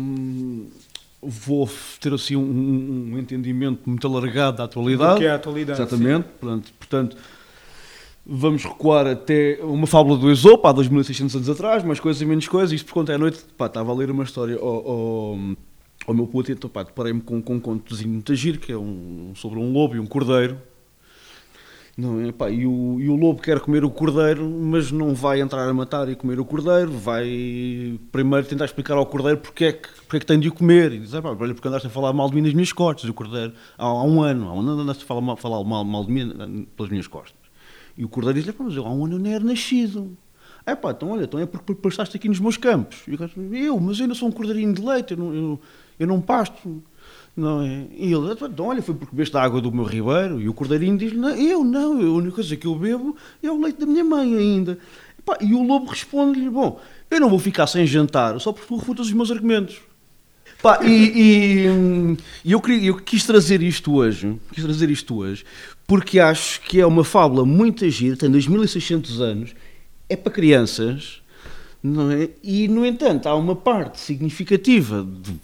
vou 1.22 1.70
ter 2.00 2.14
assim 2.14 2.36
um, 2.36 3.14
um, 3.14 3.18
entendimento 3.18 3.82
muito 3.90 4.06
alargado 4.06 4.58
da 4.58 4.66
atualidade. 4.66 5.16
O 5.16 5.18
que 5.18 5.26
é 5.26 5.32
a 5.32 5.36
atualidade. 5.36 5.82
Exatamente. 5.82 6.28
Portanto, 6.40 6.74
portanto, 6.78 7.18
vamos 8.26 8.64
recuar 8.64 9.08
até 9.08 9.60
uma 9.64 9.88
fábula 9.88 10.18
do 10.18 10.30
Esopo, 10.30 10.68
há 10.68 10.72
2600 10.72 11.36
anos 11.36 11.50
atrás, 11.50 11.84
mais 11.84 12.00
coisas 12.00 12.22
e 12.22 12.26
menos 12.26 12.48
coisas. 12.48 12.74
Isto 12.74 12.88
por 12.88 12.94
conta 12.94 13.16
à 13.16 13.18
noite, 13.18 13.40
pá, 13.58 13.66
estava 13.66 13.92
a 13.92 13.96
ler 13.96 14.12
uma 14.12 14.24
história 14.24 14.56
ao, 14.56 14.68
ao, 14.68 15.40
ao 16.08 16.14
meu 16.14 16.28
puto, 16.28 16.52
então 16.52 16.70
pá, 16.70 16.84
deparei-me 16.84 17.22
com, 17.22 17.42
com 17.42 17.56
um 17.56 17.60
contozinho 17.60 18.12
muito 18.12 18.36
giro, 18.36 18.60
que 18.60 18.72
é 18.72 18.78
um, 18.78 19.32
sobre 19.36 19.58
um 19.58 19.72
lobo 19.72 19.96
e 19.96 20.00
um 20.00 20.06
cordeiro 20.06 20.58
não 21.98 22.20
é? 22.22 22.32
Pá, 22.32 22.50
e, 22.50 22.68
o, 22.68 23.00
e 23.00 23.08
o 23.08 23.16
lobo 23.16 23.42
quer 23.42 23.60
comer 23.62 23.86
o 23.86 23.90
cordeiro, 23.90 24.50
mas 24.50 24.92
não 24.92 25.16
vai 25.16 25.40
entrar 25.40 25.68
a 25.68 25.74
matar 25.74 26.10
e 26.10 26.16
comer 26.16 26.40
o 26.40 26.46
cordeiro, 26.46 26.92
vai 26.92 27.98
primeiro 28.12 28.46
tentar 28.46 28.66
explicar 28.66 28.96
ao 28.96 29.06
cordeiro 29.06 29.40
porque 29.40 29.66
é 29.66 29.74
que, 29.74 29.88
porque 30.02 30.18
é 30.18 30.20
que 30.20 30.26
tem 30.26 30.38
de 30.38 30.50
o 30.50 30.54
comer. 30.54 30.92
E 30.92 31.00
diz: 31.00 31.16
ah, 31.16 31.22
pá, 31.22 31.30
olha, 31.30 31.54
porque 31.54 31.68
andaste 31.68 31.88
a 31.88 31.90
falar 31.90 32.12
mal 32.12 32.30
de 32.30 32.36
mim 32.36 32.42
nas 32.42 32.54
minhas 32.54 32.74
costas. 32.74 33.10
O 33.10 33.14
cordeiro, 33.14 33.54
há, 33.78 33.86
há 33.86 34.04
um 34.04 34.22
ano, 34.22 34.50
há 34.50 34.54
um 34.54 34.60
ano 34.60 34.82
andaste 34.82 35.04
a 35.04 35.08
falar 35.08 35.22
mal, 35.22 35.38
falar 35.38 35.64
mal, 35.64 35.86
mal 35.86 36.04
de 36.04 36.12
mim 36.12 36.68
pelas 36.76 36.90
minhas 36.90 37.08
costas. 37.08 37.40
E 37.98 38.04
o 38.04 38.10
cordeiro 38.10 38.42
diz: 38.42 38.54
mas 38.60 38.76
eu 38.76 38.86
há 38.86 38.92
um 38.92 39.06
ano 39.06 39.16
eu 39.16 39.20
nem 39.20 39.34
era 39.34 39.44
nascido. 39.44 40.18
É 40.66 40.76
pá, 40.76 40.92
então 40.92 41.12
olha, 41.12 41.24
então 41.24 41.40
é 41.40 41.46
porque 41.46 41.76
pastaste 41.76 42.18
aqui 42.18 42.28
nos 42.28 42.40
meus 42.40 42.58
campos. 42.58 43.04
E 43.08 43.14
eu 43.66 43.80
mas 43.80 44.00
eu 44.00 44.04
ainda 44.04 44.16
sou 44.16 44.28
um 44.28 44.32
cordeirinho 44.32 44.74
de 44.74 44.82
leite, 44.82 45.12
eu 45.12 45.18
não, 45.18 45.34
eu, 45.34 45.62
eu 46.00 46.08
não 46.08 46.20
pasto. 46.20 46.84
Não 47.36 47.62
é? 47.62 47.88
E 47.92 48.14
ele, 48.14 48.32
então, 48.32 48.66
olha, 48.66 48.82
foi 48.82 48.96
porque 48.96 49.14
bebeste 49.14 49.36
a 49.36 49.42
água 49.42 49.60
do 49.60 49.72
meu 49.72 49.84
ribeiro. 49.84 50.40
E 50.40 50.48
o 50.48 50.54
cordeirinho 50.54 50.98
diz: 50.98 51.12
não, 51.12 51.30
eu 51.30 51.64
não, 51.66 52.00
a 52.00 52.12
única 52.12 52.36
coisa 52.36 52.56
que 52.56 52.66
eu 52.66 52.76
bebo 52.76 53.16
é 53.44 53.52
o 53.52 53.62
leite 53.62 53.80
da 53.80 53.86
minha 53.86 54.06
mãe 54.06 54.36
ainda. 54.36 54.80
E, 55.20 55.22
pá, 55.22 55.38
e 55.42 55.54
o 55.54 55.62
lobo 55.62 55.90
responde-lhe: 55.90 56.50
bom, 56.50 56.80
eu 57.12 57.20
não 57.20 57.30
vou 57.30 57.40
ficar 57.40 57.68
sem 57.68 57.86
jantar 57.86 58.40
só 58.40 58.54
porque 58.54 58.68
tu 58.68 58.78
refutas 58.78 59.08
os 59.08 59.14
meus 59.14 59.32
argumentos. 59.32 59.82
Pá, 60.62 60.80
e, 60.84 60.88
e, 60.90 62.18
e 62.46 62.52
eu, 62.54 62.62
queria, 62.62 62.88
eu 62.88 62.96
quis 62.96 63.26
trazer 63.26 63.62
isto 63.62 63.94
hoje, 63.94 64.40
quis 64.54 64.64
trazer 64.64 64.90
isto 64.90 65.16
hoje, 65.18 65.44
porque 65.86 66.20
acho 66.20 66.62
que 66.62 66.80
é 66.80 66.86
uma 66.86 67.04
fábula 67.04 67.46
muito 67.46 67.88
gira, 67.90 68.16
tem 68.16 68.32
2600 68.32 69.22
anos, 69.22 69.56
é 70.08 70.16
para 70.16 70.32
crianças, 70.32 71.22
não 71.84 72.10
é? 72.10 72.30
E, 72.42 72.68
no 72.68 72.86
entanto, 72.86 73.28
há 73.28 73.36
uma 73.36 73.56
parte 73.56 74.00
significativa 74.00 75.06
de 75.06 75.36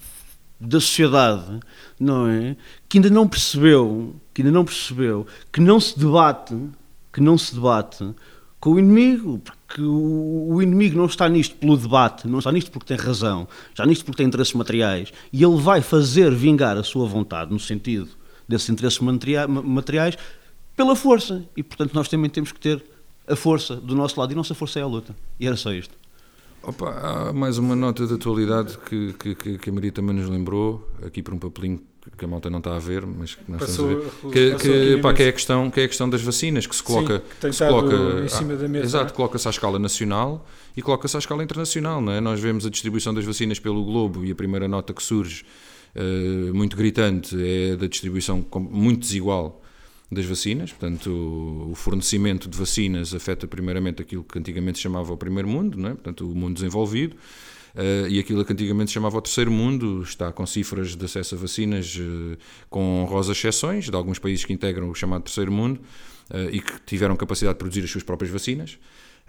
da 0.66 0.80
sociedade, 0.80 1.60
não 1.98 2.28
é? 2.28 2.56
Que 2.88 2.98
ainda 2.98 3.10
não 3.10 3.26
percebeu, 3.26 4.14
que 4.32 4.42
ainda 4.42 4.52
não 4.52 4.64
percebeu 4.64 5.26
que 5.52 5.60
não 5.60 5.80
se 5.80 5.98
debate, 5.98 6.56
que 7.12 7.20
não 7.20 7.36
se 7.36 7.54
debate 7.54 8.14
com 8.60 8.74
o 8.74 8.78
inimigo, 8.78 9.40
porque 9.40 9.82
o, 9.82 10.54
o 10.54 10.62
inimigo 10.62 10.96
não 10.96 11.06
está 11.06 11.28
nisto 11.28 11.56
pelo 11.56 11.76
debate, 11.76 12.28
não 12.28 12.38
está 12.38 12.52
nisto 12.52 12.70
porque 12.70 12.94
tem 12.94 12.96
razão, 12.96 13.48
está 13.70 13.84
nisto 13.84 14.04
porque 14.04 14.18
tem 14.18 14.26
interesses 14.26 14.54
materiais, 14.54 15.12
e 15.32 15.42
ele 15.42 15.56
vai 15.56 15.82
fazer 15.82 16.32
vingar 16.32 16.76
a 16.76 16.84
sua 16.84 17.06
vontade 17.06 17.52
no 17.52 17.58
sentido 17.58 18.08
desses 18.48 18.70
interesses 18.70 19.00
materiais 19.00 20.16
pela 20.76 20.94
força. 20.94 21.44
E 21.56 21.62
portanto 21.62 21.92
nós 21.92 22.08
também 22.08 22.30
temos 22.30 22.52
que 22.52 22.60
ter 22.60 22.84
a 23.26 23.34
força 23.34 23.76
do 23.76 23.96
nosso 23.96 24.18
lado 24.18 24.30
e 24.30 24.34
a 24.34 24.36
nossa 24.36 24.54
força 24.54 24.78
é 24.78 24.82
a 24.82 24.86
luta. 24.86 25.14
E 25.40 25.46
era 25.46 25.56
só 25.56 25.72
isto. 25.72 26.01
Opa, 26.62 26.90
há 26.90 27.32
mais 27.32 27.58
uma 27.58 27.74
nota 27.74 28.06
de 28.06 28.14
atualidade 28.14 28.78
que, 28.78 29.12
que, 29.14 29.58
que 29.58 29.70
a 29.70 29.72
Maria 29.72 29.90
também 29.90 30.14
nos 30.14 30.28
lembrou, 30.28 30.88
aqui 31.04 31.22
por 31.22 31.34
um 31.34 31.38
papelinho 31.38 31.80
que 32.16 32.24
a 32.24 32.28
malta 32.28 32.50
não 32.50 32.58
está 32.58 32.74
a 32.74 32.78
ver, 32.78 33.06
mas 33.06 33.34
que 33.34 33.50
nós 33.50 33.60
passou, 33.60 33.90
estamos 33.92 34.24
a 34.24 34.28
ver, 34.28 34.58
que, 34.58 34.94
que, 34.96 35.00
pá, 35.00 35.14
que, 35.14 35.22
é 35.22 35.28
a 35.28 35.32
questão, 35.32 35.70
que 35.70 35.80
é 35.80 35.84
a 35.84 35.88
questão 35.88 36.10
das 36.10 36.20
vacinas, 36.20 36.66
que 36.66 36.74
se 36.74 36.82
coloca, 36.82 37.22
Sim, 37.40 37.48
que 37.48 37.52
se 37.52 37.66
coloca 37.66 37.96
em 38.24 38.28
cima 38.28 38.56
da 38.56 38.68
mesa. 38.68 38.84
Exato, 38.84 39.14
coloca-se 39.14 39.46
à 39.46 39.50
escala 39.50 39.78
nacional 39.78 40.46
e 40.76 40.82
coloca-se 40.82 41.16
à 41.16 41.18
escala 41.20 41.44
internacional. 41.44 42.00
Não 42.00 42.12
é? 42.12 42.20
Nós 42.20 42.40
vemos 42.40 42.66
a 42.66 42.70
distribuição 42.70 43.14
das 43.14 43.24
vacinas 43.24 43.60
pelo 43.60 43.84
globo 43.84 44.24
e 44.24 44.32
a 44.32 44.34
primeira 44.34 44.66
nota 44.66 44.92
que 44.92 45.02
surge, 45.02 45.44
uh, 45.94 46.54
muito 46.54 46.76
gritante, 46.76 47.36
é 47.40 47.76
da 47.76 47.86
distribuição 47.86 48.44
muito 48.52 49.00
desigual 49.00 49.61
das 50.12 50.24
vacinas, 50.24 50.70
portanto, 50.70 51.10
o 51.70 51.74
fornecimento 51.74 52.48
de 52.48 52.56
vacinas 52.56 53.14
afeta 53.14 53.46
primeiramente 53.46 54.02
aquilo 54.02 54.22
que 54.22 54.38
antigamente 54.38 54.78
se 54.78 54.82
chamava 54.82 55.12
o 55.12 55.16
primeiro 55.16 55.48
mundo, 55.48 55.78
não 55.78 55.90
é? 55.90 55.92
portanto, 55.94 56.30
o 56.30 56.34
mundo 56.34 56.54
desenvolvido, 56.54 57.16
uh, 57.74 58.08
e 58.08 58.18
aquilo 58.18 58.44
que 58.44 58.52
antigamente 58.52 58.90
se 58.90 58.94
chamava 58.94 59.16
o 59.16 59.22
terceiro 59.22 59.50
mundo 59.50 60.02
está 60.02 60.30
com 60.30 60.46
cifras 60.46 60.94
de 60.94 61.04
acesso 61.04 61.34
a 61.34 61.38
vacinas 61.38 61.96
uh, 61.96 62.36
com 62.68 63.02
honrosas 63.02 63.36
exceções, 63.36 63.88
de 63.88 63.96
alguns 63.96 64.18
países 64.18 64.44
que 64.44 64.52
integram 64.52 64.90
o 64.90 64.94
chamado 64.94 65.22
terceiro 65.22 65.50
mundo 65.50 65.80
uh, 66.30 66.50
e 66.50 66.60
que 66.60 66.80
tiveram 66.84 67.16
capacidade 67.16 67.54
de 67.54 67.58
produzir 67.58 67.82
as 67.82 67.90
suas 67.90 68.04
próprias 68.04 68.30
vacinas. 68.30 68.78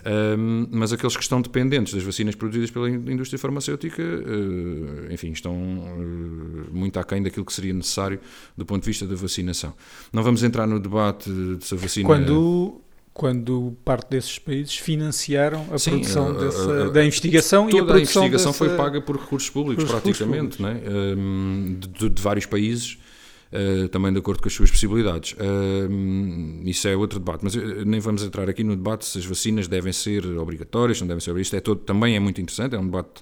Um, 0.06 0.68
mas 0.70 0.92
aqueles 0.92 1.16
que 1.16 1.24
estão 1.24 1.42
dependentes 1.42 1.94
das 1.94 2.04
vacinas 2.04 2.36
produzidas 2.36 2.70
pela 2.70 2.90
indústria 2.90 3.40
farmacêutica, 3.40 4.02
uh, 4.02 5.14
enfim, 5.14 5.32
estão 5.32 5.54
uh, 5.54 6.68
muito 6.74 7.00
aquém 7.00 7.24
daquilo 7.24 7.46
que 7.46 7.54
seria 7.54 7.74
necessário 7.74 8.20
do 8.58 8.66
ponto 8.66 8.82
de 8.82 8.88
vista 8.88 9.08
da 9.08 9.16
vacinação. 9.16 9.74
Não 10.12 10.22
vamos 10.22 10.44
entrar 10.44 10.68
no 10.68 10.80
debate 10.80 11.32
de 11.32 11.66
se 11.66 11.74
a 11.74 11.78
vacina. 11.78 12.06
Quando, 12.06 12.82
quando 13.14 13.78
parte 13.86 14.10
desses 14.10 14.38
países 14.38 14.76
financiaram 14.76 15.66
a 15.72 15.78
Sim, 15.78 15.92
produção 15.92 16.30
a, 16.30 16.34
dessa, 16.34 16.84
a, 16.84 16.90
da 16.90 17.06
investigação 17.06 17.70
e 17.70 17.80
a 17.80 17.84
produção. 17.86 18.24
a 18.24 18.26
investigação 18.28 18.52
dessa... 18.52 18.66
foi 18.66 18.76
paga 18.76 19.00
por 19.00 19.16
recursos 19.16 19.50
públicos, 19.50 19.86
praticamente, 19.86 20.62
Né? 20.62 20.82
Um, 21.16 21.78
de, 21.80 22.10
de 22.10 22.22
vários 22.22 22.46
países 22.46 22.98
uh, 23.54 23.88
também 23.90 24.12
de 24.12 24.20
acordo 24.20 24.42
com 24.42 24.48
as 24.48 24.54
suas 24.54 24.72
possibilidades. 24.72 25.34
Uh, 25.34 26.68
isso 26.68 26.88
é 26.88 26.96
outro 26.96 27.20
debate, 27.20 27.44
mas 27.44 27.56
eh, 27.56 27.86
nem 27.86 28.00
vamos 28.00 28.24
entrar 28.24 28.50
aqui 28.50 28.64
no 28.64 28.76
debate 28.76 29.06
se 29.06 29.20
as 29.20 29.26
vacinas 29.26 29.68
devem 29.68 29.94
ser 29.94 30.26
obrigatórias, 30.38 31.00
não 31.00 31.08
devem 31.08 31.22
ser. 31.22 31.38
Isto 31.38 31.56
é 31.56 31.60
todo, 31.60 31.80
também 31.82 32.16
é 32.16 32.20
muito 32.20 32.42
interessante, 32.42 32.76
é 32.76 32.80
um 32.80 32.86
debate 32.86 33.22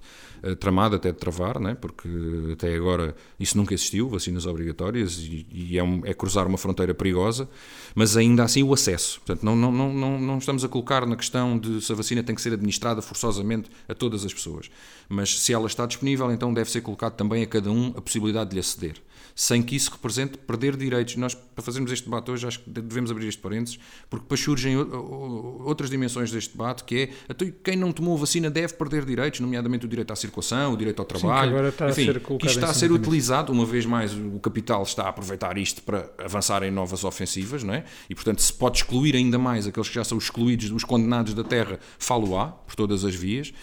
tramado 0.60 0.95
até 0.95 1.12
de 1.12 1.18
travar, 1.20 1.60
né? 1.60 1.76
porque 1.80 2.10
até 2.53 2.74
agora 2.74 3.16
isso 3.40 3.56
nunca 3.56 3.76
existiu, 3.76 4.10
vacinas 4.10 4.48
obrigatórias, 4.48 5.20
e, 5.20 5.45
e 5.52 5.78
é, 5.78 5.84
um, 5.84 6.02
é, 6.03 6.16
cruzar 6.16 6.48
uma 6.48 6.58
fronteira 6.58 6.95
perigosa, 6.95 7.48
mas 7.94 8.18
ainda 8.18 8.44
assim 8.44 8.64
o 8.64 8.74
acesso. 8.74 9.20
Portanto, 9.20 9.44
não, 9.44 9.56
não, 9.56 9.72
não, 9.72 9.94
não, 9.94 10.20
não 10.20 10.38
estamos 10.40 10.64
a 10.64 10.68
colocar 10.68 11.06
na 11.06 11.16
questão 11.16 11.60
de 11.60 11.80
se 11.80 11.91
a 11.91 11.95
vacina 11.95 12.24
tem 12.24 12.34
que 12.34 12.41
ser 12.41 12.53
administrada 12.53 13.03
forçosamente 13.03 13.70
a 13.88 13.94
todas 13.94 14.26
as 14.26 14.34
pessoas, 14.34 14.72
mas 15.08 15.40
se 15.40 15.53
ela 15.53 15.68
está 15.68 15.86
disponível, 15.86 16.32
então 16.32 16.52
deve 16.52 16.72
ser 16.72 16.82
colocado 16.82 17.14
também 17.14 17.44
a 17.44 17.48
cada 17.48 17.70
um 17.70 17.94
a 17.95 18.02
possibilidade 18.02 18.49
de 18.49 18.56
lhe 18.56 18.62
aceder. 18.62 18.95
Sem 19.36 19.62
que 19.62 19.76
isso 19.76 19.91
represente 19.91 20.38
perder 20.38 20.76
direitos. 20.76 21.16
Nós, 21.16 21.34
para 21.34 21.64
fazermos 21.64 21.91
este 21.91 22.06
debate 22.06 22.32
hoje, 22.32 22.48
acho 22.48 22.60
que 22.60 22.70
devemos 22.70 23.12
abrir 23.12 23.28
este 23.28 23.41
parênteses, 23.41 23.80
porque 24.10 24.24
depois 24.24 24.40
surgem 24.40 24.76
outras 24.78 25.90
dimensões 25.90 26.32
deste 26.32 26.52
debate, 26.52 26.84
que 26.84 26.95
é 26.95 27.10
então, 27.30 27.52
quem 27.64 27.76
não 27.76 27.91
tomou 27.91 28.18
vacina 28.18 28.49
deve 28.49 28.74
perder 28.74 29.06
direitos, 29.06 29.40
nomeadamente 29.40 29.86
o 29.86 29.90
direito 29.90 30.12
à 30.12 30.16
circulação, 30.16 30.74
o 30.74 30.78
direito 30.78 30.99
ao 30.99 31.06
trabalho. 31.06 31.49
Sim, 31.49 31.56
agora 31.56 31.70
está 31.70 31.90
Enfim, 31.90 32.02
a 32.10 32.14
ser 32.14 32.20
que 32.20 32.34
isto 32.34 32.48
está 32.48 32.70
a 32.70 32.74
ser 32.74 32.91
utilizado, 32.91 33.52
uma 33.52 33.66
vez 33.66 33.86
mais, 33.86 34.14
o 34.14 34.40
capital 34.40 34.84
está 34.84 35.03
a 35.03 35.10
aproveitar 35.10 35.58
isto 35.58 35.82
para 35.84 36.10
avançar 36.18 36.64
em 36.64 36.72
novas 36.72 37.03
ofensivas, 37.03 37.64
não 37.64 37.74
é? 37.74 37.84
E, 38.10 38.16
portanto, 38.16 38.41
se 38.41 38.53
pode 38.53 38.78
excluir 38.78 39.16
ainda 39.16 39.38
mais 39.38 39.68
aqueles 39.68 39.90
que 39.90 39.95
já 39.95 40.03
são 40.03 40.18
excluídos, 40.18 40.72
os 40.72 40.84
condenados 40.84 41.34
da 41.34 41.44
terra, 41.44 41.80
falo-á, 41.98 42.48
por 42.48 42.76
todas 42.76 43.06
as 43.06 43.16
vias 43.16 43.53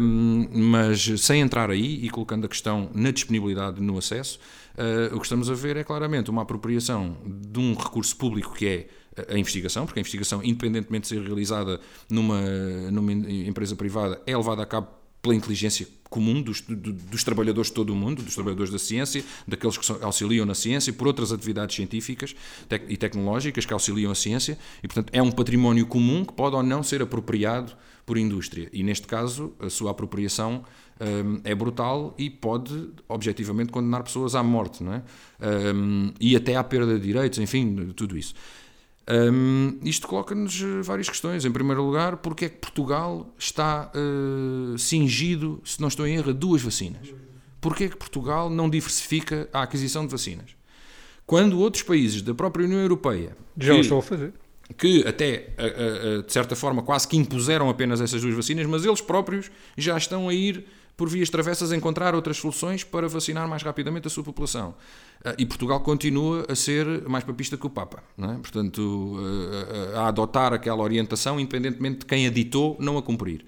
um, 0.00 0.48
mas 0.52 1.04
sem 1.18 1.40
entrar 1.40 1.70
aí 1.70 2.04
e 2.04 2.10
colocando 2.10 2.44
a 2.44 2.48
questão 2.48 2.90
na 2.94 3.10
disponibilidade 3.10 3.80
no 3.80 3.96
acesso, 3.98 4.38
uh, 4.76 5.14
o 5.14 5.18
que 5.18 5.26
estamos 5.26 5.50
a 5.50 5.54
ver 5.54 5.76
é 5.76 5.84
claramente 5.84 6.30
uma 6.30 6.42
apropriação 6.42 7.16
de 7.24 7.58
um 7.58 7.74
recurso 7.74 8.16
público 8.16 8.54
que 8.54 8.66
é 8.66 8.88
a 9.28 9.38
investigação, 9.38 9.86
porque 9.86 10.00
a 10.00 10.02
investigação, 10.02 10.42
independentemente 10.42 11.02
de 11.02 11.08
ser 11.08 11.22
realizada 11.22 11.80
numa, 12.10 12.40
numa 12.90 13.12
empresa 13.12 13.76
privada, 13.76 14.20
é 14.26 14.36
levada 14.36 14.62
a 14.62 14.66
cabo 14.66 14.88
pela 15.24 15.34
inteligência 15.34 15.88
comum 16.10 16.42
dos, 16.42 16.60
dos, 16.60 17.24
trabalhadores 17.24 17.68
de 17.68 17.74
todo 17.74 17.90
o 17.90 17.96
mundo, 17.96 18.22
dos 18.22 18.34
trabalhadores 18.34 18.70
da 18.70 18.78
ciência, 18.78 19.24
daqueles 19.48 19.78
que 19.78 20.04
auxiliam 20.04 20.44
na 20.44 20.54
ciência, 20.54 20.92
por 20.92 21.06
outras 21.06 21.32
atividades 21.32 21.74
científicas 21.74 22.36
e 22.88 22.96
tecnológicas 22.96 23.64
que 23.64 23.72
auxiliam 23.72 24.10
a 24.10 24.14
ciência, 24.14 24.58
e 24.82 24.86
portanto 24.86 25.10
é 25.12 25.22
um 25.22 25.32
património 25.32 25.86
comum 25.86 26.24
que 26.24 26.34
pode 26.34 26.54
ou 26.54 26.62
não 26.62 26.82
ser 26.82 27.00
apropriado 27.00 27.72
por 28.04 28.18
indústria. 28.18 28.68
E 28.70 28.82
neste 28.82 29.06
caso, 29.06 29.54
a 29.58 29.70
sua 29.70 29.92
apropriação 29.92 30.62
um, 31.00 31.40
é 31.44 31.54
brutal 31.54 32.14
e 32.16 32.30
pode, 32.30 32.90
objetivamente, 33.08 33.72
condenar 33.72 34.02
pessoas 34.02 34.34
à 34.34 34.42
morte, 34.42 34.82
não 34.82 34.94
é? 34.94 35.02
Um, 35.74 36.12
e 36.20 36.36
até 36.36 36.56
à 36.56 36.64
perda 36.64 36.98
de 36.98 37.06
direitos, 37.06 37.38
enfim, 37.38 37.92
tudo 37.96 38.16
isso. 38.16 38.34
Um, 39.06 39.78
isto 39.82 40.06
coloca-nos 40.06 40.62
eh, 40.62 40.82
várias 40.82 41.08
questões. 41.08 41.44
Em 41.44 41.50
primeiro 41.50 41.84
lugar, 41.84 42.16
porque 42.18 42.46
é 42.46 42.48
que 42.48 42.56
Portugal 42.56 43.34
está 43.38 43.90
uh, 43.94 44.78
cingido, 44.78 45.60
se 45.64 45.80
não 45.80 45.88
estou 45.88 46.06
em 46.06 46.14
erro, 46.14 46.30
a 46.30 46.32
duas 46.32 46.62
vacinas? 46.62 47.12
Porquê 47.60 47.84
é 47.84 47.88
que 47.88 47.96
Portugal 47.96 48.48
não 48.48 48.68
diversifica 48.68 49.48
a 49.52 49.62
aquisição 49.62 50.06
de 50.06 50.12
vacinas? 50.12 50.56
Quando 51.26 51.58
outros 51.58 51.82
países 51.82 52.22
da 52.22 52.34
própria 52.34 52.64
União 52.64 52.80
Europeia 52.80 53.36
já 53.58 53.74
o 53.74 53.80
estão 53.80 53.98
a 53.98 54.02
fazer 54.02 54.32
que 54.78 55.06
até, 55.06 55.50
de 56.26 56.32
certa 56.32 56.56
forma, 56.56 56.82
quase 56.82 57.06
que 57.06 57.18
impuseram 57.18 57.68
apenas 57.68 58.00
essas 58.00 58.22
duas 58.22 58.34
vacinas, 58.34 58.66
mas 58.66 58.84
eles 58.84 59.00
próprios 59.00 59.50
já 59.76 59.96
estão 59.96 60.28
a 60.28 60.34
ir 60.34 60.66
por 60.96 61.08
vias 61.08 61.28
travessas 61.28 61.72
encontrar 61.72 62.14
outras 62.14 62.36
soluções 62.36 62.84
para 62.84 63.08
vacinar 63.08 63.48
mais 63.48 63.62
rapidamente 63.62 64.06
a 64.06 64.10
sua 64.10 64.22
população. 64.22 64.74
Ah, 65.24 65.34
e 65.38 65.44
Portugal 65.44 65.80
continua 65.80 66.46
a 66.48 66.54
ser 66.54 67.08
mais 67.08 67.24
papista 67.24 67.56
que 67.56 67.66
o 67.66 67.70
Papa. 67.70 68.02
É? 68.18 68.34
Portanto, 68.34 69.16
a 69.96 70.08
adotar 70.08 70.52
aquela 70.52 70.82
orientação, 70.82 71.40
independentemente 71.40 72.00
de 72.00 72.06
quem 72.06 72.26
a 72.26 72.30
ditou, 72.30 72.76
não 72.78 72.96
a 72.96 73.02
cumprir. 73.02 73.44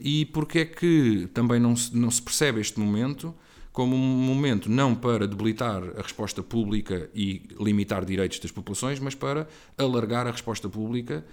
e 0.00 0.26
porque 0.26 0.60
é 0.60 0.64
que 0.64 1.28
também 1.32 1.60
não 1.60 1.74
se, 1.76 1.96
não 1.96 2.10
se 2.10 2.22
percebe 2.22 2.60
este 2.60 2.78
momento 2.78 3.34
como 3.78 3.94
um 3.94 3.98
momento 3.98 4.68
não 4.68 4.92
para 4.92 5.24
debilitar 5.24 5.80
a 5.96 6.02
resposta 6.02 6.42
pública 6.42 7.08
e 7.14 7.42
limitar 7.60 8.04
direitos 8.04 8.40
das 8.40 8.50
populações, 8.50 8.98
mas 8.98 9.14
para 9.14 9.46
alargar 9.78 10.26
a 10.26 10.32
resposta 10.32 10.68
pública, 10.68 11.24